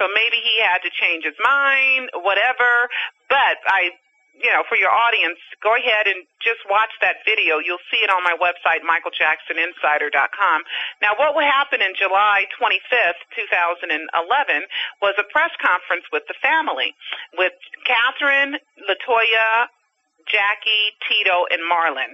So 0.01 0.09
maybe 0.09 0.39
he 0.41 0.55
had 0.63 0.81
to 0.85 0.91
change 0.91 1.25
his 1.25 1.37
mind, 1.43 2.11
whatever. 2.25 2.89
But 3.29 3.61
I 3.67 3.93
you 4.43 4.53
know, 4.53 4.63
for 4.69 4.77
your 4.77 4.93
audience, 4.93 5.41
go 5.63 5.75
ahead 5.75 6.07
and 6.07 6.25
just 6.45 6.61
watch 6.69 6.93
that 7.01 7.25
video. 7.25 7.59
You'll 7.59 7.83
see 7.91 8.05
it 8.05 8.11
on 8.13 8.23
my 8.23 8.37
website, 8.37 8.85
michaeljacksoninsider.com. 8.85 10.59
Now, 11.01 11.17
what 11.17 11.35
would 11.35 11.49
happen 11.49 11.81
in 11.81 11.97
July 11.97 12.45
25th, 12.57 13.21
2011, 13.35 14.69
was 15.01 15.15
a 15.19 15.27
press 15.33 15.53
conference 15.61 16.05
with 16.13 16.25
the 16.29 16.37
family, 16.41 16.95
with 17.37 17.57
Katherine, 17.89 18.61
Latoya, 18.85 19.73
Jackie, 20.31 20.95
Tito, 21.09 21.47
and 21.51 21.63
Marlon. 21.67 22.13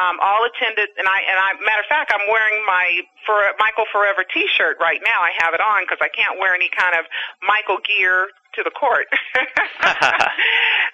Um, 0.00 0.16
all 0.20 0.44
attended, 0.48 0.88
and 0.96 1.06
I, 1.08 1.18
and 1.28 1.36
I, 1.38 1.48
matter 1.64 1.82
of 1.84 1.88
fact, 1.92 2.12
I'm 2.14 2.24
wearing 2.30 2.64
my 2.66 3.00
for 3.26 3.36
Michael 3.60 3.84
Forever 3.92 4.24
T-shirt 4.32 4.76
right 4.80 5.00
now. 5.04 5.20
I 5.20 5.32
have 5.44 5.52
it 5.52 5.60
on 5.60 5.84
because 5.84 6.00
I 6.00 6.08
can't 6.08 6.38
wear 6.40 6.54
any 6.54 6.70
kind 6.72 6.96
of 6.96 7.04
Michael 7.44 7.78
gear 7.84 8.28
to 8.56 8.64
the 8.66 8.72
court. 8.74 9.06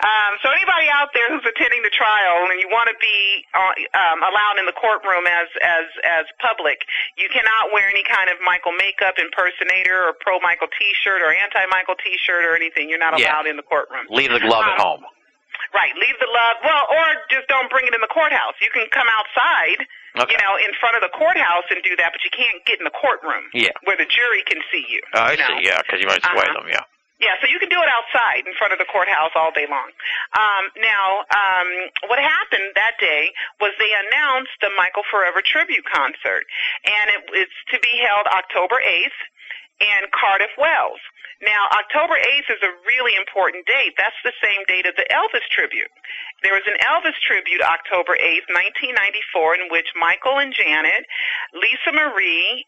um, 0.04 0.32
so 0.42 0.50
anybody 0.52 0.90
out 0.92 1.08
there 1.16 1.30
who's 1.32 1.44
attending 1.46 1.80
the 1.80 1.92
trial 1.94 2.44
and 2.50 2.60
you 2.60 2.68
want 2.68 2.90
to 2.92 2.96
be 3.00 3.46
uh, 3.56 3.72
um, 3.96 4.20
allowed 4.26 4.60
in 4.60 4.66
the 4.66 4.76
courtroom 4.76 5.24
as 5.24 5.48
as 5.62 5.86
as 6.04 6.24
public, 6.42 6.84
you 7.16 7.28
cannot 7.32 7.72
wear 7.72 7.88
any 7.88 8.04
kind 8.04 8.28
of 8.28 8.36
Michael 8.44 8.76
makeup, 8.76 9.16
impersonator, 9.16 10.10
or 10.10 10.12
pro 10.20 10.36
Michael 10.40 10.68
T-shirt, 10.76 11.22
or 11.22 11.32
anti 11.32 11.64
Michael 11.72 11.96
T-shirt, 11.96 12.44
or 12.44 12.52
anything. 12.58 12.90
You're 12.90 13.00
not 13.02 13.16
Yeah. 13.18 13.32
allowed 13.32 13.46
in 13.48 13.56
the 13.56 13.64
courtroom. 13.66 14.06
Leave 14.10 14.32
the 14.32 14.40
glove 14.40 14.66
at 14.66 14.76
Um, 14.80 15.00
home. 15.00 15.04
Right, 15.74 15.92
leave 15.96 16.16
the 16.20 16.30
love. 16.30 16.56
Well, 16.64 16.84
or 16.90 17.04
just 17.30 17.48
don't 17.48 17.68
bring 17.70 17.86
it 17.86 17.94
in 17.94 18.00
the 18.00 18.10
courthouse. 18.12 18.54
You 18.60 18.70
can 18.72 18.86
come 18.92 19.06
outside, 19.12 19.84
Okay. 20.16 20.32
you 20.32 20.38
know, 20.40 20.56
in 20.56 20.72
front 20.80 20.96
of 20.96 21.02
the 21.04 21.12
courthouse 21.12 21.68
and 21.70 21.82
do 21.84 21.94
that, 21.96 22.12
but 22.12 22.24
you 22.24 22.30
can't 22.32 22.64
get 22.64 22.78
in 22.80 22.84
the 22.84 22.94
courtroom 22.96 23.50
Yeah. 23.52 23.72
where 23.84 23.96
the 23.96 24.06
jury 24.06 24.42
can 24.48 24.62
see 24.72 24.84
you. 24.88 25.00
Oh, 25.14 25.22
I 25.28 25.32
you 25.32 25.38
know? 25.38 25.46
see. 25.60 25.66
Yeah, 25.68 25.78
because 25.82 26.00
you 26.00 26.06
might 26.08 26.22
sway 26.24 26.44
Uh-huh. 26.48 26.60
them. 26.64 26.68
Yeah. 26.68 26.80
Yeah, 27.18 27.32
so 27.40 27.46
you 27.48 27.58
can 27.58 27.70
do 27.70 27.80
it 27.80 27.88
outside 27.88 28.44
in 28.46 28.52
front 28.60 28.74
of 28.74 28.78
the 28.78 28.84
courthouse 28.84 29.32
all 29.34 29.50
day 29.50 29.64
long. 29.66 29.88
Um, 30.36 30.68
now, 30.76 31.24
um, 31.34 31.68
what 32.12 32.18
happened 32.20 32.72
that 32.76 32.98
day 33.00 33.32
was 33.58 33.72
they 33.78 33.88
announced 33.94 34.52
the 34.60 34.68
Michael 34.76 35.02
Forever 35.10 35.40
tribute 35.40 35.86
concert, 35.88 36.44
and 36.84 37.10
it, 37.16 37.24
it's 37.32 37.56
to 37.72 37.80
be 37.80 37.96
held 38.04 38.26
October 38.28 38.76
8th 38.84 39.16
in 39.80 40.08
Cardiff, 40.12 40.50
Wales. 40.58 41.00
Now, 41.42 41.68
October 41.72 42.16
8th 42.16 42.48
is 42.48 42.62
a 42.64 42.72
really 42.88 43.14
important 43.16 43.66
date. 43.66 43.92
That's 43.98 44.16
the 44.24 44.32
same 44.42 44.64
date 44.68 44.86
of 44.86 44.96
the 44.96 45.04
Elvis 45.12 45.44
tribute. 45.52 45.90
There 46.42 46.54
was 46.54 46.64
an 46.66 46.80
Elvis 46.80 47.16
tribute 47.20 47.60
October 47.60 48.16
8th, 48.16 48.48
1994, 48.48 49.54
in 49.60 49.68
which 49.68 49.88
Michael 49.96 50.38
and 50.38 50.52
Janet, 50.52 51.04
Lisa 51.52 51.92
Marie, 51.92 52.64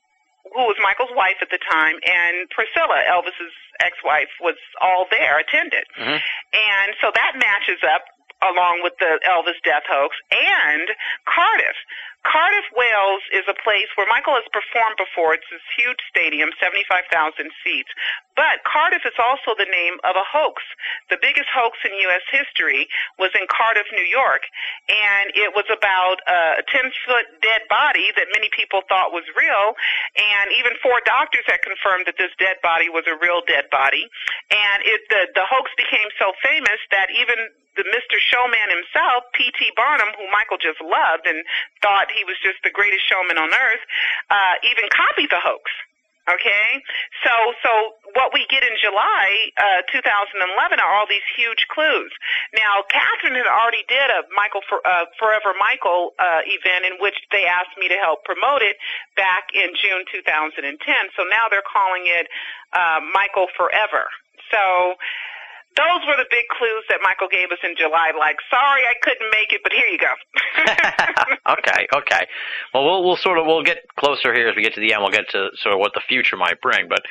who 0.52 0.64
was 0.68 0.76
Michael's 0.80 1.12
wife 1.16 1.36
at 1.40 1.50
the 1.50 1.60
time, 1.70 1.96
and 2.04 2.48
Priscilla, 2.50 3.04
Elvis's 3.08 3.52
ex-wife, 3.80 4.32
was 4.40 4.56
all 4.80 5.06
there, 5.10 5.38
attended. 5.38 5.84
Mhm. 5.96 6.22
And 6.52 6.96
so 7.00 7.10
that 7.10 7.36
matches 7.36 7.82
up 7.84 8.04
along 8.42 8.82
with 8.82 8.96
the 8.98 9.18
Elvis 9.26 9.60
death 9.64 9.84
hoax 9.88 10.16
and 10.30 10.94
Cardiff. 11.26 11.76
Cardiff, 12.26 12.66
Wales 12.74 13.22
is 13.32 13.46
a 13.46 13.56
place 13.62 13.88
where 13.94 14.06
Michael 14.10 14.34
has 14.34 14.44
performed 14.50 14.98
before. 14.98 15.38
It's 15.38 15.48
this 15.48 15.64
huge 15.78 16.02
stadium, 16.10 16.50
75,000 16.58 17.06
seats. 17.62 17.88
But 18.34 18.62
Cardiff 18.66 19.02
is 19.06 19.16
also 19.18 19.54
the 19.58 19.66
name 19.66 19.98
of 20.02 20.14
a 20.14 20.26
hoax. 20.26 20.62
The 21.10 21.18
biggest 21.18 21.50
hoax 21.50 21.78
in 21.86 21.94
U.S. 22.10 22.22
history 22.30 22.86
was 23.18 23.30
in 23.34 23.46
Cardiff, 23.50 23.86
New 23.94 24.06
York, 24.06 24.46
and 24.86 25.30
it 25.34 25.54
was 25.54 25.66
about 25.70 26.22
a 26.26 26.62
10-foot 26.70 27.42
dead 27.42 27.66
body 27.70 28.10
that 28.14 28.30
many 28.34 28.50
people 28.54 28.82
thought 28.86 29.10
was 29.10 29.26
real, 29.34 29.74
and 30.14 30.52
even 30.54 30.74
four 30.82 31.02
doctors 31.02 31.46
had 31.46 31.62
confirmed 31.62 32.06
that 32.06 32.18
this 32.18 32.30
dead 32.38 32.62
body 32.62 32.90
was 32.90 33.06
a 33.10 33.16
real 33.18 33.42
dead 33.46 33.66
body. 33.70 34.06
And 34.50 34.78
it, 34.86 35.02
the, 35.10 35.32
the 35.34 35.46
hoax 35.46 35.70
became 35.74 36.10
so 36.18 36.34
famous 36.42 36.78
that 36.90 37.10
even 37.10 37.50
the 37.78 37.86
Mr. 37.94 38.18
Showman 38.18 38.74
himself, 38.74 39.30
P.T. 39.38 39.70
Barnum, 39.78 40.10
who 40.18 40.26
Michael 40.34 40.58
just 40.58 40.82
loved 40.82 41.30
and 41.30 41.46
thought 41.78 42.07
he 42.14 42.24
was 42.24 42.36
just 42.42 42.60
the 42.64 42.72
greatest 42.72 43.04
showman 43.08 43.38
on 43.38 43.50
earth, 43.50 43.84
uh, 44.30 44.54
even 44.64 44.88
copied 44.92 45.30
the 45.30 45.40
hoax. 45.40 45.70
Okay, 46.28 46.84
so 47.24 47.32
so 47.64 47.72
what 48.12 48.36
we 48.36 48.44
get 48.52 48.60
in 48.60 48.76
July 48.76 49.48
uh, 49.56 49.80
2011 49.88 50.76
are 50.76 50.92
all 50.92 51.08
these 51.08 51.24
huge 51.32 51.64
clues. 51.72 52.12
Now, 52.52 52.84
Katherine 52.92 53.32
had 53.32 53.48
already 53.48 53.80
did 53.88 54.12
a 54.12 54.28
Michael 54.36 54.60
for, 54.68 54.84
uh, 54.84 55.08
Forever 55.16 55.56
Michael 55.56 56.12
uh, 56.20 56.44
event 56.44 56.84
in 56.84 57.00
which 57.00 57.16
they 57.32 57.48
asked 57.48 57.72
me 57.80 57.88
to 57.88 57.96
help 57.96 58.28
promote 58.28 58.60
it 58.60 58.76
back 59.16 59.48
in 59.56 59.72
June 59.80 60.04
2010. 60.12 60.68
So 61.16 61.24
now 61.32 61.48
they're 61.48 61.64
calling 61.64 62.04
it 62.04 62.28
uh, 62.76 63.00
Michael 63.08 63.48
Forever. 63.56 64.12
So 64.52 65.00
those 65.78 66.02
were 66.10 66.18
the 66.18 66.26
big 66.28 66.46
clues 66.50 66.84
that 66.90 66.98
Michael 67.02 67.30
gave 67.30 67.54
us 67.54 67.62
in 67.62 67.78
July. 67.78 68.10
Like, 68.18 68.36
sorry 68.50 68.82
I 68.82 68.98
couldn't 69.00 69.30
make 69.30 69.54
it, 69.54 69.62
but 69.62 69.70
here 69.70 69.86
you 69.86 69.98
go. 70.02 70.12
okay, 71.54 71.86
okay. 71.94 72.26
Well, 72.74 72.84
we'll 72.84 73.04
we'll 73.06 73.22
sort 73.22 73.38
of 73.38 73.46
we'll 73.46 73.62
get 73.62 73.86
closer 73.96 74.34
here 74.34 74.48
as 74.48 74.56
we 74.56 74.62
get 74.62 74.74
to 74.74 74.80
the 74.80 74.92
end. 74.92 75.02
We'll 75.02 75.14
get 75.14 75.30
to 75.30 75.50
sort 75.62 75.74
of 75.74 75.78
what 75.78 75.94
the 75.94 76.02
future 76.08 76.36
might 76.36 76.60
bring. 76.60 76.88
But 76.88 77.06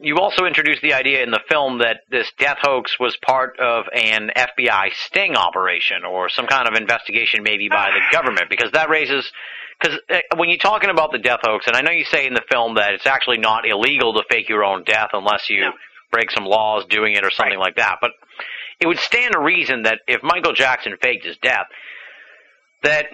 you 0.00 0.18
also 0.18 0.46
introduced 0.46 0.82
the 0.82 0.94
idea 0.94 1.22
in 1.22 1.30
the 1.30 1.40
film 1.48 1.78
that 1.78 2.02
this 2.10 2.30
death 2.38 2.58
hoax 2.60 2.98
was 2.98 3.16
part 3.24 3.58
of 3.58 3.86
an 3.94 4.30
FBI 4.34 4.92
sting 5.06 5.36
operation 5.36 6.04
or 6.04 6.28
some 6.28 6.46
kind 6.46 6.68
of 6.68 6.74
investigation, 6.74 7.42
maybe 7.42 7.68
by 7.68 7.90
the 7.90 8.00
government, 8.12 8.50
because 8.50 8.72
that 8.72 8.90
raises. 8.90 9.30
Because 9.80 9.98
uh, 10.10 10.18
when 10.36 10.48
you're 10.48 10.58
talking 10.58 10.90
about 10.90 11.12
the 11.12 11.18
death 11.18 11.40
hoax, 11.42 11.68
and 11.68 11.76
I 11.76 11.82
know 11.82 11.92
you 11.92 12.04
say 12.04 12.26
in 12.26 12.34
the 12.34 12.42
film 12.50 12.74
that 12.74 12.94
it's 12.94 13.06
actually 13.06 13.38
not 13.38 13.64
illegal 13.64 14.12
to 14.14 14.24
fake 14.28 14.48
your 14.48 14.64
own 14.64 14.82
death 14.82 15.10
unless 15.12 15.48
you 15.48 15.60
No. 15.60 15.72
Break 16.10 16.30
some 16.30 16.44
laws 16.44 16.84
doing 16.88 17.14
it 17.14 17.24
or 17.24 17.30
something 17.30 17.58
like 17.58 17.76
that. 17.76 17.98
But 18.00 18.12
it 18.80 18.86
would 18.86 18.98
stand 18.98 19.32
to 19.32 19.40
reason 19.40 19.82
that 19.82 20.00
if 20.06 20.22
Michael 20.22 20.52
Jackson 20.52 20.96
faked 21.00 21.24
his 21.24 21.36
death, 21.38 21.66
that 22.82 23.06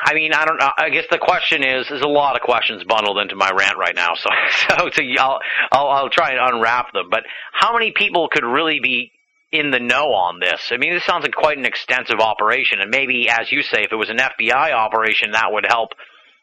I 0.00 0.14
mean, 0.14 0.32
I 0.32 0.44
don't 0.44 0.58
know. 0.58 0.70
I 0.76 0.90
guess 0.90 1.04
the 1.10 1.18
question 1.18 1.62
is, 1.62 1.86
there's 1.88 2.02
a 2.02 2.08
lot 2.08 2.36
of 2.36 2.42
questions 2.42 2.82
bundled 2.84 3.18
into 3.18 3.36
my 3.36 3.50
rant 3.50 3.78
right 3.78 3.94
now. 3.94 4.14
So, 4.24 4.30
so, 4.68 4.90
so 4.92 5.02
I'll, 5.18 5.38
I'll, 5.72 5.88
I'll 5.88 6.10
try 6.10 6.32
and 6.32 6.54
unwrap 6.54 6.92
them. 6.92 7.08
But 7.10 7.24
how 7.52 7.72
many 7.72 7.92
people 7.92 8.28
could 8.28 8.44
really 8.44 8.80
be 8.80 9.12
in 9.52 9.70
the 9.70 9.78
know 9.78 10.12
on 10.12 10.40
this? 10.40 10.70
I 10.72 10.78
mean, 10.78 10.92
this 10.92 11.04
sounds 11.04 11.22
like 11.22 11.32
quite 11.32 11.58
an 11.58 11.64
extensive 11.64 12.18
operation, 12.20 12.80
and 12.80 12.90
maybe, 12.90 13.28
as 13.28 13.52
you 13.52 13.62
say, 13.62 13.82
if 13.84 13.92
it 13.92 13.96
was 13.96 14.10
an 14.10 14.18
FBI 14.18 14.72
operation, 14.72 15.32
that 15.32 15.52
would 15.52 15.64
help 15.66 15.90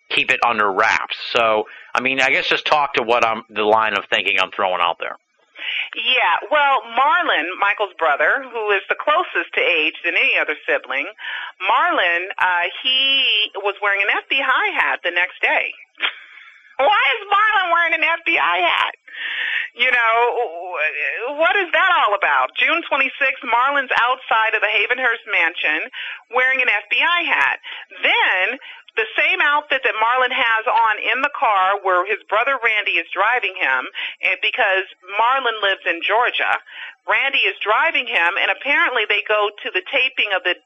keep 0.10 0.32
it 0.32 0.40
under 0.46 0.72
wraps. 0.72 1.16
So, 1.34 1.66
I 1.94 2.02
mean, 2.02 2.22
I 2.22 2.30
guess 2.30 2.48
just 2.48 2.66
talk 2.66 2.94
to 2.96 3.04
what 3.04 3.26
I'm 3.26 3.44
the 3.50 3.64
line 3.64 3.98
of 3.98 4.06
thinking 4.10 4.38
I'm 4.42 4.52
throwing 4.52 4.82
out 4.82 4.98
there. 5.00 5.18
Yeah, 5.96 6.38
well, 6.50 6.82
Marlon, 6.98 7.48
Michael's 7.60 7.94
brother, 7.98 8.44
who 8.48 8.72
is 8.72 8.82
the 8.90 8.96
closest 8.96 9.54
to 9.56 9.62
age 9.62 9.96
than 10.04 10.16
any 10.16 10.38
other 10.40 10.56
sibling, 10.68 11.08
Marlon, 11.62 12.32
uh, 12.40 12.68
he 12.84 13.52
was 13.64 13.76
wearing 13.82 14.02
an 14.02 14.12
FBI 14.12 14.74
hat 14.74 15.00
the 15.04 15.12
next 15.12 15.42
day. 15.42 15.74
Why 16.78 17.02
is 17.18 17.22
Marlon 17.30 17.68
wearing 17.74 17.94
an 17.94 18.06
FBI 18.06 18.58
hat? 18.66 18.96
You 19.72 19.88
know, 19.88 20.16
what 21.40 21.56
is 21.56 21.72
that 21.72 21.92
all 21.96 22.16
about? 22.16 22.52
June 22.60 22.84
26th, 22.92 23.44
Marlon's 23.48 23.94
outside 23.96 24.52
of 24.52 24.62
the 24.62 24.68
Havenhurst 24.68 25.24
mansion 25.32 25.88
wearing 26.36 26.60
an 26.60 26.68
FBI 26.68 27.20
hat. 27.24 27.60
Then 28.04 28.60
the 29.00 29.08
same 29.16 29.40
outfit 29.40 29.80
that 29.88 29.96
Marlon 29.96 30.36
has 30.36 30.64
on 30.68 30.96
in 31.00 31.24
the 31.24 31.32
car 31.32 31.80
where 31.80 32.04
his 32.04 32.20
brother 32.28 32.60
Randy 32.60 33.00
is 33.00 33.08
driving 33.16 33.56
him, 33.56 33.88
and 34.20 34.36
because 34.44 34.84
Marlon 35.16 35.56
lives 35.64 35.88
in 35.88 36.04
Georgia, 36.04 36.60
Randy 37.08 37.40
is 37.48 37.56
driving 37.64 38.08
him, 38.08 38.36
and 38.36 38.52
apparently 38.52 39.08
they 39.08 39.24
go 39.24 39.50
to 39.64 39.70
the 39.72 39.84
taping 39.88 40.36
of 40.36 40.44
the 40.44 40.60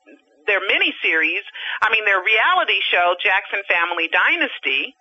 their 0.46 0.62
miniseries. 0.62 1.46
I 1.82 1.90
mean, 1.90 2.06
their 2.06 2.22
reality 2.22 2.78
show, 2.94 3.18
Jackson 3.18 3.66
Family 3.66 4.10
Dynasty. 4.14 4.94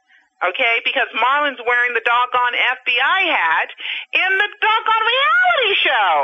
Okay, 0.45 0.85
because 0.85 1.09
Marlon's 1.16 1.62
wearing 1.65 1.97
the 1.97 2.05
doggone 2.05 2.53
FBI 2.53 3.21
hat 3.33 3.69
in 4.12 4.31
the 4.37 4.51
doggone 4.61 5.05
reality 5.09 5.73
show. 5.81 6.15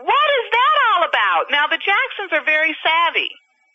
What 0.00 0.28
is 0.40 0.46
that 0.48 0.74
all 0.88 1.02
about? 1.04 1.44
Now, 1.52 1.66
the 1.68 1.76
Jacksons 1.76 2.32
are 2.32 2.44
very 2.46 2.72
savvy. 2.80 3.28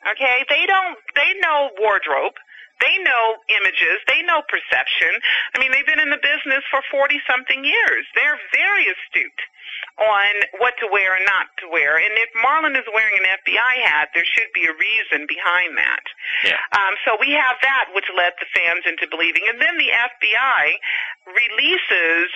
Okay, 0.10 0.46
they 0.50 0.66
don't. 0.66 0.98
They 1.14 1.38
know 1.42 1.70
wardrobe. 1.78 2.34
They 2.82 2.96
know 3.04 3.36
images. 3.62 4.00
They 4.08 4.22
know 4.24 4.42
perception. 4.48 5.12
I 5.56 5.60
mean, 5.60 5.72
they've 5.72 5.86
been 5.88 6.00
in 6.02 6.10
the 6.10 6.22
business 6.22 6.64
for 6.70 6.82
40 6.92 7.20
something 7.30 7.64
years. 7.64 8.04
They're 8.16 8.40
very 8.54 8.86
astute 8.90 9.42
on 9.96 10.34
what 10.60 10.76
to 10.80 10.88
wear 10.92 11.16
and 11.16 11.24
not 11.26 11.48
to 11.64 11.68
wear. 11.72 11.96
And 11.96 12.12
if 12.20 12.28
Marlon 12.44 12.76
is 12.76 12.84
wearing 12.92 13.16
an 13.24 13.28
FBI 13.44 13.74
hat, 13.88 14.12
there 14.14 14.28
should 14.28 14.52
be 14.54 14.68
a 14.68 14.76
reason 14.76 15.24
behind 15.28 15.78
that. 15.80 16.04
Yeah. 16.44 16.60
Um, 16.76 16.96
so 17.08 17.16
we 17.20 17.32
have 17.32 17.56
that, 17.64 17.92
which 17.96 18.08
led 18.16 18.36
the 18.40 18.48
fans 18.52 18.84
into 18.88 19.08
believing. 19.08 19.44
And 19.48 19.60
then 19.60 19.76
the 19.80 19.92
FBI 19.96 20.64
releases 21.32 22.28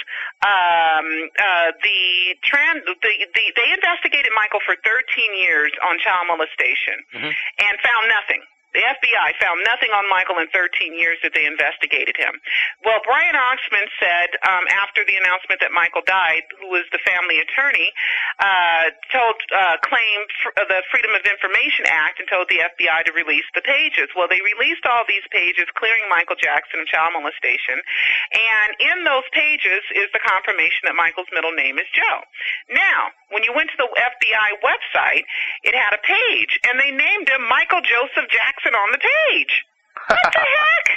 um, 0.43 1.07
uh, 1.35 1.71
the 1.83 2.35
trans. 2.43 2.83
The, 2.87 2.95
the, 2.97 3.43
they 3.55 3.69
investigated 3.75 4.31
Michael 4.35 4.63
for 4.65 4.75
13 4.81 5.03
years 5.35 5.71
on 5.83 5.99
child 5.99 6.27
molestation 6.31 7.03
Mhm. 7.15 7.31
and 7.59 7.73
found 7.83 8.07
nothing. 8.07 8.41
The 8.73 8.85
FBI 8.85 9.33
found 9.41 9.65
nothing 9.65 9.89
on 9.89 10.05
Michael 10.13 10.37
in 10.37 10.45
13 10.53 10.93
years 10.93 11.17
that 11.25 11.33
they 11.33 11.49
investigated 11.49 12.13
him. 12.13 12.37
Well, 12.85 13.01
Brian 13.01 13.33
Oxman 13.33 13.89
said 13.97 14.37
um, 14.45 14.69
after 14.69 15.01
the 15.01 15.17
announcement 15.17 15.57
that 15.65 15.73
Michael 15.73 16.05
died, 16.05 16.45
who 16.61 16.69
was 16.69 16.85
the 16.93 17.01
family 17.01 17.41
attorney, 17.41 17.89
uh, 18.37 18.93
told 19.09 19.41
uh, 19.49 19.81
claimed 19.81 20.29
fr- 20.37 20.53
uh, 20.53 20.69
the 20.69 20.85
Freedom 20.93 21.17
of 21.17 21.25
Information 21.25 21.89
Act 21.89 22.21
and 22.21 22.29
told 22.29 22.45
the 22.45 22.61
FBI 22.61 23.09
to 23.09 23.11
release 23.17 23.47
the 23.57 23.65
pages. 23.65 24.13
Well, 24.13 24.29
they 24.29 24.41
released 24.45 24.85
all 24.85 25.01
these 25.09 25.25
pages 25.33 25.65
clearing 25.73 26.05
Michael 26.05 26.37
Jackson 26.37 26.85
of 26.85 26.85
child 26.85 27.17
molestation, 27.17 27.81
and 28.37 28.69
in 28.77 29.01
those 29.01 29.25
pages 29.33 29.81
is 29.97 30.13
the 30.13 30.21
confirmation 30.21 30.85
that 30.85 30.93
Michael's 30.93 31.29
middle 31.33 31.57
name 31.57 31.81
is 31.81 31.89
Joe. 31.89 32.21
Now, 32.69 33.09
when 33.33 33.41
you 33.41 33.53
went 33.53 33.73
to 33.73 33.77
the 33.81 33.89
FBI 33.89 34.49
website, 34.61 35.25
it 35.65 35.73
had 35.73 35.97
a 35.97 36.01
page, 36.05 36.53
and 36.69 36.77
they 36.77 36.93
named 36.93 37.29
him 37.29 37.45
Michael 37.49 37.81
Joseph 37.81 38.29
Jackson 38.29 38.58
on 38.67 38.91
the 38.91 38.99
page. 38.99 39.63
What 40.07 40.33
the 40.33 40.39
heck? 40.43 40.87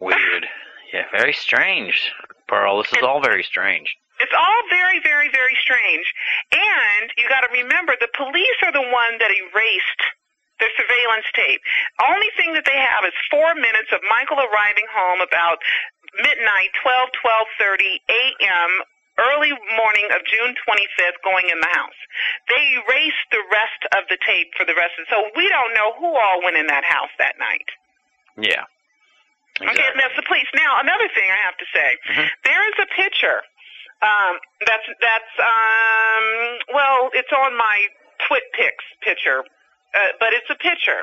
Weird. 0.00 0.46
Yeah, 0.92 1.04
very 1.12 1.32
strange, 1.32 2.12
Pearl. 2.46 2.78
This 2.82 2.92
is 2.92 3.02
all 3.02 3.20
very 3.20 3.42
strange. 3.42 3.94
It's 4.20 4.34
all 4.34 4.62
very, 4.70 4.98
very, 5.02 5.28
very 5.30 5.54
strange. 5.62 6.06
And 6.52 7.12
you 7.18 7.28
got 7.28 7.46
to 7.46 7.50
remember, 7.52 7.94
the 8.00 8.10
police 8.16 8.58
are 8.64 8.72
the 8.72 8.82
one 8.82 9.14
that 9.20 9.30
erased 9.30 10.02
the 10.58 10.66
surveillance 10.74 11.26
tape. 11.38 11.60
Only 12.02 12.26
thing 12.34 12.50
that 12.54 12.66
they 12.66 12.74
have 12.78 13.06
is 13.06 13.14
four 13.30 13.54
minutes 13.54 13.94
of 13.94 14.00
Michael 14.10 14.42
arriving 14.42 14.86
home 14.90 15.22
about 15.22 15.58
midnight, 16.18 16.74
twelve, 16.82 17.10
twelve 17.22 17.46
thirty 17.62 18.02
a.m. 18.10 18.70
Early 19.18 19.50
morning 19.50 20.08
of 20.14 20.22
June 20.30 20.54
25th, 20.62 21.18
going 21.26 21.50
in 21.50 21.58
the 21.60 21.72
house. 21.74 21.98
They 22.48 22.62
erased 22.78 23.26
the 23.34 23.42
rest 23.50 23.82
of 23.98 24.06
the 24.08 24.16
tape 24.24 24.54
for 24.56 24.64
the 24.64 24.74
rest 24.78 24.94
of 24.98 25.06
so 25.10 25.26
we 25.34 25.48
don't 25.50 25.74
know 25.74 25.92
who 25.98 26.06
all 26.14 26.38
went 26.42 26.56
in 26.56 26.66
that 26.70 26.84
house 26.84 27.10
that 27.18 27.34
night. 27.38 27.66
Yeah. 28.38 28.62
Okay, 29.60 29.70
Exactly. 29.74 30.00
that's 30.00 30.14
the 30.16 30.22
police. 30.22 30.46
Now, 30.54 30.78
another 30.78 31.08
thing 31.10 31.26
I 31.26 31.40
have 31.42 31.56
to 31.58 31.66
say, 31.74 31.98
Mhm. 32.06 32.30
there 32.44 32.62
is 32.70 32.74
a 32.78 32.86
picture. 32.94 33.42
Um, 34.02 34.38
that's 34.64 34.86
that's 35.02 35.34
um, 35.42 36.58
well, 36.72 37.10
it's 37.12 37.32
on 37.32 37.56
my 37.56 37.88
TwitPics 38.22 38.86
picture, 39.02 39.42
uh, 39.94 40.12
but 40.20 40.32
it's 40.32 40.48
a 40.50 40.54
picture, 40.54 41.02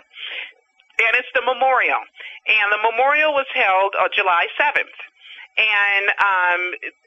and 1.03 1.11
it's 1.19 1.27
the 1.35 1.41
memorial, 1.41 1.99
and 2.47 2.71
the 2.71 2.77
memorial 2.77 3.33
was 3.33 3.47
held 3.53 3.95
on 3.95 4.07
July 4.15 4.47
seventh, 4.57 4.95
and 5.57 6.05
um, 6.19 6.61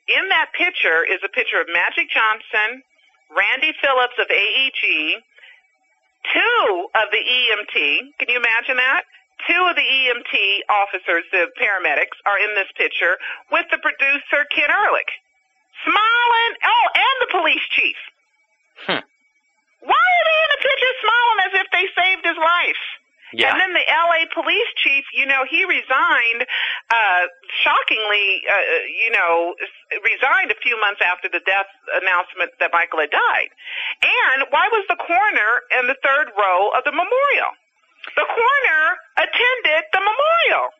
in 0.08 0.28
that 0.32 0.52
picture 0.56 1.04
is 1.04 1.20
a 1.24 1.28
picture 1.28 1.60
of 1.60 1.68
Magic 1.72 2.08
Johnson, 2.08 2.82
Randy 3.28 3.76
Phillips 3.80 4.16
of 4.16 4.28
AEG, 4.32 5.20
two 6.32 6.88
of 6.96 7.06
the 7.12 7.20
EMT. 7.20 7.76
Can 8.18 8.28
you 8.28 8.40
imagine 8.40 8.76
that? 8.80 9.04
Two 9.46 9.62
of 9.68 9.76
the 9.76 9.84
EMT 9.84 10.34
officers, 10.66 11.24
the 11.30 11.46
paramedics, 11.60 12.18
are 12.26 12.40
in 12.40 12.56
this 12.58 12.68
picture 12.74 13.16
with 13.52 13.66
the 13.70 13.78
producer, 13.78 14.42
Ken 14.50 14.66
Ehrlich. 14.66 15.12
Smiling. 15.86 16.52
Oh, 16.64 16.86
and 16.96 17.16
the 17.22 17.30
police 17.30 17.66
chief. 17.70 17.98
Hmm. 18.82 19.04
Why 19.84 19.94
are 19.94 20.24
they 20.26 20.38
in 20.42 20.50
the 20.58 20.62
picture 20.64 20.94
smiling 20.98 21.40
as 21.46 21.52
if 21.62 21.66
they 21.70 21.86
saved 21.94 22.24
his 22.26 22.38
life? 22.40 22.82
Yeah. 23.32 23.52
And 23.52 23.60
then 23.60 23.72
the 23.76 23.84
LA 23.84 24.24
police 24.32 24.70
chief, 24.76 25.04
you 25.12 25.26
know, 25.26 25.44
he 25.44 25.64
resigned, 25.64 26.48
uh, 26.88 27.28
shockingly, 27.60 28.42
uh, 28.48 28.64
you 29.04 29.10
know, 29.12 29.54
resigned 30.00 30.50
a 30.50 30.58
few 30.62 30.80
months 30.80 31.00
after 31.04 31.28
the 31.28 31.40
death 31.44 31.68
announcement 32.00 32.52
that 32.60 32.72
Michael 32.72 33.00
had 33.00 33.10
died. 33.10 33.50
And 34.00 34.48
why 34.48 34.68
was 34.72 34.84
the 34.88 34.96
coroner 34.96 35.52
in 35.80 35.86
the 35.88 35.96
third 36.00 36.32
row 36.36 36.72
of 36.72 36.84
the 36.84 36.92
memorial? 36.92 37.52
The 38.16 38.24
coroner 38.24 38.84
attended 39.20 39.84
the 39.92 40.00
memorial. 40.00 40.72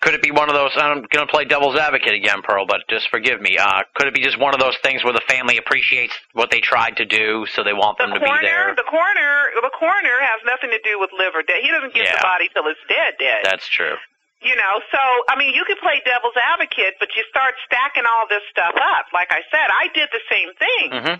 Could 0.00 0.14
it 0.16 0.22
be 0.24 0.32
one 0.32 0.48
of 0.48 0.56
those? 0.56 0.72
I'm 0.76 1.04
going 1.12 1.26
to 1.26 1.30
play 1.30 1.44
devil's 1.44 1.76
advocate 1.76 2.14
again, 2.16 2.40
Pearl, 2.40 2.64
but 2.64 2.88
just 2.88 3.10
forgive 3.12 3.40
me. 3.40 3.58
Uh, 3.60 3.84
could 3.94 4.08
it 4.08 4.14
be 4.16 4.24
just 4.24 4.40
one 4.40 4.54
of 4.56 4.60
those 4.60 4.76
things 4.82 5.04
where 5.04 5.12
the 5.12 5.20
family 5.28 5.58
appreciates 5.60 6.16
what 6.32 6.48
they 6.50 6.60
tried 6.64 6.96
to 6.96 7.04
do, 7.04 7.44
so 7.52 7.60
they 7.62 7.76
want 7.76 7.98
The 8.00 8.08
them 8.08 8.14
to 8.16 8.20
be 8.20 8.32
there? 8.40 8.72
the 8.72 8.88
coroner, 8.88 9.52
the 9.60 9.74
coroner 9.76 10.16
has 10.24 10.40
nothing 10.48 10.72
to 10.72 10.80
do 10.80 10.96
with 10.96 11.12
live 11.12 11.36
or 11.36 11.44
dead. 11.44 11.60
He 11.60 11.68
doesn't 11.68 11.92
get 11.92 12.08
Yeah. 12.08 12.16
the 12.16 12.24
body 12.24 12.48
till 12.56 12.64
it's 12.66 12.80
dead, 12.88 13.20
dead. 13.20 13.44
That's 13.44 13.68
true. 13.68 13.96
You 14.40 14.56
know, 14.56 14.80
so 14.92 15.00
I 15.28 15.36
mean, 15.36 15.52
you 15.54 15.64
could 15.68 15.78
play 15.84 16.00
devil's 16.04 16.36
advocate, 16.36 16.96
but 17.00 17.08
you 17.16 17.24
start 17.28 17.52
stacking 17.68 18.04
all 18.08 18.24
this 18.28 18.42
stuff 18.50 18.72
up. 18.76 19.12
Like 19.12 19.28
I 19.32 19.40
said, 19.52 19.68
I 19.68 19.88
did 19.92 20.08
the 20.12 20.20
same 20.32 20.48
thing, 20.56 20.86
hmm 20.96 21.16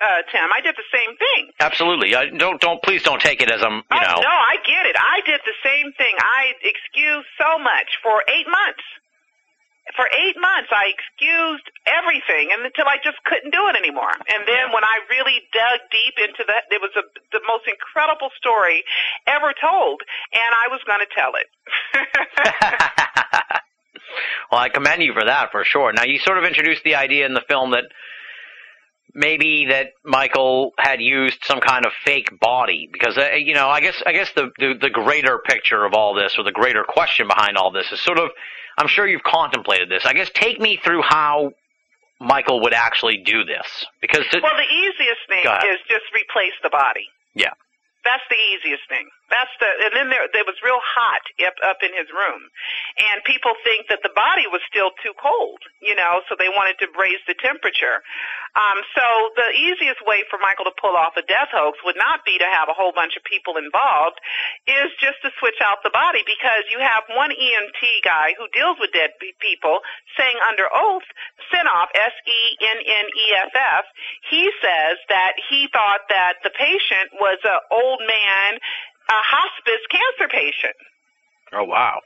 uh, 0.00 0.22
Tim. 0.30 0.48
I 0.52 0.60
did 0.60 0.76
the 0.76 0.88
same 0.92 1.16
thing. 1.16 1.50
Absolutely. 1.60 2.14
I, 2.14 2.28
don't 2.28 2.60
don't 2.60 2.82
please 2.82 3.02
don't 3.02 3.20
take 3.20 3.40
it 3.40 3.50
as 3.50 3.62
I'm 3.62 3.80
you 3.80 3.96
oh 3.96 4.00
know. 4.00 4.20
no, 4.20 4.36
I 4.36 4.56
get 4.64 4.86
it. 4.86 4.96
I 4.96 5.20
did 5.24 5.40
the 5.44 5.56
same 5.64 5.92
thing. 5.96 6.14
I 6.18 6.52
excused 6.62 7.28
so 7.40 7.58
much 7.58 7.98
for 8.02 8.22
eight 8.28 8.46
months. 8.48 8.84
For 9.94 10.10
eight 10.18 10.34
months, 10.34 10.68
I 10.74 10.90
excused 10.90 11.70
everything, 11.86 12.50
until 12.50 12.90
I 12.90 12.98
just 13.04 13.22
couldn't 13.22 13.54
do 13.54 13.68
it 13.70 13.76
anymore. 13.78 14.10
And 14.26 14.42
then 14.42 14.74
when 14.74 14.82
I 14.82 14.98
really 15.08 15.46
dug 15.54 15.78
deep 15.94 16.18
into 16.18 16.42
that, 16.50 16.66
it 16.74 16.82
was 16.82 16.90
a, 16.98 17.06
the 17.30 17.38
most 17.46 17.70
incredible 17.70 18.34
story 18.36 18.82
ever 19.28 19.54
told, 19.54 20.02
and 20.34 20.50
I 20.58 20.66
was 20.74 20.82
going 20.90 20.98
to 21.06 21.10
tell 21.14 21.38
it. 21.38 21.46
well, 24.50 24.60
I 24.60 24.68
commend 24.68 25.04
you 25.04 25.14
for 25.14 25.24
that 25.24 25.52
for 25.52 25.62
sure. 25.62 25.92
Now 25.92 26.02
you 26.04 26.18
sort 26.18 26.38
of 26.38 26.42
introduced 26.42 26.82
the 26.82 26.96
idea 26.96 27.24
in 27.24 27.34
the 27.34 27.46
film 27.46 27.70
that 27.70 27.84
maybe 29.16 29.66
that 29.70 29.94
Michael 30.04 30.72
had 30.78 31.00
used 31.00 31.38
some 31.44 31.60
kind 31.60 31.86
of 31.86 31.92
fake 32.04 32.38
body 32.38 32.88
because 32.92 33.16
uh, 33.16 33.30
you 33.32 33.54
know 33.54 33.68
I 33.68 33.80
guess 33.80 34.00
I 34.04 34.12
guess 34.12 34.30
the, 34.36 34.50
the 34.58 34.74
the 34.80 34.90
greater 34.90 35.38
picture 35.38 35.84
of 35.84 35.94
all 35.94 36.14
this 36.14 36.36
or 36.38 36.44
the 36.44 36.52
greater 36.52 36.84
question 36.86 37.26
behind 37.26 37.56
all 37.56 37.72
this 37.72 37.90
is 37.90 38.00
sort 38.02 38.18
of 38.18 38.30
I'm 38.78 38.88
sure 38.88 39.08
you've 39.08 39.22
contemplated 39.22 39.88
this. 39.88 40.04
I 40.04 40.12
guess 40.12 40.30
take 40.34 40.60
me 40.60 40.78
through 40.84 41.02
how 41.02 41.52
Michael 42.20 42.60
would 42.62 42.74
actually 42.74 43.18
do 43.24 43.44
this? 43.44 43.66
Because 44.00 44.24
to, 44.30 44.40
Well, 44.42 44.52
the 44.56 44.74
easiest 44.74 45.20
thing 45.28 45.44
is 45.44 45.78
just 45.88 46.04
replace 46.14 46.56
the 46.62 46.70
body. 46.70 47.08
Yeah. 47.34 47.52
That's 48.04 48.22
the 48.28 48.36
easiest 48.54 48.88
thing. 48.88 49.08
That's 49.26 49.50
the, 49.58 49.66
and 49.90 49.92
then 49.94 50.08
there, 50.08 50.30
there 50.30 50.46
was 50.46 50.54
real 50.62 50.78
hot 50.78 51.24
up, 51.42 51.58
up 51.66 51.82
in 51.82 51.90
his 51.90 52.06
room. 52.14 52.46
And 53.10 53.26
people 53.26 53.58
think 53.66 53.90
that 53.90 54.06
the 54.06 54.14
body 54.14 54.46
was 54.46 54.62
still 54.70 54.94
too 55.02 55.14
cold, 55.18 55.58
you 55.82 55.98
know, 55.98 56.22
so 56.30 56.38
they 56.38 56.46
wanted 56.46 56.78
to 56.78 56.86
raise 56.94 57.18
the 57.26 57.34
temperature. 57.34 58.06
Um, 58.54 58.80
so 58.94 59.04
the 59.34 59.50
easiest 59.52 60.00
way 60.06 60.22
for 60.30 60.38
Michael 60.38 60.64
to 60.64 60.76
pull 60.78 60.94
off 60.94 61.18
a 61.18 61.26
death 61.26 61.50
hoax 61.50 61.76
would 61.82 61.98
not 61.98 62.24
be 62.24 62.38
to 62.38 62.48
have 62.48 62.70
a 62.70 62.76
whole 62.76 62.94
bunch 62.94 63.18
of 63.18 63.26
people 63.26 63.58
involved, 63.58 64.16
is 64.64 64.94
just 65.02 65.18
to 65.26 65.34
switch 65.42 65.58
out 65.60 65.82
the 65.82 65.92
body 65.92 66.22
because 66.24 66.64
you 66.70 66.78
have 66.78 67.04
one 67.12 67.34
EMT 67.34 67.82
guy 68.06 68.32
who 68.38 68.46
deals 68.54 68.78
with 68.78 68.94
dead 68.94 69.10
people 69.20 69.82
saying 70.14 70.38
under 70.48 70.70
oath, 70.72 71.04
Senneff, 71.52 71.90
S-E-N-N-E-F-F, 71.92 73.84
he 74.30 74.50
says 74.62 74.96
that 75.10 75.34
he 75.50 75.68
thought 75.72 76.08
that 76.08 76.40
the 76.42 76.50
patient 76.50 77.12
was 77.20 77.38
an 77.44 77.60
old 77.70 78.00
man, 78.06 78.58
a 79.08 79.20
hospice 79.22 79.84
cancer 79.90 80.28
patient. 80.30 80.76
oh 81.52 81.64
wow, 81.64 82.00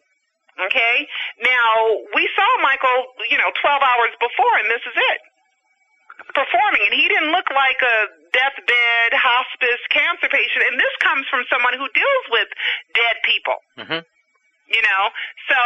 Okay? 0.61 1.09
Now, 1.41 1.69
we 2.13 2.29
saw 2.37 2.49
Michael, 2.61 3.17
you 3.33 3.39
know, 3.41 3.49
12 3.65 3.81
hours 3.81 4.13
before, 4.21 4.55
and 4.61 4.69
this 4.69 4.85
is 4.85 4.93
it. 4.93 5.21
Performing, 6.37 6.85
and 6.85 6.95
he 6.95 7.09
didn't 7.09 7.33
look 7.33 7.49
like 7.49 7.81
a 7.81 7.97
deathbed 8.37 9.11
hospice 9.17 9.81
cancer 9.89 10.29
patient, 10.29 10.63
and 10.69 10.77
this 10.77 10.93
comes 11.01 11.25
from 11.33 11.49
someone 11.49 11.73
who 11.75 11.89
deals 11.97 12.25
with 12.31 12.49
dead 12.93 13.17
people. 13.25 13.59
hmm 13.81 14.05
You 14.69 14.83
know, 14.85 15.03
so 15.49 15.59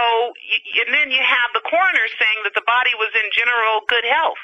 and 0.86 0.94
then 0.94 1.10
you 1.10 1.20
have 1.20 1.50
the 1.52 1.64
coroner 1.66 2.06
saying 2.16 2.40
that 2.46 2.54
the 2.54 2.64
body 2.64 2.94
was 2.96 3.10
in 3.18 3.28
general 3.34 3.82
good 3.90 4.06
health. 4.06 4.40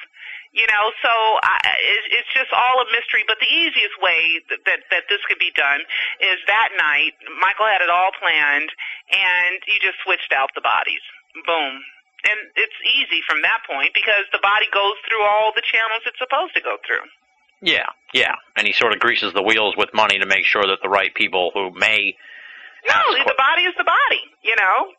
You 0.50 0.66
know, 0.66 0.90
so 0.98 1.12
I, 1.46 1.62
it, 1.78 2.02
it's 2.18 2.32
just 2.34 2.50
all 2.50 2.82
a 2.82 2.86
mystery. 2.90 3.22
But 3.26 3.38
the 3.38 3.46
easiest 3.46 3.94
way 4.02 4.42
that, 4.50 4.66
that 4.66 4.80
that 4.90 5.04
this 5.06 5.22
could 5.30 5.38
be 5.38 5.54
done 5.54 5.86
is 6.18 6.42
that 6.50 6.74
night 6.74 7.14
Michael 7.38 7.70
had 7.70 7.82
it 7.82 7.90
all 7.90 8.10
planned, 8.18 8.70
and 9.14 9.62
you 9.70 9.78
just 9.78 10.02
switched 10.02 10.34
out 10.34 10.50
the 10.58 10.64
bodies. 10.64 11.02
Boom. 11.46 11.78
And 12.26 12.38
it's 12.58 12.76
easy 12.84 13.22
from 13.24 13.40
that 13.46 13.64
point 13.64 13.94
because 13.94 14.28
the 14.34 14.42
body 14.42 14.66
goes 14.74 14.98
through 15.08 15.24
all 15.24 15.54
the 15.54 15.62
channels 15.64 16.02
it's 16.04 16.18
supposed 16.20 16.52
to 16.52 16.60
go 16.60 16.76
through. 16.84 17.06
yeah, 17.62 17.88
yeah, 18.12 18.34
and 18.56 18.66
he 18.66 18.74
sort 18.74 18.92
of 18.92 18.98
greases 19.00 19.32
the 19.32 19.42
wheels 19.42 19.72
with 19.78 19.88
money 19.94 20.18
to 20.18 20.26
make 20.26 20.44
sure 20.44 20.66
that 20.66 20.82
the 20.82 20.88
right 20.90 21.14
people 21.14 21.50
who 21.54 21.70
may 21.72 22.12
No, 22.88 23.00
the 23.24 23.38
body 23.38 23.62
is 23.64 23.74
the 23.78 23.84
body. 23.88 24.22
You 24.42 24.56
know, 24.58 24.92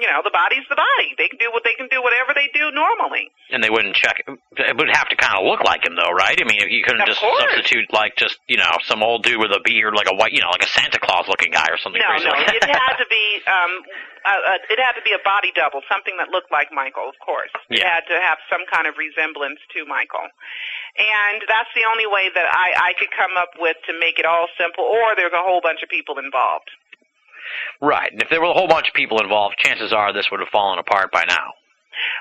you 0.00 0.06
know 0.10 0.20
the 0.26 0.34
body's 0.34 0.66
the 0.68 0.76
body. 0.76 1.14
They 1.18 1.28
can 1.28 1.38
do 1.38 1.50
what 1.54 1.62
they 1.62 1.74
can 1.78 1.86
do, 1.90 2.02
whatever 2.02 2.34
they 2.34 2.50
do 2.52 2.70
normally. 2.74 3.30
and 3.54 3.62
they 3.62 3.70
wouldn't 3.70 3.94
check. 3.94 4.22
It 4.26 4.74
would 4.76 4.90
have 4.90 5.08
to 5.10 5.16
kind 5.16 5.38
of 5.38 5.46
look 5.46 5.62
like 5.62 5.86
him, 5.86 5.94
though, 5.94 6.10
right? 6.10 6.34
I 6.34 6.44
mean, 6.44 6.58
you 6.70 6.82
couldn't 6.82 7.02
Of 7.06 7.14
just 7.14 7.20
course. 7.22 7.38
substitute 7.46 7.92
like 7.94 8.16
just 8.16 8.38
you 8.50 8.56
know 8.58 8.70
some 8.86 9.02
old 9.02 9.22
dude 9.22 9.38
with 9.38 9.52
a 9.54 9.60
beard, 9.62 9.94
like 9.94 10.10
a 10.10 10.16
white, 10.16 10.32
you 10.34 10.40
know, 10.42 10.50
like 10.50 10.64
a 10.66 10.72
Santa 10.74 10.98
Claus 10.98 11.28
looking 11.30 11.52
guy 11.54 11.66
or 11.70 11.78
something 11.78 12.00
No, 12.02 12.10
crazy 12.18 12.26
no, 12.26 12.34
it 12.34 12.66
had 12.70 12.96
to 12.98 13.06
be 13.06 13.24
um, 13.46 13.72
uh, 14.24 14.56
uh, 14.56 14.72
it 14.72 14.80
had 14.80 14.96
to 14.98 15.04
be 15.04 15.12
a 15.12 15.20
body 15.22 15.52
double, 15.54 15.84
something 15.86 16.16
that 16.16 16.32
looked 16.32 16.50
like 16.50 16.72
Michael, 16.72 17.06
of 17.12 17.18
course. 17.20 17.52
It 17.70 17.84
had 17.84 18.08
to 18.08 18.16
have 18.18 18.38
some 18.50 18.64
kind 18.72 18.88
of 18.88 18.96
resemblance 18.96 19.60
to 19.76 19.84
Michael, 19.84 20.24
and 20.96 21.42
that's 21.46 21.68
the 21.74 21.84
only 21.90 22.06
way 22.08 22.30
that 22.34 22.46
I 22.48 22.90
I 22.90 22.98
could 22.98 23.10
come 23.14 23.36
up 23.36 23.52
with 23.60 23.76
to 23.86 23.92
make 24.00 24.18
it 24.18 24.24
all 24.26 24.46
simple. 24.58 24.84
Or 24.84 25.14
there's 25.16 25.34
a 25.36 25.42
whole 25.44 25.60
bunch 25.60 25.82
of 25.84 25.88
people 25.92 26.18
involved. 26.18 26.70
Right. 27.80 28.10
And 28.12 28.22
if 28.22 28.28
there 28.30 28.40
were 28.40 28.50
a 28.50 28.52
whole 28.52 28.68
bunch 28.68 28.88
of 28.88 28.94
people 28.94 29.20
involved, 29.20 29.56
chances 29.58 29.92
are 29.92 30.12
this 30.12 30.30
would 30.30 30.40
have 30.40 30.48
fallen 30.50 30.78
apart 30.78 31.12
by 31.12 31.24
now. 31.28 31.52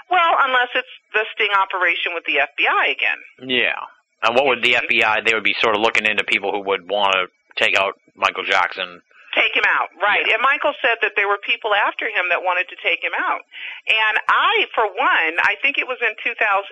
Well, 0.10 0.38
unless 0.40 0.70
it's 0.76 0.96
the 1.14 1.26
sting 1.34 1.52
operation 1.56 2.14
with 2.14 2.24
the 2.26 2.46
FBI 2.46 2.92
again. 2.92 3.50
Yeah. 3.50 3.82
And 4.22 4.36
what 4.36 4.46
would 4.48 4.64
the 4.64 4.80
FBI? 4.80 5.26
They 5.26 5.34
would 5.34 5.44
be 5.44 5.56
sort 5.60 5.76
of 5.76 5.82
looking 5.82 6.06
into 6.06 6.24
people 6.24 6.52
who 6.52 6.64
would 6.70 6.88
want 6.88 7.16
to 7.16 7.28
take 7.58 7.76
out 7.78 8.00
Michael 8.16 8.46
Jackson. 8.46 9.02
Take 9.34 9.58
him 9.58 9.66
out, 9.66 9.90
right. 9.98 10.22
Yeah. 10.30 10.38
And 10.38 10.46
Michael 10.46 10.78
said 10.78 11.02
that 11.02 11.18
there 11.18 11.26
were 11.26 11.42
people 11.42 11.74
after 11.74 12.06
him 12.06 12.30
that 12.30 12.46
wanted 12.46 12.70
to 12.70 12.78
take 12.86 13.02
him 13.02 13.18
out. 13.18 13.42
And 13.90 14.22
I, 14.30 14.70
for 14.78 14.86
one, 14.94 15.42
I 15.42 15.58
think 15.58 15.82
it 15.82 15.90
was 15.90 15.98
in 16.06 16.14
2006, 16.22 16.70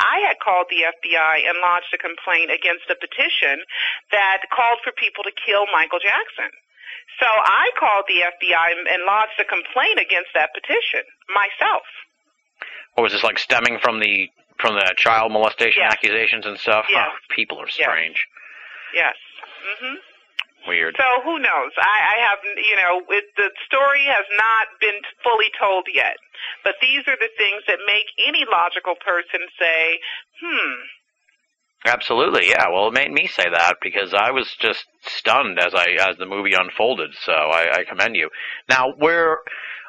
I 0.00 0.24
had 0.24 0.40
called 0.40 0.72
the 0.72 0.88
FBI 0.88 1.44
and 1.44 1.60
lodged 1.60 1.92
a 1.92 2.00
complaint 2.00 2.48
against 2.48 2.88
a 2.88 2.96
petition 2.96 3.60
that 4.16 4.48
called 4.48 4.80
for 4.80 4.96
people 4.96 5.28
to 5.28 5.32
kill 5.44 5.68
Michael 5.68 6.00
Jackson. 6.00 6.48
So 7.18 7.26
I 7.26 7.70
called 7.78 8.04
the 8.08 8.22
FBI 8.22 8.70
and- 8.72 8.88
and 8.88 9.04
lodged 9.04 9.38
a 9.38 9.44
complaint 9.44 9.98
against 10.00 10.32
that 10.34 10.54
petition 10.54 11.04
myself. 11.28 11.84
What 12.94 13.02
was 13.04 13.12
this 13.12 13.22
like 13.22 13.38
stemming 13.38 13.78
from 13.78 14.00
the 14.00 14.28
from 14.58 14.74
the 14.74 14.92
child 14.96 15.32
molestation 15.32 15.82
Yes. 15.82 15.92
accusations 15.94 16.44
and 16.44 16.58
stuff? 16.60 16.84
Yes. 16.88 17.10
People 17.30 17.58
are 17.60 17.68
strange. 17.68 18.26
Yes. 18.92 19.16
hmm 19.80 19.94
Weird. 20.66 20.94
So 20.98 21.22
who 21.22 21.38
knows? 21.38 21.72
I, 21.80 22.16
I 22.16 22.16
have, 22.28 22.38
you 22.44 22.76
know, 22.76 23.00
it, 23.08 23.24
the 23.38 23.50
story 23.64 24.04
has 24.04 24.26
not 24.36 24.68
been 24.78 25.00
fully 25.24 25.50
told 25.58 25.86
yet. 25.88 26.18
But 26.62 26.74
these 26.82 27.00
are 27.08 27.16
the 27.16 27.30
things 27.38 27.62
that 27.66 27.78
make 27.86 28.04
any 28.28 28.44
logical 28.44 28.94
person 28.96 29.48
say, 29.58 29.98
hmm, 30.38 30.72
Absolutely, 31.86 32.48
yeah. 32.48 32.66
Well, 32.70 32.88
it 32.88 32.94
made 32.94 33.10
me 33.10 33.26
say 33.26 33.44
that 33.50 33.76
because 33.80 34.12
I 34.12 34.32
was 34.32 34.54
just 34.60 34.84
stunned 35.00 35.58
as 35.58 35.72
I 35.74 35.96
as 36.10 36.18
the 36.18 36.26
movie 36.26 36.52
unfolded. 36.52 37.10
So 37.24 37.32
I, 37.32 37.78
I 37.78 37.84
commend 37.84 38.16
you. 38.16 38.28
Now, 38.68 38.92
we're 38.98 39.38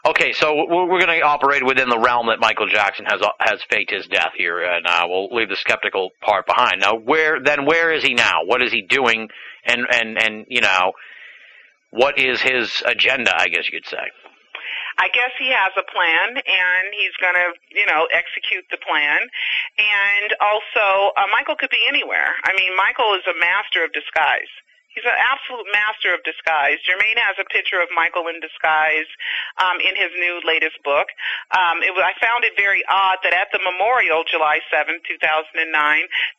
okay. 0.05 0.31
So 0.31 0.55
we're, 0.55 0.85
we're 0.89 1.05
going 1.05 1.19
to 1.19 1.25
operate 1.25 1.65
within 1.65 1.89
the 1.89 1.99
realm 1.99 2.27
that 2.27 2.39
Michael 2.39 2.67
Jackson 2.67 3.05
has 3.09 3.19
has 3.41 3.61
faked 3.69 3.91
his 3.91 4.07
death 4.07 4.31
here, 4.37 4.63
and 4.63 4.87
uh, 4.87 5.03
we'll 5.09 5.35
leave 5.35 5.49
the 5.49 5.57
skeptical 5.57 6.11
part 6.21 6.45
behind. 6.45 6.79
Now, 6.79 6.95
where 6.95 7.41
then? 7.43 7.65
Where 7.65 7.91
is 7.91 8.03
he 8.03 8.13
now? 8.13 8.45
What 8.45 8.61
is 8.61 8.71
he 8.71 8.81
doing? 8.81 9.27
And 9.65 9.81
and 9.91 10.17
and 10.17 10.45
you 10.47 10.61
know, 10.61 10.93
what 11.89 12.17
is 12.17 12.39
his 12.41 12.81
agenda? 12.85 13.33
I 13.35 13.47
guess 13.47 13.65
you 13.69 13.81
could 13.81 13.89
say. 13.89 14.11
I 14.97 15.07
guess 15.13 15.31
he 15.39 15.51
has 15.51 15.71
a 15.77 15.85
plan 15.87 16.37
and 16.37 16.85
he's 16.91 17.15
going 17.21 17.35
to, 17.35 17.53
you 17.71 17.85
know, 17.85 18.07
execute 18.11 18.65
the 18.71 18.77
plan. 18.81 19.19
And 19.77 20.35
also, 20.41 21.13
uh, 21.15 21.27
Michael 21.31 21.55
could 21.55 21.71
be 21.71 21.83
anywhere. 21.87 22.35
I 22.43 22.53
mean, 22.57 22.75
Michael 22.75 23.13
is 23.15 23.25
a 23.27 23.37
master 23.39 23.85
of 23.85 23.93
disguise. 23.93 24.51
He's 24.91 25.07
an 25.07 25.15
absolute 25.15 25.67
master 25.71 26.11
of 26.11 26.19
disguise. 26.27 26.83
Jermaine 26.83 27.15
has 27.15 27.39
a 27.39 27.47
picture 27.47 27.79
of 27.79 27.87
Michael 27.95 28.27
in 28.27 28.43
disguise 28.43 29.07
um, 29.55 29.79
in 29.79 29.95
his 29.95 30.11
new 30.19 30.43
latest 30.43 30.83
book. 30.83 31.07
Um, 31.55 31.79
it 31.79 31.95
was, 31.95 32.03
I 32.03 32.11
found 32.19 32.43
it 32.43 32.59
very 32.59 32.83
odd 32.91 33.23
that 33.23 33.31
at 33.31 33.47
the 33.55 33.63
memorial, 33.63 34.27
July 34.27 34.59
7, 34.67 34.99
2009, 35.07 35.63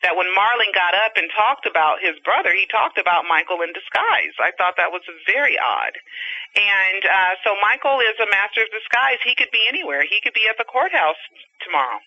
that 0.05 0.21
when 0.21 0.29
Marlon 0.37 0.69
got 0.77 0.93
up 0.93 1.17
and 1.17 1.33
talked 1.33 1.65
about 1.65 2.05
his 2.05 2.21
brother, 2.21 2.53
he 2.53 2.69
talked 2.69 3.01
about 3.01 3.25
Michael 3.25 3.65
in 3.65 3.73
disguise. 3.73 4.37
I 4.37 4.53
thought 4.61 4.77
that 4.77 4.93
was 4.93 5.01
very 5.25 5.57
odd. 5.57 5.97
And 6.53 7.03
uh, 7.09 7.33
so 7.41 7.57
Michael 7.65 8.05
is 8.05 8.21
a 8.21 8.29
master 8.29 8.61
of 8.61 8.69
disguise. 8.69 9.17
He 9.25 9.33
could 9.33 9.49
be 9.49 9.65
anywhere. 9.65 10.05
He 10.05 10.21
could 10.21 10.37
be 10.37 10.45
at 10.45 10.61
the 10.61 10.69
courthouse 10.69 11.21
tomorrow. 11.65 12.05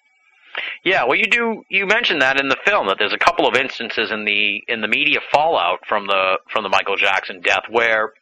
Yeah, 0.83 1.03
well, 1.05 1.15
you 1.17 1.25
do. 1.25 1.63
You 1.69 1.85
mentioned 1.85 2.21
that 2.21 2.39
in 2.39 2.47
the 2.49 2.57
film 2.65 2.87
that 2.87 2.97
there's 2.99 3.13
a 3.13 3.17
couple 3.17 3.47
of 3.47 3.55
instances 3.55 4.11
in 4.11 4.25
the 4.25 4.61
in 4.67 4.81
the 4.81 4.87
media 4.87 5.19
fallout 5.31 5.79
from 5.87 6.07
the 6.07 6.39
from 6.51 6.63
the 6.63 6.69
Michael 6.69 6.95
Jackson 6.95 7.41
death 7.41 7.63
where 7.69 8.13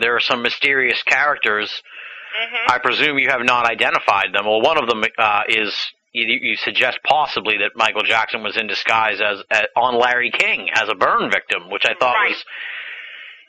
there 0.00 0.14
are 0.16 0.20
some 0.20 0.42
mysterious 0.42 1.02
characters. 1.02 1.82
hmm 2.36 2.70
I 2.70 2.78
presume 2.78 3.18
you 3.18 3.28
have 3.30 3.42
not 3.44 3.66
identified 3.70 4.28
them. 4.32 4.44
Well, 4.46 4.60
one 4.60 4.82
of 4.82 4.88
them 4.88 5.02
uh, 5.18 5.42
is 5.48 5.74
you, 6.12 6.24
you 6.26 6.56
suggest 6.56 6.98
possibly 7.04 7.58
that 7.58 7.72
Michael 7.76 8.02
Jackson 8.02 8.42
was 8.42 8.56
in 8.56 8.66
disguise 8.66 9.20
as, 9.20 9.38
as 9.50 9.64
on 9.76 9.98
Larry 9.98 10.30
King 10.30 10.68
as 10.74 10.88
a 10.88 10.94
burn 10.94 11.30
victim, 11.30 11.70
which 11.70 11.84
I 11.84 11.94
thought 11.98 12.14
Right. 12.14 12.30
was, 12.30 12.44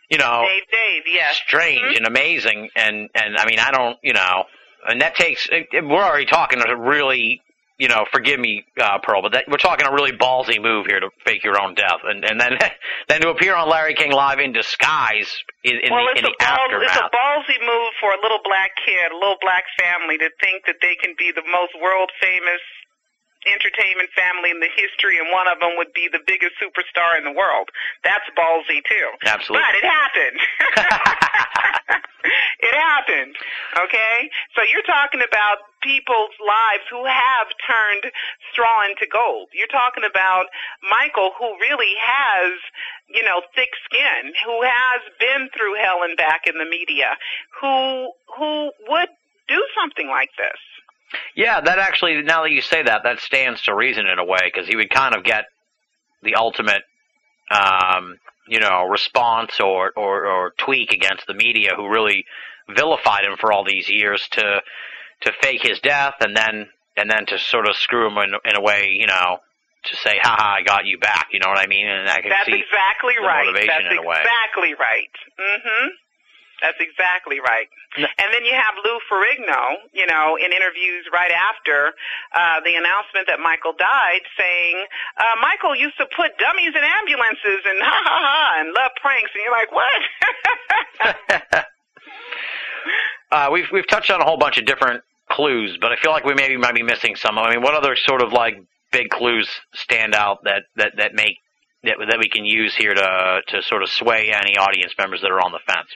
you 0.09 0.17
know, 0.17 0.43
Dave, 0.47 0.63
Dave, 0.71 1.03
yes. 1.07 1.35
strange 1.37 1.81
Mhm. 1.81 1.97
and 1.97 2.07
amazing. 2.07 2.69
And 2.75 3.09
and 3.15 3.37
I 3.37 3.45
mean, 3.45 3.59
I 3.59 3.71
don't, 3.71 3.97
you 4.03 4.13
know, 4.13 4.45
and 4.87 5.01
that 5.01 5.15
takes. 5.15 5.47
It, 5.51 5.67
it- 5.71 5.85
we're 5.85 6.03
already 6.03 6.25
talking 6.25 6.59
a 6.61 6.75
really, 6.75 7.41
you 7.77 7.89
know, 7.89 8.05
forgive 8.11 8.39
me, 8.39 8.63
uh, 8.79 8.99
Pearl, 9.03 9.21
but 9.21 9.33
that, 9.33 9.45
we're 9.51 9.59
talking 9.59 9.85
a 9.85 9.91
really 9.91 10.13
ballsy 10.15 10.61
move 10.61 10.85
here 10.87 10.99
to 10.99 11.09
fake 11.25 11.43
your 11.43 11.59
own 11.59 11.75
death, 11.75 12.07
and 12.07 12.23
and 12.23 12.39
then 12.39 12.57
then 13.09 13.21
to 13.21 13.29
appear 13.29 13.55
on 13.55 13.69
Larry 13.69 13.95
King 13.95 14.11
live 14.11 14.39
in 14.39 14.53
disguise 14.53 15.31
in, 15.63 15.79
in 15.83 15.91
well, 15.91 16.07
the, 16.07 16.11
it's 16.11 16.19
in 16.23 16.25
a 16.25 16.31
the 16.31 16.39
ball, 16.39 16.55
aftermath. 16.55 16.87
it's 16.87 17.01
a 17.03 17.11
ballsy 17.11 17.59
move 17.59 17.91
for 17.99 18.15
a 18.15 18.19
little 18.23 18.39
black 18.43 18.71
kid, 18.85 19.11
a 19.11 19.15
little 19.19 19.39
black 19.41 19.65
family 19.75 20.17
to 20.17 20.29
think 20.39 20.65
that 20.67 20.79
they 20.81 20.95
can 20.95 21.15
be 21.19 21.31
the 21.35 21.43
most 21.51 21.75
world 21.81 22.11
famous 22.21 22.63
entertainment 23.45 24.09
family 24.17 24.49
in 24.49 24.59
the 24.59 24.71
history, 24.73 25.19
and 25.21 25.29
one 25.29 25.45
of 25.45 25.59
them 25.59 25.77
would 25.77 25.93
be 25.93 26.09
the 26.09 26.23
biggest 26.25 26.57
superstar 26.57 27.17
in 27.17 27.23
the 27.23 27.35
world. 27.35 27.69
That's 28.03 28.25
ballsy 28.33 28.81
too. 28.87 29.07
Absolutely. 29.25 29.61
But 29.61 29.73
it 29.77 29.85
happened. 29.85 30.39
it 32.65 32.73
happened. 32.73 33.37
Okay? 33.77 34.29
So 34.57 34.65
you're 34.65 34.85
talking 34.89 35.21
about 35.21 35.61
people's 35.85 36.33
lives 36.41 36.85
who 36.89 37.05
have 37.05 37.47
turned 37.61 38.09
straw 38.49 38.89
into 38.89 39.05
gold. 39.05 39.53
You're 39.53 39.69
talking 39.69 40.03
about 40.03 40.49
Michael 40.81 41.31
who 41.37 41.53
really 41.61 41.93
has, 42.01 42.57
you 43.07 43.21
know, 43.21 43.45
thick 43.53 43.69
skin, 43.85 44.33
who 44.45 44.65
has 44.65 45.01
been 45.21 45.53
through 45.53 45.77
hell 45.77 46.01
and 46.01 46.17
back 46.17 46.49
in 46.49 46.57
the 46.57 46.65
media, 46.65 47.13
who 47.61 48.11
who 48.33 48.71
would 48.89 49.13
do 49.47 49.61
something 49.77 50.09
like 50.09 50.33
this. 50.37 50.59
Yeah, 51.35 51.61
that 51.61 51.79
actually, 51.79 52.21
now 52.23 52.43
that 52.43 52.51
you 52.51 52.61
say 52.61 52.81
that, 52.81 53.03
that 53.03 53.19
stands 53.19 53.61
to 53.63 53.75
reason 53.75 54.07
in 54.07 54.19
a 54.19 54.25
way 54.25 54.39
because 54.43 54.67
he 54.67 54.75
would 54.75 54.89
kind 54.89 55.15
of 55.15 55.23
get 55.23 55.45
the 56.23 56.35
ultimate, 56.35 56.81
um, 57.51 58.17
you 58.47 58.59
know, 58.59 58.85
response 58.85 59.59
or, 59.59 59.91
or, 59.95 60.25
or 60.25 60.53
tweak 60.57 60.91
against 60.91 61.27
the 61.27 61.33
media 61.33 61.71
who 61.75 61.87
really 61.87 62.25
vilified 62.69 63.25
him 63.25 63.37
for 63.39 63.51
all 63.51 63.63
these 63.65 63.89
years 63.89 64.27
to 64.31 64.61
to 65.21 65.31
fake 65.41 65.61
his 65.63 65.79
death 65.79 66.15
and 66.21 66.35
then 66.35 66.67
and 66.97 67.09
then 67.09 67.25
to 67.27 67.37
sort 67.39 67.67
of 67.67 67.75
screw 67.75 68.07
him 68.07 68.17
in, 68.17 68.33
in 68.49 68.55
a 68.55 68.61
way, 68.61 68.89
you 68.91 69.07
know, 69.07 69.39
to 69.85 69.95
say, 69.97 70.17
"Ha 70.21 70.35
ha, 70.37 70.55
I 70.59 70.63
got 70.63 70.85
you 70.85 70.97
back." 70.97 71.27
You 71.31 71.39
know 71.39 71.49
what 71.49 71.59
I 71.59 71.67
mean? 71.67 71.87
And 71.87 72.07
I 72.09 72.21
can 72.21 72.29
That's 72.31 72.45
see 72.45 72.55
exactly 72.55 73.13
the 73.19 73.25
right. 73.27 73.45
motivation 73.45 73.67
That's 73.83 73.91
in 73.91 73.97
a 73.99 74.07
way. 74.07 74.19
exactly 74.23 74.73
right. 74.79 75.11
Mhm. 75.39 75.89
That's 76.61 76.79
exactly 76.79 77.39
right. 77.43 77.67
And 77.97 78.29
then 78.31 78.43
you 78.47 78.55
have 78.55 78.75
Lou 78.79 78.97
Ferrigno, 79.11 79.75
you 79.91 80.07
know, 80.07 80.37
in 80.39 80.51
interviews 80.55 81.03
right 81.11 81.31
after 81.31 81.91
uh, 82.33 82.61
the 82.63 82.75
announcement 82.75 83.27
that 83.27 83.39
Michael 83.43 83.73
died, 83.77 84.23
saying 84.39 84.85
uh, 85.19 85.35
Michael 85.41 85.75
used 85.75 85.97
to 85.99 86.07
put 86.15 86.31
dummies 86.39 86.71
in 86.73 86.79
ambulances 86.83 87.59
and 87.67 87.77
ha 87.83 87.99
ha 88.07 88.17
ha 88.23 88.55
and 88.63 88.71
love 88.71 88.91
pranks, 89.03 89.31
and 89.35 89.43
you're 89.43 89.51
like, 89.51 89.71
what? 89.75 89.99
Uh, 93.31 93.49
we've 93.51 93.65
we've 93.71 93.87
touched 93.87 94.11
on 94.11 94.21
a 94.21 94.25
whole 94.25 94.37
bunch 94.37 94.57
of 94.57 94.65
different 94.65 95.03
clues, 95.31 95.77
but 95.81 95.91
I 95.91 95.95
feel 95.97 96.11
like 96.11 96.23
we 96.23 96.33
maybe 96.33 96.57
might 96.57 96.75
be 96.75 96.83
missing 96.83 97.15
some. 97.15 97.37
I 97.37 97.51
mean, 97.51 97.61
what 97.61 97.73
other 97.73 97.95
sort 97.95 98.21
of 98.21 98.31
like 98.31 98.55
big 98.91 99.09
clues 99.09 99.49
stand 99.73 100.13
out 100.15 100.43
that 100.43 100.63
that 100.75 100.93
that 100.97 101.13
make 101.13 101.37
that 101.83 101.97
that 102.09 102.17
we 102.19 102.29
can 102.29 102.45
use 102.45 102.75
here 102.75 102.93
to 102.93 103.41
to 103.47 103.61
sort 103.63 103.83
of 103.83 103.89
sway 103.89 104.31
any 104.33 104.57
audience 104.57 104.93
members 104.97 105.21
that 105.21 105.31
are 105.31 105.41
on 105.41 105.51
the 105.51 105.59
fence? 105.65 105.89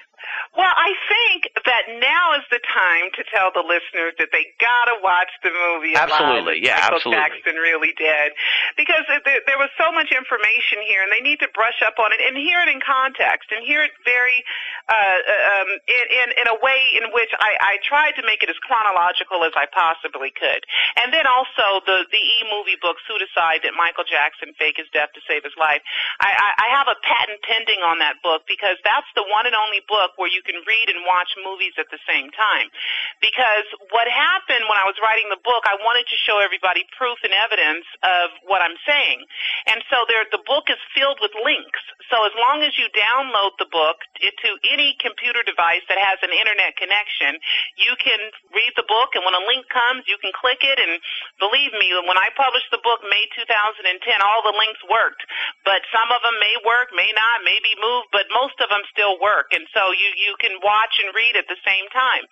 Well, 0.58 0.74
I 0.74 0.98
think 1.06 1.54
that 1.70 1.86
now 2.02 2.34
is 2.34 2.44
the 2.50 2.58
time 2.66 3.14
to 3.14 3.22
tell 3.30 3.54
the 3.54 3.62
listeners 3.62 4.18
that 4.18 4.34
they 4.34 4.50
gotta 4.58 4.98
watch 5.06 5.30
the 5.46 5.54
movie. 5.54 5.94
Absolutely, 5.94 6.66
yeah, 6.66 6.90
Michael 6.90 7.06
absolutely. 7.06 7.22
Jackson 7.22 7.56
really 7.62 7.94
did, 7.94 8.34
because 8.74 9.06
there, 9.08 9.46
there 9.46 9.62
was 9.62 9.70
so 9.78 9.94
much 9.94 10.10
information 10.10 10.82
here, 10.82 11.06
and 11.06 11.14
they 11.14 11.22
need 11.22 11.38
to 11.46 11.50
brush 11.54 11.78
up 11.86 12.02
on 12.02 12.10
it 12.12 12.18
and 12.18 12.34
hear 12.34 12.66
it 12.66 12.70
in 12.70 12.82
context 12.82 13.54
and 13.54 13.62
hear 13.62 13.86
it 13.86 13.94
very, 14.04 14.42
uh, 14.90 15.22
um, 15.62 15.70
in, 15.86 16.06
in 16.18 16.28
in 16.42 16.48
a 16.50 16.58
way 16.66 16.82
in 16.98 17.14
which 17.14 17.30
I, 17.38 17.78
I 17.78 17.84
tried 17.86 18.18
to 18.18 18.26
make 18.26 18.42
it 18.42 18.50
as 18.50 18.58
chronological 18.66 19.46
as 19.46 19.54
I 19.54 19.70
possibly 19.70 20.34
could, 20.34 20.66
and 20.98 21.14
then 21.14 21.30
also 21.30 21.86
the 21.86 22.10
the 22.10 22.20
e 22.20 22.38
movie 22.50 22.82
book 22.82 22.98
Pseudocide 23.06 23.62
that 23.70 23.78
Michael 23.78 24.04
Jackson 24.10 24.58
faked 24.58 24.82
his 24.82 24.90
death 24.90 25.14
to 25.14 25.22
save 25.30 25.46
his 25.46 25.54
life. 25.62 25.86
I, 26.18 26.34
I, 26.34 26.50
I 26.58 26.68
have 26.74 26.90
a 26.90 26.98
patent 27.06 27.38
pending 27.46 27.86
on 27.86 28.02
that 28.02 28.18
book 28.26 28.50
because 28.50 28.82
that's 28.82 29.08
the 29.14 29.24
one 29.30 29.46
and 29.46 29.54
only 29.54 29.86
book 29.86 30.18
where 30.18 30.28
you 30.28 30.39
can 30.44 30.60
read 30.68 30.88
and 30.92 31.06
watch 31.06 31.32
movies 31.40 31.76
at 31.78 31.88
the 31.92 32.02
same 32.08 32.30
time. 32.36 32.72
Because 33.20 33.68
what 33.92 34.08
happened 34.08 34.68
when 34.68 34.80
I 34.80 34.86
was 34.86 34.98
writing 35.00 35.28
the 35.32 35.42
book, 35.42 35.66
I 35.66 35.78
wanted 35.82 36.08
to 36.10 36.18
show 36.24 36.40
everybody 36.40 36.86
proof 36.96 37.20
and 37.24 37.34
evidence 37.34 37.86
of 38.04 38.32
what 38.46 38.62
I'm 38.62 38.78
saying. 38.88 39.24
And 39.68 39.84
so 39.92 40.04
there, 40.08 40.26
the 40.32 40.44
book 40.46 40.72
is 40.72 40.80
filled 40.96 41.20
with 41.22 41.32
links. 41.44 41.84
So 42.10 42.26
as 42.26 42.34
long 42.36 42.66
as 42.66 42.74
you 42.80 42.90
download 42.96 43.58
the 43.62 43.70
book 43.70 44.02
to 44.20 44.50
any 44.66 44.98
computer 44.98 45.46
device 45.46 45.86
that 45.88 46.02
has 46.02 46.18
an 46.26 46.34
internet 46.34 46.76
connection, 46.76 47.38
you 47.78 47.94
can 48.02 48.20
read 48.56 48.74
the 48.76 48.88
book 48.88 49.14
and 49.14 49.24
when 49.26 49.38
a 49.38 49.44
link 49.46 49.70
comes, 49.70 50.06
you 50.10 50.18
can 50.18 50.34
click 50.34 50.62
it 50.66 50.80
and 50.82 50.98
believe 51.38 51.74
me, 51.78 51.94
when 52.06 52.18
I 52.18 52.34
published 52.34 52.70
the 52.74 52.82
book 52.82 53.02
May 53.06 53.26
2010, 53.38 53.86
all 54.26 54.42
the 54.42 54.56
links 54.56 54.82
worked. 54.90 55.22
But 55.66 55.86
some 55.94 56.10
of 56.10 56.22
them 56.26 56.38
may 56.42 56.56
work, 56.66 56.90
may 56.94 57.10
not, 57.14 57.46
may 57.46 57.60
be 57.62 57.74
moved, 57.78 58.10
but 58.10 58.26
most 58.34 58.58
of 58.62 58.70
them 58.70 58.82
still 58.90 59.22
work. 59.22 59.54
And 59.54 59.66
so 59.74 59.94
you, 59.94 60.10
you 60.18 60.29
can 60.38 60.60
watch 60.62 61.02
and 61.02 61.10
read 61.16 61.34
at 61.40 61.48
the 61.50 61.58
same 61.66 61.88
time. 61.90 62.26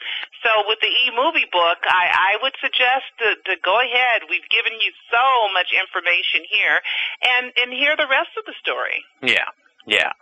So 0.44 0.50
with 0.70 0.80
the 0.82 0.92
e-movie 1.10 1.50
book, 1.50 1.82
I, 1.88 2.36
I 2.38 2.44
would 2.44 2.54
suggest 2.62 3.10
to, 3.24 3.30
to 3.50 3.54
go 3.64 3.80
ahead. 3.80 4.30
We've 4.30 4.48
given 4.50 4.78
you 4.78 4.92
so 5.10 5.50
much 5.54 5.74
information 5.74 6.46
here 6.46 6.80
and, 7.24 7.52
and 7.58 7.74
hear 7.74 7.96
the 7.98 8.08
rest 8.10 8.34
of 8.38 8.46
the 8.46 8.56
story. 8.62 9.06
Yeah, 9.22 9.50
yeah. 9.86 10.14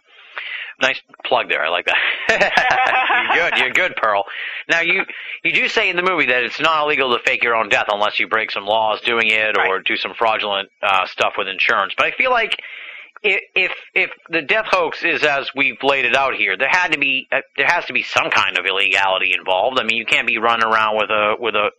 Nice 0.82 1.02
plug 1.24 1.48
there. 1.48 1.64
I 1.64 1.70
like 1.70 1.86
that. 1.86 1.96
you're 3.34 3.50
good. 3.50 3.60
You're 3.60 3.72
good, 3.72 3.96
Pearl. 3.96 4.26
Now 4.70 4.82
you 4.82 5.04
you 5.42 5.54
do 5.54 5.70
say 5.70 5.90
in 5.90 5.96
the 5.96 6.04
movie 6.04 6.26
that 6.26 6.44
it's 6.44 6.60
not 6.60 6.84
illegal 6.84 7.18
to 7.18 7.24
fake 7.24 7.44
your 7.44 7.56
own 7.56 7.70
death 7.70 7.86
unless 7.88 8.20
you 8.20 8.28
break 8.28 8.52
some 8.52 8.66
laws 8.66 9.00
doing 9.02 9.30
it 9.30 9.58
or 9.58 9.80
do 9.80 9.96
some 9.96 10.14
fraudulent 10.18 10.70
uh, 10.84 11.08
stuff 11.08 11.36
with 11.38 11.48
insurance. 11.48 11.94
But 11.96 12.08
I 12.08 12.12
feel 12.12 12.32
like 12.32 12.62
if 13.26 13.72
if 13.94 14.12
the 14.30 14.42
death 14.42 14.66
hoax 14.70 15.04
is 15.04 15.24
as 15.24 15.50
we've 15.56 15.82
laid 15.84 16.06
it 16.06 16.16
out 16.16 16.36
here, 16.36 16.56
there 16.58 16.70
had 16.70 16.92
to 16.94 17.00
be 17.00 17.28
uh, 17.32 17.42
there 17.58 17.68
has 17.68 17.86
to 17.86 17.94
be 17.94 18.04
some 18.04 18.30
kind 18.30 18.58
of 18.58 18.66
illegality 18.66 19.34
involved. 19.34 19.80
I 19.80 19.84
mean, 19.84 19.98
you 19.98 20.06
can't 20.06 20.28
be 20.28 20.38
running 20.38 20.66
around 20.66 20.98
with 20.98 21.10
a 21.10 21.36
with 21.40 21.56
a 21.56 21.72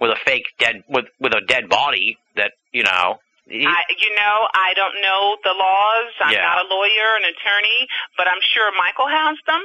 with 0.00 0.10
a 0.10 0.16
fake 0.24 0.46
dead 0.58 0.84
with 0.88 1.06
with 1.20 1.32
a 1.34 1.40
dead 1.46 1.68
body 1.68 2.18
that 2.36 2.52
you 2.72 2.82
know. 2.84 3.18
I, 3.52 3.82
you 3.98 4.14
know, 4.16 4.36
I 4.54 4.72
don't 4.78 4.96
know 5.02 5.36
the 5.42 5.52
laws. 5.52 6.10
I'm 6.22 6.32
Yeah. 6.32 6.46
not 6.46 6.64
a 6.64 6.68
lawyer, 6.70 7.08
an 7.20 7.26
attorney, 7.26 7.88
but 8.16 8.28
I'm 8.30 8.40
sure 8.54 8.70
Michael 8.78 9.08
has 9.10 9.36
them. 9.46 9.60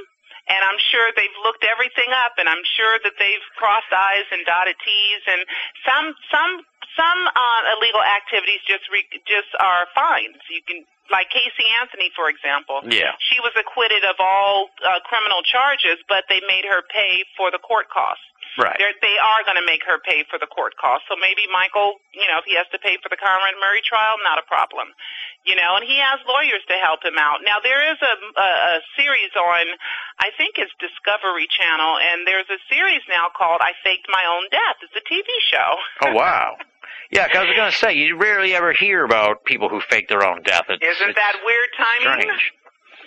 And 0.50 0.64
I'm 0.66 0.80
sure 0.92 1.12
they've 1.16 1.38
looked 1.44 1.64
everything 1.64 2.08
up, 2.26 2.40
and 2.40 2.48
I'm 2.50 2.64
sure 2.80 2.98
that 3.04 3.14
they've 3.20 3.44
crossed 3.60 3.92
I's 3.92 4.26
and 4.32 4.46
dotted 4.48 4.76
T's, 4.80 5.22
and 5.28 5.42
some 5.86 6.16
some 6.32 6.52
some 6.98 7.20
uh, 7.36 7.62
illegal 7.78 8.02
activities 8.02 8.64
just 8.66 8.88
re- 8.92 9.08
just 9.28 9.52
are 9.60 9.86
fines. 9.94 10.40
You 10.50 10.64
can 10.66 10.88
like 11.12 11.30
Casey 11.32 11.68
Anthony, 11.80 12.12
for 12.16 12.28
example. 12.28 12.84
Yeah. 12.84 13.16
She 13.20 13.40
was 13.40 13.56
acquitted 13.56 14.04
of 14.04 14.20
all 14.20 14.70
uh, 14.84 15.00
criminal 15.08 15.44
charges, 15.44 16.00
but 16.08 16.28
they 16.28 16.42
made 16.48 16.68
her 16.68 16.84
pay 16.92 17.24
for 17.36 17.52
the 17.52 17.60
court 17.60 17.88
costs. 17.92 18.24
Right. 18.58 18.74
They're, 18.82 18.98
they 19.06 19.18
are 19.22 19.46
going 19.46 19.62
to 19.62 19.68
make 19.70 19.86
her 19.86 20.02
pay 20.02 20.26
for 20.26 20.42
the 20.42 20.50
court 20.50 20.74
costs. 20.82 21.06
So 21.06 21.14
maybe 21.14 21.46
Michael, 21.54 22.02
you 22.10 22.26
know, 22.26 22.42
if 22.42 22.46
he 22.50 22.58
has 22.58 22.66
to 22.74 22.82
pay 22.82 22.98
for 22.98 23.08
the 23.08 23.20
Conrad 23.20 23.54
Murray 23.62 23.86
trial, 23.86 24.18
not 24.26 24.42
a 24.42 24.46
problem. 24.50 24.98
You 25.46 25.54
know, 25.54 25.78
and 25.78 25.86
he 25.86 26.02
has 26.02 26.18
lawyers 26.26 26.66
to 26.68 26.76
help 26.82 27.06
him 27.06 27.22
out. 27.22 27.46
Now 27.46 27.62
there 27.62 27.86
is 27.86 28.02
a, 28.02 28.14
a, 28.36 28.50
a 28.50 28.86
series 28.98 29.32
on, 29.38 29.78
I 30.18 30.34
think 30.36 30.58
it's 30.58 30.74
Discovery 30.82 31.46
Channel, 31.48 32.02
and 32.02 32.26
there's 32.26 32.50
a 32.50 32.60
series 32.68 33.06
now 33.08 33.30
called 33.32 33.62
"I 33.64 33.72
Faked 33.80 34.10
My 34.12 34.26
Own 34.28 34.50
Death." 34.52 34.82
It's 34.84 34.98
a 34.98 35.06
TV 35.06 35.30
show. 35.48 35.70
Oh 36.04 36.14
wow. 36.18 36.58
Yeah, 37.12 37.28
'cause 37.28 37.38
I 37.38 37.44
was 37.46 37.56
going 37.56 37.72
to 37.72 37.78
say 37.78 37.94
you 37.94 38.18
rarely 38.18 38.54
ever 38.56 38.74
hear 38.74 39.04
about 39.06 39.46
people 39.46 39.70
who 39.70 39.80
fake 39.82 40.08
their 40.10 40.26
own 40.26 40.42
death. 40.44 40.66
It's, 40.70 40.84
Isn't 40.84 41.10
it's 41.10 41.18
that 41.18 41.36
weird 41.46 41.70
timing? 41.78 42.22
strange. 42.24 42.52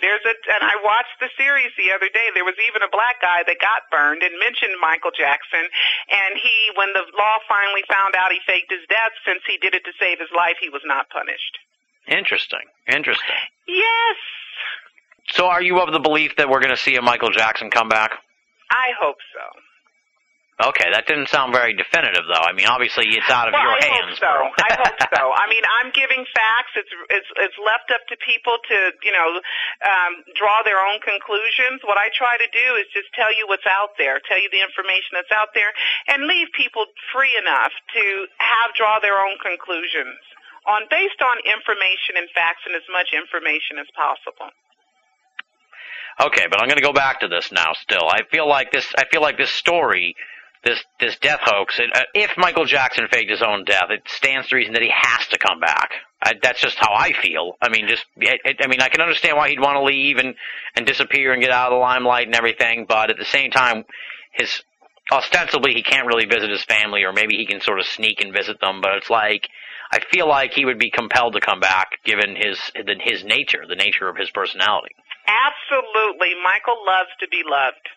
There's 0.01 0.25
a, 0.25 0.33
and 0.57 0.63
I 0.65 0.81
watched 0.83 1.13
the 1.21 1.29
series 1.37 1.69
the 1.77 1.93
other 1.93 2.09
day. 2.09 2.29
There 2.33 2.43
was 2.43 2.57
even 2.67 2.81
a 2.81 2.89
black 2.89 3.21
guy 3.21 3.43
that 3.45 3.57
got 3.61 3.85
burned 3.91 4.23
and 4.23 4.33
mentioned 4.39 4.73
Michael 4.81 5.11
Jackson. 5.13 5.61
And 6.09 6.33
he, 6.41 6.71
when 6.73 6.91
the 6.93 7.05
law 7.19 7.37
finally 7.47 7.83
found 7.87 8.15
out 8.17 8.31
he 8.31 8.39
faked 8.47 8.71
his 8.73 8.81
death, 8.89 9.13
since 9.23 9.41
he 9.45 9.57
did 9.61 9.75
it 9.75 9.85
to 9.85 9.93
save 10.01 10.17
his 10.17 10.29
life, 10.35 10.57
he 10.59 10.69
was 10.69 10.81
not 10.85 11.05
punished. 11.13 11.53
Interesting. 12.07 12.65
Interesting. 12.89 13.37
Yes, 13.67 14.17
So, 15.37 15.45
are 15.45 15.61
you 15.61 15.77
of 15.79 15.93
the 15.93 15.99
belief 15.99 16.35
that 16.37 16.49
we're 16.49 16.59
going 16.65 16.73
to 16.73 16.81
see 16.81 16.95
a 16.95 17.01
Michael 17.03 17.29
Jackson 17.29 17.69
comeback? 17.69 18.17
I 18.71 18.89
hope 18.99 19.17
so. 19.31 19.45
Okay, 20.61 20.93
that 20.93 21.09
didn't 21.09 21.33
sound 21.33 21.49
very 21.57 21.73
definitive, 21.73 22.29
though. 22.29 22.45
I 22.45 22.53
mean, 22.53 22.69
obviously, 22.69 23.09
it's 23.17 23.29
out 23.33 23.49
of 23.49 23.57
well, 23.57 23.65
your 23.65 23.81
I 23.81 23.81
hands. 23.81 24.21
hope 24.21 24.21
so. 24.21 24.35
I 24.61 24.71
hope 24.77 24.99
so. 25.17 25.23
I 25.33 25.49
mean, 25.49 25.65
I'm 25.65 25.89
giving 25.89 26.21
facts. 26.37 26.77
It's 26.77 26.93
it's 27.09 27.29
it's 27.41 27.57
left 27.57 27.89
up 27.89 28.05
to 28.13 28.15
people 28.21 28.61
to 28.69 28.77
you 29.01 29.09
know 29.09 29.41
um, 29.81 30.21
draw 30.37 30.61
their 30.61 30.77
own 30.77 31.01
conclusions. 31.01 31.81
What 31.81 31.97
I 31.97 32.13
try 32.13 32.37
to 32.37 32.49
do 32.53 32.67
is 32.77 32.85
just 32.93 33.09
tell 33.17 33.33
you 33.33 33.49
what's 33.49 33.65
out 33.65 33.97
there, 33.97 34.21
tell 34.21 34.37
you 34.37 34.53
the 34.53 34.61
information 34.61 35.17
that's 35.17 35.33
out 35.33 35.57
there, 35.57 35.73
and 36.05 36.29
leave 36.29 36.53
people 36.53 36.85
free 37.09 37.33
enough 37.41 37.73
to 37.97 38.03
have 38.37 38.77
draw 38.77 39.01
their 39.01 39.17
own 39.17 39.41
conclusions 39.41 40.21
on 40.69 40.85
based 40.93 41.21
on 41.25 41.41
information 41.41 42.21
and 42.21 42.29
facts 42.37 42.61
and 42.69 42.77
as 42.77 42.85
much 42.93 43.17
information 43.17 43.81
as 43.81 43.89
possible. 43.97 44.53
Okay, 46.19 46.45
but 46.49 46.61
I'm 46.61 46.67
going 46.67 46.77
to 46.77 46.85
go 46.85 46.93
back 46.93 47.21
to 47.21 47.27
this 47.27 47.51
now. 47.51 47.73
Still, 47.73 48.05
I 48.05 48.21
feel 48.29 48.47
like 48.47 48.71
this. 48.71 48.85
I 48.97 49.05
feel 49.09 49.21
like 49.21 49.37
this 49.37 49.49
story, 49.49 50.15
this 50.63 50.79
this 50.99 51.17
death 51.19 51.39
hoax. 51.41 51.79
It, 51.79 51.89
uh, 51.95 52.01
if 52.13 52.31
Michael 52.37 52.65
Jackson 52.65 53.07
faked 53.11 53.31
his 53.31 53.41
own 53.41 53.65
death, 53.65 53.89
it 53.89 54.03
stands 54.07 54.49
to 54.49 54.55
reason 54.55 54.73
that 54.73 54.81
he 54.81 54.91
has 54.93 55.27
to 55.27 55.37
come 55.37 55.59
back. 55.59 55.91
I, 56.23 56.33
that's 56.41 56.61
just 56.61 56.77
how 56.77 56.93
I 56.93 57.13
feel. 57.13 57.57
I 57.61 57.69
mean, 57.69 57.87
just 57.87 58.05
it, 58.17 58.57
I 58.61 58.67
mean, 58.67 58.81
I 58.81 58.89
can 58.89 59.01
understand 59.01 59.37
why 59.37 59.49
he'd 59.49 59.59
want 59.59 59.75
to 59.77 59.83
leave 59.83 60.17
and 60.17 60.35
and 60.75 60.85
disappear 60.85 61.33
and 61.33 61.41
get 61.41 61.51
out 61.51 61.71
of 61.71 61.75
the 61.75 61.79
limelight 61.79 62.27
and 62.27 62.35
everything, 62.35 62.85
but 62.87 63.09
at 63.09 63.17
the 63.17 63.25
same 63.25 63.51
time, 63.51 63.85
his 64.31 64.61
ostensibly 65.11 65.73
he 65.73 65.83
can't 65.83 66.07
really 66.07 66.25
visit 66.25 66.49
his 66.49 66.63
family, 66.63 67.03
or 67.03 67.13
maybe 67.13 67.35
he 67.35 67.45
can 67.45 67.61
sort 67.61 67.79
of 67.79 67.85
sneak 67.85 68.21
and 68.21 68.33
visit 68.33 68.59
them. 68.61 68.81
But 68.81 68.97
it's 68.97 69.09
like 69.09 69.49
I 69.91 69.99
feel 70.11 70.27
like 70.27 70.53
he 70.53 70.65
would 70.65 70.79
be 70.79 70.91
compelled 70.91 71.33
to 71.33 71.41
come 71.41 71.59
back, 71.59 71.99
given 72.05 72.35
his 72.35 72.59
his 73.01 73.23
nature, 73.23 73.65
the 73.67 73.75
nature 73.75 74.07
of 74.07 74.15
his 74.15 74.29
personality. 74.29 74.95
Absolutely. 75.27 76.33
Michael 76.43 76.77
loves 76.85 77.09
to 77.19 77.27
be 77.27 77.43
loved. 77.45 77.89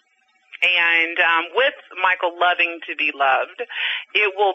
And 0.62 1.18
um, 1.20 1.44
with 1.54 1.74
Michael 2.02 2.38
loving 2.38 2.80
to 2.88 2.96
be 2.96 3.12
loved, 3.14 3.60
it 4.14 4.32
will 4.36 4.54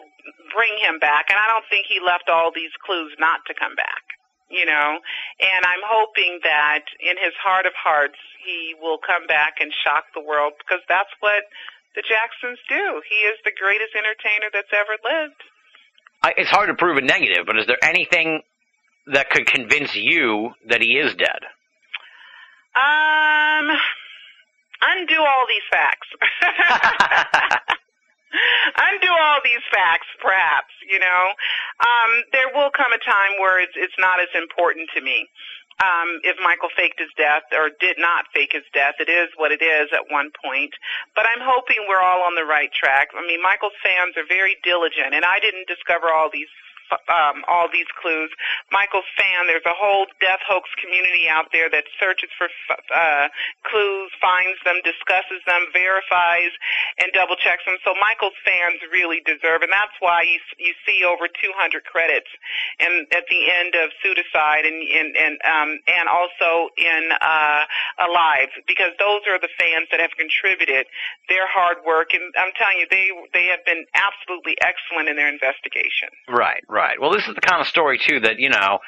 bring 0.54 0.74
him 0.80 0.98
back. 0.98 1.30
And 1.30 1.38
I 1.38 1.46
don't 1.46 1.64
think 1.70 1.86
he 1.86 2.00
left 2.00 2.28
all 2.28 2.50
these 2.54 2.72
clues 2.84 3.14
not 3.18 3.40
to 3.46 3.54
come 3.54 3.76
back, 3.76 4.02
you 4.50 4.66
know. 4.66 4.98
And 5.38 5.62
I'm 5.64 5.84
hoping 5.86 6.40
that 6.42 6.84
in 6.98 7.14
his 7.20 7.34
heart 7.38 7.66
of 7.66 7.74
hearts, 7.78 8.18
he 8.42 8.74
will 8.80 8.98
come 8.98 9.26
back 9.26 9.60
and 9.60 9.70
shock 9.84 10.04
the 10.14 10.24
world 10.24 10.54
because 10.58 10.82
that's 10.88 11.12
what 11.20 11.44
The 11.94 12.02
Jacksons 12.02 12.58
do. 12.68 13.02
He 13.08 13.26
is 13.26 13.38
the 13.44 13.52
greatest 13.54 13.94
entertainer 13.94 14.50
that's 14.52 14.72
ever 14.72 14.96
lived. 15.02 15.42
I, 16.22 16.34
it's 16.36 16.50
hard 16.50 16.68
to 16.68 16.74
prove 16.74 16.96
a 16.98 17.02
negative, 17.02 17.46
but 17.46 17.58
is 17.58 17.66
there 17.66 17.82
anything 17.82 18.42
that 19.12 19.30
could 19.30 19.46
convince 19.46 19.94
you 19.94 20.50
that 20.68 20.80
he 20.80 20.98
is 20.98 21.14
dead? 21.14 21.40
Um, 22.76 23.76
undo 24.82 25.18
all 25.20 25.46
these 25.48 25.66
facts. 25.70 26.08
undo 28.90 29.10
all 29.20 29.40
these 29.44 29.64
facts, 29.72 30.06
perhaps. 30.22 30.72
You 30.88 30.98
know, 30.98 31.22
um, 31.84 32.10
there 32.32 32.50
will 32.54 32.70
come 32.70 32.92
a 32.92 33.02
time 33.02 33.38
where 33.40 33.60
it's 33.60 33.74
it's 33.76 33.96
not 33.98 34.20
as 34.20 34.30
important 34.34 34.90
to 34.94 35.00
me. 35.00 35.28
Um, 35.80 36.20
if 36.28 36.36
Michael 36.44 36.68
faked 36.76 37.00
his 37.00 37.08
death 37.16 37.48
or 37.56 37.72
did 37.80 37.96
not 37.96 38.28
fake 38.36 38.52
his 38.52 38.68
death, 38.76 39.00
it 39.00 39.08
is 39.08 39.32
what 39.40 39.48
it 39.48 39.64
is 39.64 39.88
at 39.96 40.12
one 40.12 40.28
point. 40.36 40.76
But 41.16 41.24
I'm 41.24 41.40
hoping 41.40 41.88
we're 41.88 42.04
all 42.04 42.20
on 42.28 42.36
the 42.36 42.44
right 42.44 42.68
track. 42.68 43.08
I 43.16 43.24
mean, 43.24 43.40
Michael's 43.40 43.76
fans 43.80 44.12
are 44.20 44.28
very 44.28 44.60
diligent, 44.60 45.16
and 45.16 45.24
I 45.24 45.40
didn't 45.40 45.72
discover 45.72 46.12
all 46.12 46.28
these 46.28 46.52
um, 47.08 47.44
all 47.48 47.68
these 47.70 47.88
clues. 48.00 48.30
Michael's 48.70 49.08
fan, 49.16 49.46
there's 49.46 49.66
a 49.66 49.76
whole 49.76 50.06
death 50.20 50.42
hoax 50.46 50.68
community 50.78 51.28
out 51.28 51.52
there 51.52 51.70
that 51.70 51.84
searches 51.98 52.30
for 52.36 52.48
uh, 52.90 53.28
clues, 53.66 54.10
finds 54.20 54.58
them, 54.64 54.82
discusses 54.82 55.42
them, 55.46 55.70
verifies, 55.72 56.52
and 56.98 57.12
double 57.12 57.36
checks 57.36 57.64
them. 57.66 57.78
So 57.84 57.94
Michael's 57.98 58.36
fans 58.44 58.80
really 58.90 59.22
deserve, 59.24 59.62
and 59.62 59.72
that's 59.72 59.94
why 60.00 60.22
you 60.26 60.38
you 60.58 60.74
see 60.86 61.04
over 61.04 61.28
200 61.28 61.84
credits, 61.84 62.30
and 62.80 63.06
at 63.12 63.24
the 63.30 63.50
end 63.50 63.74
of 63.74 63.90
Pseudocide 64.02 64.66
and 64.66 64.78
and 64.82 65.10
and 65.16 65.34
um, 65.46 65.70
and 65.86 66.06
also 66.08 66.70
in 66.76 67.12
uh, 67.20 67.62
Alive, 68.00 68.50
because 68.66 68.92
those 68.98 69.22
are 69.28 69.38
the 69.38 69.52
fans 69.58 69.86
that 69.90 70.00
have 70.00 70.14
contributed 70.16 70.86
their 71.28 71.46
hard 71.46 71.78
work, 71.86 72.12
and 72.12 72.22
I'm 72.36 72.52
telling 72.56 72.78
you, 72.80 72.86
they 72.90 73.10
they 73.32 73.46
have 73.46 73.64
been 73.64 73.84
absolutely 73.94 74.56
excellent 74.62 75.08
in 75.08 75.16
their 75.16 75.30
investigation. 75.30 76.08
Right, 76.28 76.62
right. 76.68 76.79
Right. 76.80 76.96
Well, 76.98 77.12
this 77.12 77.28
is 77.28 77.34
the 77.34 77.44
kind 77.44 77.60
of 77.60 77.68
story 77.68 78.00
too 78.00 78.20
that 78.20 78.38
you 78.38 78.48
know, 78.48 78.78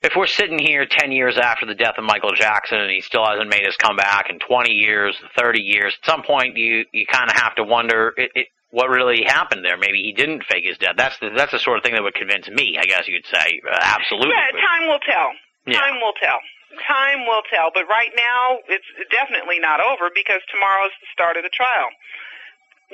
if 0.00 0.16
we're 0.16 0.26
sitting 0.26 0.58
here 0.58 0.86
ten 0.88 1.12
years 1.12 1.36
after 1.36 1.66
the 1.66 1.74
death 1.74 2.00
of 2.00 2.04
Michael 2.04 2.32
Jackson 2.32 2.80
and 2.80 2.90
he 2.90 3.02
still 3.02 3.20
hasn't 3.20 3.50
made 3.50 3.66
his 3.68 3.76
comeback 3.76 4.30
in 4.30 4.38
twenty 4.38 4.72
years, 4.72 5.12
thirty 5.36 5.60
years, 5.60 5.92
at 6.00 6.08
some 6.08 6.22
point 6.22 6.56
you 6.56 6.86
you 6.90 7.04
kind 7.04 7.28
of 7.28 7.36
have 7.36 7.54
to 7.56 7.64
wonder 7.64 8.14
it, 8.16 8.30
it, 8.34 8.46
what 8.70 8.88
really 8.88 9.24
happened 9.28 9.62
there. 9.62 9.76
Maybe 9.76 10.00
he 10.00 10.16
didn't 10.16 10.44
fake 10.48 10.64
his 10.64 10.78
death. 10.78 10.96
That's 10.96 11.18
the 11.20 11.28
that's 11.36 11.52
the 11.52 11.58
sort 11.58 11.76
of 11.76 11.84
thing 11.84 11.92
that 11.92 12.02
would 12.02 12.16
convince 12.16 12.48
me. 12.48 12.78
I 12.80 12.86
guess 12.86 13.04
you'd 13.06 13.28
say 13.28 13.60
uh, 13.60 13.76
absolutely. 13.76 14.32
Yeah, 14.32 14.56
time 14.56 14.88
will 14.88 15.04
tell. 15.04 15.36
Yeah. 15.66 15.80
Time 15.84 16.00
will 16.00 16.16
tell. 16.16 16.40
Time 16.88 17.28
will 17.28 17.44
tell. 17.52 17.68
But 17.74 17.92
right 17.92 18.10
now, 18.16 18.56
it's 18.72 18.88
definitely 19.12 19.60
not 19.60 19.84
over 19.84 20.08
because 20.08 20.40
tomorrow 20.48 20.88
is 20.88 20.96
the 21.04 21.12
start 21.12 21.36
of 21.36 21.44
the 21.44 21.52
trial 21.52 21.92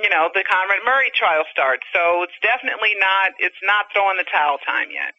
you 0.03 0.11
know, 0.11 0.29
the 0.33 0.45
Conrad 0.47 0.81
Murray 0.85 1.11
trial 1.15 1.45
starts. 1.53 1.83
So 1.93 2.23
it's 2.23 2.39
definitely 2.43 2.95
not, 2.99 3.33
it's 3.39 3.59
not 3.63 3.87
throwing 3.93 4.17
the 4.17 4.27
towel 4.31 4.59
time 4.65 4.89
yet. 4.91 5.15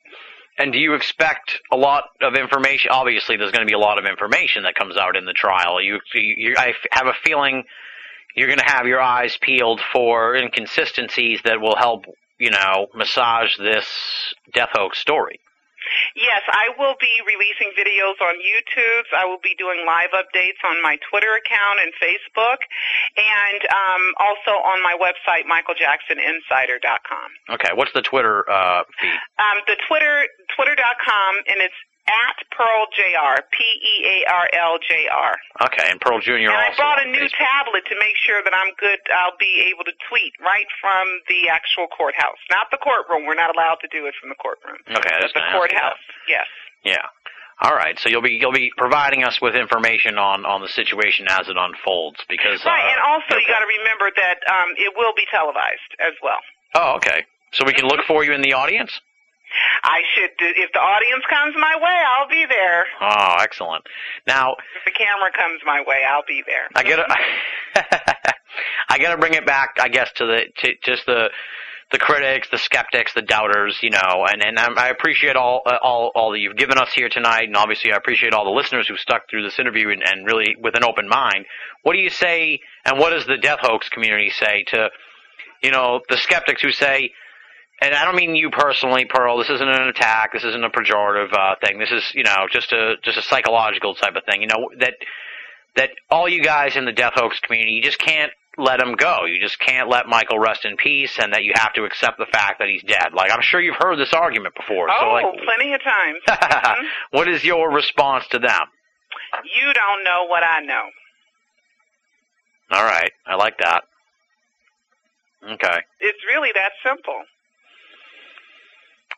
And 0.57 0.73
do 0.73 0.79
you 0.79 0.93
expect 0.93 1.61
a 1.71 1.77
lot 1.77 2.05
of 2.21 2.35
information? 2.35 2.91
Obviously, 2.91 3.37
there's 3.37 3.51
going 3.51 3.65
to 3.65 3.69
be 3.69 3.75
a 3.75 3.79
lot 3.79 3.97
of 3.97 4.05
information 4.05 4.63
that 4.63 4.75
comes 4.75 4.97
out 4.97 5.15
in 5.15 5.25
the 5.25 5.33
trial. 5.33 5.81
You, 5.81 5.99
you 6.13 6.55
I 6.57 6.73
have 6.91 7.07
a 7.07 7.13
feeling 7.23 7.63
you're 8.35 8.47
going 8.47 8.59
to 8.59 8.65
have 8.65 8.85
your 8.85 9.01
eyes 9.01 9.37
peeled 9.41 9.81
for 9.93 10.35
inconsistencies 10.35 11.39
that 11.45 11.61
will 11.61 11.75
help, 11.77 12.05
you 12.37 12.51
know, 12.51 12.87
massage 12.93 13.57
this 13.57 13.87
death 14.53 14.69
hoax 14.73 14.99
story. 14.99 15.39
Yes, 16.15 16.41
I 16.49 16.69
will 16.77 16.95
be 16.99 17.21
releasing 17.25 17.71
videos 17.77 18.19
on 18.21 18.35
YouTube. 18.41 19.05
I 19.15 19.25
will 19.25 19.39
be 19.41 19.55
doing 19.57 19.85
live 19.85 20.09
updates 20.11 20.61
on 20.65 20.81
my 20.81 20.97
Twitter 21.09 21.35
account 21.35 21.79
and 21.81 21.93
Facebook, 22.01 22.57
and 23.17 23.61
um, 23.69 24.13
also 24.19 24.51
on 24.61 24.81
my 24.81 24.97
website, 24.97 25.45
michaeljacksoninsider.com. 25.45 27.55
Okay, 27.55 27.69
what's 27.75 27.93
the 27.93 28.01
Twitter 28.01 28.49
uh, 28.49 28.83
feed? 28.99 29.13
Um, 29.37 29.61
the 29.67 29.77
Twitter, 29.87 30.25
twitter.com, 30.55 31.35
and 31.47 31.61
it's 31.61 31.75
at 32.07 32.37
Pearl 32.55 32.87
Jr. 32.95 33.43
P 33.51 33.57
E 33.63 33.95
A 34.05 34.17
R 34.31 34.45
L 34.53 34.75
J 34.79 35.07
R. 35.11 35.33
Okay, 35.67 35.87
and 35.91 35.99
Pearl 35.99 36.19
Jr. 36.19 36.49
And 36.49 36.55
I 36.55 36.71
bought 36.77 37.01
a 37.01 37.07
new 37.09 37.27
Facebook. 37.27 37.39
tablet 37.39 37.83
to 37.89 37.95
make 37.99 38.15
sure 38.19 38.41
that 38.43 38.53
I'm 38.55 38.73
good. 38.79 38.99
I'll 39.11 39.37
be 39.39 39.69
able 39.71 39.83
to 39.85 39.95
tweet 40.09 40.33
right 40.39 40.67
from 40.81 41.05
the 41.27 41.49
actual 41.49 41.87
courthouse, 41.91 42.39
not 42.49 42.71
the 42.71 42.77
courtroom. 42.81 43.25
We're 43.25 43.39
not 43.39 43.53
allowed 43.55 43.83
to 43.85 43.89
do 43.91 44.05
it 44.07 44.15
from 44.19 44.29
the 44.29 44.39
courtroom. 44.39 44.77
Okay, 44.89 45.15
that's 45.19 45.33
the 45.33 45.45
courthouse. 45.51 46.01
Yes. 46.27 46.47
Yeah. 46.83 47.05
All 47.61 47.75
right, 47.75 47.99
so 47.99 48.07
you'll 48.07 48.23
be 48.23 48.39
you'll 48.39 48.55
be 48.55 48.71
providing 48.77 49.23
us 49.25 49.39
with 49.41 49.53
information 49.53 50.17
on 50.17 50.45
on 50.45 50.61
the 50.61 50.69
situation 50.71 51.27
as 51.27 51.49
it 51.51 51.57
unfolds 51.59 52.23
because 52.29 52.63
Right, 52.63 52.79
uh, 52.79 52.91
and 52.95 52.99
also 53.03 53.35
you 53.35 53.47
got 53.51 53.59
to 53.59 53.67
remember 53.67 54.07
that 54.15 54.39
um, 54.47 54.69
it 54.79 54.93
will 54.95 55.11
be 55.15 55.27
televised 55.29 55.91
as 55.99 56.13
well. 56.23 56.39
Oh, 56.75 56.95
okay. 56.97 57.25
So 57.51 57.65
we 57.65 57.73
can 57.73 57.85
look 57.85 57.99
for 58.07 58.23
you 58.23 58.31
in 58.31 58.41
the 58.41 58.53
audience. 58.53 58.91
I 59.83 60.01
should, 60.13 60.31
if 60.39 60.71
the 60.73 60.79
audience 60.79 61.23
comes 61.29 61.55
my 61.59 61.75
way, 61.75 61.97
I'll 62.15 62.29
be 62.29 62.45
there. 62.47 62.85
Oh, 63.01 63.35
excellent. 63.41 63.83
Now, 64.27 64.55
If 64.77 64.85
the 64.85 64.91
camera 64.91 65.31
comes 65.35 65.61
my 65.65 65.81
way, 65.81 66.01
I'll 66.07 66.25
be 66.27 66.43
there. 66.45 66.67
I 66.75 66.83
gotta, 66.83 67.07
I 68.89 68.97
gotta 68.99 69.17
bring 69.17 69.33
it 69.33 69.45
back, 69.45 69.77
I 69.79 69.89
guess, 69.89 70.11
to 70.17 70.25
the 70.25 70.41
to 70.57 70.73
just 70.83 71.05
the 71.05 71.29
the 71.91 71.97
critics, 71.97 72.47
the 72.51 72.57
skeptics, 72.59 73.13
the 73.15 73.21
doubters, 73.23 73.79
you 73.81 73.89
know, 73.89 74.25
and 74.29 74.43
and 74.43 74.59
I 74.59 74.89
appreciate 74.89 75.35
all 75.35 75.61
all 75.81 76.11
all 76.13 76.31
that 76.31 76.39
you've 76.39 76.57
given 76.57 76.77
us 76.77 76.91
here 76.93 77.09
tonight, 77.09 77.45
and 77.45 77.55
obviously 77.55 77.91
I 77.91 77.95
appreciate 77.95 78.33
all 78.33 78.45
the 78.45 78.51
listeners 78.51 78.87
who 78.87 78.97
stuck 78.97 79.29
through 79.29 79.43
this 79.43 79.57
interview 79.59 79.89
and, 79.89 80.03
and 80.07 80.25
really 80.25 80.55
with 80.59 80.75
an 80.75 80.83
open 80.83 81.07
mind. 81.07 81.45
What 81.83 81.93
do 81.93 81.99
you 81.99 82.09
say, 82.11 82.59
and 82.85 82.99
what 82.99 83.11
does 83.11 83.25
the 83.25 83.37
death 83.37 83.59
hoax 83.61 83.89
community 83.89 84.29
say 84.29 84.63
to, 84.67 84.89
you 85.63 85.71
know, 85.71 86.01
the 86.09 86.17
skeptics 86.17 86.61
who 86.61 86.71
say? 86.71 87.11
And 87.81 87.95
I 87.95 88.03
don't 88.03 88.15
mean 88.15 88.35
you 88.35 88.49
personally, 88.49 89.05
Pearl. 89.05 89.37
This 89.37 89.49
isn't 89.49 89.67
an 89.67 89.87
attack. 89.87 90.33
This 90.33 90.43
isn't 90.43 90.63
a 90.63 90.69
pejorative 90.69 91.31
uh, 91.33 91.55
thing. 91.63 91.79
This 91.79 91.91
is, 91.91 92.03
you 92.13 92.23
know, 92.23 92.45
just 92.51 92.73
a 92.73 92.95
just 93.03 93.17
a 93.17 93.21
psychological 93.21 93.95
type 93.95 94.15
of 94.15 94.23
thing. 94.25 94.41
You 94.41 94.47
know 94.47 94.69
that 94.79 94.95
that 95.75 95.91
all 96.09 96.27
you 96.27 96.43
guys 96.43 96.75
in 96.75 96.85
the 96.85 96.91
death 96.91 97.13
hoax 97.15 97.39
community, 97.39 97.71
you 97.71 97.81
just 97.81 97.99
can't 97.99 98.31
let 98.57 98.81
him 98.81 98.95
go. 98.95 99.23
You 99.25 99.39
just 99.39 99.57
can't 99.59 99.87
let 99.87 100.07
Michael 100.07 100.39
rest 100.39 100.65
in 100.65 100.75
peace, 100.75 101.17
and 101.21 101.31
that 101.33 101.43
you 101.45 101.53
have 101.55 101.71
to 101.75 101.85
accept 101.85 102.17
the 102.17 102.25
fact 102.25 102.59
that 102.59 102.67
he's 102.67 102.83
dead. 102.83 103.13
Like 103.13 103.31
I'm 103.31 103.41
sure 103.41 103.61
you've 103.61 103.77
heard 103.79 103.97
this 103.97 104.13
argument 104.13 104.55
before. 104.55 104.89
so 104.89 104.95
oh, 105.05 105.13
like, 105.13 105.25
plenty 105.45 105.73
of 105.73 105.81
times. 105.81 106.19
Mhm. 106.29 106.85
what 107.11 107.27
is 107.29 107.45
your 107.45 107.71
response 107.71 108.27
to 108.31 108.39
them? 108.39 108.61
You 109.55 109.73
don't 109.73 110.03
know 110.03 110.25
what 110.27 110.43
I 110.43 110.59
know. 110.61 110.83
All 112.71 112.83
right, 112.83 113.11
I 113.25 113.35
like 113.35 113.57
that. 113.59 113.83
Okay. 115.43 115.77
It's 116.01 116.19
really 116.27 116.49
that 116.53 116.71
simple. 116.85 117.21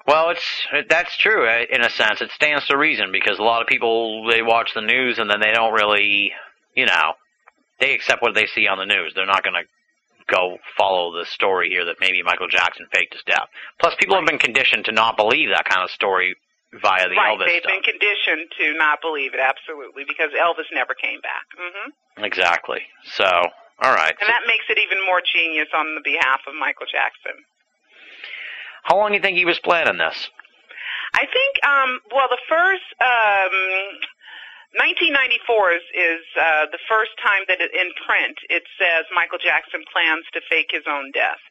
Well, 0.07 0.29
it's 0.29 0.67
it, 0.73 0.89
that's 0.89 1.15
true 1.17 1.47
uh, 1.47 1.65
in 1.69 1.81
a 1.81 1.89
sense. 1.89 2.21
It 2.21 2.31
stands 2.31 2.65
to 2.67 2.77
reason 2.77 3.11
because 3.11 3.39
a 3.39 3.43
lot 3.43 3.61
of 3.61 3.67
people 3.67 4.27
they 4.29 4.41
watch 4.41 4.71
the 4.73 4.81
news 4.81 5.19
and 5.19 5.29
then 5.29 5.39
they 5.39 5.51
don't 5.53 5.73
really, 5.73 6.31
you 6.75 6.85
know, 6.85 7.13
they 7.79 7.93
accept 7.93 8.21
what 8.21 8.33
they 8.35 8.47
see 8.47 8.67
on 8.67 8.77
the 8.77 8.85
news. 8.85 9.13
They're 9.15 9.25
not 9.25 9.43
going 9.43 9.55
to 9.61 9.67
go 10.27 10.57
follow 10.77 11.11
the 11.17 11.25
story 11.25 11.69
here 11.69 11.85
that 11.85 11.97
maybe 11.99 12.21
Michael 12.23 12.47
Jackson 12.47 12.87
faked 12.93 13.13
his 13.13 13.23
death. 13.25 13.49
Plus, 13.79 13.93
people 13.99 14.15
have 14.15 14.25
been 14.25 14.39
conditioned 14.39 14.85
to 14.85 14.91
not 14.91 15.17
believe 15.17 15.49
that 15.49 15.65
kind 15.65 15.83
of 15.83 15.91
story 15.91 16.35
via 16.71 17.09
the 17.09 17.15
right, 17.15 17.35
Elvis 17.35 17.45
they've 17.51 17.61
stuff. 17.61 17.73
been 17.75 17.83
conditioned 17.83 18.47
to 18.57 18.73
not 18.77 19.01
believe 19.01 19.33
it, 19.33 19.41
absolutely, 19.43 20.05
because 20.07 20.31
Elvis 20.31 20.71
never 20.71 20.93
came 20.93 21.19
back. 21.21 21.45
hmm 21.57 22.23
Exactly. 22.23 22.79
So, 23.03 23.25
all 23.25 23.93
right. 23.93 24.13
And 24.19 24.29
that 24.29 24.47
makes 24.47 24.65
it 24.69 24.77
even 24.79 25.03
more 25.05 25.21
genius 25.25 25.67
on 25.73 25.95
the 25.95 26.01
behalf 26.05 26.41
of 26.47 26.53
Michael 26.55 26.87
Jackson. 26.87 27.43
How 28.83 28.97
long 28.97 29.09
do 29.09 29.15
you 29.15 29.21
think 29.21 29.37
he 29.37 29.45
was 29.45 29.59
planning 29.59 29.97
this? 29.97 30.29
I 31.13 31.25
think, 31.25 31.65
um, 31.65 31.99
well, 32.13 32.27
the 32.29 32.39
first, 32.47 32.87
um, 33.01 33.99
1994 34.72 35.76
is, 35.76 35.85
is 35.91 36.23
uh, 36.39 36.64
the 36.72 36.80
first 36.88 37.11
time 37.19 37.43
that 37.52 37.60
it, 37.60 37.76
in 37.76 37.91
print 38.07 38.39
it 38.48 38.64
says 38.80 39.03
Michael 39.11 39.35
Jackson 39.35 39.84
plans 39.91 40.23
to 40.31 40.39
fake 40.48 40.72
his 40.72 40.88
own 40.88 41.11
death, 41.11 41.43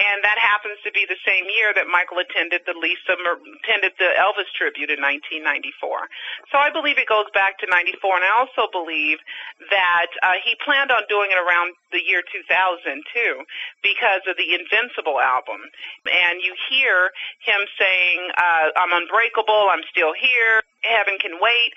and 0.00 0.24
that 0.24 0.40
happens 0.40 0.80
to 0.80 0.88
be 0.88 1.04
the 1.04 1.20
same 1.20 1.44
year 1.52 1.76
that 1.76 1.84
Michael 1.84 2.24
attended 2.24 2.64
the 2.64 2.72
Lisa 2.72 3.12
attended 3.60 3.92
the 4.00 4.16
Elvis 4.16 4.48
tribute 4.56 4.88
in 4.88 5.04
1994. 5.04 6.08
So 6.48 6.56
I 6.56 6.72
believe 6.72 6.96
it 6.96 7.04
goes 7.12 7.28
back 7.36 7.60
to 7.60 7.68
94, 7.68 7.92
and 8.16 8.24
I 8.24 8.32
also 8.40 8.72
believe 8.72 9.20
that 9.68 10.08
uh, 10.24 10.40
he 10.40 10.56
planned 10.64 10.88
on 10.88 11.04
doing 11.12 11.28
it 11.28 11.36
around 11.36 11.76
the 11.92 12.00
year 12.00 12.24
2000 12.24 12.48
too, 13.12 13.44
because 13.84 14.24
of 14.24 14.40
the 14.40 14.56
Invincible 14.56 15.20
album, 15.20 15.60
and 16.08 16.40
you 16.40 16.56
hear 16.72 17.12
him 17.44 17.68
saying, 17.76 18.32
uh, 18.40 18.72
"I'm 18.80 18.96
unbreakable, 18.96 19.68
I'm 19.68 19.84
still 19.92 20.16
here." 20.16 20.64
Heaven 20.82 21.18
Can 21.18 21.38
Wait. 21.40 21.72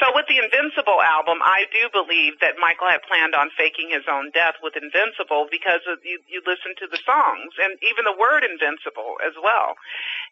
So 0.00 0.12
with 0.16 0.26
the 0.28 0.40
Invincible 0.40 1.00
album, 1.04 1.44
I 1.44 1.68
do 1.70 1.88
believe 1.92 2.40
that 2.40 2.56
Michael 2.60 2.88
had 2.88 3.04
planned 3.04 3.36
on 3.36 3.52
faking 3.54 3.92
his 3.92 4.04
own 4.08 4.32
death 4.32 4.56
with 4.64 4.76
Invincible 4.76 5.46
because 5.52 5.84
of, 5.88 6.00
you, 6.02 6.20
you 6.28 6.40
listen 6.44 6.72
to 6.80 6.88
the 6.88 7.00
songs 7.04 7.52
and 7.60 7.76
even 7.84 8.08
the 8.08 8.16
word 8.16 8.42
Invincible 8.44 9.20
as 9.20 9.36
well. 9.36 9.76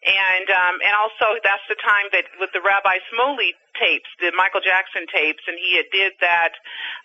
And 0.05 0.47
um, 0.49 0.79
and 0.81 0.93
also 0.95 1.37
that's 1.43 1.65
the 1.67 1.77
time 1.79 2.07
that 2.15 2.25
with 2.39 2.49
the 2.55 2.63
Rabbi 2.63 3.03
Shmuley 3.11 3.53
tapes, 3.79 4.11
the 4.19 4.35
Michael 4.35 4.59
Jackson 4.59 5.07
tapes, 5.07 5.41
and 5.47 5.55
he 5.55 5.79
had 5.79 5.87
did 5.89 6.13
that 6.19 6.53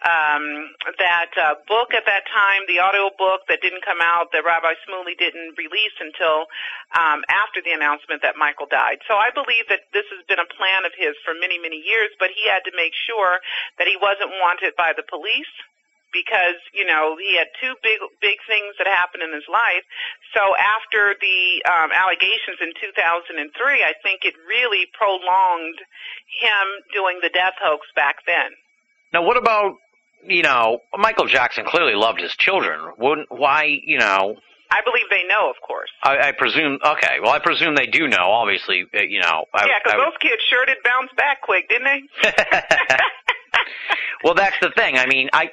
um, 0.03 0.75
that 0.99 1.33
uh, 1.39 1.55
book 1.71 1.95
at 1.95 2.05
that 2.05 2.27
time, 2.29 2.67
the 2.67 2.83
audio 2.83 3.15
book 3.15 3.47
that 3.49 3.63
didn't 3.63 3.87
come 3.87 4.03
out, 4.03 4.35
that 4.35 4.43
Rabbi 4.45 4.75
Shmuley 4.85 5.15
didn't 5.17 5.55
release 5.57 5.97
until 6.03 6.51
um, 6.93 7.23
after 7.31 7.63
the 7.63 7.73
announcement 7.73 8.21
that 8.27 8.35
Michael 8.35 8.67
died. 8.67 9.01
So 9.07 9.15
I 9.15 9.31
believe 9.31 9.71
that 9.71 9.87
this 9.95 10.05
has 10.11 10.21
been 10.27 10.43
a 10.43 10.51
plan 10.59 10.85
of 10.85 10.93
his 10.99 11.15
for 11.23 11.33
many, 11.39 11.57
many 11.57 11.79
years, 11.79 12.11
but 12.19 12.35
he 12.35 12.45
had 12.51 12.67
to 12.67 12.73
make 12.75 12.93
sure 12.93 13.39
that 13.79 13.87
he 13.87 13.97
wasn't 13.97 14.35
wanted 14.43 14.75
by 14.77 14.93
the 14.93 15.07
police 15.07 15.55
because 16.15 16.63
you 16.71 16.87
know 16.87 17.19
he 17.19 17.35
had 17.35 17.51
two 17.59 17.75
big 17.83 17.99
big 18.23 18.39
things 18.47 18.79
that 18.79 18.87
happened 18.87 19.27
in 19.27 19.35
his 19.35 19.45
life. 19.51 19.83
So 20.31 20.55
after 20.55 21.19
the 21.19 21.67
um, 21.67 21.91
allegations 21.91 22.63
in 22.63 22.71
2003, 22.79 23.43
I 23.83 23.93
think 24.01 24.23
it 24.23 24.39
really 24.47 24.87
prolonged 24.95 25.83
him 26.31 26.67
doing 26.95 27.19
the 27.21 27.29
death 27.29 27.59
hoax 27.59 27.91
back 27.99 28.23
then. 28.25 28.55
Now, 29.13 29.27
what 29.27 29.37
about 29.37 29.75
you 30.23 30.43
know 30.43 30.79
Michael 30.97 31.27
Jackson? 31.27 31.67
Clearly 31.67 31.99
loved 31.99 32.23
his 32.23 32.33
children. 32.39 32.95
Wouldn't 32.97 33.29
why 33.35 33.67
you 33.85 33.99
know? 33.99 34.39
I 34.71 34.81
believe 34.83 35.07
they 35.11 35.23
know, 35.29 35.51
of 35.51 35.57
course. 35.63 35.91
I, 36.03 36.29
I 36.29 36.33
presume. 36.33 36.79
Okay, 36.83 37.23
well, 37.23 37.31
I 37.31 37.39
presume 37.39 37.77
they 37.77 37.87
do 37.87 38.09
know. 38.09 38.33
Obviously, 38.33 38.87
you 38.93 39.21
know. 39.21 39.45
I, 39.55 39.67
yeah, 39.67 39.79
because 39.85 40.01
those 40.03 40.19
kids 40.19 40.43
sure 40.51 40.65
did 40.67 40.79
bounce 40.83 41.11
back 41.17 41.43
quick, 41.43 41.69
didn't 41.69 41.85
they? 41.85 42.03
well, 44.25 44.35
that's 44.35 44.57
the 44.63 44.71
thing. 44.75 44.97
I 44.97 45.07
mean, 45.07 45.29
I 45.33 45.51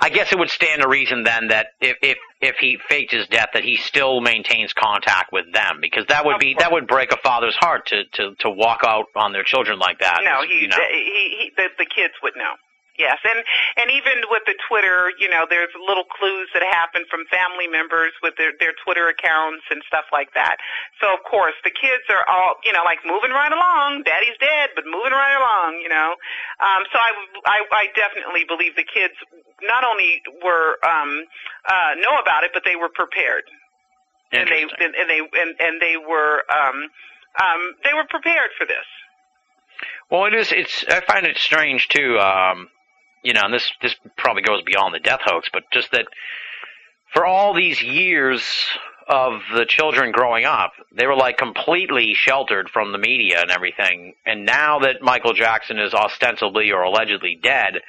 I 0.00 0.08
guess 0.08 0.32
it 0.32 0.38
would 0.38 0.48
stand 0.48 0.80
to 0.80 0.88
reason 0.88 1.24
then 1.24 1.48
that 1.48 1.66
if 1.80 1.96
if 2.00 2.18
if 2.40 2.56
he 2.56 2.78
faked 2.88 3.12
his 3.12 3.26
death, 3.26 3.48
that 3.54 3.64
he 3.64 3.76
still 3.76 4.20
maintains 4.20 4.72
contact 4.72 5.32
with 5.32 5.52
them 5.52 5.78
because 5.80 6.06
that 6.06 6.24
would 6.24 6.38
be 6.38 6.54
that 6.58 6.70
would 6.70 6.86
break 6.86 7.12
a 7.12 7.16
father's 7.16 7.56
heart 7.56 7.86
to 7.86 8.04
to 8.12 8.34
to 8.38 8.50
walk 8.50 8.82
out 8.86 9.06
on 9.16 9.32
their 9.32 9.42
children 9.42 9.80
like 9.80 9.98
that. 9.98 10.20
no, 10.24 10.42
he, 10.46 10.62
you 10.62 10.68
know. 10.68 10.76
he, 10.90 11.36
he 11.38 11.50
the, 11.56 11.68
the 11.78 11.86
kids 11.86 12.14
would 12.22 12.34
know. 12.36 12.54
Yes, 13.02 13.18
and 13.26 13.42
and 13.82 13.90
even 13.90 14.22
with 14.30 14.46
the 14.46 14.54
Twitter, 14.70 15.10
you 15.18 15.26
know, 15.26 15.42
there's 15.50 15.74
little 15.74 16.06
clues 16.06 16.46
that 16.54 16.62
happen 16.62 17.02
from 17.10 17.26
family 17.26 17.66
members 17.66 18.14
with 18.22 18.38
their 18.38 18.54
their 18.62 18.70
Twitter 18.86 19.10
accounts 19.10 19.66
and 19.74 19.82
stuff 19.90 20.06
like 20.14 20.30
that. 20.38 20.62
So 21.02 21.10
of 21.10 21.26
course, 21.26 21.58
the 21.66 21.74
kids 21.74 22.06
are 22.06 22.22
all, 22.30 22.62
you 22.62 22.70
know, 22.70 22.86
like 22.86 23.02
moving 23.02 23.34
right 23.34 23.50
along. 23.50 24.06
Daddy's 24.06 24.38
dead, 24.38 24.70
but 24.78 24.86
moving 24.86 25.10
right 25.10 25.34
along, 25.34 25.82
you 25.82 25.90
know. 25.90 26.14
Um, 26.62 26.86
so 26.94 27.02
I, 27.02 27.10
I 27.42 27.58
I 27.74 27.84
definitely 27.98 28.46
believe 28.46 28.78
the 28.78 28.86
kids 28.86 29.18
not 29.66 29.82
only 29.82 30.22
were 30.38 30.78
um, 30.86 31.26
uh, 31.66 31.98
know 31.98 32.22
about 32.22 32.46
it, 32.46 32.54
but 32.54 32.62
they 32.62 32.78
were 32.78 32.90
prepared, 32.94 33.50
and 34.30 34.46
they 34.46 34.62
and, 34.62 34.94
and 34.94 35.10
they 35.10 35.18
and, 35.18 35.50
and 35.58 35.82
they 35.82 35.98
were 35.98 36.46
um, 36.54 36.86
um, 37.42 37.60
they 37.82 37.98
were 37.98 38.06
prepared 38.06 38.54
for 38.54 38.62
this. 38.62 38.86
Well, 40.06 40.26
it 40.26 40.34
is. 40.34 40.52
It's. 40.52 40.84
I 40.86 41.00
find 41.00 41.26
it 41.26 41.36
strange 41.36 41.88
too. 41.88 42.20
Um, 42.22 42.70
you 43.22 43.32
know, 43.32 43.42
and 43.44 43.54
this 43.54 43.70
this 43.80 43.94
probably 44.16 44.42
goes 44.42 44.62
beyond 44.62 44.94
the 44.94 45.00
death 45.00 45.20
hoax, 45.24 45.48
but 45.52 45.64
just 45.72 45.92
that 45.92 46.06
for 47.12 47.26
all 47.26 47.54
these 47.54 47.82
years 47.82 48.42
of 49.08 49.40
the 49.54 49.66
children 49.66 50.12
growing 50.12 50.44
up, 50.44 50.72
they 50.96 51.06
were 51.06 51.16
like 51.16 51.36
completely 51.36 52.14
sheltered 52.14 52.70
from 52.70 52.92
the 52.92 52.98
media 52.98 53.40
and 53.40 53.50
everything. 53.50 54.14
And 54.24 54.46
now 54.46 54.80
that 54.80 55.02
Michael 55.02 55.34
Jackson 55.34 55.78
is 55.78 55.92
ostensibly 55.92 56.70
or 56.72 56.82
allegedly 56.82 57.38
dead, 57.42 57.80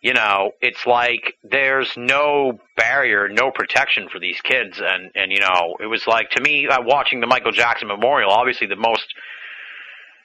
you 0.00 0.14
know, 0.14 0.52
it's 0.60 0.86
like 0.86 1.34
there's 1.42 1.92
no 1.96 2.58
barrier, 2.76 3.28
no 3.28 3.50
protection 3.50 4.08
for 4.08 4.18
these 4.18 4.40
kids. 4.40 4.80
And 4.82 5.10
and 5.14 5.32
you 5.32 5.40
know, 5.40 5.76
it 5.80 5.86
was 5.86 6.06
like 6.06 6.30
to 6.30 6.40
me 6.40 6.68
uh, 6.68 6.80
watching 6.82 7.20
the 7.20 7.26
Michael 7.26 7.52
Jackson 7.52 7.88
memorial, 7.88 8.30
obviously 8.30 8.66
the 8.66 8.76
most 8.76 9.14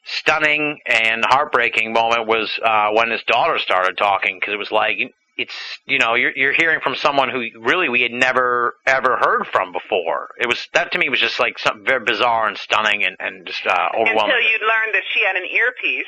stunning 0.03 0.79
and 0.85 1.23
heartbreaking 1.25 1.93
moment 1.93 2.27
was 2.27 2.59
uh, 2.63 2.89
when 2.91 3.09
his 3.09 3.23
daughter 3.23 3.57
started 3.59 3.97
talking 3.97 4.37
because 4.39 4.53
it 4.53 4.57
was 4.57 4.71
like 4.71 4.97
it's 5.37 5.79
you 5.85 5.97
know 5.97 6.13
you're 6.15 6.31
you're 6.35 6.53
hearing 6.53 6.79
from 6.81 6.95
someone 6.95 7.29
who 7.29 7.47
really 7.59 7.89
we 7.89 8.01
had 8.01 8.11
never 8.11 8.75
ever 8.85 9.17
heard 9.17 9.47
from 9.47 9.71
before. 9.71 10.29
It 10.39 10.47
was 10.47 10.67
that 10.73 10.91
to 10.91 10.99
me 10.99 11.09
was 11.09 11.19
just 11.19 11.39
like 11.39 11.57
something 11.57 11.85
very 11.85 12.03
bizarre 12.03 12.47
and 12.47 12.57
stunning 12.57 13.03
and 13.03 13.15
and 13.19 13.45
just 13.45 13.65
uh, 13.65 13.89
overwhelming. 13.95 14.35
Until 14.35 14.41
you 14.41 14.59
learned 14.61 14.93
that 14.93 15.03
she 15.11 15.21
had 15.25 15.35
an 15.35 15.45
earpiece. 15.45 16.05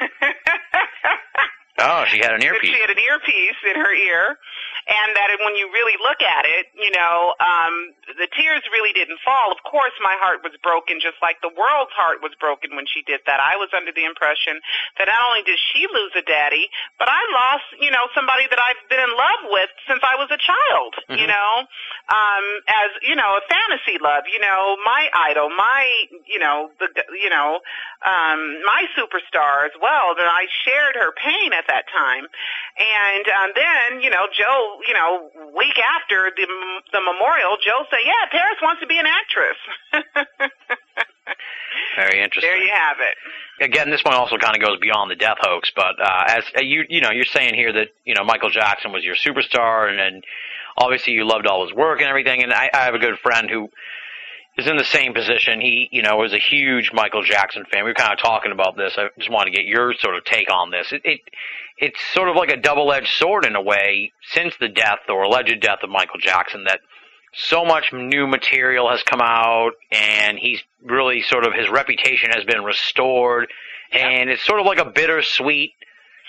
oh, 1.78 2.04
she 2.10 2.18
had 2.18 2.32
an 2.32 2.42
earpiece. 2.42 2.70
She 2.70 2.80
had 2.80 2.90
an 2.90 2.98
earpiece 2.98 3.60
in 3.66 3.76
her 3.80 3.92
ear, 3.92 4.38
and 4.86 5.08
that 5.16 5.32
when 5.40 5.56
you 5.56 5.72
really 5.72 5.96
look 6.04 6.20
at 6.20 6.44
it, 6.44 6.68
you 6.76 6.92
know, 6.92 7.34
um, 7.40 7.96
the 8.20 8.28
tears 8.36 8.62
really 8.70 8.92
didn't 8.92 9.18
fall. 9.24 9.50
Of 9.50 9.64
course, 9.64 9.96
my 10.04 10.14
heart 10.20 10.44
was 10.44 10.52
broken, 10.62 11.00
just 11.00 11.16
like 11.24 11.40
the 11.40 11.50
world's 11.50 11.94
heart 11.96 12.20
was 12.20 12.36
broken 12.38 12.76
when 12.76 12.84
she 12.84 13.00
did 13.02 13.24
that. 13.26 13.40
I 13.40 13.56
was 13.56 13.72
under 13.72 13.90
the 13.90 14.04
impression 14.04 14.60
that 15.00 15.08
not 15.08 15.20
only 15.24 15.42
did 15.42 15.58
she 15.72 15.88
lose 15.88 16.12
a 16.14 16.22
daddy, 16.22 16.68
but 17.00 17.08
I 17.08 17.20
lost, 17.32 17.64
you 17.80 17.90
know, 17.90 18.06
somebody 18.14 18.44
that 18.52 18.60
I've 18.60 18.80
been 18.92 19.00
in 19.00 19.12
love 19.16 19.42
with 19.50 19.72
since 19.88 20.04
I 20.04 20.20
was 20.20 20.28
a 20.30 20.38
child. 20.38 20.92
You 21.08 21.26
Mhm. 21.26 21.32
know, 21.32 21.52
um, 22.12 22.44
as 22.68 22.90
you 23.02 23.16
know, 23.16 23.40
a 23.40 23.42
fantasy 23.48 23.98
love. 23.98 24.28
You 24.28 24.38
know, 24.38 24.76
my 24.84 25.08
idol, 25.32 25.50
my, 25.50 25.88
you 26.26 26.38
know, 26.38 26.70
the, 26.78 26.88
you 27.16 27.30
know, 27.30 27.60
um, 28.04 28.62
my 28.64 28.84
superstar 28.96 29.64
as 29.64 29.72
well. 29.80 30.14
That 30.14 30.28
I 30.28 30.46
shared 30.64 30.96
her 30.96 31.12
pain 31.12 31.52
at 31.52 31.63
that 31.68 31.84
time, 31.92 32.24
and 32.78 33.24
um, 33.28 33.50
then 33.54 34.00
you 34.02 34.10
know, 34.10 34.26
Joe, 34.32 34.80
you 34.86 34.94
know, 34.94 35.30
week 35.56 35.78
after 35.78 36.30
the 36.34 36.46
the 36.92 37.00
memorial, 37.00 37.56
Joe 37.62 37.84
said, 37.90 38.02
"Yeah, 38.04 38.24
Paris 38.30 38.58
wants 38.62 38.80
to 38.80 38.86
be 38.86 38.98
an 38.98 39.06
actress." 39.06 39.58
Very 41.96 42.22
interesting. 42.22 42.50
there 42.50 42.62
you 42.62 42.70
have 42.72 42.96
it. 43.00 43.64
again, 43.64 43.90
this 43.90 44.02
one 44.04 44.14
also 44.14 44.36
kind 44.36 44.56
of 44.56 44.62
goes 44.62 44.78
beyond 44.80 45.10
the 45.10 45.16
death 45.16 45.38
hoax, 45.40 45.70
but 45.74 46.00
uh, 46.00 46.24
as 46.28 46.44
uh, 46.56 46.60
you 46.60 46.84
you 46.88 47.00
know, 47.00 47.10
you're 47.10 47.24
saying 47.24 47.54
here 47.54 47.72
that 47.72 47.88
you 48.04 48.14
know 48.14 48.24
Michael 48.24 48.50
Jackson 48.50 48.92
was 48.92 49.04
your 49.04 49.16
superstar, 49.16 49.88
and, 49.88 49.98
and 50.00 50.24
obviously 50.76 51.12
you 51.12 51.24
loved 51.26 51.46
all 51.46 51.66
his 51.66 51.74
work 51.74 52.00
and 52.00 52.08
everything. 52.08 52.42
And 52.42 52.52
I, 52.52 52.70
I 52.72 52.84
have 52.84 52.94
a 52.94 52.98
good 52.98 53.18
friend 53.18 53.48
who 53.50 53.68
is 54.56 54.66
in 54.66 54.76
the 54.76 54.84
same 54.84 55.14
position. 55.14 55.60
He 55.60 55.88
you 55.90 56.02
know 56.02 56.16
was 56.16 56.32
a 56.32 56.38
huge 56.38 56.92
Michael 56.92 57.22
Jackson 57.22 57.64
fan. 57.70 57.84
We 57.84 57.90
were 57.90 57.94
kind 57.94 58.12
of 58.12 58.18
talking 58.18 58.52
about 58.52 58.76
this. 58.76 58.94
I 58.96 59.08
just 59.18 59.30
wanted 59.30 59.50
to 59.50 59.56
get 59.56 59.66
your 59.66 59.94
sort 59.94 60.16
of 60.16 60.24
take 60.24 60.50
on 60.50 60.70
this. 60.70 60.92
It, 60.92 61.02
it 61.04 61.20
it's 61.76 61.98
sort 62.12 62.28
of 62.28 62.36
like 62.36 62.50
a 62.50 62.56
double-edged 62.56 63.08
sword 63.08 63.44
in 63.44 63.56
a 63.56 63.62
way 63.62 64.12
since 64.30 64.54
the 64.60 64.68
death 64.68 65.00
or 65.08 65.24
alleged 65.24 65.60
death 65.60 65.80
of 65.82 65.90
Michael 65.90 66.20
Jackson 66.20 66.64
that 66.64 66.80
so 67.32 67.64
much 67.64 67.92
new 67.92 68.28
material 68.28 68.88
has 68.88 69.02
come 69.02 69.20
out 69.20 69.72
and 69.90 70.38
he's 70.38 70.62
really 70.84 71.22
sort 71.22 71.44
of 71.44 71.52
his 71.52 71.68
reputation 71.68 72.30
has 72.30 72.44
been 72.44 72.62
restored 72.62 73.50
and 73.90 74.30
it's 74.30 74.44
sort 74.44 74.60
of 74.60 74.66
like 74.66 74.78
a 74.78 74.84
bittersweet 74.84 75.72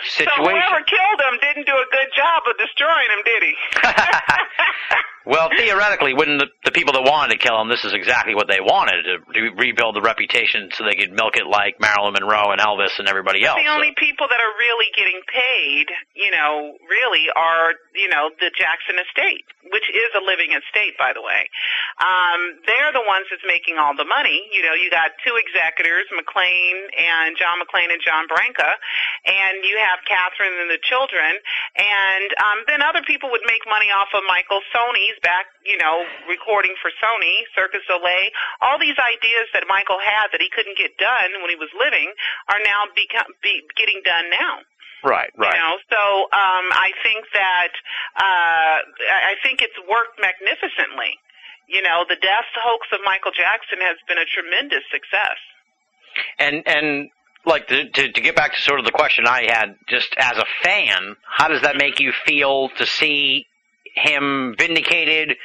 situation. 0.04 0.34
So 0.34 0.44
situation. 0.44 0.62
whoever 0.62 0.84
killed 0.84 1.22
him 1.22 1.40
didn't 1.42 1.68
do 1.68 1.74
a 1.74 1.88
good 1.92 2.10
job 2.16 2.42
of 2.50 2.58
destroying 2.58 3.10
him, 3.14 3.22
did 3.24 3.44
he? 3.44 3.54
well, 5.26 5.50
theoretically, 5.50 6.14
when 6.14 6.38
the, 6.38 6.48
the 6.64 6.72
people 6.72 6.94
that 6.94 7.04
wanted 7.04 7.34
to 7.34 7.40
kill 7.42 7.60
him, 7.62 7.70
this 7.70 7.84
is 7.84 7.94
exactly 7.94 8.36
what 8.36 8.48
they 8.48 8.62
wanted 8.62 9.04
to 9.04 9.14
re- 9.34 9.74
rebuild 9.74 9.96
the 9.96 10.02
reputation 10.02 10.70
so 10.78 10.86
they 10.86 10.96
could 10.96 11.12
milk 11.12 11.38
it 11.38 11.50
like 11.50 11.82
Marilyn 11.82 12.14
Monroe 12.14 12.54
and 12.54 12.62
Elvis 12.62 12.94
and 13.00 13.10
everybody 13.10 13.42
else. 13.42 13.58
The 13.58 13.74
only 13.74 13.94
people 13.98 14.30
that 14.30 14.38
are 14.38 14.54
really 14.62 14.94
getting 14.94 15.22
paid, 15.26 15.90
you 16.14 16.30
know, 16.30 16.78
really 16.90 17.26
are, 17.34 17.74
you 17.98 18.08
know, 18.08 18.30
the 18.38 18.54
Jackson 18.54 19.02
estate, 19.02 19.50
which 19.74 19.90
is 19.90 20.10
a 20.14 20.22
living 20.22 20.54
estate, 20.54 20.94
by 21.02 21.12
the 21.18 21.26
way. 21.26 21.50
Um, 21.98 22.62
they're 22.70 22.94
the 22.94 23.06
ones 23.06 23.26
that's 23.34 23.46
making 23.50 23.82
all 23.82 23.98
the 23.98 24.06
money. 24.06 24.46
You 24.54 24.62
know, 24.62 24.78
you 24.78 24.94
got 24.94 25.18
two 25.26 25.34
executors, 25.42 26.06
McClain 26.14 26.86
and 26.94 27.34
John 27.34 27.58
McClain 27.58 27.90
and 27.90 28.02
John 28.04 28.30
Branca, 28.30 28.78
and 29.26 29.66
you 29.66 29.82
have 29.82 30.06
Katherine 30.06 30.54
and 30.62 30.70
the 30.70 30.82
children, 30.86 31.42
and 31.76 32.30
um, 32.38 32.58
then 32.70 32.86
other 32.86 33.02
people 33.02 33.34
would 33.34 33.46
make 33.50 33.66
money 33.66 33.90
off 33.90 34.14
of 34.14 34.22
Michael 34.30 34.62
Sony's 35.16 35.22
back, 35.22 35.46
you 35.66 35.78
know, 35.78 36.04
recording 36.30 36.76
for 36.82 36.92
Sony, 37.04 37.44
Cirque 37.56 37.74
du 37.74 37.80
Soleil. 37.88 38.30
All 38.62 38.80
these 38.80 38.96
ideas 39.00 39.48
that 39.54 39.64
Michael 39.68 40.00
had 40.00 40.28
that 40.32 40.42
he 40.42 40.50
couldn't 40.56 40.78
get 40.78 40.98
done 40.98 41.42
when 41.42 41.50
he 41.50 41.56
was 41.56 41.70
living 41.80 42.12
are 42.50 42.60
now 42.64 42.86
become, 42.96 43.32
be, 43.42 43.62
getting 43.78 44.02
done 44.04 44.30
now. 44.30 44.60
right, 45.04 45.32
right. 45.38 45.54
You 45.54 45.60
know, 45.60 45.78
so 45.90 46.02
um, 46.34 46.66
I 46.72 46.92
think 47.04 47.26
that 47.34 47.74
uh, 48.18 48.78
I 49.12 49.20
I 49.32 49.36
think 49.44 49.62
it's 49.62 49.78
worked 49.90 50.20
magnificently. 50.20 51.20
You 51.68 51.82
know, 51.82 52.06
the 52.08 52.16
death 52.16 52.50
hoax 52.62 52.88
of 52.94 53.00
Michael 53.04 53.32
Jackson 53.32 53.80
has 53.82 53.98
been 54.08 54.18
a 54.18 54.26
tremendous 54.26 54.86
success. 54.92 55.40
And 56.40 56.64
and 56.66 57.10
like 57.46 57.68
to, 57.68 57.90
to 57.90 58.12
to 58.12 58.22
get 58.22 58.36
back 58.36 58.56
to 58.56 58.62
sort 58.62 58.80
of 58.80 58.86
the 58.86 58.92
question 58.92 59.26
I 59.28 59.46
had, 59.50 59.76
just 59.88 60.14
as 60.18 60.38
a 60.38 60.46
fan, 60.64 61.16
how 61.26 61.48
does 61.48 61.62
that 61.62 61.78
make 61.78 62.00
you 62.00 62.14
feel 62.26 62.70
to 62.78 62.86
see 62.86 63.46
him 63.96 64.56
vindicated, 64.58 65.38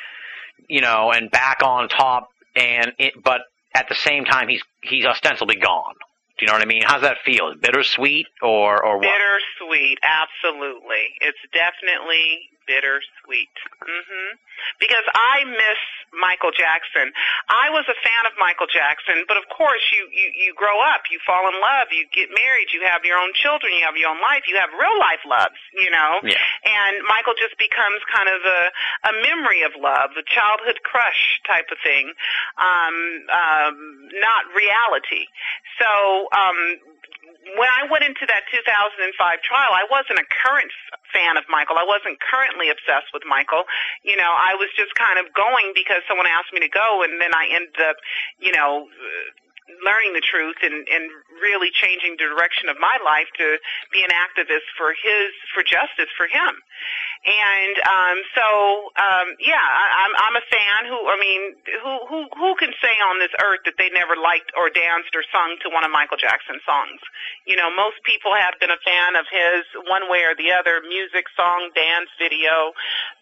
you 0.69 0.81
know, 0.81 1.13
and 1.13 1.31
back 1.31 1.63
on 1.63 1.89
top, 1.89 2.31
and 2.57 2.93
it, 2.99 3.15
but 3.23 3.43
at 3.75 3.89
the 3.89 3.95
same 3.95 4.25
time 4.25 4.49
he's 4.49 4.63
he's 4.83 5.05
ostensibly 5.05 5.57
gone. 5.57 5.95
Do 6.39 6.45
you 6.45 6.47
know 6.47 6.55
what 6.55 6.63
I 6.63 6.67
mean? 6.67 6.83
How's 6.85 7.03
that 7.03 7.19
feel? 7.25 7.55
Bittersweet 7.55 8.27
or 8.43 8.85
or 8.85 8.97
what? 8.97 9.07
Bittersweet, 9.07 9.99
absolutely. 10.03 11.13
It's 11.21 11.39
definitely 11.53 12.49
bittersweet. 12.71 13.51
Mhm. 13.83 14.39
Because 14.79 15.03
I 15.15 15.43
miss 15.45 15.81
Michael 16.13 16.53
Jackson. 16.53 17.13
I 17.49 17.71
was 17.71 17.83
a 17.89 17.95
fan 17.95 18.23
of 18.27 18.39
Michael 18.39 18.67
Jackson, 18.71 19.25
but 19.27 19.37
of 19.37 19.49
course 19.49 19.83
you 19.91 20.07
you 20.13 20.31
you 20.47 20.55
grow 20.55 20.79
up, 20.79 21.11
you 21.11 21.19
fall 21.27 21.49
in 21.49 21.59
love, 21.61 21.91
you 21.91 22.07
get 22.15 22.31
married, 22.31 22.71
you 22.73 22.83
have 22.87 23.05
your 23.05 23.19
own 23.19 23.33
children, 23.35 23.73
you 23.75 23.83
have 23.83 23.97
your 23.97 24.11
own 24.11 24.21
life, 24.21 24.47
you 24.47 24.55
have 24.57 24.71
real 24.79 24.99
life 24.99 25.25
loves, 25.27 25.59
you 25.75 25.91
know. 25.91 26.21
Yeah. 26.23 26.39
And 26.65 27.03
Michael 27.07 27.35
just 27.35 27.59
becomes 27.59 27.99
kind 28.13 28.29
of 28.29 28.41
a 28.45 28.61
a 29.11 29.13
memory 29.27 29.63
of 29.63 29.75
love, 29.75 30.11
a 30.17 30.23
childhood 30.23 30.79
crush 30.85 31.41
type 31.47 31.67
of 31.73 31.79
thing. 31.83 32.13
Um 32.59 32.97
um 33.33 33.75
not 34.23 34.47
reality. 34.55 35.27
So 35.79 36.29
um 36.37 36.59
when 37.57 37.69
I 37.73 37.89
went 37.89 38.05
into 38.05 38.29
that 38.29 38.45
2005 38.53 39.17
trial, 39.43 39.73
I 39.73 39.89
wasn't 39.89 40.21
a 40.21 40.29
current 40.29 40.71
fan 41.13 41.41
of 41.41 41.45
Michael. 41.49 41.81
I 41.81 41.87
wasn't 41.89 42.21
currently 42.21 42.69
obsessed 42.69 43.11
with 43.17 43.25
Michael. 43.25 43.65
You 44.05 44.17
know, 44.17 44.29
I 44.29 44.55
was 44.61 44.69
just 44.77 44.95
kind 44.95 45.17
of 45.17 45.33
going 45.33 45.73
because 45.75 46.05
someone 46.05 46.29
asked 46.29 46.53
me 46.53 46.61
to 46.61 46.69
go, 46.69 47.03
and 47.03 47.21
then 47.21 47.33
I 47.33 47.49
ended 47.49 47.81
up, 47.81 47.97
you 48.39 48.53
know, 48.53 48.89
learning 49.85 50.13
the 50.13 50.25
truth 50.25 50.59
and, 50.63 50.85
and 50.91 51.05
really 51.41 51.71
changing 51.73 52.19
the 52.19 52.27
direction 52.29 52.69
of 52.69 52.77
my 52.79 52.99
life 53.01 53.31
to 53.39 53.57
be 53.95 54.03
an 54.05 54.13
activist 54.13 54.67
for 54.77 54.93
his, 54.93 55.33
for 55.55 55.63
justice 55.63 56.11
for 56.19 56.27
him. 56.27 56.61
And 57.21 57.77
um, 57.85 58.17
so, 58.33 58.47
um, 58.97 59.29
yeah, 59.45 59.61
I, 59.61 60.09
I'm 60.09 60.13
I'm 60.17 60.37
a 60.41 60.47
fan. 60.49 60.89
Who 60.89 60.97
I 61.05 61.21
mean, 61.21 61.43
who 61.85 61.95
who 62.09 62.19
who 62.33 62.57
can 62.57 62.73
say 62.81 62.97
on 63.05 63.21
this 63.21 63.29
earth 63.45 63.61
that 63.69 63.77
they 63.77 63.93
never 63.93 64.17
liked 64.17 64.49
or 64.57 64.73
danced 64.73 65.13
or 65.13 65.21
sung 65.29 65.61
to 65.61 65.69
one 65.69 65.85
of 65.85 65.93
Michael 65.93 66.17
Jackson's 66.17 66.65
songs? 66.65 66.97
You 67.45 67.61
know, 67.61 67.69
most 67.69 68.01
people 68.09 68.33
have 68.33 68.57
been 68.57 68.73
a 68.73 68.81
fan 68.81 69.21
of 69.21 69.29
his 69.29 69.69
one 69.85 70.09
way 70.09 70.25
or 70.25 70.33
the 70.33 70.49
other: 70.57 70.81
music, 70.81 71.29
song, 71.37 71.69
dance, 71.77 72.09
video, 72.17 72.73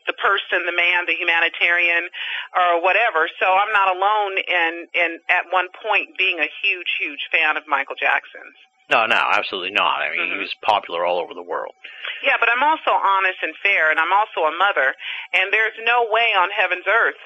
the 0.07 0.15
person, 0.15 0.63
the 0.63 0.79
man, 0.79 1.11
the 1.11 1.19
humanitarian, 1.19 2.07
or 2.55 2.79
whatever. 2.79 3.27
So 3.43 3.51
I'm 3.51 3.75
not 3.75 3.99
alone 3.99 4.39
in 4.39 4.73
in 4.95 5.11
at 5.27 5.51
one 5.51 5.75
point 5.75 6.15
being 6.15 6.39
a 6.39 6.47
huge 6.63 7.03
huge 7.03 7.27
fan 7.35 7.59
of 7.59 7.67
Michael 7.67 7.99
Jackson's. 7.99 8.55
No, 8.91 9.05
no, 9.05 9.21
absolutely 9.21 9.77
not. 9.77 10.01
I 10.01 10.17
mean, 10.17 10.33
he 10.33 10.39
was 10.41 10.55
popular 10.65 11.05
all 11.05 11.21
over 11.21 11.35
the 11.35 11.45
world. 11.45 11.77
Yeah, 12.25 12.41
but 12.41 12.49
I'm 12.49 12.65
also 12.65 12.91
honest 12.91 13.37
and 13.43 13.53
fair, 13.63 13.91
and 13.93 14.01
I'm 14.01 14.13
also 14.13 14.49
a 14.49 14.55
mother, 14.57 14.97
and 15.37 15.53
there's 15.53 15.77
no 15.85 16.09
way 16.09 16.33
on 16.33 16.49
heaven's 16.49 16.89
earth 16.89 17.21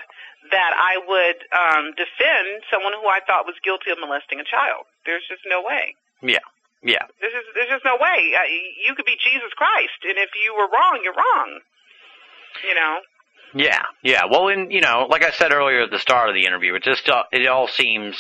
that 0.51 0.75
I 0.75 0.99
would 0.99 1.39
um, 1.55 1.95
defend 1.95 2.67
someone 2.67 2.93
who 2.99 3.07
I 3.07 3.23
thought 3.23 3.47
was 3.47 3.55
guilty 3.63 3.95
of 3.95 4.03
molesting 4.03 4.43
a 4.43 4.47
child. 4.47 4.91
There's 5.07 5.23
just 5.31 5.47
no 5.47 5.63
way. 5.63 5.95
Yeah, 6.19 6.43
yeah. 6.83 7.07
There's 7.23 7.33
just 7.33 7.49
there's 7.55 7.71
just 7.71 7.87
no 7.87 7.95
way. 7.95 8.35
Uh, 8.35 8.51
you 8.83 8.95
could 8.99 9.07
be 9.07 9.15
Jesus 9.23 9.55
Christ, 9.55 10.03
and 10.03 10.19
if 10.19 10.35
you 10.35 10.51
were 10.59 10.67
wrong, 10.67 11.01
you're 11.07 11.15
wrong. 11.15 11.63
You 12.67 12.75
know. 12.75 12.99
Yeah, 13.55 13.87
yeah. 14.03 14.27
Well, 14.27 14.49
in 14.49 14.71
you 14.71 14.81
know, 14.81 15.07
like 15.09 15.23
I 15.23 15.31
said 15.31 15.53
earlier 15.53 15.83
at 15.87 15.91
the 15.91 16.03
start 16.03 16.29
of 16.29 16.35
the 16.35 16.45
interview, 16.45 16.75
it 16.75 16.83
just 16.83 17.09
uh, 17.09 17.23
it 17.31 17.47
all 17.47 17.69
seems 17.69 18.19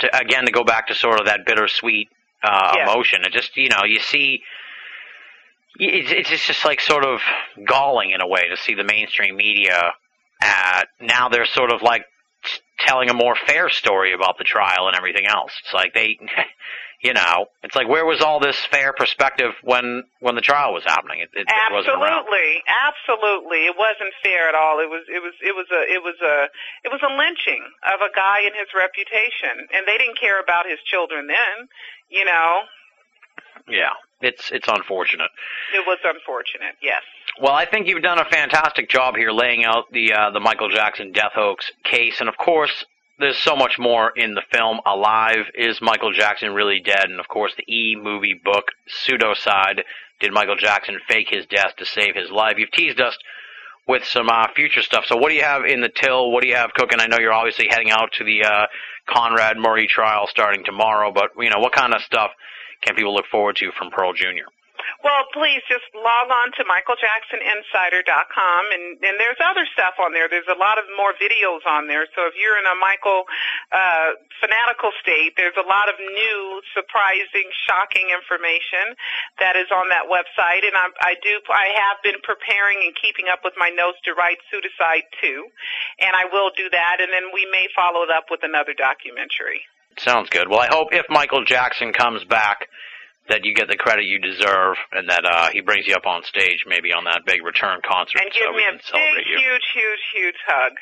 to 0.00 0.16
again 0.16 0.44
to 0.44 0.52
go 0.52 0.64
back 0.64 0.88
to 0.88 0.94
sort 0.94 1.18
of 1.18 1.26
that 1.26 1.46
bittersweet 1.46 2.08
uh, 2.42 2.72
Yeah. 2.76 2.90
emotion. 2.90 3.24
It 3.24 3.32
just 3.32 3.56
you 3.56 3.68
know 3.68 3.84
you 3.84 4.00
see. 4.00 4.42
It's, 5.80 6.10
it's 6.10 6.28
just- 6.30 6.46
just 6.46 6.64
like 6.64 6.80
sort 6.80 7.04
of 7.04 7.20
galling 7.66 8.10
in 8.10 8.20
a 8.20 8.26
way 8.26 8.48
to 8.48 8.56
see 8.56 8.74
the 8.74 8.82
mainstream 8.84 9.36
media 9.36 9.92
at 10.40 10.88
now 11.00 11.28
they're 11.28 11.46
sort 11.46 11.72
of 11.72 11.82
like 11.82 12.04
telling 12.80 13.10
a 13.10 13.14
more 13.14 13.36
fair 13.46 13.68
story 13.68 14.12
about 14.12 14.38
the 14.38 14.44
trial 14.44 14.86
and 14.88 14.96
everything 14.96 15.26
else. 15.26 15.52
It's 15.64 15.72
like 15.72 15.94
they, 15.94 16.18
you 17.00 17.12
know, 17.14 17.46
it's 17.62 17.76
like 17.76 17.88
where 17.88 18.04
was 18.04 18.20
all 18.20 18.40
this 18.40 18.58
fair 18.70 18.92
perspective 18.92 19.52
when 19.62 20.02
when 20.20 20.34
the 20.34 20.40
trial 20.40 20.72
was 20.72 20.82
happening? 20.84 21.20
It, 21.20 21.30
it, 21.32 21.46
it 21.46 21.72
wasn't 21.72 21.94
around. 21.94 22.26
Absolutely, 22.26 22.62
absolutely. 22.66 23.58
It 23.66 23.76
wasn't 23.78 24.12
fair 24.22 24.48
at 24.48 24.54
all. 24.54 24.80
It 24.80 24.90
was, 24.90 25.04
it 25.08 25.22
was, 25.22 25.32
it 25.40 25.54
was 25.54 25.66
a, 25.70 25.82
it 25.92 26.02
was 26.02 26.16
a, 26.22 26.48
it 26.84 26.90
was 26.90 27.00
a 27.06 27.12
lynching 27.14 27.62
of 27.86 28.00
a 28.00 28.10
guy 28.14 28.40
and 28.44 28.54
his 28.58 28.68
reputation, 28.74 29.68
and 29.72 29.86
they 29.86 29.96
didn't 29.98 30.18
care 30.18 30.40
about 30.42 30.66
his 30.68 30.78
children 30.90 31.26
then. 31.28 31.68
You 32.10 32.24
know, 32.24 32.62
Yeah, 33.68 33.92
it's 34.20 34.50
it's 34.50 34.66
unfortunate. 34.68 35.30
it 35.74 35.84
was 35.86 35.98
unfortunate. 36.04 36.74
Yes. 36.82 37.02
Well, 37.40 37.52
I 37.52 37.66
think 37.66 37.86
you've 37.86 38.02
done 38.02 38.18
a 38.18 38.24
fantastic 38.24 38.90
job 38.90 39.14
here 39.14 39.30
laying 39.30 39.64
out 39.64 39.84
the 39.92 40.12
uh, 40.12 40.30
the 40.30 40.40
Michael 40.40 40.68
Jackson 40.70 41.12
death 41.12 41.32
hoax 41.34 41.70
case, 41.84 42.18
and 42.20 42.28
of 42.28 42.36
course, 42.36 42.84
there's 43.18 43.38
so 43.38 43.56
much 43.56 43.78
more 43.78 44.12
in 44.14 44.34
the 44.34 44.42
film. 44.52 44.80
Alive 44.86 45.46
is 45.54 45.80
Michael 45.80 46.12
Jackson 46.12 46.54
really 46.54 46.80
dead? 46.80 47.04
And 47.04 47.20
of 47.20 47.28
course, 47.28 47.52
the 47.56 47.72
E 47.72 47.96
movie 47.96 48.40
book 48.42 48.66
Pseudocide. 48.88 49.82
Did 50.20 50.32
Michael 50.32 50.56
Jackson 50.56 50.98
fake 51.08 51.28
his 51.30 51.46
death 51.46 51.76
to 51.78 51.86
save 51.86 52.16
his 52.16 52.30
life? 52.30 52.54
You've 52.58 52.72
teased 52.72 53.00
us 53.00 53.16
with 53.86 54.04
some 54.04 54.28
uh, 54.28 54.46
future 54.54 54.82
stuff. 54.82 55.04
So, 55.06 55.16
what 55.16 55.30
do 55.30 55.34
you 55.34 55.42
have 55.42 55.64
in 55.64 55.80
the 55.80 55.88
till? 55.88 56.30
What 56.30 56.42
do 56.42 56.48
you 56.48 56.56
have 56.56 56.72
cooking? 56.74 57.00
I 57.00 57.06
know 57.06 57.18
you're 57.20 57.32
obviously 57.32 57.68
heading 57.70 57.90
out 57.90 58.12
to 58.18 58.24
the 58.24 58.44
uh, 58.44 58.66
Conrad 59.08 59.56
Murray 59.56 59.86
trial 59.86 60.26
starting 60.28 60.64
tomorrow, 60.64 61.12
but 61.12 61.30
you 61.38 61.50
know 61.50 61.58
what 61.58 61.72
kind 61.72 61.94
of 61.94 62.02
stuff 62.02 62.30
can 62.82 62.94
people 62.94 63.14
look 63.14 63.26
forward 63.26 63.56
to 63.56 63.70
from 63.76 63.90
Pearl 63.90 64.12
Jr.? 64.12 64.50
Well, 64.98 65.30
please 65.30 65.62
just 65.70 65.86
log 65.94 66.26
on 66.26 66.50
to 66.58 66.66
michaeljacksoninsider.com, 66.66 68.62
and 68.74 68.98
and 68.98 69.14
there's 69.22 69.38
other 69.38 69.62
stuff 69.70 69.94
on 70.02 70.10
there. 70.10 70.26
There's 70.26 70.50
a 70.50 70.58
lot 70.58 70.74
of 70.74 70.90
more 70.98 71.14
videos 71.14 71.62
on 71.70 71.86
there. 71.86 72.10
So 72.18 72.26
if 72.26 72.34
you're 72.34 72.58
in 72.58 72.66
a 72.66 72.74
Michael 72.82 73.22
uh, 73.70 74.18
fanatical 74.42 74.90
state, 74.98 75.38
there's 75.38 75.54
a 75.54 75.62
lot 75.62 75.86
of 75.86 75.94
new, 76.02 76.58
surprising, 76.74 77.46
shocking 77.70 78.10
information 78.10 78.98
that 79.38 79.54
is 79.54 79.70
on 79.70 79.86
that 79.94 80.10
website. 80.10 80.66
And 80.66 80.74
I, 80.74 80.90
I 80.98 81.14
do, 81.22 81.38
I 81.46 81.78
have 81.78 82.02
been 82.02 82.18
preparing 82.26 82.82
and 82.82 82.90
keeping 82.98 83.30
up 83.30 83.46
with 83.46 83.54
my 83.54 83.70
notes 83.70 84.02
to 84.10 84.18
write 84.18 84.42
Pseudocide 84.50 85.06
too, 85.22 85.46
and 86.02 86.10
I 86.18 86.26
will 86.26 86.50
do 86.58 86.66
that. 86.74 86.98
And 86.98 87.14
then 87.14 87.30
we 87.30 87.46
may 87.54 87.70
follow 87.70 88.02
it 88.02 88.10
up 88.10 88.34
with 88.34 88.42
another 88.42 88.74
documentary. 88.74 89.62
Sounds 89.98 90.26
good. 90.26 90.50
Well, 90.50 90.58
I 90.58 90.66
hope 90.70 90.90
if 90.90 91.06
Michael 91.06 91.44
Jackson 91.46 91.92
comes 91.94 92.24
back, 92.24 92.66
that 93.28 93.44
you 93.44 93.54
get 93.54 93.68
the 93.68 93.76
credit 93.76 94.04
you 94.04 94.18
deserve, 94.18 94.76
and 94.92 95.08
that 95.08 95.24
uh, 95.24 95.48
he 95.52 95.60
brings 95.60 95.86
you 95.86 95.94
up 95.94 96.06
on 96.06 96.22
stage, 96.24 96.64
maybe 96.66 96.92
on 96.92 97.04
that 97.04 97.22
big 97.26 97.44
return 97.44 97.80
concert, 97.86 98.20
And 98.22 98.32
give 98.32 98.42
so 98.44 98.50
we 98.52 98.58
me 98.58 98.64
a 98.68 98.72
big, 98.72 99.26
you. 99.26 99.38
huge, 99.38 99.62
huge, 99.74 100.00
huge 100.14 100.36
hug. 100.46 100.72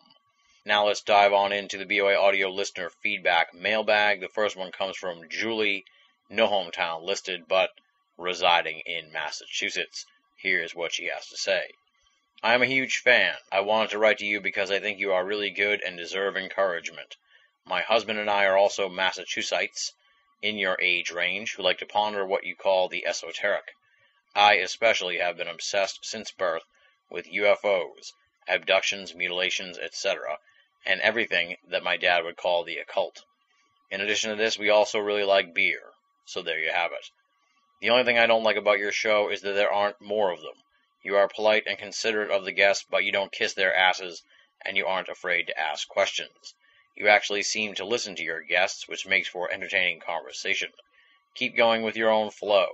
Now 0.66 0.86
let's 0.86 1.00
dive 1.00 1.32
on 1.32 1.52
into 1.52 1.78
the 1.78 1.86
BOA 1.86 2.14
audio 2.14 2.50
listener 2.50 2.90
feedback 2.90 3.54
mailbag. 3.54 4.20
The 4.20 4.28
first 4.28 4.56
one 4.56 4.70
comes 4.70 4.94
from 4.94 5.26
Julie, 5.30 5.86
no 6.28 6.48
hometown 6.48 7.02
listed, 7.02 7.48
but 7.48 7.70
residing 8.18 8.80
in 8.80 9.10
Massachusetts. 9.10 10.04
Here's 10.36 10.74
what 10.74 10.92
she 10.92 11.06
has 11.06 11.26
to 11.28 11.38
say. 11.38 11.70
I 12.42 12.52
am 12.52 12.60
a 12.60 12.66
huge 12.66 12.98
fan. 12.98 13.36
I 13.50 13.60
wanted 13.60 13.90
to 13.90 13.98
write 13.98 14.18
to 14.18 14.26
you 14.26 14.38
because 14.38 14.70
I 14.70 14.80
think 14.80 14.98
you 14.98 15.14
are 15.14 15.24
really 15.24 15.48
good 15.48 15.80
and 15.80 15.96
deserve 15.96 16.36
encouragement. 16.36 17.16
My 17.64 17.80
husband 17.80 18.18
and 18.18 18.28
I 18.28 18.44
are 18.44 18.58
also 18.58 18.90
Massachusetts, 18.90 19.94
in 20.42 20.58
your 20.58 20.76
age 20.78 21.10
range, 21.10 21.54
who 21.54 21.62
like 21.62 21.78
to 21.78 21.86
ponder 21.86 22.26
what 22.26 22.44
you 22.44 22.54
call 22.54 22.88
the 22.88 23.06
esoteric. 23.06 23.72
I 24.34 24.56
especially 24.56 25.18
have 25.18 25.38
been 25.38 25.48
obsessed 25.48 26.04
since 26.04 26.30
birth 26.30 26.64
with 27.08 27.32
UFOs, 27.32 28.12
abductions, 28.46 29.14
mutilations, 29.14 29.78
etc., 29.78 30.38
and 30.86 31.00
everything 31.00 31.56
that 31.68 31.82
my 31.82 31.96
dad 31.96 32.24
would 32.24 32.36
call 32.36 32.64
the 32.64 32.78
occult. 32.78 33.24
In 33.90 34.00
addition 34.00 34.30
to 34.30 34.36
this, 34.36 34.58
we 34.58 34.70
also 34.70 34.98
really 34.98 35.24
like 35.24 35.54
beer. 35.54 35.92
So 36.24 36.42
there 36.42 36.58
you 36.58 36.70
have 36.70 36.92
it. 36.92 37.10
The 37.80 37.90
only 37.90 38.04
thing 38.04 38.18
I 38.18 38.26
don't 38.26 38.44
like 38.44 38.56
about 38.56 38.78
your 38.78 38.92
show 38.92 39.30
is 39.30 39.42
that 39.42 39.54
there 39.54 39.72
aren't 39.72 40.00
more 40.00 40.30
of 40.30 40.42
them. 40.42 40.62
You 41.02 41.16
are 41.16 41.28
polite 41.28 41.66
and 41.66 41.78
considerate 41.78 42.30
of 42.30 42.44
the 42.44 42.52
guests, 42.52 42.84
but 42.88 43.04
you 43.04 43.12
don't 43.12 43.32
kiss 43.32 43.54
their 43.54 43.74
asses, 43.74 44.22
and 44.64 44.76
you 44.76 44.86
aren't 44.86 45.08
afraid 45.08 45.46
to 45.46 45.58
ask 45.58 45.88
questions. 45.88 46.54
You 46.94 47.08
actually 47.08 47.42
seem 47.42 47.74
to 47.74 47.84
listen 47.86 48.14
to 48.16 48.22
your 48.22 48.42
guests, 48.42 48.86
which 48.86 49.06
makes 49.06 49.28
for 49.28 49.50
entertaining 49.50 50.00
conversation. 50.00 50.72
Keep 51.34 51.56
going 51.56 51.82
with 51.82 51.96
your 51.96 52.10
own 52.10 52.30
flow. 52.30 52.68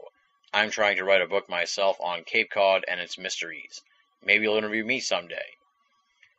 I'm 0.53 0.71
trying 0.71 0.97
to 0.97 1.05
write 1.05 1.23
a 1.23 1.29
book 1.29 1.49
myself 1.49 2.01
on 2.01 2.25
Cape 2.25 2.51
Cod 2.51 2.85
and 2.89 3.01
its 3.01 3.17
mysteries. 3.17 3.83
Maybe 4.25 4.45
you'll 4.45 4.57
interview 4.57 4.85
me 4.85 4.99
someday. 5.01 5.57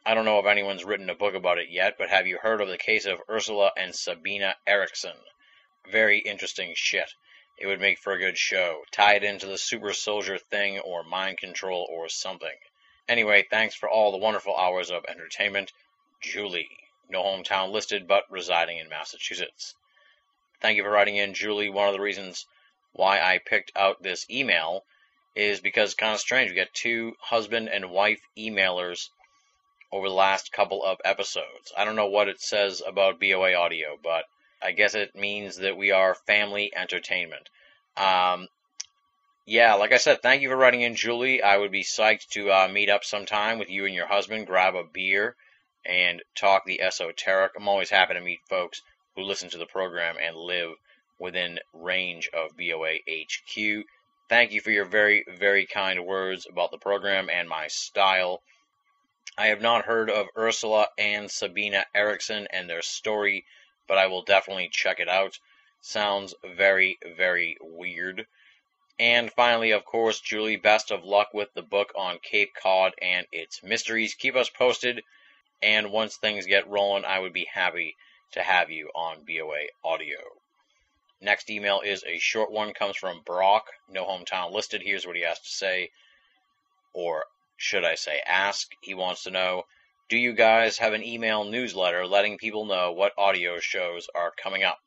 I 0.07 0.13
don't 0.13 0.23
know 0.23 0.39
if 0.39 0.45
anyone's 0.45 0.85
written 0.85 1.09
a 1.09 1.15
book 1.15 1.33
about 1.33 1.57
it 1.57 1.69
yet, 1.69 1.97
but 1.97 2.09
have 2.09 2.25
you 2.25 2.37
heard 2.37 2.61
of 2.61 2.69
the 2.69 2.77
case 2.77 3.05
of 3.05 3.21
Ursula 3.29 3.73
and 3.75 3.93
Sabina 3.93 4.55
Eriksson? 4.65 5.17
Very 5.91 6.19
interesting 6.19 6.71
shit. 6.77 7.13
It 7.57 7.67
would 7.67 7.81
make 7.81 7.99
for 7.99 8.13
a 8.13 8.17
good 8.17 8.37
show. 8.37 8.85
Tie 8.89 9.15
it 9.15 9.25
into 9.25 9.47
the 9.47 9.57
super 9.57 9.91
soldier 9.91 10.37
thing 10.37 10.79
or 10.79 11.03
mind 11.03 11.39
control 11.39 11.85
or 11.91 12.07
something. 12.07 12.57
Anyway, 13.09 13.45
thanks 13.49 13.75
for 13.75 13.89
all 13.89 14.13
the 14.13 14.17
wonderful 14.17 14.55
hours 14.55 14.91
of 14.91 15.03
entertainment. 15.09 15.73
Julie. 16.21 16.69
No 17.09 17.21
hometown 17.21 17.73
listed, 17.73 18.07
but 18.07 18.31
residing 18.31 18.77
in 18.77 18.87
Massachusetts. 18.87 19.75
Thank 20.61 20.77
you 20.77 20.83
for 20.83 20.89
writing 20.89 21.17
in, 21.17 21.33
Julie. 21.33 21.69
One 21.69 21.89
of 21.89 21.93
the 21.93 21.99
reasons 21.99 22.45
why 22.93 23.19
I 23.19 23.39
picked 23.39 23.73
out 23.75 24.01
this 24.01 24.25
email 24.29 24.85
is 25.35 25.59
because 25.59 25.95
kind 25.95 26.13
of 26.13 26.21
strange. 26.21 26.49
We 26.49 26.55
got 26.55 26.73
two 26.73 27.17
husband 27.19 27.67
and 27.67 27.91
wife 27.91 28.21
emailers 28.37 29.09
over 29.91 30.09
the 30.09 30.15
last 30.15 30.51
couple 30.51 30.83
of 30.83 30.97
episodes. 31.05 31.71
I 31.77 31.85
don't 31.85 31.95
know 31.95 32.07
what 32.07 32.27
it 32.27 32.41
says 32.41 32.81
about 32.85 33.19
BOA 33.19 33.53
audio, 33.53 33.97
but 34.01 34.25
I 34.61 34.71
guess 34.71 34.95
it 34.95 35.15
means 35.15 35.57
that 35.57 35.77
we 35.77 35.91
are 35.91 36.15
family 36.15 36.71
entertainment. 36.75 37.49
Um, 37.95 38.47
yeah, 39.45 39.75
like 39.75 39.93
I 39.93 39.97
said, 39.97 40.21
thank 40.21 40.41
you 40.41 40.49
for 40.49 40.57
writing 40.57 40.81
in, 40.81 40.95
Julie. 40.95 41.41
I 41.41 41.57
would 41.57 41.71
be 41.71 41.83
psyched 41.83 42.27
to 42.31 42.51
uh, 42.51 42.67
meet 42.67 42.89
up 42.89 43.05
sometime 43.05 43.59
with 43.59 43.69
you 43.69 43.85
and 43.85 43.95
your 43.95 44.07
husband, 44.07 44.45
grab 44.45 44.75
a 44.75 44.83
beer, 44.83 45.35
and 45.85 46.21
talk 46.35 46.65
the 46.65 46.81
esoteric. 46.81 47.53
I'm 47.55 47.67
always 47.67 47.89
happy 47.89 48.13
to 48.13 48.21
meet 48.21 48.39
folks 48.49 48.81
who 49.15 49.23
listen 49.23 49.49
to 49.51 49.57
the 49.57 49.65
program 49.65 50.17
and 50.21 50.35
live 50.35 50.71
within 51.17 51.59
range 51.73 52.29
of 52.33 52.57
BOA 52.57 52.97
HQ. 53.09 53.85
Thank 54.27 54.51
you 54.51 54.59
for 54.59 54.71
your 54.71 54.85
very, 54.85 55.23
very 55.39 55.65
kind 55.65 56.05
words 56.05 56.45
about 56.51 56.71
the 56.71 56.77
program 56.77 57.29
and 57.29 57.47
my 57.47 57.67
style. 57.67 58.41
I 59.39 59.47
have 59.47 59.61
not 59.61 59.85
heard 59.85 60.09
of 60.09 60.27
Ursula 60.35 60.87
and 60.97 61.29
Sabina 61.29 61.85
Eriksson 61.93 62.47
and 62.51 62.67
their 62.67 62.81
story, 62.81 63.45
but 63.87 63.99
I 63.99 64.07
will 64.07 64.23
definitely 64.23 64.69
check 64.71 64.99
it 64.99 65.07
out. 65.07 65.37
Sounds 65.79 66.33
very, 66.43 66.97
very 67.15 67.55
weird. 67.61 68.25
And 68.99 69.31
finally, 69.31 69.71
of 69.71 69.85
course, 69.85 70.19
Julie, 70.19 70.55
best 70.55 70.89
of 70.89 71.03
luck 71.03 71.35
with 71.35 71.53
the 71.53 71.61
book 71.61 71.93
on 71.95 72.17
Cape 72.17 72.55
Cod 72.55 72.93
and 72.99 73.27
its 73.31 73.61
mysteries. 73.61 74.15
Keep 74.15 74.35
us 74.35 74.49
posted. 74.49 75.03
And 75.61 75.91
once 75.91 76.17
things 76.17 76.47
get 76.47 76.67
rolling, 76.67 77.05
I 77.05 77.19
would 77.19 77.33
be 77.33 77.47
happy 77.53 77.95
to 78.31 78.41
have 78.41 78.71
you 78.71 78.89
on 78.95 79.23
BOA 79.23 79.67
Audio. 79.85 80.17
Next 81.21 81.51
email 81.51 81.81
is 81.81 82.03
a 82.05 82.17
short 82.17 82.51
one, 82.51 82.73
comes 82.73 82.97
from 82.97 83.21
Brock, 83.23 83.67
no 83.87 84.03
hometown 84.05 84.51
listed. 84.51 84.81
Here's 84.83 85.05
what 85.05 85.15
he 85.15 85.21
has 85.21 85.39
to 85.39 85.49
say, 85.49 85.91
or 86.93 87.25
should 87.57 87.83
I 87.83 87.95
say 87.95 88.21
ask. 88.25 88.71
He 88.81 88.93
wants 88.93 89.23
to 89.23 89.31
know 89.31 89.63
Do 90.09 90.17
you 90.17 90.33
guys 90.33 90.77
have 90.77 90.93
an 90.93 91.03
email 91.03 91.43
newsletter 91.43 92.05
letting 92.05 92.37
people 92.37 92.65
know 92.65 92.91
what 92.91 93.17
audio 93.17 93.59
shows 93.59 94.07
are 94.13 94.31
coming 94.31 94.63
up? 94.63 94.79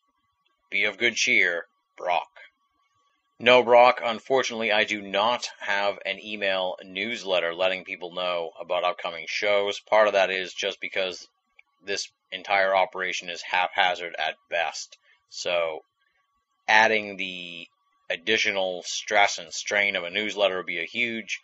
Be 0.71 0.85
of 0.85 0.97
good 0.97 1.17
cheer, 1.17 1.67
Brock. 1.97 2.31
No, 3.41 3.63
Brock, 3.63 4.01
unfortunately, 4.05 4.71
I 4.71 4.85
do 4.85 5.03
not 5.03 5.51
have 5.61 5.99
an 6.07 6.23
email 6.23 6.77
newsletter 6.85 7.55
letting 7.55 7.85
people 7.85 8.13
know 8.13 8.53
about 8.61 8.85
upcoming 8.85 9.27
shows. 9.27 9.81
Part 9.81 10.07
of 10.07 10.13
that 10.13 10.31
is 10.31 10.55
just 10.55 10.79
because 10.81 11.27
this 11.83 12.09
entire 12.31 12.77
operation 12.77 13.31
is 13.31 13.43
haphazard 13.43 14.15
at 14.17 14.37
best. 14.49 14.97
So, 15.29 15.85
adding 16.69 17.17
the 17.17 17.67
additional 18.11 18.83
stress 18.85 19.39
and 19.39 19.53
strain 19.53 19.97
of 19.97 20.05
a 20.05 20.11
newsletter 20.11 20.59
would 20.59 20.67
be 20.67 20.81
a 20.81 20.85
huge 20.85 21.41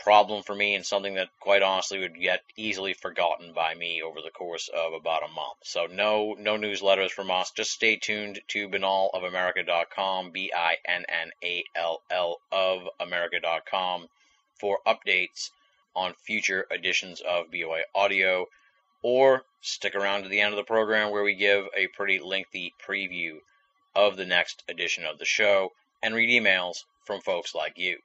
problem 0.00 0.42
for 0.42 0.54
me 0.54 0.74
and 0.74 0.84
something 0.84 1.14
that 1.14 1.28
quite 1.40 1.62
honestly 1.62 1.98
would 1.98 2.18
get 2.18 2.42
easily 2.56 2.94
forgotten 2.94 3.52
by 3.52 3.74
me 3.74 4.02
over 4.02 4.20
the 4.22 4.30
course 4.30 4.68
of 4.68 4.94
about 4.94 5.22
a 5.22 5.28
month. 5.28 5.58
So 5.62 5.86
no 5.86 6.34
no 6.38 6.56
newsletters 6.56 7.10
from 7.10 7.30
us. 7.30 7.50
Just 7.50 7.70
stay 7.70 7.96
tuned 7.96 8.40
to 8.48 8.68
binnallofamerica.com, 8.68 10.30
B 10.30 10.52
I 10.56 10.76
N 10.86 11.04
N 11.08 11.30
A 11.44 11.64
L 11.76 12.00
L 12.10 12.40
of 12.50 12.88
America.com 12.98 14.08
for 14.58 14.78
updates 14.86 15.50
on 15.94 16.14
future 16.14 16.66
editions 16.70 17.20
of 17.20 17.50
BOA 17.50 17.82
Audio 17.94 18.46
or 19.02 19.44
stick 19.60 19.94
around 19.94 20.22
to 20.22 20.28
the 20.28 20.40
end 20.40 20.52
of 20.52 20.56
the 20.56 20.64
program 20.64 21.10
where 21.10 21.22
we 21.22 21.34
give 21.34 21.66
a 21.76 21.86
pretty 21.88 22.18
lengthy 22.18 22.74
preview 22.86 23.38
of 23.94 24.16
the 24.16 24.26
next 24.26 24.62
edition 24.68 25.04
of 25.04 25.18
the 25.18 25.24
show 25.24 25.72
and 26.02 26.14
read 26.14 26.30
emails 26.30 26.84
from 27.04 27.20
folks 27.20 27.54
like 27.54 27.78
you. 27.78 27.98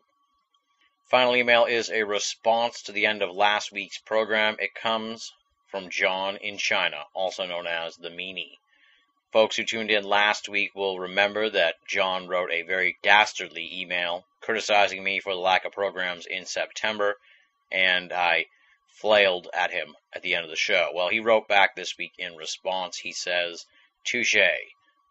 Final 1.09 1.35
email 1.35 1.65
is 1.65 1.91
a 1.91 2.01
response 2.01 2.81
to 2.81 2.91
the 2.91 3.05
end 3.05 3.21
of 3.21 3.29
last 3.29 3.71
week's 3.71 3.99
program. 3.99 4.55
It 4.57 4.73
comes 4.73 5.33
from 5.67 5.91
John 5.91 6.35
in 6.37 6.57
China, 6.57 7.05
also 7.13 7.45
known 7.45 7.67
as 7.67 7.95
the 7.95 8.09
Meanie. 8.09 8.57
Folks 9.31 9.55
who 9.55 9.63
tuned 9.63 9.91
in 9.91 10.03
last 10.03 10.49
week 10.49 10.73
will 10.73 10.99
remember 10.99 11.47
that 11.47 11.75
John 11.87 12.27
wrote 12.27 12.51
a 12.51 12.63
very 12.63 12.97
dastardly 13.03 13.69
email 13.71 14.25
criticizing 14.41 15.03
me 15.03 15.19
for 15.19 15.31
the 15.31 15.39
lack 15.39 15.63
of 15.63 15.73
programs 15.73 16.25
in 16.25 16.47
September, 16.47 17.19
and 17.71 18.11
I 18.11 18.47
flailed 18.87 19.47
at 19.53 19.69
him 19.69 19.95
at 20.11 20.23
the 20.23 20.33
end 20.33 20.43
of 20.43 20.49
the 20.49 20.55
show. 20.55 20.89
Well, 20.91 21.09
he 21.09 21.19
wrote 21.19 21.47
back 21.47 21.75
this 21.75 21.99
week 21.99 22.13
in 22.17 22.35
response. 22.35 22.97
He 22.97 23.11
says, 23.11 23.67
Touche. 24.03 24.35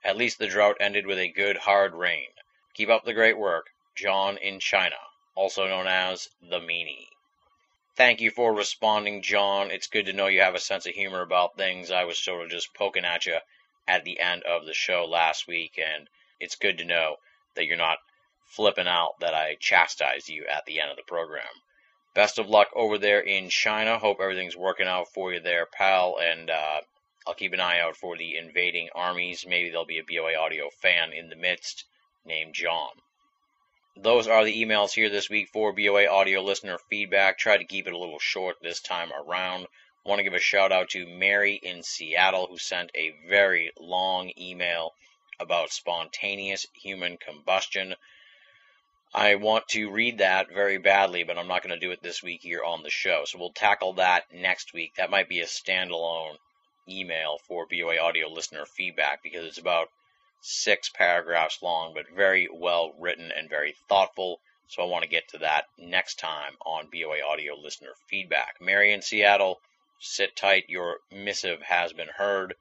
At 0.02 0.16
least 0.16 0.40
the 0.40 0.48
drought 0.48 0.78
ended 0.80 1.06
with 1.06 1.18
a 1.18 1.28
good 1.28 1.56
hard 1.56 1.94
rain. 1.94 2.30
Keep 2.74 2.88
up 2.88 3.04
the 3.04 3.14
great 3.14 3.38
work, 3.38 3.66
John 3.94 4.38
in 4.38 4.58
China 4.58 4.96
also 5.35 5.66
known 5.66 5.86
as 5.86 6.28
the 6.40 6.61
Meanie. 6.61 7.09
Thank 7.97 8.20
you 8.20 8.31
for 8.31 8.52
responding, 8.52 9.23
John. 9.23 9.70
It's 9.70 9.86
good 9.86 10.06
to 10.06 10.12
know 10.12 10.27
you 10.27 10.40
have 10.40 10.55
a 10.55 10.61
sense 10.61 10.86
of 10.86 10.94
humor 10.94 11.20
about 11.20 11.56
things. 11.56 11.90
I 11.90 12.05
was 12.05 12.19
sort 12.19 12.44
of 12.44 12.51
just 12.51 12.74
poking 12.74 13.05
at 13.05 13.27
you 13.27 13.39
at 13.86 14.05
the 14.05 14.19
end 14.20 14.43
of 14.43 14.66
the 14.66 14.74
show 14.74 15.05
last 15.05 15.47
week, 15.47 15.78
and 15.78 16.09
it's 16.40 16.56
good 16.56 16.78
to 16.78 16.85
know 16.85 17.16
that 17.55 17.66
you're 17.66 17.77
not 17.77 17.98
flipping 18.47 18.89
out 18.89 19.20
that 19.20 19.35
I 19.35 19.56
chastised 19.61 20.28
you 20.28 20.44
at 20.47 20.65
the 20.66 20.81
end 20.81 20.90
of 20.90 20.97
the 20.97 21.02
program. 21.02 21.62
Best 22.15 22.39
of 22.39 22.48
luck 22.48 22.69
over 22.74 22.98
there 22.98 23.20
in 23.20 23.48
China. 23.48 23.98
Hope 23.98 24.20
everything's 24.20 24.56
working 24.56 24.86
out 24.86 25.09
for 25.09 25.32
you 25.32 25.40
there, 25.40 25.66
pal, 25.66 26.19
and 26.20 26.51
uh, 26.51 26.81
I'll 27.27 27.35
keep 27.35 27.52
an 27.52 27.61
eye 27.61 27.81
out 27.81 27.97
for 27.97 28.16
the 28.16 28.36
invading 28.36 28.90
armies. 28.94 29.47
Maybe 29.47 29.70
there'll 29.70 29.85
be 29.85 29.98
a 29.98 30.05
BOA 30.05 30.35
audio 30.36 30.70
fan 30.70 31.12
in 31.12 31.28
the 31.28 31.36
midst 31.36 31.85
named 32.24 32.55
John. 32.55 32.90
Those 33.96 34.26
are 34.26 34.44
the 34.44 34.60
emails 34.60 34.92
here 34.92 35.08
this 35.08 35.30
week 35.30 35.50
for 35.50 35.72
BOA 35.72 36.08
audio 36.08 36.42
listener 36.42 36.78
feedback. 36.90 37.38
Try 37.38 37.56
to 37.56 37.64
keep 37.64 37.86
it 37.86 37.92
a 37.92 37.98
little 37.98 38.18
short 38.18 38.56
this 38.60 38.80
time 38.80 39.12
around. 39.12 39.68
Want 40.04 40.18
to 40.18 40.24
give 40.24 40.34
a 40.34 40.40
shout 40.40 40.72
out 40.72 40.90
to 40.90 41.06
Mary 41.06 41.60
in 41.62 41.84
Seattle 41.84 42.48
who 42.48 42.58
sent 42.58 42.90
a 42.96 43.14
very 43.28 43.70
long 43.78 44.32
email 44.36 44.94
about 45.38 45.70
spontaneous 45.70 46.66
human 46.72 47.18
combustion. 47.18 47.94
I 49.14 49.36
want 49.36 49.68
to 49.68 49.92
read 49.92 50.18
that 50.18 50.48
very 50.48 50.78
badly, 50.78 51.22
but 51.22 51.38
I'm 51.38 51.46
not 51.46 51.62
going 51.62 51.78
to 51.78 51.86
do 51.86 51.92
it 51.92 52.02
this 52.02 52.20
week 52.20 52.42
here 52.42 52.64
on 52.64 52.82
the 52.82 52.90
show. 52.90 53.24
So 53.26 53.38
we'll 53.38 53.52
tackle 53.52 53.92
that 53.92 54.24
next 54.34 54.74
week. 54.74 54.96
That 54.96 55.10
might 55.10 55.28
be 55.28 55.38
a 55.38 55.46
standalone 55.46 56.38
email 56.88 57.38
for 57.46 57.64
BOA 57.66 57.98
audio 57.98 58.28
listener 58.28 58.66
feedback 58.66 59.22
because 59.22 59.44
it's 59.44 59.58
about 59.58 59.88
six 60.46 60.90
paragraphs 60.90 61.62
long, 61.62 61.94
but 61.94 62.04
very 62.14 62.46
well 62.52 62.92
written 62.98 63.32
and 63.32 63.48
very 63.48 63.74
thoughtful. 63.88 64.42
So 64.68 64.82
I 64.82 64.86
want 64.86 65.02
to 65.02 65.08
get 65.08 65.26
to 65.28 65.38
that 65.38 65.64
next 65.78 66.18
time 66.18 66.52
on 66.66 66.90
BOA 66.92 67.22
Audio 67.26 67.54
Listener 67.54 67.94
Feedback. 68.08 68.60
Mary 68.60 68.92
in 68.92 69.00
Seattle, 69.00 69.58
sit 69.98 70.36
tight. 70.36 70.68
Your 70.68 70.98
missive 71.10 71.62
has 71.62 71.94
been 71.94 72.08
heard, 72.08 72.56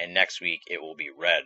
and 0.00 0.12
next 0.12 0.40
week 0.40 0.62
it 0.66 0.82
will 0.82 0.96
be 0.96 1.10
read. 1.10 1.44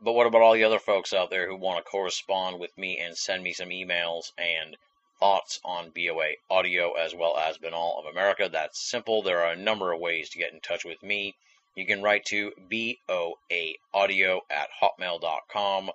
But 0.00 0.14
what 0.14 0.26
about 0.26 0.42
all 0.42 0.54
the 0.54 0.64
other 0.64 0.80
folks 0.80 1.12
out 1.12 1.30
there 1.30 1.46
who 1.48 1.54
want 1.54 1.78
to 1.78 1.88
correspond 1.88 2.58
with 2.58 2.76
me 2.76 2.98
and 2.98 3.16
send 3.16 3.44
me 3.44 3.52
some 3.52 3.68
emails 3.68 4.32
and 4.36 4.76
thoughts 5.20 5.60
on 5.64 5.90
BOA 5.90 6.32
audio 6.50 6.94
as 6.94 7.14
well 7.14 7.36
as 7.36 7.58
Binnall 7.58 8.00
of 8.00 8.06
America? 8.06 8.48
That's 8.50 8.80
simple. 8.80 9.22
There 9.22 9.44
are 9.44 9.52
a 9.52 9.56
number 9.56 9.92
of 9.92 10.00
ways 10.00 10.30
to 10.30 10.38
get 10.38 10.52
in 10.52 10.60
touch 10.60 10.84
with 10.84 11.00
me. 11.04 11.36
You 11.74 11.86
can 11.86 12.02
write 12.02 12.24
to 12.26 12.52
boaaudio 12.70 14.40
at 14.48 14.68
hotmail.com 14.80 15.90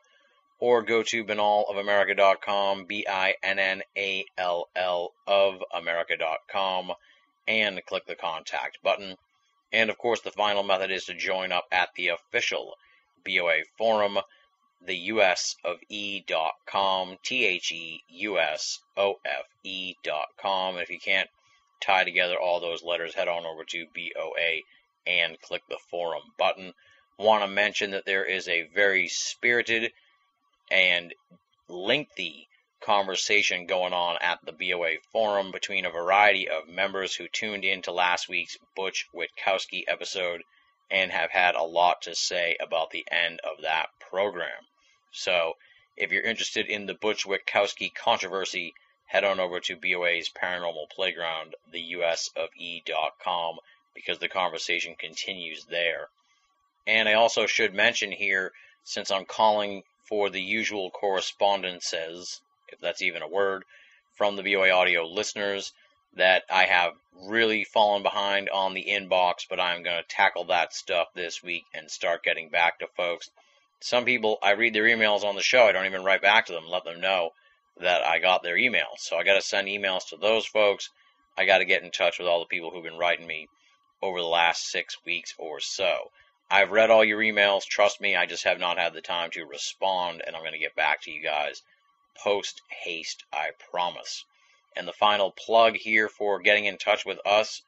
or 0.60 0.82
go 0.82 1.04
to 1.04 1.24
binnallofamerica.com, 1.24 2.86
B 2.86 3.06
I 3.08 3.36
N 3.42 3.60
N 3.60 3.84
A 3.98 4.26
L 4.38 4.68
L 4.76 5.14
of 5.26 5.64
America.com, 5.74 6.94
and 7.48 7.86
click 7.86 8.06
the 8.06 8.16
contact 8.16 8.84
button. 8.84 9.16
And 9.72 9.90
of 9.90 9.98
course, 9.98 10.20
the 10.22 10.32
final 10.32 10.64
method 10.64 10.92
is 10.92 11.06
to 11.06 11.14
join 11.14 11.54
up 11.54 11.66
at 11.72 11.94
the 11.96 12.10
official 12.10 12.76
BOA 13.24 13.64
forum, 13.78 14.20
the 14.82 14.98
US 14.98 15.56
of 15.64 15.78
E.com, 15.88 17.18
T 17.24 17.46
H 17.46 17.72
E 17.72 18.04
U 18.10 18.38
S 18.38 18.80
O 18.98 19.20
F 19.26 19.46
E.com. 19.64 20.78
If 20.78 20.90
you 20.90 21.00
can't 21.00 21.30
tie 21.80 22.04
together 22.04 22.38
all 22.38 22.60
those 22.60 22.84
letters, 22.84 23.16
head 23.16 23.30
on 23.30 23.46
over 23.46 23.64
to 23.64 23.88
BOA 23.96 24.62
and 25.10 25.42
click 25.42 25.64
the 25.68 25.80
forum 25.90 26.22
button. 26.38 26.74
Want 27.18 27.44
to 27.44 27.48
mention 27.48 27.92
that 27.92 28.06
there 28.06 28.24
is 28.24 28.48
a 28.48 28.70
very 28.74 29.08
spirited 29.08 29.92
and 30.72 31.14
lengthy 31.68 32.48
conversation 32.82 33.66
going 33.66 33.92
on 33.92 34.18
at 34.22 34.40
the 34.46 34.54
BOA 34.54 35.00
forum 35.12 35.52
between 35.52 35.86
a 35.86 35.92
variety 35.92 36.48
of 36.48 36.70
members 36.70 37.16
who 37.16 37.28
tuned 37.28 37.66
in 37.66 37.82
to 37.82 37.92
last 37.92 38.30
week's 38.30 38.58
Butch 38.76 39.06
Witkowski 39.14 39.84
episode 39.88 40.44
and 40.90 41.12
have 41.12 41.32
had 41.32 41.56
a 41.56 41.64
lot 41.64 42.04
to 42.04 42.16
say 42.16 42.56
about 42.60 42.92
the 42.92 43.06
end 43.12 43.40
of 43.44 43.64
that 43.64 43.90
program. 44.00 44.66
So, 45.12 45.58
if 45.98 46.12
you're 46.12 46.24
interested 46.24 46.68
in 46.68 46.86
the 46.86 46.94
Butch 46.94 47.26
Witkowski 47.26 47.94
controversy, 47.94 48.74
head 49.08 49.24
on 49.24 49.40
over 49.40 49.60
to 49.60 49.76
BOA's 49.76 50.30
Paranormal 50.30 50.90
Playground, 50.92 51.56
the 51.72 51.82
US 51.82 52.30
of 52.36 52.50
E.com, 52.56 53.58
because 53.94 54.20
the 54.20 54.30
conversation 54.30 54.96
continues 54.98 55.66
there. 55.66 56.08
And 56.88 57.08
I 57.08 57.14
also 57.14 57.46
should 57.46 57.74
mention 57.74 58.12
here, 58.12 58.52
since 58.84 59.12
I'm 59.12 59.26
calling 59.26 59.84
for 60.06 60.30
the 60.30 60.42
usual 60.42 60.90
correspondences, 60.90 62.42
if 62.70 62.80
that's 62.80 63.02
even 63.02 63.22
a 63.22 63.28
word, 63.28 63.64
from 64.16 64.36
the 64.36 64.44
BOA 64.44 64.72
audio 64.72 65.06
listeners, 65.06 65.72
that 66.16 66.44
I 66.50 66.66
have 66.66 66.94
really 67.28 67.64
fallen 67.64 68.02
behind 68.02 68.50
on 68.50 68.74
the 68.74 68.86
inbox, 68.90 69.46
but 69.50 69.60
I'm 69.60 69.84
going 69.84 69.98
to 69.98 70.08
tackle 70.08 70.46
that 70.46 70.74
stuff 70.74 71.08
this 71.14 71.44
week 71.44 71.66
and 71.74 71.90
start 71.92 72.24
getting 72.24 72.50
back 72.50 72.80
to 72.80 72.88
folks. 72.98 73.30
Some 73.82 74.06
people, 74.06 74.38
I 74.42 74.52
read 74.52 74.74
their 74.74 74.84
emails 74.84 75.24
on 75.24 75.36
the 75.36 75.42
show, 75.42 75.66
I 75.66 75.72
don't 75.72 75.86
even 75.86 76.04
write 76.04 76.22
back 76.22 76.48
to 76.48 76.54
them, 76.54 76.68
let 76.68 76.84
them 76.84 77.00
know 77.00 77.32
that 77.80 78.04
I 78.04 78.20
got 78.20 78.44
their 78.44 78.58
emails. 78.58 79.00
So 79.00 79.18
I 79.18 79.24
got 79.24 79.36
to 79.36 79.42
send 79.42 79.68
emails 79.68 80.10
to 80.10 80.18
those 80.18 80.46
folks. 80.46 80.90
I 81.38 81.46
got 81.46 81.60
to 81.60 81.66
get 81.66 81.84
in 81.84 81.92
touch 81.92 82.20
with 82.20 82.28
all 82.28 82.40
the 82.40 82.46
people 82.46 82.72
who've 82.72 82.84
been 82.84 82.98
writing 82.98 83.26
me 83.26 83.48
over 84.02 84.20
the 84.20 84.28
last 84.28 84.70
six 84.70 84.98
weeks 85.06 85.34
or 85.38 85.60
so. 85.60 86.12
I've 86.50 86.72
read 86.72 86.90
all 86.90 87.04
your 87.04 87.20
emails. 87.20 87.66
Trust 87.66 88.02
me, 88.02 88.16
I 88.16 88.26
just 88.26 88.44
have 88.44 88.60
not 88.60 88.78
had 88.78 88.94
the 88.94 89.02
time 89.02 89.30
to 89.32 89.46
respond, 89.46 90.24
and 90.26 90.36
I'm 90.36 90.42
going 90.42 90.54
to 90.54 90.60
get 90.60 90.76
back 90.76 91.02
to 91.04 91.12
you 91.12 91.22
guys 91.22 91.62
post 92.24 92.62
haste, 92.84 93.24
I 93.32 93.52
promise. 93.72 94.26
And 94.76 94.88
the 94.88 94.94
final 94.94 95.32
plug 95.32 95.76
here 95.76 96.10
for 96.10 96.40
getting 96.40 96.66
in 96.66 96.78
touch 96.78 97.06
with 97.06 97.20
us, 97.26 97.62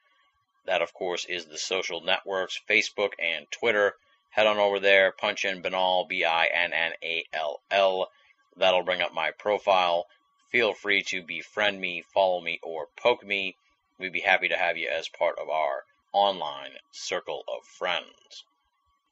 that 0.66 0.82
of 0.82 0.94
course 0.94 1.26
is 1.26 1.46
the 1.46 1.58
social 1.58 2.02
networks, 2.02 2.60
Facebook 2.70 3.14
and 3.18 3.50
Twitter. 3.50 3.96
Head 4.32 4.48
on 4.48 4.58
over 4.58 4.80
there, 4.80 5.12
punch 5.12 5.46
in 5.46 5.62
Binnall, 5.62 6.08
B 6.08 6.26
I 6.26 6.46
N 6.48 6.74
N 6.74 6.94
A 7.04 7.26
L 7.34 7.62
L. 7.72 8.12
That'll 8.58 8.84
bring 8.84 9.02
up 9.02 9.14
my 9.14 9.32
profile. 9.32 10.08
Feel 10.50 10.74
free 10.74 11.04
to 11.04 11.24
befriend 11.24 11.80
me, 11.80 12.02
follow 12.02 12.42
me, 12.42 12.60
or 12.62 12.88
poke 12.98 13.24
me. 13.24 13.56
We'd 13.98 14.12
be 14.12 14.20
happy 14.20 14.50
to 14.50 14.58
have 14.58 14.78
you 14.78 14.90
as 14.90 15.08
part 15.08 15.40
of 15.40 15.50
our 15.50 15.86
online 16.14 16.78
circle 16.92 17.44
of 17.48 17.66
friends. 17.66 18.44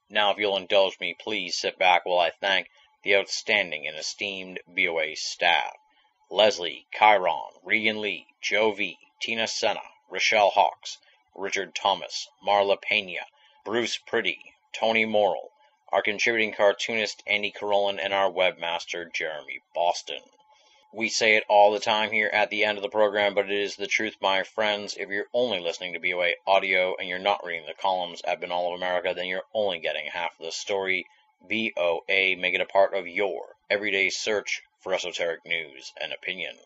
Now, 0.08 0.32
if 0.32 0.38
you'll 0.38 0.56
indulge 0.56 0.98
me, 1.00 1.14
please 1.14 1.56
sit 1.56 1.78
back 1.78 2.04
while 2.04 2.18
I 2.18 2.30
thank 2.30 2.68
the 3.02 3.16
outstanding 3.16 3.86
and 3.86 3.96
esteemed 3.96 4.60
BOA 4.66 5.16
staff 5.16 5.76
Leslie, 6.28 6.86
Chiron, 6.92 7.54
Regan 7.62 8.00
Lee, 8.00 8.26
Joe 8.40 8.72
V, 8.72 8.98
Tina 9.20 9.48
Senna, 9.48 9.82
Rochelle 10.08 10.50
Hawks, 10.50 10.98
Richard 11.34 11.74
Thomas, 11.74 12.28
Marla 12.40 12.80
Pena, 12.80 13.26
Bruce 13.64 13.98
Pretty, 13.98 14.54
Tony 14.72 15.04
Morrill, 15.04 15.50
our 15.88 16.02
contributing 16.02 16.52
cartoonist 16.52 17.22
Andy 17.26 17.50
Carolin, 17.50 17.98
and 17.98 18.12
our 18.12 18.30
webmaster 18.30 19.12
Jeremy 19.12 19.60
Boston. 19.74 20.22
We 20.92 21.08
say 21.08 21.36
it 21.36 21.44
all 21.48 21.70
the 21.70 21.78
time 21.78 22.10
here 22.10 22.28
at 22.32 22.50
the 22.50 22.64
end 22.64 22.76
of 22.76 22.82
the 22.82 22.88
program, 22.88 23.32
but 23.32 23.48
it 23.48 23.52
is 23.52 23.76
the 23.76 23.86
truth, 23.86 24.16
my 24.20 24.42
friends. 24.42 24.96
If 24.96 25.08
you're 25.08 25.28
only 25.32 25.60
listening 25.60 25.92
to 25.92 26.00
BOA 26.00 26.32
audio 26.48 26.96
and 26.96 27.08
you're 27.08 27.20
not 27.20 27.44
reading 27.44 27.66
the 27.66 27.74
columns 27.74 28.22
at 28.22 28.40
Binnall 28.40 28.68
of 28.68 28.74
America, 28.74 29.14
then 29.14 29.26
you're 29.26 29.46
only 29.54 29.78
getting 29.78 30.06
half 30.06 30.36
the 30.38 30.50
story. 30.50 31.06
BOA, 31.42 32.36
make 32.36 32.54
it 32.54 32.60
a 32.60 32.66
part 32.66 32.92
of 32.92 33.06
your 33.06 33.54
everyday 33.70 34.10
search 34.10 34.62
for 34.80 34.92
esoteric 34.92 35.44
news 35.46 35.92
and 36.00 36.12
opinion. 36.12 36.58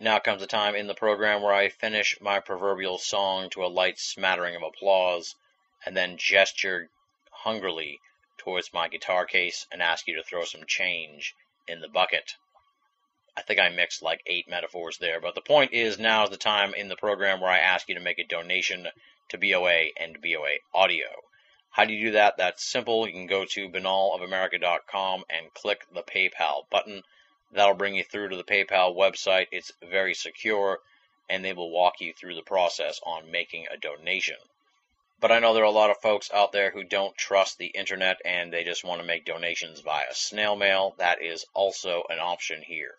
Now 0.00 0.18
comes 0.18 0.40
the 0.40 0.48
time 0.48 0.74
in 0.74 0.88
the 0.88 0.94
program 0.94 1.40
where 1.40 1.54
I 1.54 1.68
finish 1.68 2.20
my 2.20 2.40
proverbial 2.40 2.98
song 2.98 3.48
to 3.50 3.64
a 3.64 3.68
light 3.68 4.00
smattering 4.00 4.56
of 4.56 4.62
applause 4.64 5.36
and 5.86 5.96
then 5.96 6.16
gesture 6.16 6.90
hungrily 7.30 8.00
towards 8.38 8.72
my 8.72 8.88
guitar 8.88 9.24
case 9.24 9.68
and 9.70 9.80
ask 9.80 10.08
you 10.08 10.16
to 10.16 10.24
throw 10.24 10.44
some 10.44 10.66
change 10.66 11.36
in 11.68 11.80
the 11.80 11.88
bucket. 11.88 12.34
I 13.40 13.42
think 13.42 13.58
I 13.58 13.70
mixed 13.70 14.02
like 14.02 14.22
eight 14.26 14.50
metaphors 14.50 14.98
there, 14.98 15.18
but 15.18 15.34
the 15.34 15.40
point 15.40 15.72
is 15.72 15.98
now 15.98 16.24
is 16.24 16.30
the 16.30 16.36
time 16.36 16.74
in 16.74 16.88
the 16.88 16.96
program 16.96 17.40
where 17.40 17.50
I 17.50 17.60
ask 17.60 17.88
you 17.88 17.94
to 17.94 18.00
make 18.02 18.18
a 18.18 18.24
donation 18.24 18.86
to 19.30 19.38
BOA 19.38 19.92
and 19.98 20.20
BOA 20.20 20.58
Audio. 20.74 21.06
How 21.70 21.86
do 21.86 21.94
you 21.94 22.08
do 22.08 22.10
that? 22.12 22.36
That's 22.36 22.62
simple. 22.62 23.06
You 23.06 23.14
can 23.14 23.26
go 23.26 23.46
to 23.46 23.70
binnallofamerica.com 23.70 25.24
and 25.30 25.54
click 25.54 25.86
the 25.90 26.02
PayPal 26.02 26.68
button. 26.68 27.02
That'll 27.50 27.72
bring 27.72 27.94
you 27.94 28.04
through 28.04 28.28
to 28.28 28.36
the 28.36 28.44
PayPal 28.44 28.94
website. 28.94 29.46
It's 29.52 29.72
very 29.82 30.12
secure 30.12 30.80
and 31.30 31.42
they 31.42 31.54
will 31.54 31.70
walk 31.70 32.02
you 32.02 32.12
through 32.12 32.34
the 32.34 32.42
process 32.42 33.00
on 33.06 33.30
making 33.30 33.68
a 33.68 33.78
donation. 33.78 34.36
But 35.18 35.32
I 35.32 35.38
know 35.38 35.54
there 35.54 35.62
are 35.62 35.66
a 35.66 35.70
lot 35.70 35.88
of 35.88 36.02
folks 36.02 36.30
out 36.30 36.52
there 36.52 36.72
who 36.72 36.84
don't 36.84 37.16
trust 37.16 37.56
the 37.56 37.68
internet 37.68 38.18
and 38.22 38.52
they 38.52 38.64
just 38.64 38.84
want 38.84 39.00
to 39.00 39.06
make 39.06 39.24
donations 39.24 39.80
via 39.80 40.12
snail 40.12 40.56
mail. 40.56 40.94
That 40.98 41.22
is 41.22 41.46
also 41.54 42.04
an 42.10 42.18
option 42.18 42.60
here. 42.60 42.96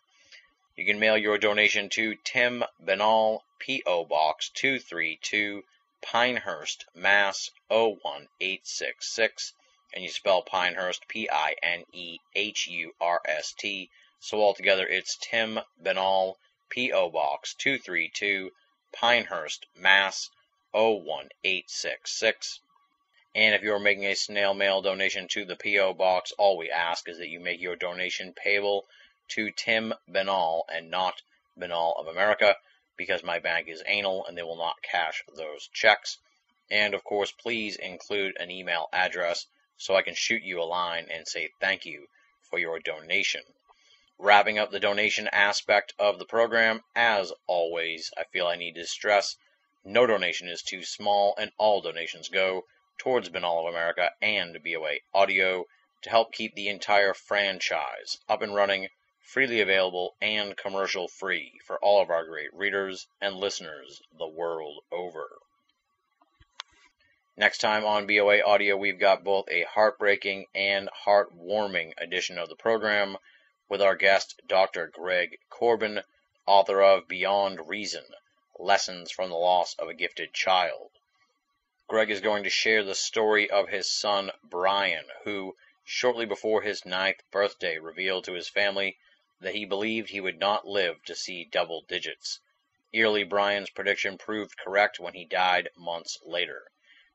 You 0.82 0.88
can 0.88 1.00
mail 1.00 1.16
your 1.16 1.38
donation 1.38 1.90
to 1.90 2.16
Tim 2.24 2.64
Binnall, 2.84 3.44
P.O. 3.60 4.06
Box 4.06 4.50
232, 4.50 5.64
Pinehurst, 6.02 6.86
Mass. 6.96 7.52
01866, 7.70 9.54
and 9.94 10.04
you 10.04 10.10
spell 10.10 10.42
Pinehurst 10.42 11.08
P 11.08 11.30
I 11.30 11.56
N 11.62 11.86
E 11.94 12.18
H 12.34 12.66
U 12.66 12.96
R 13.00 13.22
S 13.26 13.54
T. 13.54 13.92
So 14.20 14.42
altogether 14.42 14.88
it's 14.88 15.20
Tim 15.22 15.60
Binnall, 15.80 16.38
P.O. 16.72 17.12
Box 17.12 17.54
232, 17.54 18.52
Pinehurst, 18.92 19.68
Mass. 19.76 20.32
01866. 20.74 22.60
And 23.36 23.54
if 23.54 23.62
you're 23.62 23.78
making 23.78 24.08
a 24.08 24.16
snail 24.16 24.56
mail 24.56 24.82
donation 24.82 25.28
to 25.28 25.46
the 25.46 25.56
P.O. 25.56 25.94
Box, 25.94 26.32
all 26.40 26.58
we 26.58 26.72
ask 26.72 27.08
is 27.08 27.20
that 27.20 27.30
you 27.30 27.40
make 27.40 27.62
your 27.62 27.76
donation 27.76 28.34
payable 28.34 28.88
to 29.32 29.52
Tim 29.52 29.94
Binnall 30.10 30.64
and 30.68 30.90
not 30.90 31.22
Binnall 31.58 32.00
of 32.00 32.08
America 32.08 32.58
because 32.98 33.24
my 33.24 33.40
bank 33.40 33.68
is 33.68 33.84
anal 33.86 34.26
and 34.26 34.38
they 34.38 34.44
will 34.44 34.58
not 34.58 34.82
cash 34.82 35.24
those 35.36 35.70
checks. 35.74 36.18
And 36.70 36.94
of 36.94 37.04
course, 37.04 37.32
please 37.32 37.76
include 37.76 38.38
an 38.40 38.52
email 38.52 38.88
address 38.94 39.48
so 39.78 39.96
I 39.96 40.02
can 40.02 40.16
shoot 40.16 40.44
you 40.44 40.62
a 40.62 40.64
line 40.64 41.08
and 41.10 41.28
say 41.28 41.50
thank 41.60 41.86
you 41.86 42.08
for 42.50 42.60
your 42.60 42.80
donation. 42.80 43.42
Wrapping 44.18 44.60
up 44.60 44.72
the 44.72 44.80
donation 44.80 45.28
aspect 45.30 45.94
of 45.98 46.20
the 46.20 46.26
program, 46.26 46.84
as 46.96 47.34
always, 47.48 48.12
I 48.18 48.26
feel 48.26 48.48
I 48.48 48.56
need 48.56 48.76
to 48.76 48.86
stress 48.86 49.38
no 49.84 50.06
donation 50.06 50.48
is 50.48 50.62
too 50.62 50.84
small 50.84 51.34
and 51.40 51.52
all 51.58 51.82
donations 51.82 52.30
go 52.30 52.68
towards 53.00 53.30
Binnall 53.30 53.68
of 53.68 53.74
America 53.74 54.12
and 54.22 54.62
BOA 54.64 54.98
Audio 55.12 55.66
to 56.04 56.10
help 56.12 56.32
keep 56.32 56.54
the 56.54 56.68
entire 56.68 57.16
franchise 57.16 58.20
up 58.30 58.44
and 58.44 58.54
running 58.54 58.90
freely 59.32 59.62
available 59.62 60.14
and 60.22 60.58
commercial 60.58 61.08
free 61.08 61.58
for 61.64 61.80
all 61.80 62.02
of 62.02 62.10
our 62.10 62.26
great 62.26 62.54
readers 62.54 63.08
and 63.22 63.34
listeners 63.34 64.02
the 64.18 64.28
world 64.28 64.84
over. 64.92 65.40
Next 67.38 67.60
time 67.60 67.86
on 67.86 68.08
BOA 68.08 68.42
Audio, 68.42 68.76
we've 68.76 69.00
got 69.00 69.24
both 69.24 69.48
a 69.50 69.64
heartbreaking 69.64 70.48
and 70.54 70.90
heartwarming 71.06 71.94
edition 71.98 72.38
of 72.38 72.50
the 72.50 72.58
program 72.58 73.18
with 73.70 73.82
our 73.82 73.96
guest, 73.96 74.42
Dr. 74.46 74.88
Greg 74.88 75.40
Corbin, 75.50 76.04
author 76.46 76.82
of 76.82 77.08
Beyond 77.08 77.70
Reason 77.70 78.04
lessons 78.60 79.12
from 79.12 79.30
the 79.30 79.38
loss 79.38 79.76
of 79.76 79.88
a 79.88 79.94
gifted 79.94 80.34
child. 80.34 80.92
Greg 81.88 82.12
is 82.12 82.20
going 82.20 82.44
to 82.44 82.50
share 82.50 82.84
the 82.84 82.94
story 82.94 83.50
of 83.50 83.70
his 83.70 83.90
son 83.90 84.30
Brian, 84.44 85.06
who, 85.24 85.56
shortly 85.86 86.26
before 86.26 86.62
his 86.62 86.86
ninth 86.86 87.24
birthday, 87.32 87.78
revealed 87.78 88.26
to 88.26 88.34
his 88.34 88.50
family 88.50 88.98
that 89.42 89.56
he 89.56 89.66
believed 89.66 90.10
he 90.10 90.22
would 90.22 90.38
not 90.40 90.68
live 90.68 91.04
to 91.04 91.16
see 91.16 91.44
double 91.44 91.82
digits. 91.82 92.40
Eerily, 92.94 93.24
Brian's 93.24 93.72
prediction 93.72 94.18
proved 94.18 94.56
correct 94.58 95.00
when 95.00 95.16
he 95.16 95.26
died 95.26 95.68
months 95.76 96.20
later. 96.24 96.72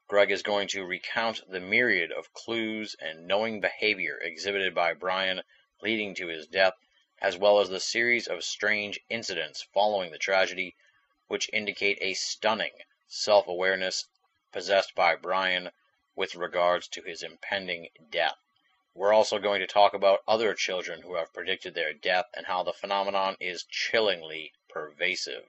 Greg 0.09 0.31
is 0.33 0.43
going 0.43 0.67
to 0.69 0.85
recount 0.85 1.41
the 1.49 1.61
myriad 1.61 2.11
of 2.11 2.33
clues 2.33 2.97
and 2.99 3.27
knowing 3.27 3.61
behavior 3.61 4.19
exhibited 4.21 4.75
by 4.75 4.93
Brian 4.93 5.43
leading 5.81 6.15
to 6.17 6.27
his 6.29 6.47
death, 6.49 6.75
as 7.21 7.37
well 7.37 7.61
as 7.61 7.69
the 7.69 7.79
series 7.81 8.27
of 8.27 8.43
strange 8.43 8.99
incidents 9.09 9.63
following 9.75 10.11
the 10.11 10.19
tragedy, 10.19 10.75
which 11.29 11.51
indicate 11.53 11.99
a 12.01 12.15
stunning 12.15 12.73
self 13.07 13.47
awareness 13.47 14.09
possessed 14.51 14.95
by 14.95 15.15
Brian 15.15 15.71
with 16.17 16.35
regards 16.35 16.89
to 16.89 17.03
his 17.03 17.23
impending 17.23 17.89
death. 18.11 18.39
We're 18.99 19.13
also 19.13 19.39
going 19.39 19.61
to 19.61 19.67
talk 19.67 19.93
about 19.93 20.23
other 20.27 20.55
children 20.55 21.03
who 21.03 21.17
have 21.17 21.35
predicted 21.35 21.75
their 21.75 21.93
death 21.93 22.31
and 22.35 22.47
how 22.47 22.63
the 22.63 22.73
phenomenon 22.73 23.37
is 23.39 23.65
chillingly 23.65 24.55
pervasive. 24.71 25.45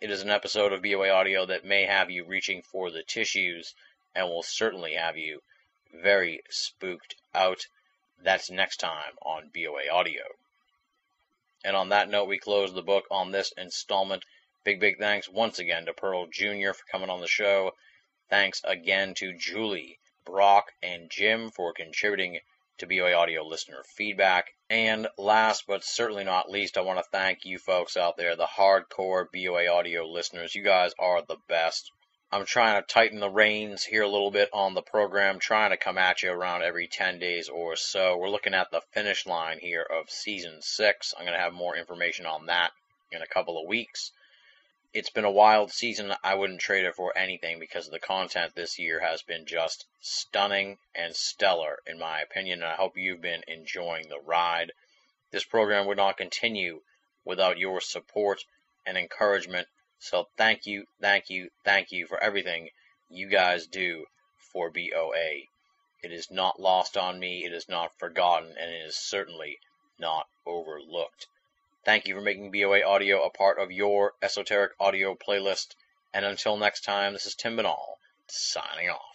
It 0.00 0.08
is 0.08 0.22
an 0.22 0.30
episode 0.30 0.72
of 0.72 0.82
BOA 0.82 1.10
Audio 1.10 1.44
that 1.46 1.64
may 1.64 1.86
have 1.86 2.12
you 2.12 2.24
reaching 2.24 2.62
for 2.62 2.92
the 2.92 3.02
tissues 3.02 3.74
and 4.14 4.28
will 4.28 4.44
certainly 4.44 4.94
have 4.94 5.16
you 5.16 5.42
very 5.92 6.42
spooked 6.48 7.16
out. 7.34 7.66
That's 8.22 8.50
next 8.50 8.76
time 8.76 9.18
on 9.20 9.50
BOA 9.52 9.90
Audio. 9.92 10.22
And 11.64 11.74
on 11.74 11.88
that 11.88 12.08
note, 12.08 12.28
we 12.28 12.38
close 12.38 12.72
the 12.72 12.82
book 12.82 13.06
on 13.10 13.32
this 13.32 13.52
installment. 13.58 14.24
Big, 14.62 14.78
big 14.78 15.00
thanks 15.00 15.28
once 15.28 15.58
again 15.58 15.86
to 15.86 15.92
Pearl 15.92 16.28
Jr. 16.28 16.72
for 16.72 16.84
coming 16.88 17.10
on 17.10 17.20
the 17.20 17.26
show. 17.26 17.72
Thanks 18.30 18.60
again 18.62 19.14
to 19.14 19.36
Julie, 19.36 19.98
Brock, 20.24 20.70
and 20.84 21.10
Jim 21.10 21.50
for 21.50 21.72
contributing 21.72 22.38
to 22.78 22.86
BOA 22.86 23.12
Audio 23.12 23.44
listener 23.44 23.82
feedback. 23.96 24.52
And 24.68 25.08
last 25.16 25.64
but 25.66 25.84
certainly 25.84 26.24
not 26.24 26.50
least, 26.50 26.76
I 26.76 26.82
want 26.82 26.98
to 26.98 27.10
thank 27.10 27.44
you 27.44 27.58
folks 27.58 27.96
out 27.96 28.16
there, 28.16 28.36
the 28.36 28.46
hardcore 28.46 29.26
BOA 29.32 29.66
Audio 29.66 30.06
listeners. 30.06 30.54
You 30.54 30.62
guys 30.62 30.92
are 30.98 31.22
the 31.22 31.38
best. 31.48 31.90
I'm 32.32 32.44
trying 32.44 32.82
to 32.82 32.86
tighten 32.86 33.20
the 33.20 33.30
reins 33.30 33.84
here 33.84 34.02
a 34.02 34.08
little 34.08 34.32
bit 34.32 34.50
on 34.52 34.74
the 34.74 34.82
program, 34.82 35.38
trying 35.38 35.70
to 35.70 35.76
come 35.76 35.96
at 35.96 36.22
you 36.22 36.32
around 36.32 36.62
every 36.62 36.88
10 36.88 37.20
days 37.20 37.48
or 37.48 37.76
so. 37.76 38.16
We're 38.16 38.28
looking 38.28 38.54
at 38.54 38.70
the 38.72 38.82
finish 38.92 39.26
line 39.26 39.58
here 39.60 39.82
of 39.88 40.10
season 40.10 40.58
six. 40.60 41.14
I'm 41.16 41.24
going 41.24 41.38
to 41.38 41.42
have 41.42 41.52
more 41.52 41.76
information 41.76 42.26
on 42.26 42.46
that 42.46 42.72
in 43.12 43.22
a 43.22 43.26
couple 43.26 43.60
of 43.60 43.68
weeks. 43.68 44.10
It's 44.92 45.10
been 45.10 45.24
a 45.24 45.30
wild 45.30 45.72
season. 45.72 46.14
I 46.22 46.34
wouldn't 46.34 46.60
trade 46.60 46.84
it 46.84 46.94
for 46.94 47.16
anything 47.16 47.58
because 47.58 47.88
the 47.88 47.98
content 47.98 48.54
this 48.54 48.78
year 48.78 49.00
has 49.00 49.22
been 49.22 49.44
just 49.44 49.84
stunning 50.00 50.78
and 50.94 51.14
stellar, 51.14 51.80
in 51.86 51.98
my 51.98 52.20
opinion. 52.20 52.62
And 52.62 52.70
I 52.70 52.76
hope 52.76 52.96
you've 52.96 53.20
been 53.20 53.42
enjoying 53.48 54.08
the 54.08 54.20
ride. 54.20 54.72
This 55.32 55.44
program 55.44 55.86
would 55.86 55.96
not 55.96 56.16
continue 56.16 56.82
without 57.24 57.58
your 57.58 57.80
support 57.80 58.44
and 58.86 58.96
encouragement. 58.96 59.68
So 59.98 60.28
thank 60.36 60.66
you, 60.66 60.86
thank 61.00 61.30
you, 61.30 61.50
thank 61.64 61.90
you 61.90 62.06
for 62.06 62.22
everything 62.22 62.70
you 63.08 63.28
guys 63.28 63.66
do 63.66 64.06
for 64.38 64.70
BOA. 64.70 65.46
It 66.02 66.12
is 66.12 66.30
not 66.30 66.60
lost 66.60 66.96
on 66.96 67.18
me, 67.18 67.44
it 67.44 67.52
is 67.52 67.68
not 67.68 67.98
forgotten, 67.98 68.50
and 68.58 68.70
it 68.70 68.86
is 68.86 68.96
certainly 68.96 69.58
not 69.98 70.28
overlooked. 70.46 71.26
Thank 71.86 72.08
you 72.08 72.16
for 72.16 72.20
making 72.20 72.50
BOA 72.50 72.82
Audio 72.82 73.22
a 73.22 73.30
part 73.30 73.60
of 73.60 73.70
your 73.70 74.14
esoteric 74.20 74.72
audio 74.80 75.14
playlist. 75.14 75.76
And 76.12 76.24
until 76.24 76.56
next 76.56 76.80
time, 76.80 77.12
this 77.12 77.26
is 77.26 77.36
Tim 77.36 77.56
Binnall, 77.56 77.94
signing 78.26 78.90
off. 78.90 79.06